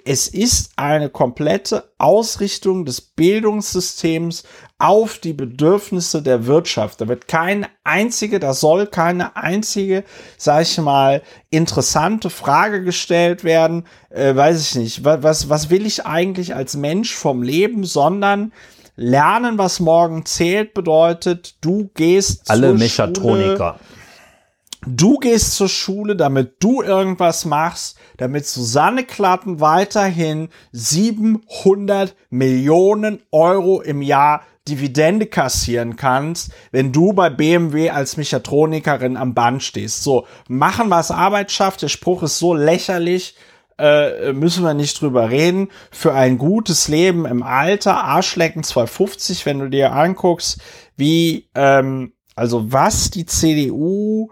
es 0.05 0.29
ist 0.29 0.73
eine 0.77 1.09
komplette 1.09 1.91
Ausrichtung 1.99 2.85
des 2.85 3.01
Bildungssystems 3.01 4.45
auf 4.79 5.19
die 5.19 5.33
Bedürfnisse 5.33 6.23
der 6.23 6.47
Wirtschaft. 6.47 7.01
Da 7.01 7.09
wird 7.09 7.29
keine 7.29 7.69
einzige, 7.85 8.39
da 8.39 8.55
soll 8.55 8.87
keine 8.87 9.37
einzige, 9.37 10.05
sag 10.37 10.63
ich 10.63 10.79
mal, 10.79 11.23
interessante 11.51 12.31
Frage 12.31 12.83
gestellt 12.83 13.45
werden. 13.45 13.85
Äh, 14.11 14.35
weiß 14.35 14.61
ich 14.63 14.75
nicht. 14.77 15.05
Was, 15.05 15.49
was 15.49 15.71
will 15.71 15.87
ich 15.87 16.07
eigentlich 16.07 16.55
als 16.55 16.77
Mensch 16.77 17.15
vom 17.15 17.43
Leben, 17.43 17.85
sondern 17.85 18.53
lernen, 18.97 19.59
was 19.59 19.81
morgen 19.81 20.25
zählt, 20.27 20.75
bedeutet, 20.75 21.57
du 21.61 21.91
gehst 21.95 22.51
alle 22.51 22.75
Mechatroniker. 22.75 23.79
Schule, 23.79 23.98
Du 24.87 25.19
gehst 25.19 25.55
zur 25.55 25.69
Schule, 25.69 26.15
damit 26.15 26.63
du 26.63 26.83
irgendwas 26.83 27.45
machst, 27.45 27.99
damit 28.17 28.47
Susanne 28.47 29.05
Klatten 29.05 29.61
weiterhin 29.61 30.51
700 30.73 32.15
Millionen 32.31 33.21
Euro 33.33 33.81
im 33.81 34.03
Jahr 34.03 34.43
Dividende 34.69 35.27
kassieren 35.27 35.97
kannst, 35.97 36.53
wenn 36.71 36.93
du 36.93 37.13
bei 37.13 37.31
BMW 37.31 37.91
als 37.91 38.17
Mechatronikerin 38.17 39.17
am 39.17 39.35
Band 39.35 39.63
stehst. 39.63 40.05
So, 40.05 40.27
machen 40.49 40.91
was 40.91 41.11
Arbeit 41.11 41.51
schafft. 41.51 41.83
Der 41.83 41.89
Spruch 41.89 42.23
ist 42.23 42.39
so 42.39 42.55
lächerlich, 42.55 43.35
äh, 43.79 44.33
müssen 44.33 44.65
wir 44.65 44.75
nicht 44.75 45.01
drüber 45.01 45.31
reden. 45.31 45.69
Für 45.91 46.13
ein 46.13 46.39
gutes 46.39 46.89
Leben 46.89 47.25
im 47.25 47.43
Alter, 47.43 48.05
Arschlecken 48.05 48.63
250, 48.63 49.47
wenn 49.47 49.59
du 49.59 49.71
dir 49.71 49.93
anguckst, 49.93 50.61
wie, 50.97 51.49
ähm, 51.55 52.13
also 52.37 52.71
was 52.71 53.11
die 53.11 53.27
CDU 53.27 54.31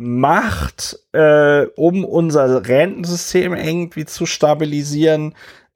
macht, 0.00 0.98
äh, 1.12 1.66
um 1.76 2.06
unser 2.06 2.66
Rentensystem 2.66 3.52
irgendwie 3.52 4.06
zu 4.06 4.24
stabilisieren, 4.24 5.34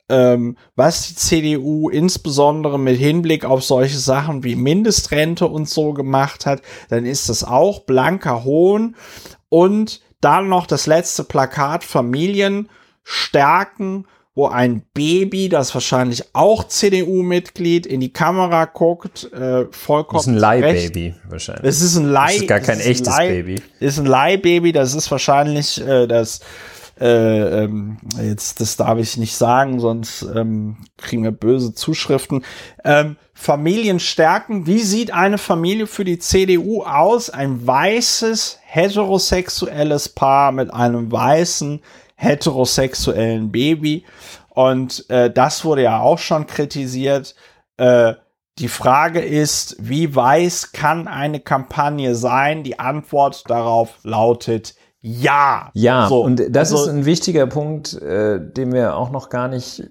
ähm, 0.09 0.56
was 0.76 1.09
die 1.09 1.14
CDU 1.14 1.90
insbesondere 1.90 2.78
mit 2.78 2.98
Hinblick 2.98 3.44
auf 3.44 3.62
solche 3.62 3.98
Sachen 3.98 4.42
wie 4.42 4.56
Mindestrente 4.56 5.46
und 5.46 5.68
so 5.68 5.92
gemacht 5.92 6.46
hat, 6.46 6.62
dann 6.88 7.05
ist 7.05 7.28
das 7.28 7.44
auch 7.44 7.80
blanker 7.80 8.44
Hohn. 8.44 8.96
Und 9.51 10.01
dann 10.20 10.48
noch 10.48 10.66
das 10.66 10.86
letzte 10.86 11.22
Plakat 11.22 11.84
Familien 11.84 12.70
stärken 13.02 14.06
wo 14.35 14.48
ein 14.48 14.82
Baby, 14.94 15.48
das 15.48 15.73
wahrscheinlich 15.74 16.24
auch 16.32 16.65
CDU-Mitglied, 16.65 17.86
in 17.86 18.01
die 18.01 18.12
Kamera 18.12 18.65
guckt, 18.65 19.32
äh, 19.32 19.66
vollkommen. 19.70 20.19
Das 20.19 20.23
ist 20.23 20.28
ein 20.28 20.36
Leihbaby 20.36 21.15
wahrscheinlich. 21.28 21.65
Es 21.65 21.81
ist 21.81 21.97
ein 21.97 22.06
Leih. 22.06 22.32
Das 22.32 22.36
ist 22.43 22.48
gar 22.48 22.61
kein 22.61 22.81
echtes 22.81 23.06
Leih, 23.06 23.28
Baby. 23.28 23.62
Ist 23.78 23.98
ein 23.98 24.06
Leihbaby. 24.06 24.73
Das 24.73 24.94
ist 24.94 25.11
wahrscheinlich 25.11 25.81
äh, 25.81 26.09
das 26.09 26.40
äh, 27.01 27.65
ähm, 27.65 27.98
jetzt, 28.23 28.61
das 28.61 28.77
darf 28.77 28.98
ich 28.98 29.16
nicht 29.16 29.36
sagen, 29.36 29.81
sonst 29.81 30.23
ähm, 30.23 30.77
kriegen 30.97 31.24
wir 31.24 31.32
böse 31.32 31.74
Zuschriften. 31.74 32.44
Ähm, 32.85 33.16
Familien 33.32 33.98
stärken. 33.98 34.66
Wie 34.66 34.78
sieht 34.78 35.12
eine 35.12 35.39
Familie 35.39 35.89
für 35.89 36.05
die 36.05 36.20
CDU 36.20 36.82
aus? 36.82 37.31
Ein 37.31 37.66
weißes, 37.66 38.61
heterosexuelles 38.62 40.09
Paar 40.11 40.52
mit 40.52 40.73
einem 40.73 41.11
weißen, 41.11 41.81
heterosexuellen 42.15 43.51
Baby. 43.51 44.05
Und 44.51 45.09
äh, 45.11 45.31
das 45.31 45.65
wurde 45.65 45.82
ja 45.82 46.01
auch 46.01 46.19
schon 46.19 46.47
kritisiert. 46.47 47.35
Äh, 47.77 48.15
die 48.59 48.69
Frage 48.69 49.20
ist, 49.20 49.77
wie 49.81 50.15
weiß 50.15 50.73
kann 50.73 51.09
eine 51.09 51.41
Kampagne 51.41 52.15
sein? 52.15 52.62
Die 52.62 52.78
Antwort 52.78 53.45
darauf 53.49 53.99
lautet 54.05 54.74
ja. 55.07 55.70
Ja, 55.74 56.09
so, 56.09 56.23
und 56.24 56.41
das 56.49 56.73
also, 56.73 56.85
ist 56.85 56.89
ein 56.89 57.05
wichtiger 57.05 57.47
Punkt, 57.47 57.93
äh, 58.01 58.41
den 58.41 58.73
wir 58.73 58.97
auch 58.97 59.11
noch 59.11 59.28
gar 59.28 59.49
nicht, 59.49 59.91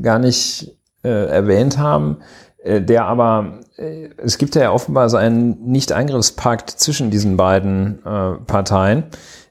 gar 0.00 0.18
nicht 0.18 0.74
äh, 1.04 1.26
erwähnt 1.26 1.76
haben, 1.76 2.18
äh, 2.62 2.80
der 2.80 3.04
aber, 3.04 3.60
äh, 3.76 4.08
es 4.16 4.38
gibt 4.38 4.54
ja 4.54 4.72
offenbar 4.72 5.10
so 5.10 5.18
einen 5.18 5.62
Nicht-Eingriffspakt 5.70 6.70
zwischen 6.70 7.10
diesen 7.10 7.36
beiden 7.36 7.98
äh, 8.06 8.34
Parteien, 8.46 9.04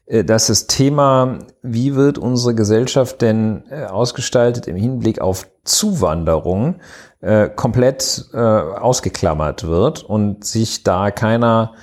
dass 0.07 0.48
das 0.48 0.68
Thema, 0.68 1.40
wie 1.64 1.95
wird 1.95 2.19
unsere 2.19 2.53
Gesellschaft 2.53 3.23
denn 3.23 3.64
ausgestaltet 3.90 4.68
im 4.68 4.76
Hinblick 4.76 5.19
auf 5.19 5.48
Zuwanderung, 5.64 6.76
äh, 7.26 7.49
komplett 7.49 8.26
äh, 8.34 8.38
ausgeklammert 8.38 9.65
wird 9.65 10.03
und 10.03 10.45
sich 10.45 10.84
da 10.84 11.10
keiner, 11.10 11.73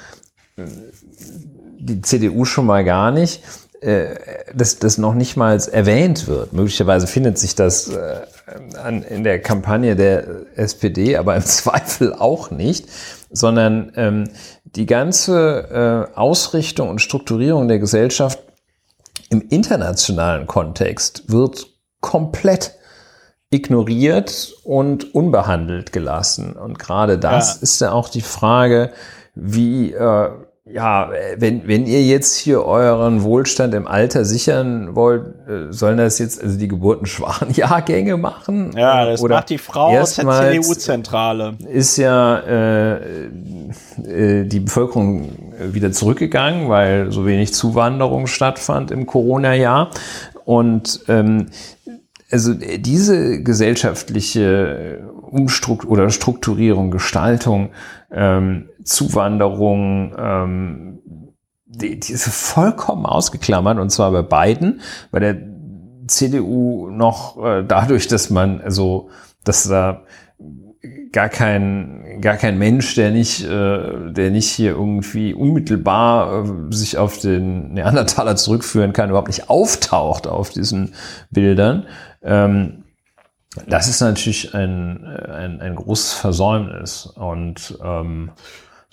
äh, 0.56 0.62
die 1.78 2.00
CDU 2.00 2.44
schon 2.44 2.64
mal 2.64 2.84
gar 2.84 3.10
nicht, 3.10 3.42
äh, 3.80 4.14
dass 4.54 4.78
das 4.78 4.98
noch 4.98 5.14
nicht 5.14 5.36
mal 5.36 5.60
erwähnt 5.72 6.28
wird. 6.28 6.52
Möglicherweise 6.52 7.08
findet 7.08 7.38
sich 7.38 7.56
das 7.56 7.88
äh, 7.88 8.20
in 9.10 9.24
der 9.24 9.40
Kampagne 9.40 9.96
der 9.96 10.24
SPD, 10.54 11.16
aber 11.16 11.34
im 11.34 11.42
Zweifel 11.44 12.14
auch 12.14 12.52
nicht, 12.52 12.86
sondern 13.32 13.92
ähm, 13.96 14.28
die 14.64 14.86
ganze 14.86 16.08
äh, 16.14 16.16
Ausrichtung 16.16 16.88
und 16.88 17.00
Strukturierung 17.00 17.68
der 17.68 17.78
Gesellschaft 17.78 18.38
im 19.30 19.48
internationalen 19.48 20.46
Kontext 20.46 21.30
wird 21.30 21.66
komplett 22.00 22.72
ignoriert 23.50 24.54
und 24.64 25.14
unbehandelt 25.14 25.92
gelassen. 25.92 26.54
Und 26.54 26.78
gerade 26.78 27.18
das 27.18 27.56
ja. 27.56 27.62
ist 27.62 27.80
ja 27.80 27.92
auch 27.92 28.08
die 28.08 28.22
Frage, 28.22 28.92
wie, 29.34 29.92
äh, 29.92 30.30
ja, 30.72 31.10
wenn, 31.36 31.66
wenn 31.68 31.86
ihr 31.86 32.02
jetzt 32.02 32.36
hier 32.36 32.64
euren 32.64 33.22
Wohlstand 33.22 33.74
im 33.74 33.86
Alter 33.86 34.24
sichern 34.24 34.94
wollt, 34.94 35.26
äh, 35.46 35.70
sollen 35.70 35.98
das 35.98 36.18
jetzt 36.18 36.42
also 36.42 36.58
die 36.58 36.68
geburtenschwachen 36.68 37.50
Jahrgänge 37.54 38.16
machen? 38.16 38.72
Ja, 38.76 39.04
das 39.04 39.20
Oder 39.20 39.36
macht 39.36 39.50
die 39.50 39.58
Frau 39.58 39.98
aus 39.98 40.16
der 40.16 40.28
CDU-Zentrale. 40.28 41.54
Ist 41.68 41.98
ja 41.98 42.38
äh, 42.38 43.26
äh, 44.04 44.44
die 44.44 44.60
Bevölkerung 44.60 45.32
wieder 45.72 45.92
zurückgegangen, 45.92 46.68
weil 46.68 47.12
so 47.12 47.26
wenig 47.26 47.52
Zuwanderung 47.52 48.26
stattfand 48.26 48.90
im 48.90 49.06
Corona-Jahr. 49.06 49.90
Und 50.44 51.04
ähm, 51.08 51.48
also 52.30 52.52
äh, 52.52 52.78
diese 52.78 53.42
gesellschaftliche 53.42 54.98
äh, 55.00 55.12
Umstrukt 55.30 55.86
oder 55.86 56.10
Strukturierung, 56.10 56.90
Gestaltung, 56.90 57.70
ähm, 58.10 58.68
Zuwanderung, 58.84 60.14
ähm, 60.18 60.98
die, 61.66 61.98
die 61.98 62.12
ist 62.12 62.28
vollkommen 62.28 63.06
ausgeklammert 63.06 63.78
und 63.78 63.90
zwar 63.90 64.12
bei 64.12 64.22
beiden, 64.22 64.80
bei 65.10 65.20
der 65.20 65.36
CDU 66.06 66.90
noch 66.90 67.42
äh, 67.42 67.64
dadurch, 67.66 68.08
dass 68.08 68.30
man 68.30 68.60
also, 68.60 69.08
dass 69.44 69.68
da 69.68 70.02
gar 71.12 71.28
kein, 71.28 72.20
gar 72.20 72.36
kein 72.36 72.58
Mensch, 72.58 72.94
der 72.94 73.10
nicht, 73.10 73.44
äh, 73.44 74.12
der 74.12 74.30
nicht 74.30 74.50
hier 74.50 74.72
irgendwie 74.72 75.34
unmittelbar 75.34 76.44
äh, 76.44 76.74
sich 76.74 76.98
auf 76.98 77.18
den 77.18 77.74
Neandertaler 77.74 78.36
zurückführen 78.36 78.92
kann, 78.92 79.10
überhaupt 79.10 79.28
nicht 79.28 79.48
auftaucht 79.48 80.26
auf 80.26 80.50
diesen 80.50 80.94
Bildern. 81.30 81.86
Ähm, 82.22 82.84
das 83.66 83.88
ist 83.88 84.00
natürlich 84.00 84.54
ein, 84.54 85.04
ein, 85.04 85.60
ein 85.60 85.74
großes 85.74 86.14
Versäumnis. 86.14 87.06
Und 87.06 87.78
ähm, 87.84 88.30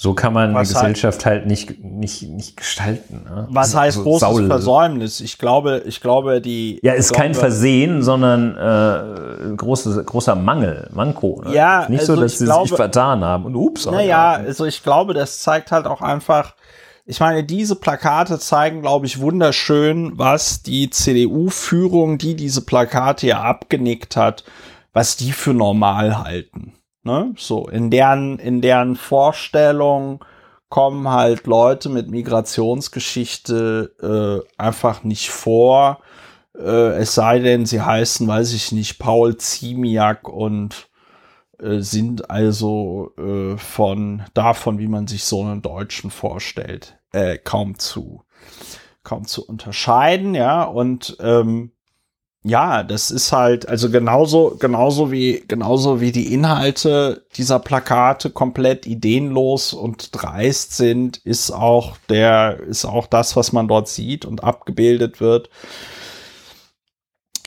so 0.01 0.13
kann 0.13 0.31
man 0.31 0.53
was 0.53 0.69
die 0.69 0.75
Gesellschaft 0.75 1.25
halt 1.25 1.45
nicht, 1.45 1.83
nicht, 1.83 2.21
nicht 2.23 2.55
gestalten. 2.55 3.25
Ne? 3.25 3.47
Was 3.49 3.75
heißt 3.75 3.97
so 3.97 4.03
großes 4.03 4.29
Saul. 4.29 4.47
Versäumnis? 4.47 5.19
Ich 5.19 5.37
glaube, 5.37 5.83
ich 5.85 5.99
glaube, 5.99 6.39
die. 6.39 6.79
Ja, 6.83 6.93
ist 6.93 7.09
glaube, 7.09 7.23
kein 7.23 7.35
Versehen, 7.35 8.01
sondern 8.01 8.55
äh, 8.55 9.55
großes, 9.57 10.05
großer 10.05 10.35
Mangel, 10.35 10.89
Manko. 10.93 11.41
Ne? 11.43 11.53
Ja, 11.53 11.85
nicht 11.89 11.99
also 11.99 12.15
so, 12.15 12.21
dass 12.21 12.37
sie 12.37 12.45
glaube, 12.45 12.69
sich 12.69 12.77
vertan 12.77 13.25
haben 13.25 13.43
und 13.43 13.55
ups. 13.55 13.87
Naja, 13.87 14.35
also 14.35 14.63
ich 14.63 14.83
glaube, 14.83 15.13
das 15.13 15.41
zeigt 15.41 15.73
halt 15.73 15.85
auch 15.85 16.01
einfach, 16.01 16.55
ich 17.05 17.19
meine, 17.19 17.43
diese 17.43 17.75
Plakate 17.75 18.39
zeigen, 18.39 18.81
glaube 18.81 19.05
ich, 19.05 19.19
wunderschön, 19.19 20.13
was 20.17 20.63
die 20.63 20.89
CDU-Führung, 20.89 22.17
die 22.17 22.37
diese 22.37 22.61
Plakate 22.61 23.27
ja 23.27 23.41
abgenickt 23.41 24.15
hat, 24.15 24.45
was 24.93 25.17
die 25.17 25.33
für 25.33 25.53
normal 25.53 26.23
halten. 26.23 26.71
Ne? 27.09 27.33
So, 27.37 27.67
in 27.67 27.89
deren, 27.89 28.37
in 28.37 28.61
deren 28.61 28.95
Vorstellung 28.95 30.23
kommen 30.69 31.09
halt 31.09 31.47
Leute 31.47 31.89
mit 31.89 32.11
Migrationsgeschichte 32.11 34.45
äh, 34.47 34.61
einfach 34.61 35.03
nicht 35.03 35.31
vor. 35.31 36.01
Äh, 36.55 36.99
es 36.99 37.15
sei 37.15 37.39
denn, 37.39 37.65
sie 37.65 37.81
heißen, 37.81 38.27
weiß 38.27 38.53
ich 38.53 38.71
nicht, 38.71 38.99
Paul 38.99 39.37
Ziemiak 39.37 40.29
und 40.29 40.89
äh, 41.59 41.79
sind 41.79 42.29
also 42.29 43.11
äh, 43.17 43.57
von 43.57 44.21
davon, 44.35 44.77
wie 44.77 44.87
man 44.87 45.07
sich 45.07 45.23
so 45.23 45.41
einen 45.41 45.63
Deutschen 45.63 46.11
vorstellt 46.11 46.99
äh, 47.11 47.39
kaum 47.39 47.79
zu 47.79 48.21
kaum 49.03 49.25
zu 49.25 49.45
unterscheiden, 49.45 50.35
ja, 50.35 50.63
und 50.63 51.17
ähm, 51.19 51.71
ja, 52.43 52.83
das 52.83 53.11
ist 53.11 53.33
halt, 53.33 53.67
also 53.67 53.89
genauso, 53.91 54.55
genauso 54.59 55.11
wie, 55.11 55.43
genauso 55.47 55.99
wie 55.99 56.13
die 56.13 56.33
Inhalte 56.33 57.25
dieser 57.35 57.59
Plakate 57.59 58.29
komplett 58.29 58.87
ideenlos 58.87 59.73
und 59.73 60.15
dreist 60.15 60.77
sind, 60.77 61.17
ist 61.17 61.51
auch 61.51 61.97
der, 62.07 62.61
ist 62.61 62.85
auch 62.85 63.07
das, 63.07 63.35
was 63.35 63.51
man 63.51 63.67
dort 63.67 63.89
sieht 63.89 64.23
und 64.23 64.43
abgebildet 64.43 65.19
wird, 65.19 65.49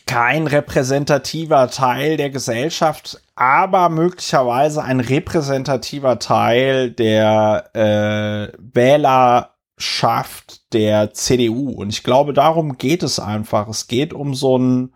kein 0.06 0.46
repräsentativer 0.46 1.70
Teil 1.70 2.18
der 2.18 2.28
Gesellschaft, 2.28 3.22
aber 3.34 3.88
möglicherweise 3.88 4.82
ein 4.84 5.00
repräsentativer 5.00 6.18
Teil 6.18 6.90
der 6.90 7.70
äh, 7.72 8.52
Wähler 8.58 9.51
schafft 9.82 10.72
der 10.72 11.12
CDU. 11.12 11.70
Und 11.70 11.90
ich 11.90 12.02
glaube, 12.02 12.32
darum 12.32 12.78
geht 12.78 13.02
es 13.02 13.18
einfach. 13.18 13.68
Es 13.68 13.86
geht 13.86 14.12
um 14.12 14.34
so 14.34 14.58
ein, 14.58 14.94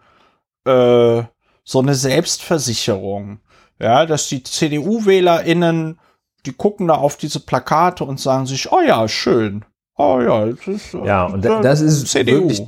äh, 0.64 1.22
so 1.64 1.80
eine 1.80 1.94
Selbstversicherung. 1.94 3.40
Ja, 3.78 4.06
dass 4.06 4.28
die 4.28 4.42
CDU-WählerInnen, 4.42 5.98
die 6.46 6.52
gucken 6.52 6.88
da 6.88 6.94
auf 6.94 7.16
diese 7.16 7.40
Plakate 7.40 8.04
und 8.04 8.20
sagen 8.20 8.46
sich, 8.46 8.72
oh 8.72 8.80
ja, 8.80 9.06
schön. 9.08 9.64
Oh 9.98 10.20
ja, 10.20 10.46
das 10.46 10.66
ist, 10.66 10.94
äh, 10.94 11.06
ja, 11.06 11.26
und 11.26 11.44
das 11.44 11.80
ist 11.80 12.06
CDU. 12.08 12.48
Wirklich, 12.48 12.66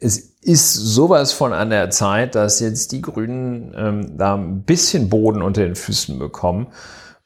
es 0.00 0.18
ist 0.40 0.72
sowas 0.72 1.32
von 1.32 1.52
an 1.52 1.70
der 1.70 1.90
Zeit, 1.90 2.34
dass 2.34 2.60
jetzt 2.60 2.92
die 2.92 3.02
Grünen 3.02 3.74
ähm, 3.76 4.16
da 4.16 4.34
ein 4.34 4.62
bisschen 4.62 5.10
Boden 5.10 5.42
unter 5.42 5.62
den 5.62 5.76
Füßen 5.76 6.18
bekommen 6.18 6.68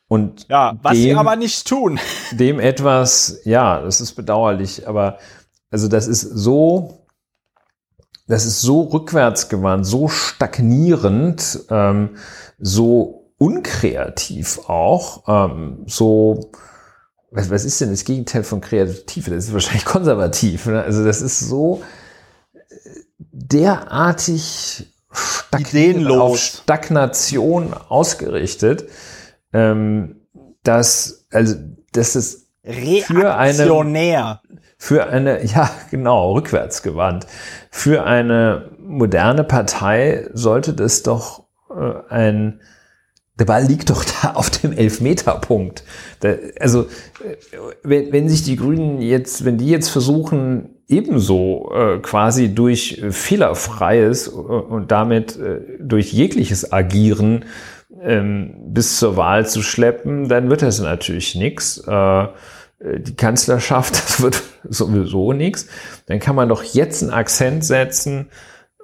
und 0.09 0.47
ja, 0.49 0.77
was 0.83 0.93
dem, 0.93 1.03
sie 1.03 1.15
aber 1.15 1.37
nicht 1.37 1.67
tun. 1.67 1.99
Dem 2.33 2.61
etwas, 2.61 3.41
ja, 3.45 3.81
das 3.81 4.01
ist 4.01 4.13
bedauerlich, 4.13 4.87
aber 4.87 5.19
also 5.71 5.89
das 5.89 6.07
ist 6.07 6.21
so, 6.21 7.05
das 8.29 8.45
ist 8.45 8.61
so 8.61 8.83
rückwärtsgewandt, 8.83 9.87
so 9.87 10.09
stagnierend, 10.09 11.65
ähm, 11.71 12.17
so 12.59 13.31
unkreativ 13.39 14.61
auch, 14.69 15.25
ähm, 15.27 15.85
so, 15.87 16.51
was, 17.31 17.51
was 17.51 17.65
ist 17.65 17.81
denn 17.81 17.91
das 17.91 18.05
Gegenteil 18.05 18.45
von 18.45 18.61
kreativ? 18.61 19.29
Das 19.29 19.47
ist 19.47 19.53
wahrscheinlich 19.53 19.85
konservativ. 19.87 20.67
Ne? 20.67 20.83
Also 20.83 21.05
das 21.05 21.23
ist 21.23 21.41
so 21.41 21.83
derartig 23.19 24.87
auf 26.09 26.39
Stagnation 26.39 27.75
ausgerichtet 27.75 28.85
ähm, 29.55 30.17
dass, 30.65 31.27
also, 31.31 31.55
das 31.93 32.17
ist 32.17 32.49
für 32.63 33.35
eine, 33.37 33.55
für 34.77 35.07
eine, 35.07 35.45
ja, 35.47 35.71
genau, 35.91 36.33
rückwärtsgewandt. 36.33 37.27
Für 37.71 38.05
eine 38.05 38.71
moderne 38.79 39.45
Partei 39.45 40.29
sollte 40.33 40.75
das 40.75 41.03
doch 41.03 41.45
äh, 41.71 42.13
ein, 42.13 42.61
der 43.39 43.47
Ball 43.47 43.65
liegt 43.65 43.91
doch 43.91 44.05
da 44.23 44.33
auf 44.33 44.51
dem 44.51 44.73
Elfmeterpunkt. 44.73 45.85
Da, 46.21 46.35
also, 46.59 46.83
äh, 46.83 47.37
wenn, 47.83 48.13
wenn 48.13 48.29
sich 48.29 48.43
die 48.43 48.57
Grünen 48.57 49.01
jetzt, 49.01 49.45
wenn 49.45 49.59
die 49.59 49.69
jetzt 49.69 49.91
versuchen, 49.91 50.71
ebenso 50.87 51.73
äh, 51.75 51.99
quasi 52.01 52.55
durch 52.55 53.03
fehlerfreies 53.11 54.29
und 54.29 54.91
damit 54.91 55.37
äh, 55.37 55.61
durch 55.81 56.13
jegliches 56.13 56.73
Agieren 56.73 57.47
ähm, 58.05 58.55
bis 58.67 58.99
zur 58.99 59.17
Wahl 59.17 59.47
zu 59.47 59.63
schleppen, 59.63 60.29
dann 60.29 60.51
wird 60.51 60.63
das 60.63 60.81
natürlich 60.81 61.35
nichts. 61.35 61.79
Äh, 61.79 62.27
die 62.81 63.17
Kanzlerschaft, 63.17 63.95
das 64.05 64.23
wird 64.23 64.43
sowieso 64.69 65.33
nichts. 65.33 65.67
Dann 66.07 66.21
kann 66.21 66.37
man 66.37 66.49
doch 66.49 66.63
jetzt 66.63 67.03
einen 67.03 67.13
Akzent 67.13 67.65
setzen 67.65 68.29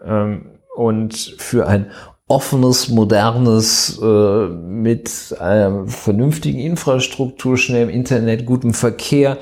ähm, 0.05 0.59
und 0.75 1.15
für 1.39 1.67
ein 1.67 1.91
offenes, 2.29 2.89
modernes, 2.89 4.01
äh, 4.01 4.47
mit 4.47 5.37
einer 5.41 5.87
vernünftigen 5.87 6.61
Infrastruktur, 6.61 7.59
schnellem 7.59 7.89
Internet, 7.91 8.47
gutem 8.47 8.73
Verkehr 8.73 9.37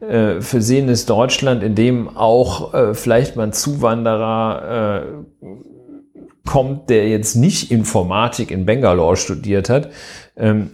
äh, 0.00 0.40
versehenes 0.40 1.06
Deutschland, 1.06 1.62
in 1.62 1.76
dem 1.76 2.16
auch 2.16 2.74
äh, 2.74 2.94
vielleicht 2.94 3.36
mal 3.36 3.44
ein 3.44 3.52
Zuwanderer 3.52 5.04
äh, 5.40 5.46
kommt, 6.44 6.90
der 6.90 7.08
jetzt 7.08 7.34
nicht 7.36 7.70
Informatik 7.70 8.50
in 8.50 8.66
Bangalore 8.66 9.16
studiert 9.16 9.68
hat. 9.68 9.90
Ähm, 10.36 10.70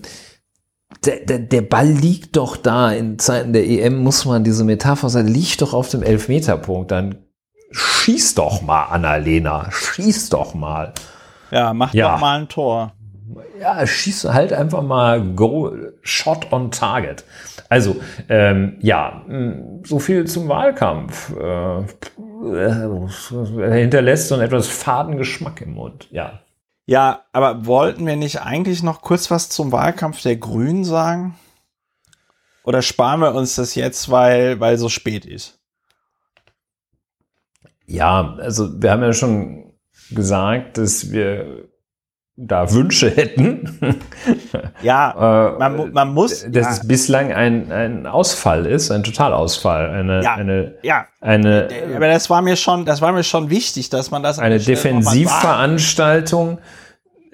der, 1.04 1.24
der, 1.24 1.38
der 1.38 1.62
Ball 1.62 1.88
liegt 1.88 2.36
doch 2.36 2.56
da. 2.56 2.90
In 2.90 3.18
Zeiten 3.18 3.52
der 3.52 3.66
EM 3.66 3.96
muss 3.98 4.24
man 4.24 4.44
diese 4.44 4.64
Metapher 4.64 5.08
sein, 5.08 5.26
liegt 5.26 5.62
doch 5.62 5.74
auf 5.74 5.90
dem 5.90 6.02
Elfmeterpunkt. 6.02 6.90
Dann 6.90 7.16
schieß 7.70 8.34
doch 8.34 8.62
mal, 8.62 8.84
Annalena. 8.86 9.70
Schieß 9.70 10.30
doch 10.30 10.54
mal. 10.54 10.94
Ja, 11.50 11.72
mach 11.72 11.94
ja. 11.94 12.12
doch 12.12 12.20
mal 12.20 12.40
ein 12.40 12.48
Tor. 12.48 12.92
Ja, 13.60 13.86
schieß 13.86 14.24
halt 14.24 14.52
einfach 14.52 14.82
mal 14.82 15.22
Go, 15.34 15.72
Shot 16.02 16.52
on 16.52 16.70
Target. 16.70 17.24
Also, 17.68 17.96
ähm, 18.28 18.78
ja, 18.80 19.24
so 19.84 19.98
viel 19.98 20.26
zum 20.26 20.48
Wahlkampf. 20.48 21.34
Äh, 21.36 21.82
hinterlässt 22.40 24.28
so 24.28 24.34
einen 24.34 24.44
etwas 24.44 24.68
faden 24.68 25.16
Geschmack 25.16 25.60
im 25.60 25.74
Mund, 25.74 26.08
ja. 26.10 26.40
Ja, 26.86 27.24
aber 27.32 27.66
wollten 27.66 28.06
wir 28.06 28.16
nicht 28.16 28.40
eigentlich 28.40 28.82
noch 28.82 29.02
kurz 29.02 29.30
was 29.30 29.50
zum 29.50 29.72
Wahlkampf 29.72 30.22
der 30.22 30.36
Grünen 30.36 30.84
sagen? 30.84 31.38
Oder 32.64 32.82
sparen 32.82 33.20
wir 33.20 33.34
uns 33.34 33.56
das 33.56 33.74
jetzt, 33.74 34.10
weil, 34.10 34.58
weil 34.60 34.78
so 34.78 34.88
spät 34.88 35.26
ist? 35.26 35.58
Ja, 37.86 38.34
also 38.38 38.82
wir 38.82 38.90
haben 38.90 39.02
ja 39.02 39.12
schon 39.12 39.72
gesagt, 40.10 40.78
dass 40.78 41.10
wir 41.10 41.67
da 42.40 42.72
Wünsche 42.72 43.10
hätten. 43.10 43.78
Ja, 44.82 45.54
äh, 45.56 45.58
man, 45.58 45.92
man 45.92 46.14
muss. 46.14 46.46
Dass 46.48 46.66
ja. 46.66 46.70
es 46.70 46.86
bislang 46.86 47.32
ein, 47.32 47.72
ein 47.72 48.06
Ausfall 48.06 48.64
ist, 48.66 48.92
ein 48.92 49.02
Totalausfall. 49.02 49.90
Eine, 49.90 50.22
ja, 50.22 50.34
eine, 50.34 50.74
ja. 50.82 51.06
eine. 51.20 51.68
Aber 51.94 52.08
das 52.08 52.30
war 52.30 52.42
mir 52.42 52.54
schon, 52.56 52.84
das 52.84 53.00
war 53.00 53.12
mir 53.12 53.24
schon 53.24 53.50
wichtig, 53.50 53.90
dass 53.90 54.12
man 54.12 54.22
das. 54.22 54.38
Eine 54.38 54.58
Defensivveranstaltung 54.58 56.58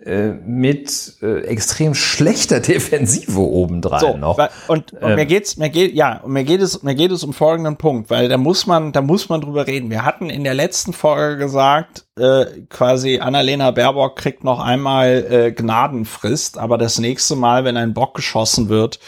mit 0.05 1.15
äh, 1.23 1.41
extrem 1.45 1.95
schlechter 1.95 2.61
Defensive 2.61 3.41
obendrein 3.41 4.01
so, 4.01 4.17
noch. 4.17 4.39
Und, 4.69 4.93
und 4.93 5.03
ähm. 5.03 5.15
mir 5.15 5.25
geht's, 5.25 5.57
mir 5.57 5.71
geht, 5.71 5.95
ja, 5.95 6.19
und 6.19 6.33
mir 6.33 6.45
geht 6.45 6.61
es, 6.61 6.83
mir 6.83 6.95
geht 6.95 7.11
es 7.11 7.25
um 7.25 7.33
folgenden 7.33 7.77
Punkt, 7.77 8.11
weil 8.11 8.29
da 8.29 8.37
muss 8.37 8.67
man, 8.67 8.93
da 8.93 9.01
muss 9.01 9.31
man 9.31 9.41
drüber 9.41 9.67
reden. 9.67 9.91
Wir 9.91 10.05
hatten 10.05 10.29
in 10.29 10.45
der 10.45 10.55
letzten 10.55 10.93
Folge 10.93 11.39
gesagt, 11.39 12.07
äh, 12.19 12.45
quasi 12.69 13.19
Annalena 13.19 13.71
Baerbock 13.71 14.17
kriegt 14.17 14.45
noch 14.45 14.61
einmal 14.61 15.27
äh, 15.31 15.53
Gnadenfrist, 15.53 16.59
aber 16.59 16.77
das 16.77 16.99
nächste 16.99 17.35
Mal, 17.35 17.65
wenn 17.65 17.77
ein 17.77 17.95
Bock 17.95 18.15
geschossen 18.15 18.69
wird, 18.69 19.01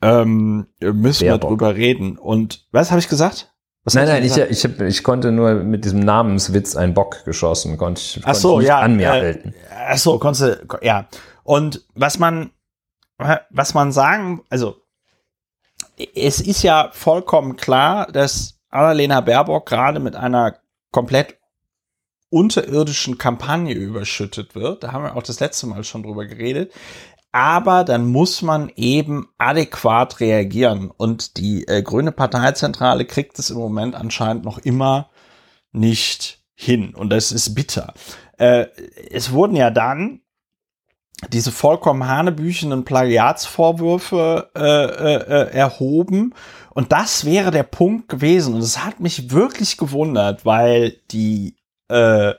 ähm, 0.00 0.66
müssen 0.80 1.26
Baerbock. 1.26 1.42
wir 1.42 1.48
drüber 1.48 1.76
reden. 1.76 2.18
Und 2.18 2.66
was 2.72 2.90
habe 2.90 3.00
ich 3.00 3.08
gesagt? 3.08 3.53
Was 3.84 3.94
nein, 3.94 4.08
nein, 4.08 4.24
ich, 4.24 4.36
ich, 4.36 4.64
hab, 4.64 4.80
ich 4.80 5.04
konnte 5.04 5.30
nur 5.30 5.54
mit 5.56 5.84
diesem 5.84 6.00
Namenswitz 6.00 6.74
einen 6.74 6.94
Bock 6.94 7.24
geschossen, 7.26 7.76
konnte 7.76 8.00
ich, 8.00 8.20
ach 8.24 8.34
so, 8.34 8.60
ich 8.60 8.66
ja, 8.66 8.80
an 8.80 8.96
mir 8.96 9.08
äh, 9.08 9.10
halten. 9.10 9.54
Ach 9.70 9.98
so, 9.98 10.18
konntest 10.18 10.42
du, 10.42 10.78
ja. 10.80 11.06
Und 11.42 11.84
was 11.94 12.18
man, 12.18 12.50
was 13.50 13.74
man 13.74 13.92
sagen, 13.92 14.42
also 14.48 14.76
es 16.14 16.40
ist 16.40 16.62
ja 16.62 16.90
vollkommen 16.92 17.56
klar, 17.56 18.10
dass 18.10 18.58
Annalena 18.70 19.20
Baerbock 19.20 19.66
gerade 19.66 20.00
mit 20.00 20.16
einer 20.16 20.56
komplett 20.90 21.36
unterirdischen 22.30 23.18
Kampagne 23.18 23.74
überschüttet 23.74 24.54
wird. 24.54 24.82
Da 24.82 24.92
haben 24.92 25.04
wir 25.04 25.14
auch 25.14 25.22
das 25.22 25.40
letzte 25.40 25.66
Mal 25.66 25.84
schon 25.84 26.02
drüber 26.02 26.24
geredet 26.24 26.72
aber 27.34 27.82
dann 27.82 28.06
muss 28.06 28.42
man 28.42 28.70
eben 28.76 29.26
adäquat 29.38 30.20
reagieren. 30.20 30.92
Und 30.96 31.36
die 31.36 31.66
äh, 31.66 31.82
Grüne 31.82 32.12
Parteizentrale 32.12 33.06
kriegt 33.06 33.40
es 33.40 33.50
im 33.50 33.58
Moment 33.58 33.96
anscheinend 33.96 34.44
noch 34.44 34.58
immer 34.58 35.10
nicht 35.72 36.44
hin. 36.54 36.94
Und 36.94 37.10
das 37.10 37.32
ist 37.32 37.56
bitter. 37.56 37.92
Äh, 38.38 38.66
es 39.10 39.32
wurden 39.32 39.56
ja 39.56 39.70
dann 39.70 40.20
diese 41.32 41.50
vollkommen 41.50 42.06
hanebüchenden 42.06 42.84
Plagiatsvorwürfe 42.84 44.50
äh, 44.54 44.60
äh, 44.60 45.14
äh, 45.16 45.56
erhoben. 45.56 46.34
Und 46.70 46.92
das 46.92 47.24
wäre 47.24 47.50
der 47.50 47.64
Punkt 47.64 48.08
gewesen. 48.08 48.54
Und 48.54 48.60
es 48.60 48.84
hat 48.84 49.00
mich 49.00 49.32
wirklich 49.32 49.76
gewundert, 49.76 50.46
weil 50.46 51.00
die 51.10 51.56
äh, 51.88 52.32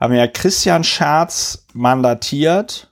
haben 0.00 0.14
ja 0.14 0.26
Christian 0.26 0.84
Scherz 0.84 1.66
mandatiert 1.74 2.91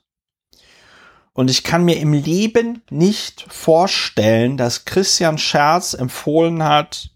und 1.41 1.49
ich 1.49 1.63
kann 1.63 1.83
mir 1.83 1.97
im 1.97 2.13
Leben 2.13 2.83
nicht 2.91 3.47
vorstellen, 3.51 4.57
dass 4.57 4.85
Christian 4.85 5.39
Scherz 5.39 5.95
empfohlen 5.95 6.63
hat, 6.63 7.09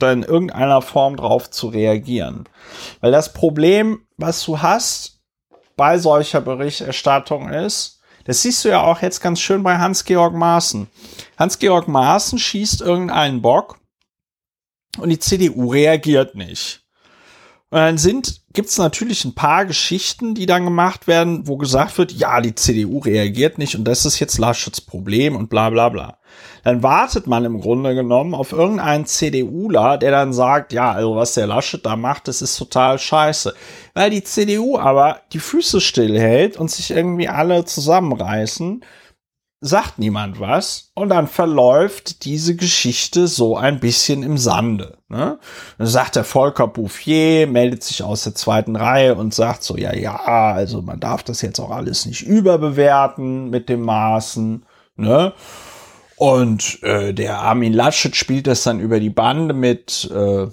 da 0.00 0.10
in 0.10 0.24
irgendeiner 0.24 0.82
Form 0.82 1.14
drauf 1.14 1.48
zu 1.48 1.68
reagieren. 1.68 2.48
Weil 3.00 3.12
das 3.12 3.32
Problem, 3.32 4.04
was 4.16 4.44
du 4.44 4.62
hast 4.62 5.20
bei 5.76 5.96
solcher 5.96 6.40
Berichterstattung 6.40 7.50
ist, 7.50 8.00
das 8.24 8.42
siehst 8.42 8.64
du 8.64 8.70
ja 8.70 8.82
auch 8.82 9.00
jetzt 9.00 9.20
ganz 9.20 9.38
schön 9.38 9.62
bei 9.62 9.78
Hans-Georg 9.78 10.34
Maaßen. 10.34 10.88
Hans-Georg 11.38 11.86
Maaßen 11.86 12.36
schießt 12.36 12.80
irgendeinen 12.80 13.42
Bock 13.42 13.78
und 14.98 15.08
die 15.08 15.20
CDU 15.20 15.70
reagiert 15.70 16.34
nicht. 16.34 16.82
Und 17.70 17.78
dann 17.78 17.96
sind, 17.96 18.39
gibt's 18.52 18.78
natürlich 18.78 19.24
ein 19.24 19.34
paar 19.34 19.64
Geschichten, 19.64 20.34
die 20.34 20.46
dann 20.46 20.64
gemacht 20.64 21.06
werden, 21.06 21.46
wo 21.46 21.56
gesagt 21.56 21.96
wird, 21.98 22.12
ja, 22.12 22.40
die 22.40 22.54
CDU 22.54 22.98
reagiert 22.98 23.58
nicht 23.58 23.76
und 23.76 23.84
das 23.84 24.04
ist 24.04 24.18
jetzt 24.18 24.38
Laschets 24.38 24.80
Problem 24.80 25.36
und 25.36 25.50
bla 25.50 25.70
bla 25.70 25.88
bla. 25.88 26.18
Dann 26.64 26.82
wartet 26.82 27.26
man 27.26 27.44
im 27.44 27.60
Grunde 27.60 27.94
genommen 27.94 28.34
auf 28.34 28.52
irgendeinen 28.52 29.06
CDUler, 29.06 29.98
der 29.98 30.10
dann 30.10 30.32
sagt, 30.32 30.72
ja, 30.72 30.92
also 30.92 31.16
was 31.16 31.34
der 31.34 31.46
Laschet 31.46 31.84
da 31.84 31.96
macht, 31.96 32.28
das 32.28 32.42
ist 32.42 32.56
total 32.56 32.98
scheiße. 32.98 33.54
Weil 33.94 34.10
die 34.10 34.24
CDU 34.24 34.78
aber 34.78 35.20
die 35.32 35.38
Füße 35.38 35.80
stillhält 35.80 36.56
und 36.56 36.70
sich 36.70 36.90
irgendwie 36.90 37.28
alle 37.28 37.64
zusammenreißen 37.64 38.82
sagt 39.62 39.98
niemand 39.98 40.40
was 40.40 40.90
und 40.94 41.10
dann 41.10 41.26
verläuft 41.26 42.24
diese 42.24 42.56
Geschichte 42.56 43.26
so 43.26 43.58
ein 43.58 43.78
bisschen 43.78 44.22
im 44.22 44.38
Sande. 44.38 44.96
Ne? 45.08 45.38
Dann 45.76 45.86
sagt 45.86 46.16
der 46.16 46.24
Volker 46.24 46.66
Bouffier, 46.66 47.46
meldet 47.46 47.82
sich 47.82 48.02
aus 48.02 48.24
der 48.24 48.34
zweiten 48.34 48.74
Reihe 48.74 49.14
und 49.16 49.34
sagt 49.34 49.62
so, 49.62 49.76
ja, 49.76 49.94
ja, 49.94 50.16
also 50.16 50.80
man 50.80 50.98
darf 50.98 51.22
das 51.22 51.42
jetzt 51.42 51.60
auch 51.60 51.70
alles 51.70 52.06
nicht 52.06 52.22
überbewerten 52.22 53.50
mit 53.50 53.68
dem 53.68 53.82
Maßen. 53.82 54.64
Ne? 54.96 55.34
Und 56.16 56.82
äh, 56.82 57.12
der 57.12 57.40
Armin 57.40 57.74
Laschet 57.74 58.16
spielt 58.16 58.46
das 58.46 58.62
dann 58.62 58.80
über 58.80 58.98
die 58.98 59.10
Bande 59.10 59.52
mit, 59.52 60.10
äh, 60.10 60.46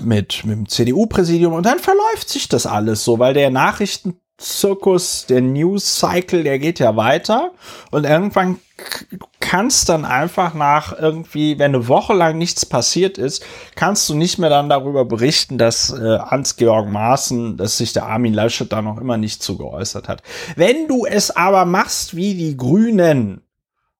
mit, 0.00 0.44
mit 0.44 0.56
dem 0.56 0.68
CDU-Präsidium 0.68 1.52
und 1.52 1.64
dann 1.64 1.78
verläuft 1.78 2.28
sich 2.28 2.48
das 2.48 2.66
alles 2.66 3.04
so, 3.04 3.20
weil 3.20 3.34
der 3.34 3.50
Nachrichten 3.50 4.20
Zirkus, 4.40 5.26
der 5.26 5.42
News 5.42 5.98
Cycle, 5.98 6.42
der 6.42 6.58
geht 6.58 6.78
ja 6.78 6.96
weiter 6.96 7.52
und 7.90 8.04
irgendwann 8.04 8.58
kannst 9.40 9.88
dann 9.88 10.04
einfach 10.04 10.54
nach 10.54 10.98
irgendwie, 10.98 11.58
wenn 11.58 11.74
eine 11.74 11.88
Woche 11.88 12.14
lang 12.14 12.38
nichts 12.38 12.64
passiert 12.64 13.18
ist, 13.18 13.44
kannst 13.74 14.08
du 14.08 14.14
nicht 14.14 14.38
mehr 14.38 14.48
dann 14.48 14.68
darüber 14.68 15.04
berichten, 15.04 15.58
dass 15.58 15.90
äh, 15.90 16.18
Hans-Georg 16.18 16.88
Maaßen, 16.88 17.56
dass 17.56 17.76
sich 17.76 17.92
der 17.92 18.06
Armin 18.06 18.32
Laschet 18.32 18.72
da 18.72 18.80
noch 18.80 18.98
immer 18.98 19.16
nicht 19.16 19.42
zu 19.42 19.58
geäußert 19.58 20.08
hat. 20.08 20.22
Wenn 20.56 20.88
du 20.88 21.04
es 21.04 21.30
aber 21.30 21.64
machst 21.64 22.16
wie 22.16 22.34
die 22.34 22.56
Grünen 22.56 23.42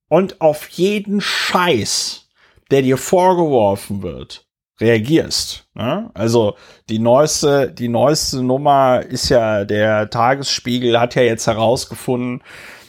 und 0.09 0.41
auf 0.41 0.69
jeden 0.69 1.21
Scheiß, 1.21 2.29
der 2.71 2.83
dir 2.83 2.97
vorgeworfen 2.97 4.03
wird, 4.03 4.47
reagierst. 4.81 5.67
Ne? 5.75 6.11
Also 6.15 6.55
die 6.89 6.99
neueste, 6.99 7.71
die 7.71 7.89
neueste 7.89 8.43
Nummer 8.43 9.03
ist 9.03 9.29
ja, 9.29 9.65
der 9.65 10.11
Tagesspiegel 10.11 10.99
hat 10.99 11.15
ja 11.15 11.23
jetzt 11.23 11.47
herausgefunden, 11.47 12.43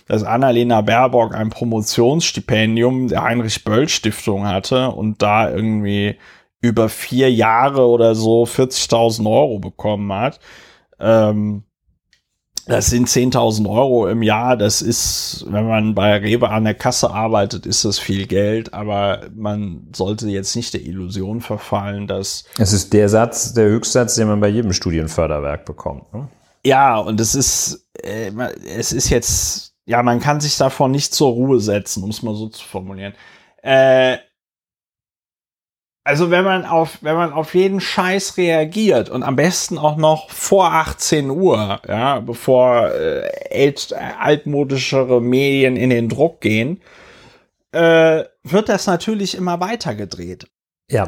dass 0.07 0.23
Annalena 0.23 0.81
Baerbock 0.81 1.33
ein 1.35 1.49
Promotionsstipendium 1.49 3.07
der 3.07 3.23
Heinrich-Böll-Stiftung 3.23 4.47
hatte 4.47 4.89
und 4.89 5.21
da 5.21 5.49
irgendwie 5.49 6.17
über 6.61 6.89
vier 6.89 7.31
Jahre 7.31 7.87
oder 7.87 8.15
so 8.15 8.43
40.000 8.43 9.25
Euro 9.25 9.59
bekommen 9.59 10.11
hat. 10.13 10.39
Ähm, 10.99 11.63
Das 12.67 12.87
sind 12.87 13.07
10.000 13.07 13.69
Euro 13.69 14.07
im 14.07 14.21
Jahr. 14.21 14.55
Das 14.57 14.81
ist, 14.81 15.45
wenn 15.49 15.67
man 15.67 15.95
bei 15.95 16.17
Rewe 16.17 16.49
an 16.49 16.63
der 16.63 16.73
Kasse 16.73 17.11
arbeitet, 17.11 17.65
ist 17.65 17.85
das 17.85 17.99
viel 17.99 18.27
Geld. 18.27 18.73
Aber 18.73 19.29
man 19.35 19.87
sollte 19.95 20.27
jetzt 20.27 20.55
nicht 20.55 20.73
der 20.73 20.81
Illusion 20.81 21.41
verfallen, 21.41 22.07
dass. 22.07 22.45
Es 22.57 22.73
ist 22.73 22.93
der 22.93 23.09
Satz, 23.09 23.53
der 23.53 23.65
Höchstsatz, 23.65 24.15
den 24.15 24.27
man 24.27 24.39
bei 24.39 24.49
jedem 24.49 24.73
Studienförderwerk 24.73 25.65
bekommt. 25.65 26.13
Ne? 26.13 26.27
Ja, 26.63 26.97
und 26.97 27.19
es 27.19 27.35
ist, 27.35 27.87
äh, 28.01 28.31
es 28.77 28.91
ist 28.91 29.09
jetzt, 29.09 29.73
ja, 29.85 30.03
man 30.03 30.19
kann 30.19 30.39
sich 30.39 30.57
davon 30.57 30.91
nicht 30.91 31.13
zur 31.13 31.31
Ruhe 31.31 31.59
setzen, 31.59 32.03
um 32.03 32.11
es 32.11 32.21
mal 32.21 32.35
so 32.35 32.49
zu 32.49 32.63
formulieren. 32.63 33.13
Äh, 33.63 34.17
also 36.03 36.31
wenn 36.31 36.43
man 36.43 36.65
auf, 36.65 36.97
wenn 37.01 37.15
man 37.15 37.31
auf 37.31 37.53
jeden 37.53 37.79
Scheiß 37.79 38.37
reagiert 38.37 39.09
und 39.09 39.23
am 39.23 39.35
besten 39.35 39.77
auch 39.77 39.97
noch 39.97 40.29
vor 40.29 40.73
18 40.73 41.29
Uhr, 41.29 41.79
ja, 41.87 42.19
bevor 42.19 42.91
äh, 42.93 43.73
altmodischere 44.19 45.21
Medien 45.21 45.75
in 45.75 45.91
den 45.91 46.09
Druck 46.09 46.41
gehen, 46.41 46.81
äh, 47.71 48.23
wird 48.43 48.69
das 48.69 48.87
natürlich 48.87 49.35
immer 49.35 49.59
weiter 49.59 49.95
gedreht. 49.95 50.47
Ja, 50.91 51.07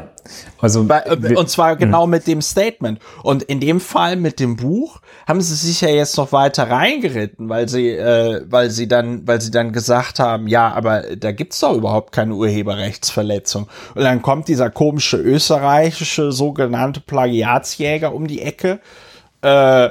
also 0.62 0.88
äh, 0.88 1.36
und 1.36 1.50
zwar 1.50 1.76
genau 1.76 2.06
mit 2.06 2.26
dem 2.26 2.40
Statement. 2.40 2.98
Und 3.22 3.42
in 3.42 3.60
dem 3.60 3.80
Fall 3.80 4.16
mit 4.16 4.40
dem 4.40 4.56
Buch 4.56 5.00
haben 5.28 5.42
sie 5.42 5.54
sich 5.54 5.82
ja 5.82 5.90
jetzt 5.90 6.16
noch 6.16 6.32
weiter 6.32 6.70
reingeritten, 6.70 7.50
weil 7.50 7.68
sie, 7.68 7.90
äh, 7.90 8.40
weil 8.46 8.70
sie 8.70 8.88
dann, 8.88 9.28
weil 9.28 9.42
sie 9.42 9.50
dann 9.50 9.72
gesagt 9.72 10.20
haben, 10.20 10.48
ja, 10.48 10.72
aber 10.72 11.14
da 11.16 11.32
gibt's 11.32 11.60
doch 11.60 11.74
überhaupt 11.74 12.12
keine 12.12 12.34
Urheberrechtsverletzung. 12.34 13.68
Und 13.94 14.02
dann 14.02 14.22
kommt 14.22 14.48
dieser 14.48 14.70
komische 14.70 15.18
österreichische 15.18 16.32
sogenannte 16.32 17.00
Plagiatsjäger 17.00 18.14
um 18.14 18.26
die 18.26 18.40
Ecke. 18.40 18.80
Äh, 19.42 19.90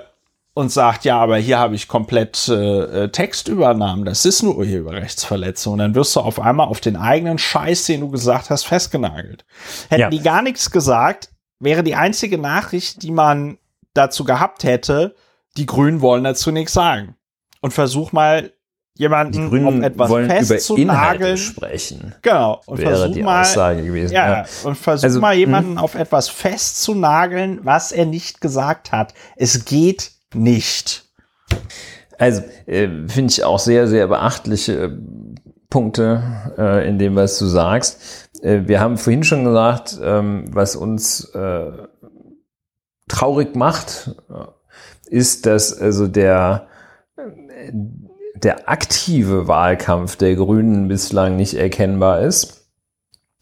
und 0.56 0.72
sagt, 0.72 1.04
ja, 1.04 1.18
aber 1.18 1.38
hier 1.38 1.58
habe 1.58 1.76
ich 1.76 1.88
komplett 1.88 2.48
äh, 2.48 3.10
Textübernahmen, 3.10 4.06
das 4.06 4.26
ist 4.26 4.44
eine 4.44 4.52
Urheberrechtsverletzung. 4.52 5.74
Und 5.74 5.80
dann 5.80 5.96
wirst 5.96 6.16
du 6.16 6.20
auf 6.20 6.40
einmal 6.40 6.68
auf 6.68 6.80
den 6.80 6.96
eigenen 6.96 7.38
Scheiß, 7.40 7.86
den 7.86 8.02
du 8.02 8.10
gesagt 8.10 8.50
hast, 8.50 8.66
festgenagelt. 8.66 9.46
Hätten 9.90 10.02
ja. 10.02 10.10
die 10.10 10.22
gar 10.22 10.42
nichts 10.44 10.70
gesagt, 10.70 11.30
wäre 11.60 11.84
die 11.84 11.96
einzige 11.96 12.38
Nachricht, 12.38 13.02
die 13.02 13.12
man 13.12 13.58
dazu 13.94 14.24
gehabt 14.26 14.64
hätte, 14.64 15.16
die 15.58 15.66
Grünen 15.66 16.02
wollen 16.02 16.24
dazu 16.24 16.52
nichts 16.52 16.74
sagen. 16.74 17.16
Und 17.62 17.72
versuch 17.72 18.12
mal 18.12 18.52
jemanden 18.96 19.34
die 19.34 19.50
Grünen 19.50 19.68
auf 19.68 19.84
etwas 19.84 20.10
wollen 20.10 20.30
festzunageln. 20.30 21.38
sprechen. 21.38 22.14
Genau. 22.22 22.62
Und 22.66 22.78
wäre 22.78 22.96
versuch 22.96 23.14
die 23.16 23.24
mal, 23.24 23.42
Aussage 23.42 23.84
gewesen. 23.84 24.14
Ja, 24.14 24.30
Ja. 24.30 24.46
und 24.66 24.76
versuch 24.76 25.04
Also, 25.06 25.20
mal 25.20 25.34
hm. 25.34 25.40
jemanden 25.40 25.78
auf 25.80 25.96
etwas 25.96 26.30
festzunageln, 26.30 27.60
was 27.64 27.92
er 27.92 28.06
nicht 28.06 28.42
gesagt 28.42 28.92
hat. 28.92 29.14
Es 29.36 29.66
geht 29.66 30.12
nicht. 30.36 31.06
Also 32.18 32.42
äh, 32.68 32.88
finde 33.08 33.32
ich 33.32 33.44
auch 33.44 33.60
sehr, 33.60 33.88
sehr 33.88 34.08
beachtliche 34.08 34.74
äh, 34.74 34.92
Punkte 35.70 36.22
äh, 36.58 36.88
in 36.88 37.00
dem, 37.00 37.16
was 37.16 37.38
du 37.40 37.46
sagst. 37.46 38.30
Äh, 38.44 38.62
wir 38.68 38.80
haben 38.80 38.98
vorhin 38.98 39.24
schon 39.24 39.44
gesagt, 39.44 39.98
ähm, 40.02 40.46
was 40.52 40.76
uns 40.76 41.26
äh, 41.34 41.72
traurig 43.08 43.56
macht, 43.56 44.16
äh, 44.30 44.46
ist, 45.10 45.46
dass 45.46 45.78
also 45.78 46.08
der, 46.08 46.68
der 48.36 48.70
aktive 48.70 49.48
Wahlkampf 49.48 50.16
der 50.16 50.36
Grünen 50.36 50.88
bislang 50.88 51.36
nicht 51.36 51.56
erkennbar 51.56 52.22
ist. 52.22 52.68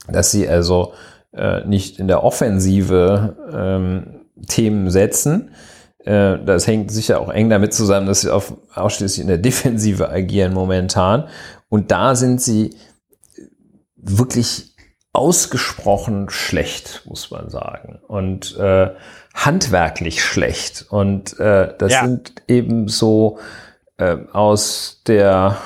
Dass 0.07 0.31
sie 0.31 0.49
also 0.49 0.93
nicht 1.65 1.97
in 1.97 2.09
der 2.09 2.26
Offensive 2.26 3.38
ähm, 3.53 4.26
Themen 4.47 4.89
setzen, 4.89 5.51
das 6.06 6.68
hängt 6.68 6.91
sicher 6.91 7.19
auch 7.19 7.30
eng 7.30 7.49
damit 7.49 7.73
zusammen, 7.73 8.07
dass 8.07 8.22
sie 8.22 8.32
auf, 8.34 8.53
ausschließlich 8.73 9.22
in 9.22 9.28
der 9.28 9.38
Defensive 9.38 10.10
agieren 10.10 10.53
momentan. 10.53 11.28
Und 11.69 11.91
da 11.91 12.15
sind 12.15 12.41
sie 12.41 12.76
wirklich 13.95 14.76
ausgesprochen 15.14 16.30
schlecht, 16.30 17.03
muss 17.06 17.32
man 17.32 17.49
sagen. 17.49 17.99
Und 18.07 18.57
äh, 18.57 18.90
handwerklich 19.34 20.23
schlecht. 20.23 20.86
Und 20.90 21.40
äh, 21.40 21.73
das 21.78 21.91
Ja. 21.91 22.06
sind 22.06 22.34
eben 22.48 22.88
so 22.88 23.40
äh, 23.98 24.18
aus 24.32 25.02
der, 25.07 25.57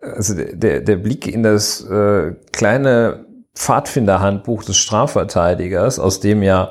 also 0.00 0.34
der, 0.34 0.80
der 0.80 0.96
Blick 0.96 1.26
in 1.26 1.42
das 1.42 1.82
äh, 1.84 2.32
kleine 2.52 3.26
Pfadfinderhandbuch 3.54 4.64
des 4.64 4.76
Strafverteidigers, 4.76 5.98
aus 5.98 6.20
dem 6.20 6.42
ja 6.42 6.70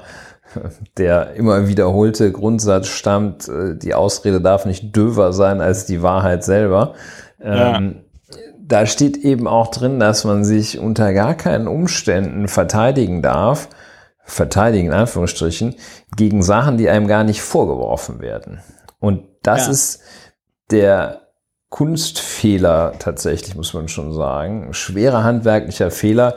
der 0.98 1.34
immer 1.34 1.68
wiederholte 1.68 2.32
Grundsatz 2.32 2.88
stammt, 2.88 3.48
äh, 3.48 3.76
die 3.76 3.94
Ausrede 3.94 4.42
darf 4.42 4.66
nicht 4.66 4.96
döver 4.96 5.34
sein 5.34 5.62
als 5.62 5.86
die 5.86 6.02
Wahrheit 6.02 6.44
selber. 6.44 6.94
Ähm, 7.42 8.04
Da 8.62 8.86
steht 8.86 9.18
eben 9.18 9.48
auch 9.48 9.72
drin, 9.72 10.00
dass 10.00 10.26
man 10.26 10.44
sich 10.44 10.78
unter 10.78 11.12
gar 11.14 11.34
keinen 11.34 11.68
Umständen 11.68 12.48
verteidigen 12.48 13.24
darf, 13.24 13.68
verteidigen 14.26 14.90
in 14.90 14.94
Anführungsstrichen, 14.94 15.74
gegen 16.16 16.44
Sachen, 16.44 16.78
die 16.78 16.88
einem 16.88 17.08
gar 17.08 17.24
nicht 17.24 17.42
vorgeworfen 17.42 18.20
werden. 18.22 18.60
Und 19.00 19.24
das 19.42 19.66
Ja. 19.66 19.72
ist 19.72 20.02
der 20.70 21.22
Kunstfehler 21.70 22.94
tatsächlich, 23.00 23.56
muss 23.56 23.74
man 23.74 23.88
schon 23.88 24.14
sagen. 24.14 24.68
Ein 24.68 24.74
Schwerer 24.74 25.24
handwerklicher 25.24 25.90
Fehler 25.90 26.36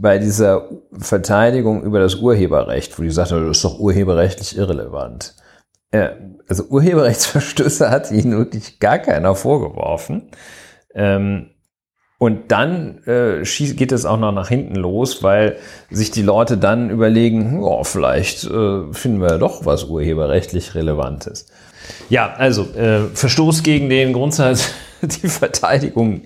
bei 0.00 0.18
dieser 0.18 0.68
Verteidigung 0.92 1.82
über 1.82 2.00
das 2.00 2.16
Urheberrecht, 2.16 2.98
wo 2.98 3.02
die 3.02 3.10
sagte, 3.10 3.40
das 3.40 3.58
ist 3.58 3.64
doch 3.64 3.78
urheberrechtlich 3.78 4.56
irrelevant. 4.56 5.34
Äh, 5.90 6.10
Also 6.48 6.64
Urheberrechtsverstöße 6.64 7.90
hat 7.90 8.10
ihnen 8.10 8.36
wirklich 8.36 8.78
gar 8.78 8.98
keiner 8.98 9.34
vorgeworfen. 9.34 10.30
Ähm, 10.94 11.50
und 12.18 12.52
dann 12.52 13.02
äh, 13.06 13.42
geht 13.42 13.90
es 13.90 14.04
auch 14.04 14.16
noch 14.16 14.30
nach 14.30 14.48
hinten 14.48 14.76
los, 14.76 15.24
weil 15.24 15.56
sich 15.90 16.12
die 16.12 16.22
Leute 16.22 16.56
dann 16.56 16.88
überlegen, 16.90 17.60
oh, 17.62 17.82
vielleicht 17.82 18.44
äh, 18.44 18.92
finden 18.92 19.20
wir 19.20 19.38
doch 19.38 19.66
was 19.66 19.84
urheberrechtlich 19.84 20.74
Relevantes. 20.76 21.46
Ja, 22.08 22.32
also 22.34 22.64
Verstoß 23.12 23.64
gegen 23.64 23.88
den 23.88 24.12
Grundsatz, 24.12 24.72
die 25.02 25.28
Verteidigung 25.28 26.22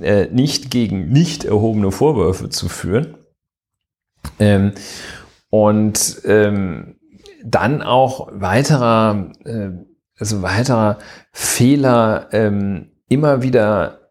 äh, 0.00 0.26
nicht 0.26 0.70
gegen 0.70 1.08
nicht 1.08 1.44
erhobene 1.44 1.90
Vorwürfe 1.90 2.48
zu 2.48 2.68
führen. 2.68 3.16
Ähm, 4.38 4.72
und 5.50 6.20
ähm, 6.24 6.96
dann 7.44 7.82
auch 7.82 8.28
weiterer, 8.32 9.32
äh, 9.44 9.70
also 10.18 10.42
weiterer 10.42 10.98
Fehler, 11.32 12.28
ähm, 12.32 12.92
immer 13.08 13.42
wieder 13.42 14.06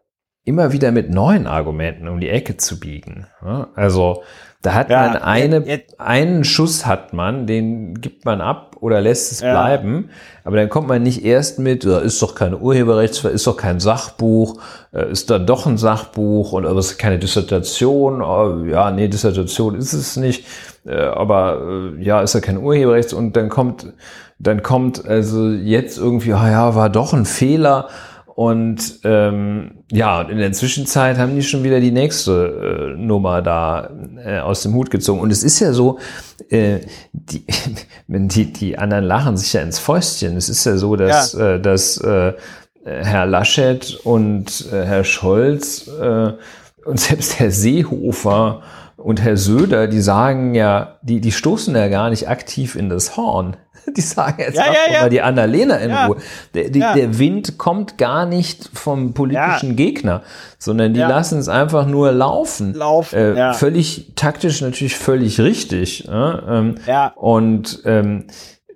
immer 0.46 0.72
wieder 0.72 0.92
mit 0.92 1.10
neuen 1.10 1.46
Argumenten 1.48 2.08
um 2.08 2.20
die 2.20 2.28
Ecke 2.28 2.56
zu 2.56 2.78
biegen. 2.78 3.26
Ja, 3.44 3.68
Also 3.74 4.22
da 4.66 4.74
hat 4.74 4.90
Ja, 4.90 5.06
man 5.08 5.16
eine, 5.22 5.56
jetzt- 5.58 5.68
jetzt- 5.68 6.00
einen 6.00 6.44
Schuss 6.44 6.84
hat 6.86 7.12
man, 7.12 7.46
den 7.46 8.00
gibt 8.00 8.24
man 8.24 8.40
ab 8.40 8.76
oder 8.80 9.00
lässt 9.00 9.32
es 9.32 9.40
Ja. 9.40 9.52
bleiben. 9.52 10.10
Aber 10.44 10.56
dann 10.56 10.68
kommt 10.68 10.88
man 10.88 11.02
nicht 11.02 11.24
erst 11.24 11.58
mit, 11.58 11.84
da 11.84 11.98
ist 11.98 12.20
doch 12.20 12.34
keine 12.34 12.58
Urheberrechtsver, 12.58 13.30
ist 13.30 13.46
doch 13.46 13.56
kein 13.56 13.80
Sachbuch, 13.80 14.60
äh, 14.92 15.10
ist 15.10 15.30
dann 15.30 15.46
doch 15.46 15.66
ein 15.66 15.78
Sachbuch 15.78 16.52
und 16.52 16.66
aber 16.66 16.78
es 16.80 16.92
ist 16.92 16.98
keine 16.98 17.18
Dissertation. 17.18 18.20
Oh, 18.22 18.64
ja, 18.64 18.90
nee, 18.90 19.08
Dissertation 19.08 19.76
ist 19.76 19.92
es 19.92 20.16
nicht. 20.16 20.44
Äh, 20.84 20.96
aber 20.96 21.92
äh, 21.98 22.02
ja, 22.04 22.20
ist 22.20 22.34
ja 22.34 22.40
kein 22.40 22.58
Urheberrechts 22.58 23.12
und 23.12 23.36
dann 23.36 23.48
kommt, 23.48 23.86
dann 24.38 24.62
kommt 24.62 25.06
also 25.06 25.48
jetzt 25.48 25.96
irgendwie, 25.98 26.32
ah 26.32 26.50
ja, 26.50 26.74
war 26.74 26.90
doch 26.90 27.12
ein 27.12 27.24
Fehler. 27.24 27.88
Und 28.36 29.00
ähm, 29.04 29.78
ja, 29.90 30.20
in 30.20 30.36
der 30.36 30.52
Zwischenzeit 30.52 31.16
haben 31.16 31.34
die 31.34 31.42
schon 31.42 31.64
wieder 31.64 31.80
die 31.80 31.90
nächste 31.90 32.92
äh, 32.94 33.00
Nummer 33.00 33.40
da 33.40 33.88
äh, 34.22 34.40
aus 34.40 34.62
dem 34.62 34.74
Hut 34.74 34.90
gezogen. 34.90 35.20
Und 35.20 35.32
es 35.32 35.42
ist 35.42 35.58
ja 35.58 35.72
so, 35.72 35.98
äh, 36.50 36.80
die, 37.14 37.46
die, 38.08 38.52
die 38.52 38.76
anderen 38.76 39.04
lachen 39.04 39.38
sich 39.38 39.54
ja 39.54 39.62
ins 39.62 39.78
Fäustchen. 39.78 40.36
Es 40.36 40.50
ist 40.50 40.66
ja 40.66 40.76
so, 40.76 40.96
dass, 40.96 41.32
äh, 41.32 41.58
dass 41.58 41.96
äh, 41.96 42.34
Herr 42.84 43.24
Laschet 43.24 43.98
und 44.04 44.70
äh, 44.70 44.84
Herr 44.84 45.04
Scholz 45.04 45.88
äh, 45.88 46.32
und 46.84 47.00
selbst 47.00 47.40
Herr 47.40 47.50
Seehofer 47.50 48.60
und 48.98 49.22
Herr 49.22 49.38
Söder, 49.38 49.88
die 49.88 50.02
sagen 50.02 50.54
ja, 50.54 50.98
die, 51.00 51.22
die 51.22 51.32
stoßen 51.32 51.74
ja 51.74 51.88
gar 51.88 52.10
nicht 52.10 52.28
aktiv 52.28 52.76
in 52.76 52.90
das 52.90 53.16
Horn. 53.16 53.56
Die 53.96 54.00
sagen 54.00 54.36
jetzt 54.40 54.56
Ja, 54.56 54.64
ab, 54.64 54.74
ja, 54.88 54.92
ja. 54.94 55.00
mal 55.02 55.10
die 55.10 55.22
Annalena 55.22 55.76
in 55.76 55.90
Ja. 55.90 56.06
Ruhe. 56.06 56.16
Der, 56.54 56.70
die, 56.70 56.78
Ja. 56.80 56.94
der 56.94 57.18
Wind 57.18 57.56
kommt 57.58 57.98
gar 57.98 58.26
nicht 58.26 58.68
vom 58.74 59.14
politischen 59.14 59.76
Gegner, 59.76 60.22
sondern 60.58 60.92
die 60.94 61.00
Ja. 61.00 61.08
lassen 61.08 61.38
es 61.38 61.48
einfach 61.48 61.86
nur 61.86 62.12
laufen. 62.12 62.74
Laufen, 62.74 63.16
Äh, 63.18 63.34
ja. 63.36 63.52
Völlig 63.52 64.12
taktisch 64.16 64.60
natürlich 64.60 64.96
völlig 64.96 65.40
richtig. 65.40 66.04
Ja, 66.04 66.58
ähm, 66.58 66.74
Ja. 66.86 67.12
Und 67.16 67.80
ähm, 67.84 68.26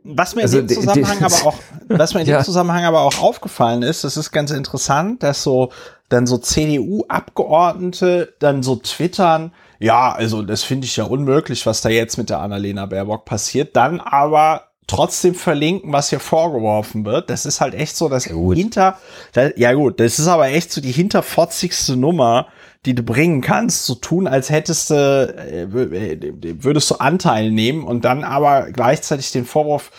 Was 0.02 0.34
mir 0.34 0.40
in 0.40 0.44
Also 0.46 0.58
dem 0.58 0.66
die- 0.68 0.74
Zusammenhang 0.76 1.18
die- 1.18 1.24
aber 1.24 1.46
auch, 1.46 1.54
was 1.88 2.14
mir 2.14 2.20
in 2.22 2.26
Ja. 2.26 2.38
dem 2.40 2.44
Zusammenhang 2.44 2.84
aber 2.84 3.00
auch 3.02 3.20
aufgefallen 3.20 3.82
ist, 3.82 4.02
das 4.02 4.16
ist 4.16 4.32
ganz 4.32 4.50
interessant, 4.50 5.22
dass 5.22 5.42
so 5.42 5.70
dann 6.08 6.26
so 6.26 6.38
CDU-Abgeordnete 6.38 8.34
dann 8.38 8.62
so 8.62 8.76
twittern, 8.76 9.52
ja, 9.78 10.12
also 10.12 10.42
das 10.42 10.62
finde 10.62 10.86
ich 10.86 10.96
ja 10.96 11.04
unmöglich, 11.04 11.66
was 11.66 11.80
da 11.82 11.88
jetzt 11.88 12.16
mit 12.18 12.30
der 12.30 12.40
Annalena 12.40 12.86
Baerbock 12.86 13.24
passiert, 13.24 13.76
dann 13.76 14.00
aber 14.00 14.62
trotzdem 14.90 15.34
verlinken, 15.34 15.92
was 15.92 16.10
hier 16.10 16.20
vorgeworfen 16.20 17.04
wird. 17.04 17.30
Das 17.30 17.46
ist 17.46 17.60
halt 17.60 17.74
echt 17.74 17.96
so, 17.96 18.08
dass 18.08 18.26
Ja, 18.26 18.52
hinter, 18.52 18.98
da, 19.32 19.50
ja 19.56 19.72
gut, 19.72 20.00
das 20.00 20.18
ist 20.18 20.28
aber 20.28 20.48
echt 20.48 20.72
so 20.72 20.80
die 20.80 20.92
hinterfotzigste 20.92 21.96
Nummer, 21.96 22.48
die 22.86 22.94
du 22.94 23.02
bringen 23.02 23.40
kannst, 23.40 23.86
so 23.86 23.94
tun, 23.94 24.26
als 24.26 24.50
hättest 24.50 24.90
du, 24.90 24.94
äh, 24.94 25.62
äh, 25.62 26.34
würdest 26.62 26.90
du 26.90 26.96
Anteil 26.96 27.50
nehmen 27.50 27.84
und 27.84 28.04
dann 28.04 28.24
aber 28.24 28.70
gleichzeitig 28.72 29.32
den 29.32 29.44
Vorwurf 29.44 29.90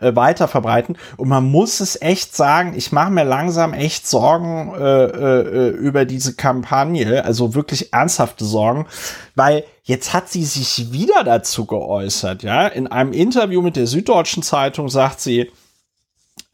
äh, 0.00 0.16
weiter 0.16 0.48
verbreiten. 0.48 0.96
Und 1.16 1.28
man 1.28 1.44
muss 1.44 1.80
es 1.80 2.00
echt 2.00 2.34
sagen, 2.34 2.72
ich 2.74 2.92
mache 2.92 3.10
mir 3.10 3.24
langsam 3.24 3.74
echt 3.74 4.08
Sorgen 4.08 4.74
äh, 4.74 5.04
äh, 5.04 5.68
über 5.68 6.06
diese 6.06 6.34
Kampagne, 6.34 7.24
also 7.24 7.54
wirklich 7.54 7.92
ernsthafte 7.92 8.44
Sorgen, 8.44 8.86
weil 9.34 9.64
jetzt 9.90 10.14
hat 10.14 10.30
sie 10.30 10.44
sich 10.44 10.92
wieder 10.92 11.24
dazu 11.24 11.66
geäußert, 11.66 12.44
ja. 12.44 12.68
In 12.68 12.86
einem 12.86 13.12
Interview 13.12 13.60
mit 13.60 13.74
der 13.74 13.88
Süddeutschen 13.88 14.42
Zeitung 14.44 14.88
sagt 14.88 15.20
sie, 15.20 15.50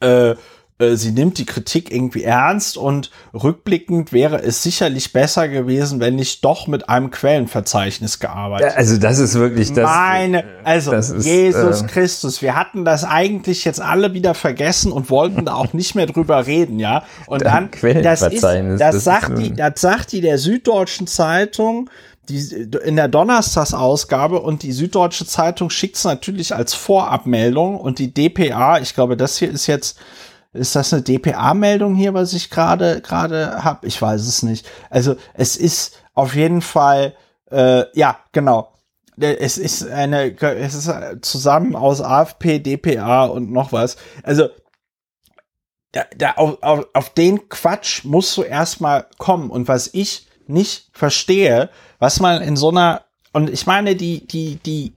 äh, 0.01 0.35
äh, 0.79 0.97
sie 0.97 1.13
nimmt 1.13 1.37
die 1.37 1.45
Kritik 1.45 1.93
irgendwie 1.93 2.23
ernst 2.23 2.79
und 2.79 3.11
rückblickend 3.35 4.13
wäre 4.13 4.43
es 4.43 4.63
sicherlich 4.63 5.13
besser 5.13 5.49
gewesen, 5.49 6.01
wenn 6.01 6.19
ich 6.19 6.41
doch 6.41 6.67
mit 6.67 6.89
einem 6.89 7.11
Quellenverzeichnis 7.11 8.21
gearbeitet 8.21 8.73
Ja, 8.73 8.77
also 8.77 8.97
das 8.99 9.19
ist 9.19 9.35
wirklich 9.35 9.73
das. 9.75 9.85
meine, 9.85 10.45
also 10.65 10.91
das 10.93 11.11
ist, 11.11 11.27
Jesus 11.27 11.83
äh, 11.83 11.87
Christus, 11.87 12.41
wir 12.41 12.57
hatten 12.57 12.87
das 12.87 13.05
eigentlich 13.05 13.67
jetzt 13.67 13.83
alle 13.83 14.15
wieder 14.15 14.35
vergessen 14.35 14.93
und 14.93 15.11
wollten 15.11 15.45
da 15.45 15.55
auch 15.55 15.75
nicht 15.75 15.95
mehr 15.95 16.07
drüber 16.07 16.47
reden, 16.47 16.79
ja. 16.79 17.05
Und 17.27 17.43
dann, 17.43 17.69
das 18.03 18.23
ist, 18.23 18.43
das 18.43 18.79
das 18.79 19.05
sagt 19.05 19.31
ist, 19.31 19.39
die, 19.39 19.55
das 19.55 19.81
sagt 19.81 20.13
die 20.13 20.23
der 20.23 20.39
Süddeutschen 20.39 21.07
Zeitung, 21.07 21.91
die 22.29 22.69
in 22.85 22.97
der 22.97 23.09
Donnerstagsausgabe 23.09 24.41
und 24.41 24.63
die 24.63 24.73
Süddeutsche 24.73 25.27
Zeitung 25.27 25.71
schickt 25.71 25.97
es 25.97 26.05
natürlich 26.05 26.55
als 26.55 26.75
Vorabmeldung 26.75 27.79
und 27.79 27.99
die 27.99 28.13
DPA, 28.13 28.79
ich 28.79 28.95
glaube, 28.95 29.17
das 29.17 29.39
hier 29.39 29.51
ist 29.51 29.67
jetzt 29.67 29.99
ist 30.53 30.75
das 30.75 30.93
eine 30.93 31.03
DPA-Meldung 31.03 31.95
hier, 31.95 32.15
was 32.15 32.33
ich 32.33 32.51
gerade 32.51 33.01
gerade 33.01 33.63
habe? 33.63 33.87
Ich 33.87 34.01
weiß 34.01 34.23
es 34.23 34.43
nicht. 34.43 34.67
Also 34.91 35.17
es 35.35 35.57
ist 35.57 36.03
auf 36.15 36.35
jeden 36.35 36.63
Fall, 36.63 37.15
äh, 37.51 37.85
ja, 37.93 38.19
genau. 38.33 38.73
Äh, 39.21 39.37
Es 39.37 39.59
ist 39.59 39.87
eine, 39.87 40.35
es 40.41 40.75
ist 40.75 40.91
zusammen 41.23 41.77
aus 41.77 42.01
AFP, 42.01 42.59
DPA 42.59 43.27
und 43.27 43.53
noch 43.53 43.73
was. 43.73 43.97
Also 44.23 44.49
da, 45.93 46.05
da 46.17 46.33
auf, 46.33 46.63
auf, 46.63 46.87
auf 46.93 47.11
den 47.11 47.49
Quatsch 47.49 48.05
musst 48.05 48.37
du 48.37 48.43
erstmal 48.43 49.07
kommen. 49.19 49.51
Und 49.51 49.69
was 49.69 49.91
ich 49.93 50.26
nicht 50.49 50.91
verstehe, 50.93 51.71
was 51.99 52.21
man 52.21 52.43
in 52.43 52.57
so 52.57 52.71
einer, 52.71 53.05
und 53.33 53.51
ich 53.51 53.67
meine, 53.67 53.97
die, 53.97 54.27
die, 54.27 54.57
die, 54.57 54.97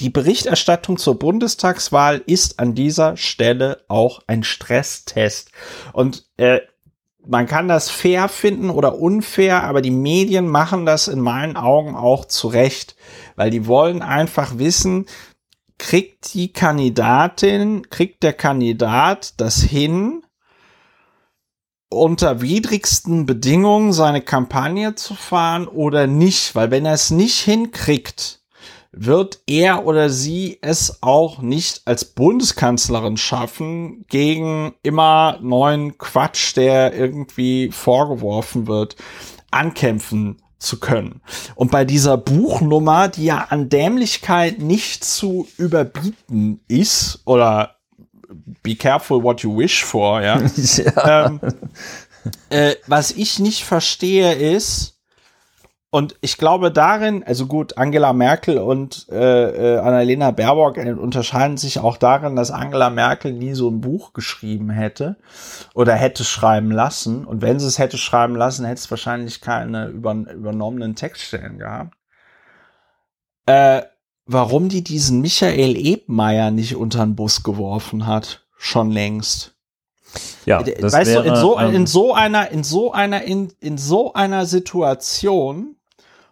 die 0.00 0.10
Berichterstattung 0.10 0.96
zur 0.96 1.18
Bundestagswahl 1.18 2.22
ist 2.26 2.58
an 2.58 2.74
dieser 2.74 3.16
Stelle 3.16 3.84
auch 3.88 4.22
ein 4.26 4.42
Stresstest. 4.42 5.52
Und 5.92 6.24
äh, 6.38 6.60
man 7.26 7.46
kann 7.46 7.68
das 7.68 7.90
fair 7.90 8.28
finden 8.28 8.70
oder 8.70 8.98
unfair, 8.98 9.64
aber 9.64 9.82
die 9.82 9.90
Medien 9.90 10.48
machen 10.48 10.86
das 10.86 11.06
in 11.06 11.20
meinen 11.20 11.56
Augen 11.56 11.94
auch 11.94 12.24
zurecht, 12.24 12.96
weil 13.36 13.50
die 13.50 13.66
wollen 13.66 14.00
einfach 14.02 14.58
wissen, 14.58 15.06
kriegt 15.78 16.34
die 16.34 16.52
Kandidatin, 16.52 17.88
kriegt 17.90 18.22
der 18.22 18.32
Kandidat 18.32 19.34
das 19.38 19.60
hin, 19.60 20.22
unter 21.90 22.40
widrigsten 22.40 23.26
Bedingungen 23.26 23.92
seine 23.92 24.22
Kampagne 24.22 24.94
zu 24.94 25.14
fahren 25.14 25.66
oder 25.66 26.06
nicht, 26.06 26.54
weil 26.54 26.70
wenn 26.70 26.86
er 26.86 26.94
es 26.94 27.10
nicht 27.10 27.40
hinkriegt, 27.40 28.40
wird 28.92 29.40
er 29.46 29.86
oder 29.86 30.08
sie 30.10 30.58
es 30.62 31.02
auch 31.02 31.42
nicht 31.42 31.82
als 31.84 32.04
Bundeskanzlerin 32.04 33.16
schaffen, 33.16 34.04
gegen 34.08 34.74
immer 34.82 35.38
neuen 35.42 35.98
Quatsch, 35.98 36.56
der 36.56 36.94
irgendwie 36.94 37.70
vorgeworfen 37.70 38.66
wird, 38.66 38.96
ankämpfen 39.50 40.42
zu 40.58 40.78
können. 40.78 41.22
Und 41.54 41.70
bei 41.70 41.84
dieser 41.84 42.16
Buchnummer, 42.16 43.08
die 43.08 43.24
ja 43.26 43.46
an 43.48 43.68
Dämlichkeit 43.68 44.58
nicht 44.58 45.04
zu 45.04 45.48
überbieten 45.56 46.60
ist, 46.68 47.20
oder 47.24 47.79
be 48.62 48.74
careful 48.74 49.22
what 49.22 49.40
you 49.42 49.56
wish 49.56 49.84
for, 49.84 50.20
ja. 50.22 50.40
ja. 50.66 51.26
ähm, 51.26 51.40
äh, 52.50 52.74
was 52.86 53.10
ich 53.12 53.38
nicht 53.38 53.64
verstehe 53.64 54.34
ist, 54.34 55.00
und 55.92 56.14
ich 56.20 56.38
glaube 56.38 56.70
darin, 56.70 57.24
also 57.24 57.46
gut, 57.46 57.76
Angela 57.76 58.12
Merkel 58.12 58.58
und 58.58 59.08
äh, 59.10 59.74
äh, 59.74 59.78
Annalena 59.78 60.30
Baerbock 60.30 60.78
äh, 60.78 60.92
unterscheiden 60.92 61.56
sich 61.56 61.80
auch 61.80 61.96
darin, 61.96 62.36
dass 62.36 62.52
Angela 62.52 62.90
Merkel 62.90 63.32
nie 63.32 63.54
so 63.54 63.68
ein 63.68 63.80
Buch 63.80 64.12
geschrieben 64.12 64.70
hätte 64.70 65.16
oder 65.74 65.94
hätte 65.94 66.22
schreiben 66.22 66.70
lassen. 66.70 67.24
Und 67.24 67.42
wenn 67.42 67.58
sie 67.58 67.66
es 67.66 67.80
hätte 67.80 67.98
schreiben 67.98 68.36
lassen, 68.36 68.64
hätte 68.64 68.78
es 68.78 68.90
wahrscheinlich 68.90 69.40
keine 69.40 69.88
über, 69.88 70.12
übernommenen 70.12 70.94
Textstellen 70.94 71.58
gehabt. 71.58 71.96
Äh, 73.46 73.82
warum 74.32 74.68
die 74.68 74.84
diesen 74.84 75.20
Michael 75.20 75.76
Ebmeier 75.76 76.50
nicht 76.50 76.76
unter 76.76 77.04
den 77.04 77.16
Bus 77.16 77.42
geworfen 77.42 78.06
hat, 78.06 78.46
schon 78.56 78.90
längst. 78.90 79.54
ja, 80.44 80.62
das 80.62 80.92
weißt 80.92 81.10
wäre, 81.10 81.24
du, 81.24 81.30
in 81.30 81.36
so, 81.36 81.58
ähm, 81.58 81.74
in 81.74 81.86
so 81.86 82.14
einer, 82.14 82.50
in 82.50 82.64
so 82.64 82.92
einer, 82.92 83.22
in, 83.22 83.52
in 83.60 83.78
so 83.78 84.12
einer 84.12 84.46
Situation 84.46 85.76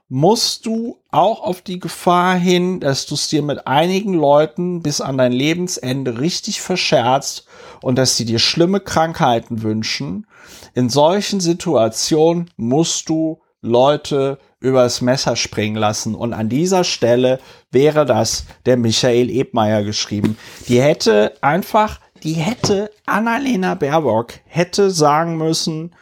musst 0.08 0.64
du 0.64 1.02
auch 1.10 1.42
auf 1.42 1.60
die 1.60 1.80
Gefahr 1.80 2.36
hin, 2.36 2.80
dass 2.80 3.04
du 3.06 3.14
es 3.14 3.28
dir 3.28 3.42
mit 3.42 3.66
einigen 3.66 4.14
Leuten 4.14 4.80
bis 4.82 5.00
an 5.00 5.18
dein 5.18 5.32
Lebensende 5.32 6.20
richtig 6.20 6.60
verscherzt 6.60 7.46
und 7.82 7.96
dass 7.98 8.16
sie 8.16 8.24
dir 8.24 8.38
schlimme 8.38 8.80
Krankheiten 8.80 9.62
wünschen. 9.62 10.26
In 10.74 10.88
solchen 10.88 11.40
Situationen 11.40 12.50
musst 12.56 13.08
du 13.08 13.40
Leute 13.60 14.38
übers 14.60 15.00
Messer 15.00 15.36
springen 15.36 15.76
lassen. 15.76 16.14
Und 16.14 16.32
an 16.32 16.48
dieser 16.48 16.84
Stelle 16.84 17.40
wäre 17.70 18.06
das 18.06 18.44
der 18.66 18.76
Michael 18.76 19.30
Ebmeier 19.30 19.82
geschrieben. 19.82 20.36
Die 20.68 20.80
hätte 20.80 21.34
einfach, 21.40 22.00
die 22.22 22.34
hätte 22.34 22.90
Annalena 23.06 23.74
Baerbock 23.74 24.34
hätte 24.46 24.90
sagen 24.90 25.36
müssen, 25.36 25.94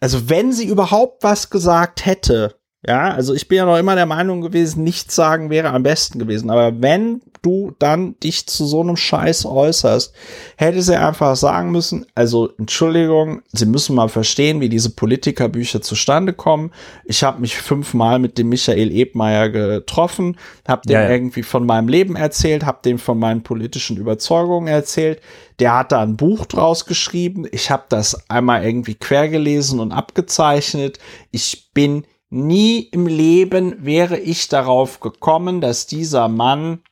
also 0.00 0.30
wenn 0.30 0.52
sie 0.52 0.66
überhaupt 0.66 1.22
was 1.22 1.50
gesagt 1.50 2.06
hätte, 2.06 2.56
ja, 2.86 3.10
also 3.10 3.34
ich 3.34 3.46
bin 3.46 3.58
ja 3.58 3.66
noch 3.66 3.76
immer 3.76 3.94
der 3.94 4.06
Meinung 4.06 4.40
gewesen, 4.40 4.84
nichts 4.84 5.14
sagen 5.14 5.50
wäre 5.50 5.68
am 5.68 5.82
besten 5.82 6.18
gewesen. 6.18 6.48
Aber 6.48 6.80
wenn 6.80 7.20
du 7.42 7.72
dann 7.78 8.18
dich 8.20 8.46
zu 8.46 8.64
so 8.64 8.80
einem 8.80 8.96
Scheiß 8.96 9.44
äußerst, 9.44 10.14
hätte 10.56 10.80
sie 10.80 10.98
einfach 10.98 11.36
sagen 11.36 11.72
müssen, 11.72 12.06
also 12.14 12.50
Entschuldigung, 12.58 13.42
Sie 13.52 13.66
müssen 13.66 13.94
mal 13.96 14.08
verstehen, 14.08 14.62
wie 14.62 14.70
diese 14.70 14.90
Politikerbücher 14.90 15.82
zustande 15.82 16.32
kommen. 16.32 16.72
Ich 17.04 17.22
habe 17.22 17.40
mich 17.40 17.58
fünfmal 17.58 18.18
mit 18.18 18.38
dem 18.38 18.48
Michael 18.48 18.90
Ebmeier 18.92 19.50
getroffen, 19.50 20.38
habe 20.66 20.86
dem 20.86 20.94
Ja, 20.94 21.02
ja. 21.02 21.10
irgendwie 21.10 21.42
von 21.42 21.66
meinem 21.66 21.88
Leben 21.88 22.16
erzählt, 22.16 22.64
habe 22.64 22.78
dem 22.82 22.98
von 22.98 23.18
meinen 23.18 23.42
politischen 23.42 23.98
Überzeugungen 23.98 24.68
erzählt. 24.68 25.20
Der 25.58 25.76
hat 25.76 25.92
da 25.92 26.00
ein 26.00 26.16
Buch 26.16 26.46
draus 26.46 26.86
geschrieben. 26.86 27.46
Ich 27.52 27.70
habe 27.70 27.84
das 27.90 28.30
einmal 28.30 28.64
irgendwie 28.64 28.94
quer 28.94 29.28
gelesen 29.28 29.80
und 29.80 29.92
abgezeichnet. 29.92 30.98
Ich 31.30 31.70
bin 31.74 32.04
nie 32.30 32.80
im 32.80 33.06
Leben 33.06 33.84
wäre 33.84 34.18
ich 34.18 34.48
darauf 34.48 35.00
gekommen, 35.00 35.60
dass 35.60 35.86
dieser 35.86 36.28
Mann 36.28 36.82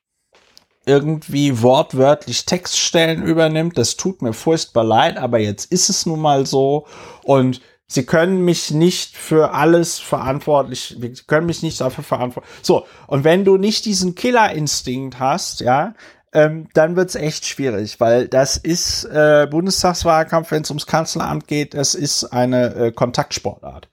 irgendwie 0.85 1.63
wortwörtlich 1.63 2.47
Textstellen 2.47 3.23
übernimmt. 3.23 3.79
Das 3.79 3.97
tut 3.97 4.23
mir 4.23 4.33
furchtbar 4.33 4.85
leid, 4.85 5.17
aber 5.19 5.39
jetzt 5.39 5.71
ist 5.71 5.91
es 5.91 6.07
nun 6.07 6.21
mal 6.21 6.47
so. 6.47 6.87
Und 7.25 7.61
sie 7.87 8.05
können 8.05 8.45
mich 8.45 8.71
nicht 8.71 9.17
für 9.17 9.53
alles 9.53 9.99
verantwortlich, 9.99 10.97
sie 10.99 11.25
können 11.27 11.47
mich 11.47 11.63
nicht 11.63 11.81
dafür 11.81 12.05
verantwortlich. 12.05 12.53
So, 12.63 12.87
und 13.07 13.25
wenn 13.25 13.45
du 13.45 13.59
nicht 13.59 13.85
diesen 13.85 14.15
Killerinstinkt 14.15 15.19
hast, 15.19 15.61
ja, 15.61 15.95
ähm, 16.33 16.69
dann 16.75 16.97
wird's 16.97 17.15
echt 17.15 17.47
schwierig, 17.47 18.01
weil 18.01 18.29
das 18.29 18.57
ist 18.57 19.05
äh, 19.05 19.47
Bundestagswahlkampf, 19.51 20.51
wenn 20.51 20.63
es 20.63 20.71
ums 20.71 20.87
Kanzleramt 20.87 21.49
geht, 21.49 21.75
das 21.75 21.95
ist 21.95 22.25
eine 22.25 22.75
äh, 22.75 22.93
Kontaktsportart. 22.93 23.89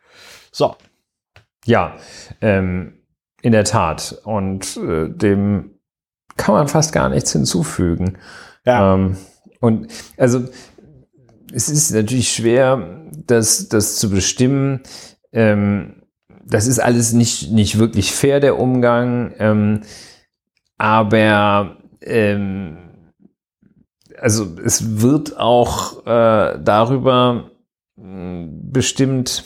So, 0.52 0.76
Ja, 1.66 1.98
ähm, 2.42 3.00
in 3.42 3.52
der 3.52 3.64
Tat. 3.64 4.22
Und 4.24 4.78
äh, 4.78 5.10
dem 5.10 5.72
kann 6.38 6.56
man 6.56 6.68
fast 6.68 6.94
gar 6.94 7.10
nichts 7.10 7.32
hinzufügen. 7.32 8.18
ja. 8.66 8.94
Ähm, 8.94 9.18
und 9.62 9.88
also 10.18 10.44
es 11.54 11.70
ist 11.70 11.92
natürlich 11.92 12.32
schwer, 12.32 13.08
das, 13.26 13.70
das 13.70 13.96
zu 13.96 14.10
bestimmen. 14.10 14.82
Ähm, 15.32 16.04
das 16.46 16.68
ist 16.68 16.80
alles 16.80 17.14
nicht, 17.14 17.52
nicht 17.52 17.80
wirklich 17.80 18.14
fair, 18.14 18.40
der 18.40 18.60
Umgang. 18.60 19.34
Ähm, 19.40 19.82
aber 20.78 21.78
ähm, 22.02 22.78
also 24.20 24.56
es 24.64 25.02
wird 25.02 25.38
auch 25.38 26.06
äh, 26.06 26.60
darüber 26.62 27.50
mh, 27.96 28.50
bestimmt, 28.72 29.46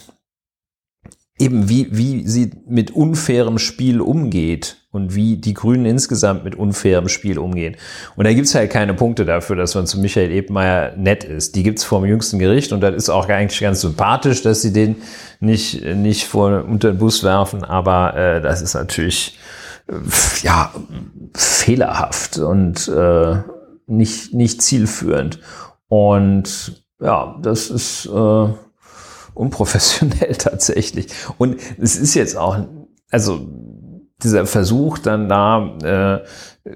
eben 1.40 1.70
wie, 1.70 1.88
wie 1.92 2.28
sie 2.28 2.52
mit 2.68 2.92
unfairem 2.92 3.58
Spiel 3.58 4.02
umgeht 4.02 4.78
und 4.92 5.16
wie 5.16 5.38
die 5.38 5.54
Grünen 5.54 5.86
insgesamt 5.86 6.44
mit 6.44 6.56
unfairem 6.56 7.08
Spiel 7.08 7.40
umgehen. 7.40 7.78
Und 8.16 8.26
da 8.26 8.34
gibt's 8.34 8.54
halt 8.56 8.72
keine 8.72 8.94
Punkte 8.94 9.24
dafür, 9.24 9.56
dass 9.56 9.76
man 9.76 9.88
zu 9.88 10.00
Michael 10.00 10.32
Ebmeier 10.32 10.96
nett 10.98 11.24
ist. 11.24 11.56
Die 11.56 11.64
gibt's 11.64 11.84
vor 11.84 12.02
dem 12.02 12.10
jüngsten 12.10 12.40
Gericht 12.40 12.74
und 12.74 12.82
das 12.82 12.96
ist 12.96 13.10
auch 13.10 13.30
eigentlich 13.30 13.62
ganz 13.62 13.82
sympathisch, 13.82 14.42
dass 14.42 14.62
sie 14.62 14.74
den 14.74 14.98
nicht, 15.40 15.84
nicht 15.84 16.26
vor, 16.26 16.66
unter 16.66 16.92
den 16.92 16.98
Bus 16.98 17.24
werfen, 17.24 17.64
aber 17.64 18.16
äh, 18.16 18.42
das 18.42 18.62
ist 18.62 18.74
natürlich 18.74 19.38
äh, 19.88 19.94
ja 20.42 20.74
fehlerhaft 21.36 22.38
und 22.38 22.88
äh, 22.90 23.38
nicht, 23.88 24.34
nicht 24.34 24.62
zielführend. 24.62 25.40
Und 25.88 26.84
ja, 27.00 27.38
das 27.42 27.70
ist 27.70 28.08
äh, 28.08 28.48
unprofessionell 29.40 30.36
tatsächlich. 30.38 31.08
Und 31.38 31.58
es 31.80 31.96
ist 31.96 32.14
jetzt 32.14 32.38
auch, 32.38 32.60
also 33.10 33.48
dieser 34.22 34.46
Versuch 34.46 34.98
dann 34.98 35.30
da, 35.30 35.78
äh, 36.66 36.72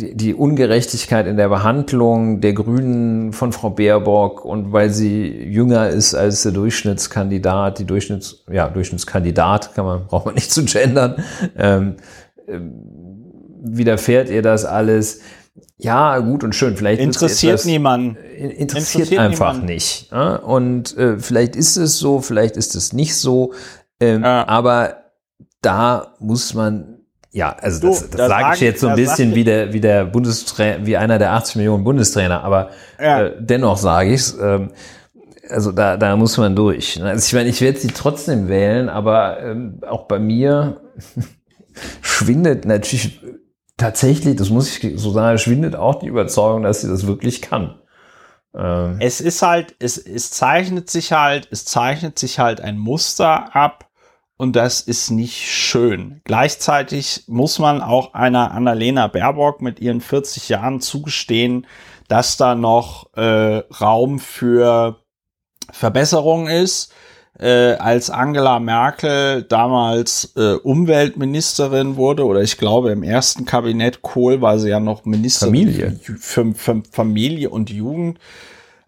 die, 0.00 0.16
die 0.16 0.34
Ungerechtigkeit 0.34 1.26
in 1.26 1.36
der 1.36 1.48
Behandlung 1.48 2.40
der 2.40 2.54
Grünen 2.54 3.32
von 3.32 3.52
Frau 3.52 3.70
Baerbock 3.70 4.44
und 4.44 4.72
weil 4.72 4.90
sie 4.90 5.26
jünger 5.26 5.88
ist 5.88 6.14
als 6.14 6.42
der 6.44 6.52
Durchschnittskandidat, 6.52 7.80
die 7.80 7.84
Durchschnitts, 7.84 8.44
ja, 8.50 8.68
Durchschnittskandidat, 8.68 9.74
kann 9.74 9.84
man, 9.84 10.06
braucht 10.06 10.26
man 10.26 10.36
nicht 10.36 10.52
zu 10.52 10.64
gendern, 10.64 11.22
ähm, 11.58 11.96
äh, 12.46 12.60
widerfährt 13.62 14.30
ihr 14.30 14.40
das 14.40 14.64
alles 14.64 15.20
ja, 15.82 16.18
gut 16.18 16.44
und 16.44 16.54
schön. 16.54 16.76
Vielleicht 16.76 17.00
interessiert 17.00 17.64
niemanden. 17.64 18.16
Interessiert, 18.16 19.10
interessiert 19.10 19.20
einfach 19.20 19.52
niemand. 19.52 19.68
nicht. 19.68 20.12
Und 20.12 20.96
äh, 20.96 21.18
vielleicht 21.18 21.56
ist 21.56 21.76
es 21.76 21.98
so, 21.98 22.20
vielleicht 22.20 22.56
ist 22.56 22.74
es 22.74 22.92
nicht 22.92 23.16
so. 23.16 23.52
Ähm, 23.98 24.22
ja. 24.22 24.46
Aber 24.46 24.96
da 25.62 26.14
muss 26.18 26.54
man 26.54 27.00
ja, 27.32 27.56
also 27.60 27.88
das, 27.88 28.00
das, 28.00 28.10
das 28.10 28.28
sage 28.28 28.54
ich 28.54 28.60
jetzt 28.60 28.80
so 28.80 28.88
ein 28.88 28.96
bisschen 28.96 29.34
wie 29.36 29.44
der, 29.44 29.72
wie 29.72 29.80
der 29.80 30.04
Bundestrainer, 30.04 30.84
wie 30.84 30.96
einer 30.96 31.18
der 31.18 31.32
80 31.32 31.56
Millionen 31.56 31.84
Bundestrainer, 31.84 32.42
aber 32.42 32.70
ja. 33.00 33.22
äh, 33.22 33.36
dennoch 33.38 33.76
sage 33.76 34.10
ich 34.10 34.20
es. 34.20 34.38
Ähm, 34.40 34.70
also 35.48 35.70
da, 35.72 35.96
da 35.96 36.16
muss 36.16 36.36
man 36.38 36.56
durch. 36.56 36.98
Ne? 36.98 37.06
Also 37.06 37.26
ich 37.26 37.32
meine, 37.32 37.48
ich 37.48 37.60
werde 37.60 37.78
sie 37.78 37.88
trotzdem 37.88 38.48
wählen, 38.48 38.88
aber 38.88 39.40
ähm, 39.42 39.80
auch 39.88 40.06
bei 40.06 40.18
mir 40.18 40.80
schwindet 42.02 42.64
natürlich 42.64 43.20
tatsächlich, 43.80 44.36
das 44.36 44.50
muss 44.50 44.78
ich 44.78 45.00
so 45.00 45.10
sagen, 45.10 45.38
schwindet 45.38 45.74
auch 45.74 45.96
die 45.96 46.06
Überzeugung, 46.06 46.62
dass 46.62 46.82
sie 46.82 46.88
das 46.88 47.06
wirklich 47.06 47.42
kann. 47.42 47.80
Ähm. 48.54 48.96
Es 49.00 49.20
ist 49.20 49.42
halt, 49.42 49.74
es, 49.78 49.98
es 49.98 50.30
zeichnet 50.30 50.90
sich 50.90 51.12
halt, 51.12 51.48
es 51.50 51.64
zeichnet 51.64 52.18
sich 52.18 52.38
halt 52.38 52.60
ein 52.60 52.78
Muster 52.78 53.54
ab 53.54 53.88
und 54.36 54.56
das 54.56 54.80
ist 54.80 55.10
nicht 55.10 55.50
schön. 55.50 56.20
Gleichzeitig 56.24 57.24
muss 57.26 57.58
man 57.58 57.82
auch 57.82 58.14
einer 58.14 58.52
Annalena 58.52 59.06
Baerbock 59.06 59.60
mit 59.60 59.80
ihren 59.80 60.00
40 60.00 60.48
Jahren 60.48 60.80
zugestehen, 60.80 61.66
dass 62.08 62.36
da 62.36 62.54
noch 62.54 63.12
äh, 63.14 63.62
Raum 63.80 64.18
für 64.18 65.04
Verbesserung 65.70 66.48
ist 66.48 66.92
äh, 67.40 67.74
als 67.78 68.10
Angela 68.10 68.60
Merkel 68.60 69.42
damals 69.42 70.32
äh, 70.36 70.54
Umweltministerin 70.54 71.96
wurde, 71.96 72.26
oder 72.26 72.42
ich 72.42 72.58
glaube 72.58 72.90
im 72.90 73.02
ersten 73.02 73.46
Kabinett 73.46 74.02
Kohl 74.02 74.42
war 74.42 74.58
sie 74.58 74.68
ja 74.68 74.78
noch 74.78 75.04
Ministerin 75.04 75.54
Familie. 75.54 76.00
Für, 76.18 76.52
für, 76.54 76.82
Familie 76.92 77.50
und 77.50 77.70
Jugend. 77.70 78.18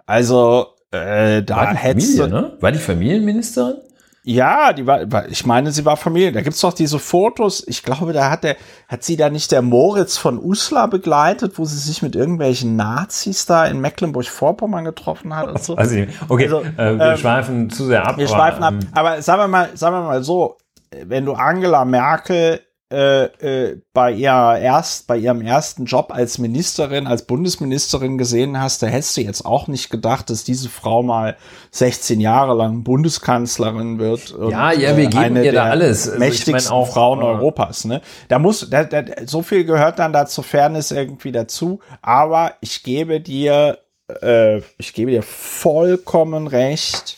Also 0.04 0.66
äh, 0.90 1.42
da 1.42 1.56
war 1.56 1.72
die 1.72 1.78
Familie, 1.78 2.28
ne? 2.28 2.56
War 2.60 2.72
die 2.72 2.78
Familienministerin? 2.78 3.76
Ja, 4.24 4.72
die 4.72 4.86
war, 4.86 5.28
ich 5.28 5.46
meine, 5.46 5.72
sie 5.72 5.84
war 5.84 5.96
Familie. 5.96 6.30
Da 6.30 6.42
gibt's 6.42 6.60
doch 6.60 6.72
diese 6.72 7.00
Fotos. 7.00 7.64
Ich 7.66 7.82
glaube, 7.82 8.12
da 8.12 8.30
hat 8.30 8.44
der, 8.44 8.56
hat 8.86 9.02
sie 9.02 9.16
da 9.16 9.30
nicht 9.30 9.50
der 9.50 9.62
Moritz 9.62 10.16
von 10.16 10.38
Uslar 10.38 10.88
begleitet, 10.88 11.58
wo 11.58 11.64
sie 11.64 11.76
sich 11.76 12.02
mit 12.02 12.14
irgendwelchen 12.14 12.76
Nazis 12.76 13.46
da 13.46 13.66
in 13.66 13.80
Mecklenburg-Vorpommern 13.80 14.84
getroffen 14.84 15.34
hat 15.34 15.48
und 15.48 15.62
so. 15.62 15.74
Also, 15.74 16.04
okay, 16.28 16.44
also, 16.44 16.62
äh, 16.62 16.98
wir 16.98 17.00
ähm, 17.00 17.16
schweifen 17.16 17.70
zu 17.70 17.86
sehr 17.86 18.06
ab. 18.06 18.16
Wir 18.16 18.28
aber, 18.28 18.36
schweifen 18.36 18.62
ab. 18.62 18.74
Ähm, 18.74 18.88
aber 18.92 19.22
sagen 19.22 19.42
wir 19.42 19.48
mal, 19.48 19.70
sagen 19.74 19.96
wir 19.96 20.02
mal 20.02 20.22
so, 20.22 20.56
wenn 21.04 21.24
du 21.24 21.32
Angela 21.32 21.84
Merkel 21.84 22.60
äh, 22.92 23.24
äh, 23.70 23.80
bei 23.94 24.12
ihrer 24.12 24.58
erst 24.58 25.06
bei 25.06 25.16
ihrem 25.16 25.40
ersten 25.40 25.86
Job 25.86 26.12
als 26.14 26.36
Ministerin, 26.36 27.06
als 27.06 27.26
Bundesministerin 27.26 28.18
gesehen 28.18 28.60
hast, 28.60 28.82
da 28.82 28.86
hättest 28.86 29.16
du 29.16 29.22
jetzt 29.22 29.46
auch 29.46 29.66
nicht 29.66 29.88
gedacht, 29.88 30.28
dass 30.28 30.44
diese 30.44 30.68
Frau 30.68 31.02
mal 31.02 31.36
16 31.70 32.20
Jahre 32.20 32.54
lang 32.54 32.84
Bundeskanzlerin 32.84 33.98
wird. 33.98 34.34
Ja, 34.50 34.72
ja, 34.72 34.94
wir 34.96 35.06
geben 35.06 35.42
ihr 35.42 35.52
da 35.52 35.64
alles. 35.64 36.06
Also 36.06 36.18
mächtigsten 36.18 36.56
ich 36.56 36.64
mein 36.64 36.72
auch, 36.72 36.92
Frauen 36.92 37.20
äh, 37.20 37.24
Europas. 37.24 37.86
Ne? 37.86 38.02
Da 38.28 38.38
muss, 38.38 38.68
da, 38.68 38.84
da, 38.84 39.02
so 39.24 39.40
viel 39.40 39.64
gehört 39.64 39.98
dann 39.98 40.12
dazu 40.12 40.42
Fairness 40.42 40.90
irgendwie 40.90 41.32
dazu. 41.32 41.80
Aber 42.02 42.54
ich 42.60 42.82
gebe 42.82 43.20
dir, 43.22 43.78
äh, 44.20 44.58
ich 44.76 44.92
gebe 44.92 45.12
dir 45.12 45.22
vollkommen 45.22 46.46
recht 46.46 47.16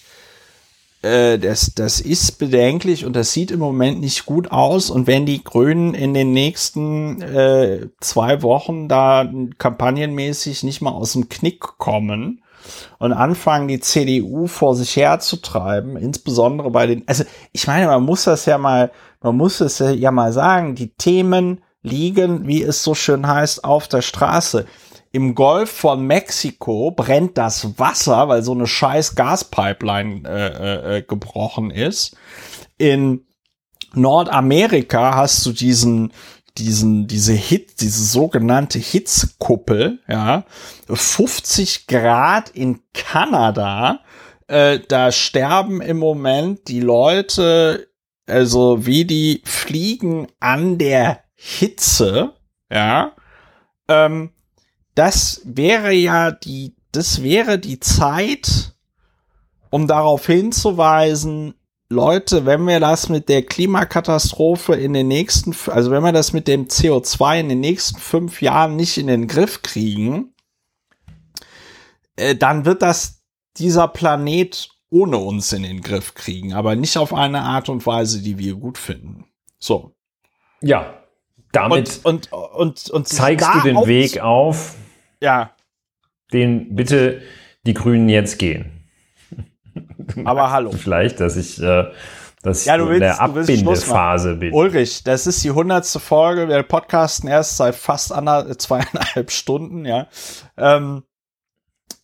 äh, 1.04 1.38
das, 1.38 1.72
das 1.74 2.00
ist 2.00 2.38
bedenklich 2.38 3.04
und 3.04 3.14
das 3.14 3.32
sieht 3.32 3.50
im 3.50 3.60
Moment 3.60 4.00
nicht 4.00 4.24
gut 4.24 4.50
aus. 4.50 4.90
Und 4.90 5.06
wenn 5.06 5.26
die 5.26 5.44
Grünen 5.44 5.94
in 5.94 6.14
den 6.14 6.32
nächsten 6.32 7.20
äh, 7.20 7.88
zwei 8.00 8.42
Wochen 8.42 8.88
da 8.88 9.30
kampagnenmäßig 9.58 10.62
nicht 10.62 10.80
mal 10.80 10.92
aus 10.92 11.12
dem 11.12 11.28
Knick 11.28 11.60
kommen 11.78 12.42
und 12.98 13.12
anfangen, 13.12 13.68
die 13.68 13.80
CDU 13.80 14.46
vor 14.46 14.74
sich 14.74 14.96
herzutreiben, 14.96 15.96
insbesondere 15.96 16.70
bei 16.70 16.86
den, 16.86 17.06
also 17.06 17.24
ich 17.52 17.66
meine, 17.66 17.86
man 17.86 18.02
muss 18.02 18.24
das 18.24 18.46
ja 18.46 18.56
mal, 18.56 18.90
man 19.20 19.36
muss 19.36 19.60
es 19.60 19.78
ja 19.80 20.10
mal 20.10 20.32
sagen, 20.32 20.74
die 20.74 20.94
Themen 20.94 21.60
liegen, 21.82 22.48
wie 22.48 22.62
es 22.62 22.82
so 22.82 22.94
schön 22.94 23.28
heißt, 23.28 23.62
auf 23.62 23.88
der 23.88 24.00
Straße 24.00 24.64
im 25.14 25.36
Golf 25.36 25.70
von 25.70 26.08
Mexiko 26.08 26.90
brennt 26.90 27.38
das 27.38 27.78
Wasser, 27.78 28.26
weil 28.26 28.42
so 28.42 28.50
eine 28.50 28.66
scheiß 28.66 29.14
Gaspipeline 29.14 30.28
äh, 30.28 30.46
äh, 30.48 30.96
äh, 30.96 31.02
gebrochen 31.02 31.70
ist. 31.70 32.16
In 32.78 33.24
Nordamerika 33.94 35.14
hast 35.14 35.46
du 35.46 35.52
diesen 35.52 36.12
diesen 36.58 37.06
diese 37.06 37.32
Hit 37.32 37.80
diese 37.80 38.02
sogenannte 38.04 38.80
Hitzkuppel, 38.80 40.00
ja, 40.08 40.46
50 40.88 41.86
Grad 41.86 42.50
in 42.50 42.80
Kanada. 42.92 44.00
Äh, 44.48 44.80
da 44.88 45.12
sterben 45.12 45.80
im 45.80 45.98
Moment 45.98 46.66
die 46.66 46.80
Leute, 46.80 47.86
also 48.26 48.84
wie 48.84 49.04
die 49.04 49.42
fliegen 49.44 50.26
an 50.40 50.76
der 50.76 51.20
Hitze, 51.34 52.32
ja. 52.68 53.12
Ähm, 53.86 54.30
das 54.94 55.42
wäre 55.44 55.92
ja 55.92 56.30
die, 56.30 56.74
das 56.92 57.22
wäre 57.22 57.58
die 57.58 57.80
Zeit, 57.80 58.74
um 59.70 59.86
darauf 59.86 60.26
hinzuweisen, 60.26 61.54
Leute, 61.90 62.46
wenn 62.46 62.66
wir 62.66 62.80
das 62.80 63.08
mit 63.08 63.28
der 63.28 63.44
Klimakatastrophe 63.44 64.74
in 64.74 64.94
den 64.94 65.08
nächsten, 65.08 65.54
also 65.70 65.90
wenn 65.90 66.02
wir 66.02 66.12
das 66.12 66.32
mit 66.32 66.48
dem 66.48 66.66
CO2 66.66 67.40
in 67.40 67.48
den 67.48 67.60
nächsten 67.60 67.98
fünf 67.98 68.40
Jahren 68.40 68.76
nicht 68.76 68.98
in 68.98 69.06
den 69.06 69.28
Griff 69.28 69.62
kriegen, 69.62 70.34
äh, 72.16 72.34
dann 72.34 72.64
wird 72.64 72.82
das 72.82 73.22
dieser 73.56 73.88
Planet 73.88 74.68
ohne 74.90 75.18
uns 75.18 75.52
in 75.52 75.62
den 75.62 75.82
Griff 75.82 76.14
kriegen, 76.14 76.54
aber 76.54 76.76
nicht 76.76 76.96
auf 76.96 77.12
eine 77.12 77.42
Art 77.42 77.68
und 77.68 77.84
Weise, 77.86 78.22
die 78.22 78.38
wir 78.38 78.54
gut 78.54 78.78
finden. 78.78 79.26
So. 79.58 79.94
Ja, 80.60 81.02
damit 81.52 82.00
und, 82.04 82.32
und, 82.32 82.54
und, 82.54 82.90
und 82.90 83.08
zeigst 83.08 83.48
du 83.54 83.60
den 83.60 83.86
Weg 83.86 84.20
auf, 84.20 84.76
ja. 85.20 85.54
Den 86.32 86.74
bitte 86.74 87.22
die 87.66 87.74
Grünen 87.74 88.08
jetzt 88.08 88.38
gehen. 88.38 88.88
Aber 90.24 90.50
hallo. 90.50 90.72
Vielleicht, 90.76 91.20
dass 91.20 91.36
ich, 91.36 91.60
äh, 91.60 91.90
dass 92.42 92.64
ja, 92.64 92.76
du 92.76 92.84
willst, 92.88 92.94
in 92.96 93.00
der 93.00 93.20
Abbindephase 93.20 94.36
bin. 94.36 94.52
Ulrich, 94.52 95.02
das 95.04 95.26
ist 95.26 95.42
die 95.44 95.50
hundertste 95.50 96.00
Folge. 96.00 96.48
Wir 96.48 96.62
podcasten 96.62 97.28
erst 97.28 97.56
seit 97.56 97.74
fast 97.74 98.12
anderth 98.12 98.60
zweieinhalb 98.60 99.30
Stunden, 99.30 99.84
ja. 99.84 100.08
Ähm, 100.56 101.04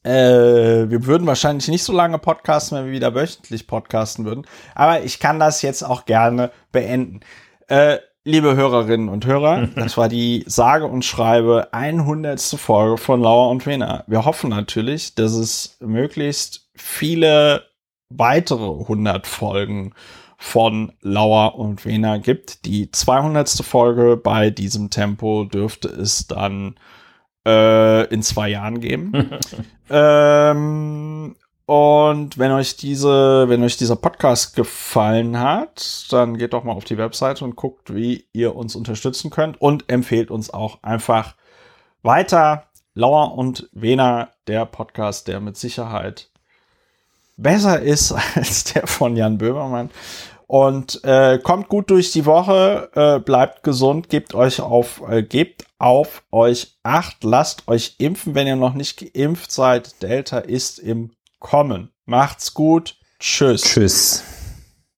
äh, 0.03 0.89
wir 0.89 1.05
würden 1.05 1.27
wahrscheinlich 1.27 1.69
nicht 1.69 1.85
so 1.85 1.93
lange 1.93 2.19
podcasten, 2.19 2.79
wenn 2.79 2.87
wir 2.87 2.93
wieder 2.93 3.15
wöchentlich 3.15 3.67
podcasten 3.67 4.25
würden. 4.25 4.47
Aber 4.75 5.03
ich 5.03 5.21
kann 5.21 5.39
das 5.39 5.61
jetzt 5.63 5.83
auch 5.83 6.07
gerne 6.07 6.51
beenden. 6.73 7.21
Äh, 7.69 7.99
liebe 8.25 8.57
Hörerinnen 8.57 9.09
und 9.09 9.27
Hörer, 9.27 9.67
das 9.75 9.97
war 9.97 10.09
die 10.09 10.45
sage 10.47 10.87
und 10.87 11.05
schreibe 11.05 11.73
100. 11.73 12.41
Folge 12.41 12.97
von 12.97 13.21
Lauer 13.21 13.51
und 13.51 13.67
Wiener. 13.67 14.05
Wir 14.07 14.25
hoffen 14.25 14.51
natürlich, 14.51 15.15
dass 15.15 15.33
es 15.33 15.77
möglichst 15.81 16.69
viele 16.75 17.65
weitere 18.09 18.81
100 18.81 19.27
Folgen 19.27 19.95
von 20.37 20.93
Lauer 21.03 21.57
und 21.57 21.85
Wiener 21.85 22.19
gibt. 22.19 22.65
Die 22.65 22.91
200. 22.91 23.49
Folge 23.63 24.17
bei 24.17 24.51
diesem 24.51 24.91
Tempo 24.91 25.45
dürfte 25.45 25.89
es 25.89 26.27
dann 26.27 26.77
äh, 27.47 28.07
in 28.07 28.23
zwei 28.23 28.49
Jahren 28.49 28.81
geben. 28.81 29.39
ähm, 29.91 31.37
Und 31.71 32.37
wenn 32.37 32.51
euch 32.51 32.75
diese, 32.79 33.49
wenn 33.49 33.63
euch 33.63 33.77
dieser 33.77 33.95
Podcast 33.95 34.57
gefallen 34.57 35.39
hat, 35.39 36.07
dann 36.11 36.37
geht 36.37 36.53
doch 36.53 36.65
mal 36.65 36.73
auf 36.73 36.83
die 36.83 36.99
Webseite 36.99 37.45
und 37.45 37.55
guckt, 37.55 37.95
wie 37.95 38.27
ihr 38.33 38.57
uns 38.57 38.75
unterstützen 38.75 39.31
könnt 39.31 39.61
und 39.61 39.89
empfehlt 39.89 40.33
uns 40.33 40.53
auch 40.53 40.83
einfach 40.83 41.37
weiter. 42.03 42.65
Lauer 42.95 43.39
und 43.39 43.69
Wena, 43.71 44.31
der 44.49 44.67
Podcast, 44.67 45.29
der 45.29 45.39
mit 45.39 45.57
Sicherheit 45.57 46.33
besser 47.37 47.81
ist 47.81 48.11
als 48.35 48.65
der 48.65 48.89
von 48.89 49.15
Jan 49.15 49.39
Böhmermann. 49.39 49.91
Und 50.49 51.05
äh, 51.05 51.39
kommt 51.39 51.69
gut 51.69 51.89
durch 51.91 52.11
die 52.11 52.27
Woche, 52.27 52.91
äh, 52.97 53.21
bleibt 53.21 53.63
gesund, 53.63 54.09
gebt 54.09 54.35
euch 54.35 54.61
auf, 54.61 55.03
äh, 55.09 55.23
gebt 55.23 55.67
auf 55.79 56.25
euch 56.33 56.75
acht, 56.83 57.23
lasst 57.23 57.69
euch 57.69 57.95
impfen, 57.99 58.35
wenn 58.35 58.49
ihr 58.49 58.57
noch 58.57 58.75
nicht 58.75 59.15
geimpft 59.15 59.53
seid. 59.53 60.03
Delta 60.03 60.39
ist 60.39 60.81
im 60.81 61.13
Kommen. 61.41 61.91
Macht's 62.05 62.55
gut. 62.55 62.97
Tschüss. 63.19 63.63
Tschüss. 63.63 64.23